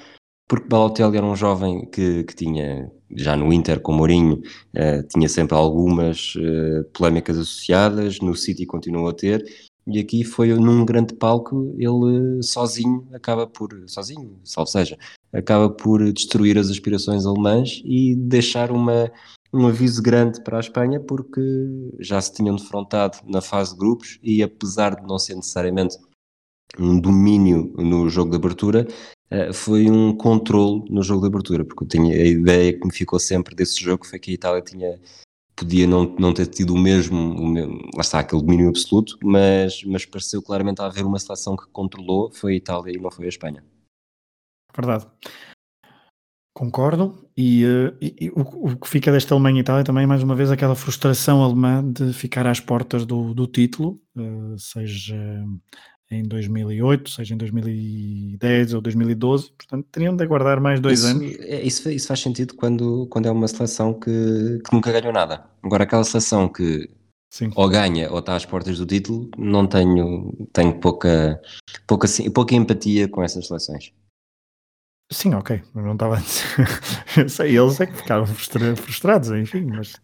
porque 0.48 0.68
Balotelli 0.68 1.18
era 1.18 1.26
um 1.26 1.36
jovem 1.36 1.86
que, 1.90 2.24
que 2.26 2.36
tinha, 2.36 2.92
já 3.16 3.38
no 3.38 3.54
Inter 3.54 3.80
com 3.80 3.94
Mourinho, 3.94 4.42
uh, 4.76 5.08
tinha 5.08 5.30
sempre 5.30 5.56
algumas 5.56 6.36
uh, 6.36 6.84
polémicas 6.94 7.38
associadas, 7.38 8.20
no 8.20 8.36
City 8.36 8.66
continuou 8.66 9.08
a 9.08 9.14
ter, 9.14 9.46
e 9.88 10.00
aqui 10.00 10.24
foi 10.24 10.54
num 10.54 10.86
grande 10.86 11.14
palco, 11.16 11.74
ele 11.78 12.42
sozinho 12.44 13.08
acaba 13.14 13.48
por, 13.48 13.70
sozinho, 13.88 14.40
salvo 14.44 14.70
seja, 14.70 14.98
acaba 15.34 15.70
por 15.70 16.12
destruir 16.12 16.58
as 16.58 16.70
aspirações 16.70 17.26
alemãs 17.26 17.82
e 17.84 18.16
deixar 18.16 18.72
uma, 18.72 19.12
um 19.54 19.68
aviso 19.68 20.02
grande 20.02 20.42
para 20.44 20.58
a 20.58 20.60
Espanha 20.62 21.00
porque 21.00 21.42
já 22.00 22.22
se 22.22 22.34
tinham 22.34 22.56
defrontado 22.56 23.18
na 23.26 23.42
fase 23.42 23.74
de 23.74 23.80
grupos 23.80 24.20
e 24.24 24.42
apesar 24.42 24.96
de 24.96 25.08
não 25.08 25.20
ser 25.20 25.36
necessariamente 25.36 25.98
um 26.80 27.00
domínio 27.00 27.74
no 27.78 28.10
jogo 28.10 28.32
de 28.32 28.38
abertura, 28.38 28.88
eh, 29.30 29.52
foi 29.52 29.90
um 29.90 30.16
controle 30.16 30.84
no 30.90 31.04
jogo 31.04 31.22
de 31.22 31.28
abertura, 31.28 31.66
porque 31.66 31.84
eu 31.84 31.88
tinha 31.88 32.16
a 32.16 32.26
ideia 32.26 32.74
que 32.74 32.86
me 32.86 32.94
ficou 32.94 33.20
sempre 33.20 33.54
desse 33.54 33.84
jogo 33.84 34.06
foi 34.06 34.20
que 34.20 34.32
a 34.32 34.34
Itália 34.34 34.62
tinha 34.62 35.00
podia 35.56 35.86
não, 35.86 36.16
não 36.18 36.34
ter 36.34 36.48
tido 36.48 36.74
o 36.74 36.78
mesmo, 36.78 37.18
o 37.18 37.46
mesmo, 37.46 37.78
lá 37.94 38.02
está, 38.02 38.20
aquele 38.20 38.42
domínio 38.42 38.70
absoluto, 38.70 39.18
mas, 39.24 39.84
mas 39.84 40.06
pareceu 40.06 40.42
claramente 40.42 40.82
haver 40.82 41.06
uma 41.06 41.20
seleção 41.20 41.56
que 41.56 41.68
controlou, 41.68 42.32
foi 42.32 42.54
a 42.54 42.56
Itália 42.56 42.94
e 42.94 43.00
não 43.00 43.12
foi 43.12 43.26
a 43.26 43.30
Espanha. 43.30 43.64
Verdade. 44.76 45.06
Concordo, 46.62 47.28
e, 47.36 47.66
uh, 47.66 47.98
e, 48.00 48.16
e 48.26 48.30
o, 48.30 48.42
o, 48.42 48.76
que 48.78 48.88
fica 48.88 49.12
desta 49.12 49.34
Alemanha 49.34 49.58
e 49.58 49.62
Itália 49.62 49.84
também, 49.84 50.06
mais 50.06 50.22
uma 50.22 50.36
vez, 50.36 50.52
aquela 50.52 50.76
frustração 50.76 51.42
alemã 51.42 51.84
de 51.84 52.14
ficar 52.14 52.46
às 52.46 52.60
portas 52.60 53.04
do, 53.04 53.34
do 53.34 53.48
título, 53.48 54.00
uh, 54.16 54.56
seja 54.60 55.44
em 56.12 56.22
2008, 56.22 57.10
seja 57.10 57.34
em 57.34 57.38
2010 57.38 58.76
ou 58.76 58.82
2012, 58.82 59.54
portanto 59.54 59.88
teriam 59.92 60.16
de 60.16 60.24
aguardar 60.24 60.62
mais 60.62 60.80
dois 60.80 61.00
isso, 61.00 61.08
anos. 61.08 61.36
É, 61.40 61.64
isso, 61.64 61.90
isso, 61.90 62.08
faz 62.08 62.20
sentido 62.20 62.54
quando, 62.54 63.08
quando 63.10 63.26
é 63.26 63.32
uma 63.32 63.48
seleção 63.48 63.96
que, 63.96 64.62
que 64.64 64.72
nunca 64.72 64.92
ganhou 64.92 65.12
nada. 65.12 65.44
Agora, 65.64 65.86
aquela 65.86 66.04
seleção 66.04 66.48
que 66.48 66.88
Sim. 67.32 67.50
ou 67.56 67.68
ganha 67.70 68.12
ou 68.12 68.20
está 68.20 68.36
às 68.36 68.46
portas 68.46 68.78
do 68.78 68.86
título, 68.86 69.32
não 69.36 69.66
tenho, 69.66 70.32
tenho 70.54 70.80
pouca, 70.80 71.42
pouca, 71.88 72.08
pouca 72.32 72.54
empatia 72.54 73.08
com 73.08 73.24
essas 73.24 73.48
seleções. 73.48 73.92
Sim, 75.12 75.34
ok, 75.34 75.62
não 75.76 75.92
estava 75.92 76.16
a 76.16 76.20
dizer. 76.22 77.28
sei, 77.30 77.58
eles 77.58 77.82
é 77.82 77.86
que 77.86 77.98
ficaram 77.98 78.26
frustrados, 78.26 79.30
enfim, 79.32 79.66
mas 79.66 80.02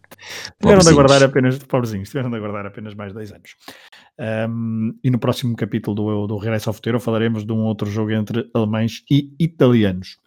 tiveram 0.60 0.82
de 0.82 0.88
aguardar 0.90 1.22
apenas, 1.22 1.58
pobrezinhos, 1.60 2.10
tiveram 2.10 2.28
de 2.30 2.36
aguardar 2.36 2.66
apenas 2.66 2.94
mais 2.94 3.14
dois 3.14 3.32
anos. 3.32 3.56
Um, 4.20 4.92
e 5.02 5.10
no 5.10 5.18
próximo 5.18 5.56
capítulo 5.56 5.94
do, 5.96 6.26
do 6.26 6.36
Regresso 6.36 6.68
ao 6.68 6.74
Futuro 6.74 7.00
falaremos 7.00 7.46
de 7.46 7.52
um 7.52 7.60
outro 7.60 7.90
jogo 7.90 8.10
entre 8.10 8.50
alemães 8.52 9.02
e 9.10 9.34
italianos. 9.40 10.18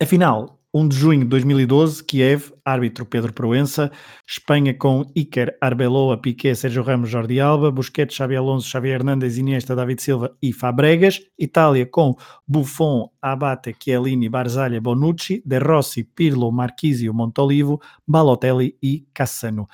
Afinal, 0.00 0.60
1 0.74 0.88
de 0.88 0.96
junho 0.96 1.20
de 1.20 1.26
2012, 1.26 2.04
Kiev, 2.04 2.52
árbitro 2.64 3.06
Pedro 3.06 3.32
Proença, 3.32 3.90
Espanha 4.28 4.74
com 4.74 5.04
Iker 5.14 5.56
Arbeloa, 5.60 6.20
Piqué, 6.20 6.54
Sérgio 6.54 6.82
Ramos, 6.82 7.08
Jordi 7.08 7.40
Alba, 7.40 7.70
Busquets, 7.70 8.14
Xavi 8.14 8.36
Alonso, 8.36 8.68
Xavi 8.68 8.90
Hernandes, 8.90 9.38
Iniesta, 9.38 9.74
David 9.74 10.02
Silva 10.02 10.36
e 10.42 10.52
Fabregas, 10.52 11.20
Itália 11.38 11.86
com 11.86 12.14
Buffon, 12.46 13.10
Abate, 13.22 13.74
Chiellini, 13.78 14.28
Barzaglia, 14.28 14.80
Bonucci, 14.80 15.42
De 15.46 15.58
Rossi, 15.58 16.04
Pirlo, 16.04 16.52
Marquisio, 16.52 17.14
Montolivo, 17.14 17.80
Balotelli 18.06 18.76
e 18.82 19.06
Cassano. 19.14 19.66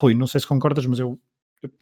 Rui, 0.00 0.14
não 0.14 0.26
sei 0.26 0.40
se 0.40 0.46
concordas, 0.46 0.86
mas 0.86 0.98
eu 0.98 1.18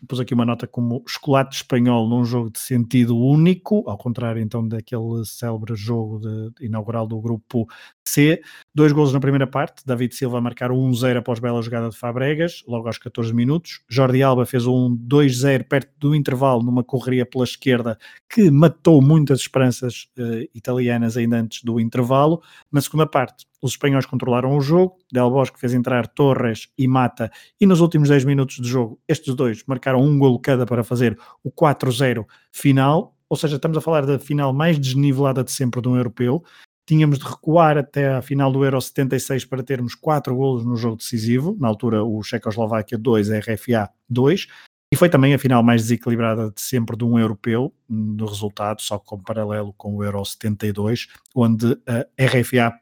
pus 0.06 0.20
aqui 0.20 0.34
uma 0.34 0.44
nota 0.44 0.66
como 0.66 1.02
chocolate 1.06 1.56
espanhol 1.56 2.08
num 2.08 2.24
jogo 2.24 2.50
de 2.50 2.58
sentido 2.58 3.16
único, 3.16 3.82
ao 3.88 3.98
contrário 3.98 4.40
então 4.40 4.66
daquele 4.66 5.24
célebre 5.24 5.74
jogo 5.74 6.18
de, 6.20 6.66
inaugural 6.66 7.06
do 7.06 7.20
grupo 7.20 7.66
C. 8.06 8.40
Dois 8.74 8.92
golos 8.92 9.12
na 9.12 9.20
primeira 9.20 9.46
parte, 9.46 9.86
David 9.86 10.14
Silva 10.14 10.38
a 10.38 10.40
marcar 10.40 10.70
1-0 10.70 11.18
após 11.18 11.38
bela 11.38 11.62
jogada 11.62 11.88
de 11.90 11.96
Fabregas, 11.96 12.62
logo 12.66 12.86
aos 12.86 12.98
14 12.98 13.32
minutos. 13.32 13.80
Jordi 13.88 14.22
Alba 14.22 14.44
fez 14.46 14.66
um 14.66 14.96
2-0 14.96 15.64
perto 15.64 15.90
do 15.98 16.14
intervalo 16.14 16.62
numa 16.62 16.84
correria 16.84 17.26
pela 17.26 17.44
esquerda 17.44 17.98
que 18.28 18.50
matou 18.50 19.00
muitas 19.02 19.40
esperanças 19.40 20.08
uh, 20.18 20.48
italianas 20.54 21.16
ainda 21.16 21.36
antes 21.38 21.62
do 21.62 21.80
intervalo. 21.80 22.42
Na 22.70 22.80
segunda 22.80 23.06
parte, 23.06 23.46
os 23.62 23.72
espanhóis 23.72 24.04
controlaram 24.04 24.56
o 24.56 24.60
jogo, 24.60 24.96
Del 25.10 25.30
Bosque 25.30 25.58
fez 25.58 25.72
entrar 25.72 26.08
Torres 26.08 26.68
e 26.76 26.88
Mata, 26.88 27.30
e 27.60 27.66
nos 27.66 27.80
últimos 27.80 28.08
10 28.08 28.24
minutos 28.24 28.56
de 28.56 28.68
jogo, 28.68 29.00
estes 29.08 29.34
dois 29.34 29.62
marcaram 29.66 30.02
um 30.02 30.18
golo 30.18 30.38
cada 30.40 30.66
para 30.66 30.82
fazer 30.82 31.16
o 31.44 31.50
4-0 31.50 32.26
final, 32.50 33.16
ou 33.28 33.36
seja, 33.36 33.56
estamos 33.56 33.78
a 33.78 33.80
falar 33.80 34.04
da 34.04 34.18
final 34.18 34.52
mais 34.52 34.78
desnivelada 34.78 35.44
de 35.44 35.52
sempre 35.52 35.80
de 35.80 35.88
um 35.88 35.96
europeu. 35.96 36.42
Tínhamos 36.86 37.18
de 37.18 37.24
recuar 37.24 37.78
até 37.78 38.12
a 38.12 38.20
final 38.20 38.50
do 38.50 38.64
Euro 38.64 38.80
76 38.80 39.44
para 39.44 39.62
termos 39.62 39.94
4 39.94 40.34
golos 40.34 40.66
no 40.66 40.76
jogo 40.76 40.96
decisivo, 40.96 41.56
na 41.58 41.68
altura 41.68 42.04
o 42.04 42.20
Checoslováquia 42.22 42.98
2, 42.98 43.30
a 43.30 43.38
RFA 43.38 43.88
2, 44.10 44.48
e 44.92 44.96
foi 44.96 45.08
também 45.08 45.32
a 45.32 45.38
final 45.38 45.62
mais 45.62 45.82
desequilibrada 45.82 46.50
de 46.50 46.60
sempre 46.60 46.94
de 46.94 47.04
um 47.04 47.18
europeu, 47.18 47.72
no 47.88 48.26
resultado, 48.26 48.82
só 48.82 48.98
com 48.98 49.18
paralelo 49.18 49.72
com 49.72 49.94
o 49.96 50.04
Euro 50.04 50.22
72, 50.22 51.06
onde 51.34 51.78
a 51.86 52.04
RFA 52.22 52.78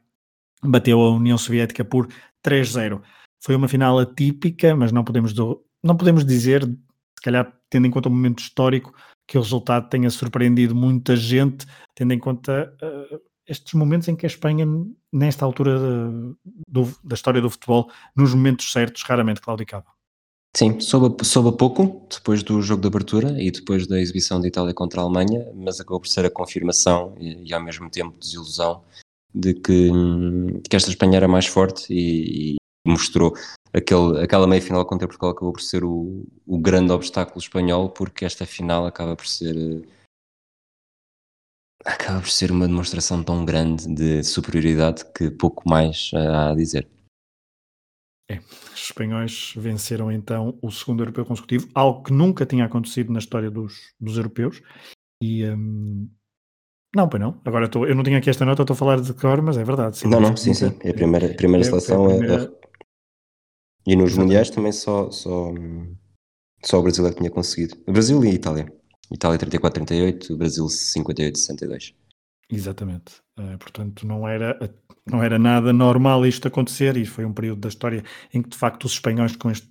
bateu 0.63 1.01
a 1.01 1.11
União 1.11 1.37
Soviética 1.37 1.83
por 1.83 2.07
3-0. 2.45 3.01
Foi 3.43 3.55
uma 3.55 3.67
final 3.67 3.99
atípica, 3.99 4.75
mas 4.75 4.91
não 4.91 5.03
podemos, 5.03 5.33
do, 5.33 5.63
não 5.83 5.97
podemos 5.97 6.25
dizer, 6.25 6.63
se 6.63 7.21
calhar 7.23 7.51
tendo 7.69 7.87
em 7.87 7.91
conta 7.91 8.09
o 8.09 8.11
momento 8.11 8.39
histórico, 8.39 8.93
que 9.27 9.37
o 9.37 9.41
resultado 9.41 9.89
tenha 9.89 10.09
surpreendido 10.09 10.75
muita 10.75 11.15
gente, 11.15 11.65
tendo 11.95 12.13
em 12.13 12.19
conta 12.19 12.73
uh, 12.83 13.21
estes 13.47 13.73
momentos 13.73 14.07
em 14.07 14.15
que 14.15 14.25
a 14.25 14.27
Espanha, 14.27 14.65
nesta 15.11 15.45
altura 15.45 15.79
de, 15.79 16.35
do, 16.67 16.93
da 17.03 17.15
história 17.15 17.41
do 17.41 17.49
futebol, 17.49 17.89
nos 18.15 18.33
momentos 18.33 18.71
certos, 18.71 19.03
raramente 19.03 19.41
claudicava. 19.41 19.85
Sim, 20.53 20.81
soube, 20.81 21.23
soube 21.25 21.57
pouco 21.57 22.05
depois 22.13 22.43
do 22.43 22.61
jogo 22.61 22.81
de 22.81 22.87
abertura 22.87 23.41
e 23.41 23.49
depois 23.49 23.87
da 23.87 24.01
exibição 24.01 24.41
da 24.41 24.47
Itália 24.47 24.73
contra 24.73 24.99
a 24.99 25.03
Alemanha, 25.05 25.49
mas 25.55 25.79
acabou 25.79 26.01
por 26.01 26.09
ser 26.09 26.25
a 26.25 26.29
confirmação 26.29 27.15
e, 27.17 27.49
e 27.49 27.53
ao 27.53 27.63
mesmo 27.63 27.89
tempo 27.89 28.17
desilusão 28.19 28.83
de 29.33 29.53
que, 29.53 29.89
que 30.69 30.75
esta 30.75 30.89
Espanha 30.89 31.17
era 31.17 31.27
mais 31.27 31.47
forte 31.47 31.91
e, 31.93 32.53
e 32.53 32.55
mostrou 32.85 33.33
aquele, 33.73 34.21
aquela 34.23 34.47
meia 34.47 34.61
final 34.61 34.85
contra 34.85 35.07
Portugal 35.07 35.31
acabou 35.31 35.53
por 35.53 35.61
ser 35.61 35.83
o, 35.83 36.25
o 36.45 36.59
grande 36.59 36.91
obstáculo 36.91 37.39
espanhol 37.39 37.89
porque 37.89 38.25
esta 38.25 38.45
final 38.45 38.85
acaba 38.85 39.15
por 39.15 39.27
ser 39.27 39.87
acaba 41.85 42.19
por 42.19 42.29
ser 42.29 42.51
uma 42.51 42.67
demonstração 42.67 43.23
tão 43.23 43.43
grande 43.45 43.87
de 43.87 44.23
superioridade 44.23 45.03
que 45.13 45.31
pouco 45.31 45.67
mais 45.67 46.11
há 46.13 46.51
a 46.51 46.55
dizer. 46.55 46.87
É, 48.29 48.37
os 48.73 48.83
espanhóis 48.83 49.53
venceram 49.57 50.11
então 50.11 50.57
o 50.61 50.71
segundo 50.71 51.01
europeu 51.01 51.25
consecutivo, 51.25 51.69
algo 51.73 52.03
que 52.03 52.13
nunca 52.13 52.45
tinha 52.45 52.65
acontecido 52.65 53.11
na 53.11 53.19
história 53.19 53.51
dos, 53.51 53.93
dos 53.99 54.15
europeus 54.15 54.61
e, 55.21 55.45
um, 55.49 56.09
não, 56.95 57.07
pois 57.07 57.21
não. 57.21 57.39
Agora 57.45 57.67
tô, 57.69 57.85
eu 57.85 57.95
não 57.95 58.03
tinha 58.03 58.17
aqui 58.17 58.29
esta 58.29 58.45
nota, 58.45 58.63
estou 58.63 58.73
a 58.73 58.77
falar 58.77 58.99
de 58.99 59.13
cor, 59.13 59.41
mas 59.41 59.57
é 59.57 59.63
verdade. 59.63 59.97
Sim, 59.97 60.07
não, 60.09 60.19
não, 60.19 60.35
sim, 60.35 60.53
sim. 60.53 60.73
É 60.81 60.89
a 60.89 60.93
primeira, 60.93 61.31
a 61.31 61.35
primeira 61.35 61.65
é, 61.65 61.69
seleção. 61.69 62.09
É, 62.09 62.17
primeira... 62.17 62.53
E 63.87 63.95
nos 63.95 64.11
Exatamente. 64.11 64.19
mundiais 64.19 64.49
também 64.49 64.71
só, 64.71 65.09
só, 65.09 65.51
só 66.63 66.79
o 66.79 66.83
Brasil 66.83 67.07
é 67.07 67.09
que 67.11 67.17
tinha 67.17 67.31
conseguido. 67.31 67.75
Brasil 67.87 68.23
e 68.23 68.29
Itália. 68.29 68.71
Itália 69.11 69.39
34-38, 69.39 70.37
Brasil 70.37 70.65
58-62. 70.65 71.93
Exatamente. 72.49 73.21
Uh, 73.39 73.57
portanto, 73.57 74.05
não 74.05 74.27
era, 74.27 74.57
não 75.05 75.23
era 75.23 75.39
nada 75.39 75.73
normal 75.73 76.25
isto 76.25 76.47
acontecer 76.47 76.97
e 76.97 77.05
foi 77.05 77.25
um 77.25 77.33
período 77.33 77.61
da 77.61 77.69
história 77.69 78.03
em 78.33 78.41
que, 78.41 78.49
de 78.49 78.57
facto, 78.57 78.85
os 78.85 78.93
espanhóis 78.93 79.35
com 79.35 79.49
este, 79.49 79.69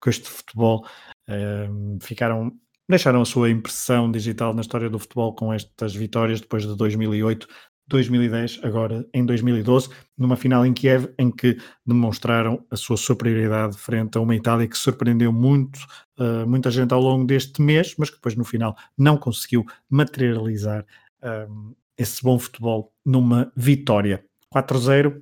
com 0.00 0.10
este 0.10 0.28
futebol 0.28 0.86
uh, 1.28 1.98
ficaram 2.00 2.52
deixaram 2.90 3.22
a 3.22 3.24
sua 3.24 3.50
impressão 3.50 4.10
digital 4.10 4.52
na 4.52 4.60
história 4.60 4.90
do 4.90 4.98
futebol 4.98 5.34
com 5.34 5.52
estas 5.52 5.94
vitórias 5.94 6.40
depois 6.40 6.66
de 6.66 6.76
2008, 6.76 7.46
2010, 7.88 8.60
agora 8.62 9.04
em 9.12 9.24
2012, 9.24 9.88
numa 10.16 10.36
final 10.36 10.64
em 10.64 10.72
Kiev, 10.72 11.08
em 11.18 11.30
que 11.30 11.58
demonstraram 11.84 12.64
a 12.70 12.76
sua 12.76 12.96
superioridade 12.96 13.76
frente 13.76 14.16
a 14.16 14.20
uma 14.20 14.36
Itália 14.36 14.68
que 14.68 14.78
surpreendeu 14.78 15.32
muito, 15.32 15.78
uh, 16.18 16.46
muita 16.46 16.70
gente 16.70 16.94
ao 16.94 17.00
longo 17.00 17.24
deste 17.24 17.60
mês, 17.60 17.94
mas 17.98 18.10
que 18.10 18.16
depois 18.16 18.36
no 18.36 18.44
final 18.44 18.76
não 18.96 19.16
conseguiu 19.16 19.64
materializar 19.88 20.86
uh, 21.22 21.74
esse 21.98 22.22
bom 22.22 22.38
futebol 22.38 22.92
numa 23.04 23.52
vitória. 23.56 24.24
4-0, 24.54 25.20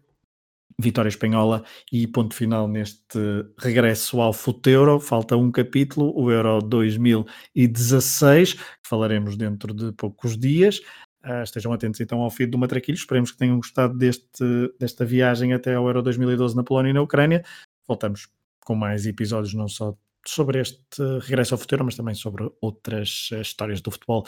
vitória 0.81 1.09
espanhola 1.09 1.65
e 1.93 2.07
ponto 2.07 2.35
final 2.35 2.69
neste 2.69 3.19
regresso 3.59 4.21
ao 4.21 4.33
Futeuro. 4.33 5.01
Falta 5.01 5.37
um 5.37 5.51
capítulo, 5.51 6.13
o 6.17 6.31
Euro 6.31 6.61
2016, 6.61 8.55
que 8.55 8.63
falaremos 8.85 9.37
dentro 9.37 9.75
de 9.75 9.93
poucos 9.93 10.39
dias. 10.39 10.79
Uh, 11.25 11.43
estejam 11.43 11.73
atentos 11.73 12.01
então 12.01 12.21
ao 12.21 12.31
feed 12.31 12.51
do 12.51 12.59
Matraquilho. 12.59 12.97
Esperemos 12.97 13.33
que 13.33 13.39
tenham 13.39 13.57
gostado 13.57 13.97
deste, 13.99 14.73
desta 14.79 15.05
viagem 15.05 15.53
até 15.53 15.75
ao 15.75 15.87
Euro 15.87 16.01
2012 16.01 16.55
na 16.55 16.63
Polónia 16.63 16.91
e 16.91 16.95
na 16.95 17.03
Ucrânia. 17.03 17.45
Voltamos 17.87 18.29
com 18.65 18.77
mais 18.77 19.05
episódios, 19.05 19.55
não 19.55 19.67
só 19.67 19.97
sobre 20.25 20.61
este 20.61 21.03
regresso 21.23 21.55
ao 21.55 21.59
futuro, 21.59 21.85
mas 21.85 21.97
também 21.97 22.15
sobre 22.15 22.49
outras 22.61 23.31
uh, 23.33 23.41
histórias 23.41 23.81
do 23.81 23.91
futebol 23.91 24.25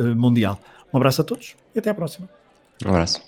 uh, 0.00 0.16
mundial. 0.16 0.58
Um 0.92 0.96
abraço 0.96 1.20
a 1.20 1.24
todos 1.24 1.54
e 1.74 1.78
até 1.78 1.90
à 1.90 1.94
próxima. 1.94 2.28
Um 2.84 2.88
abraço. 2.88 3.22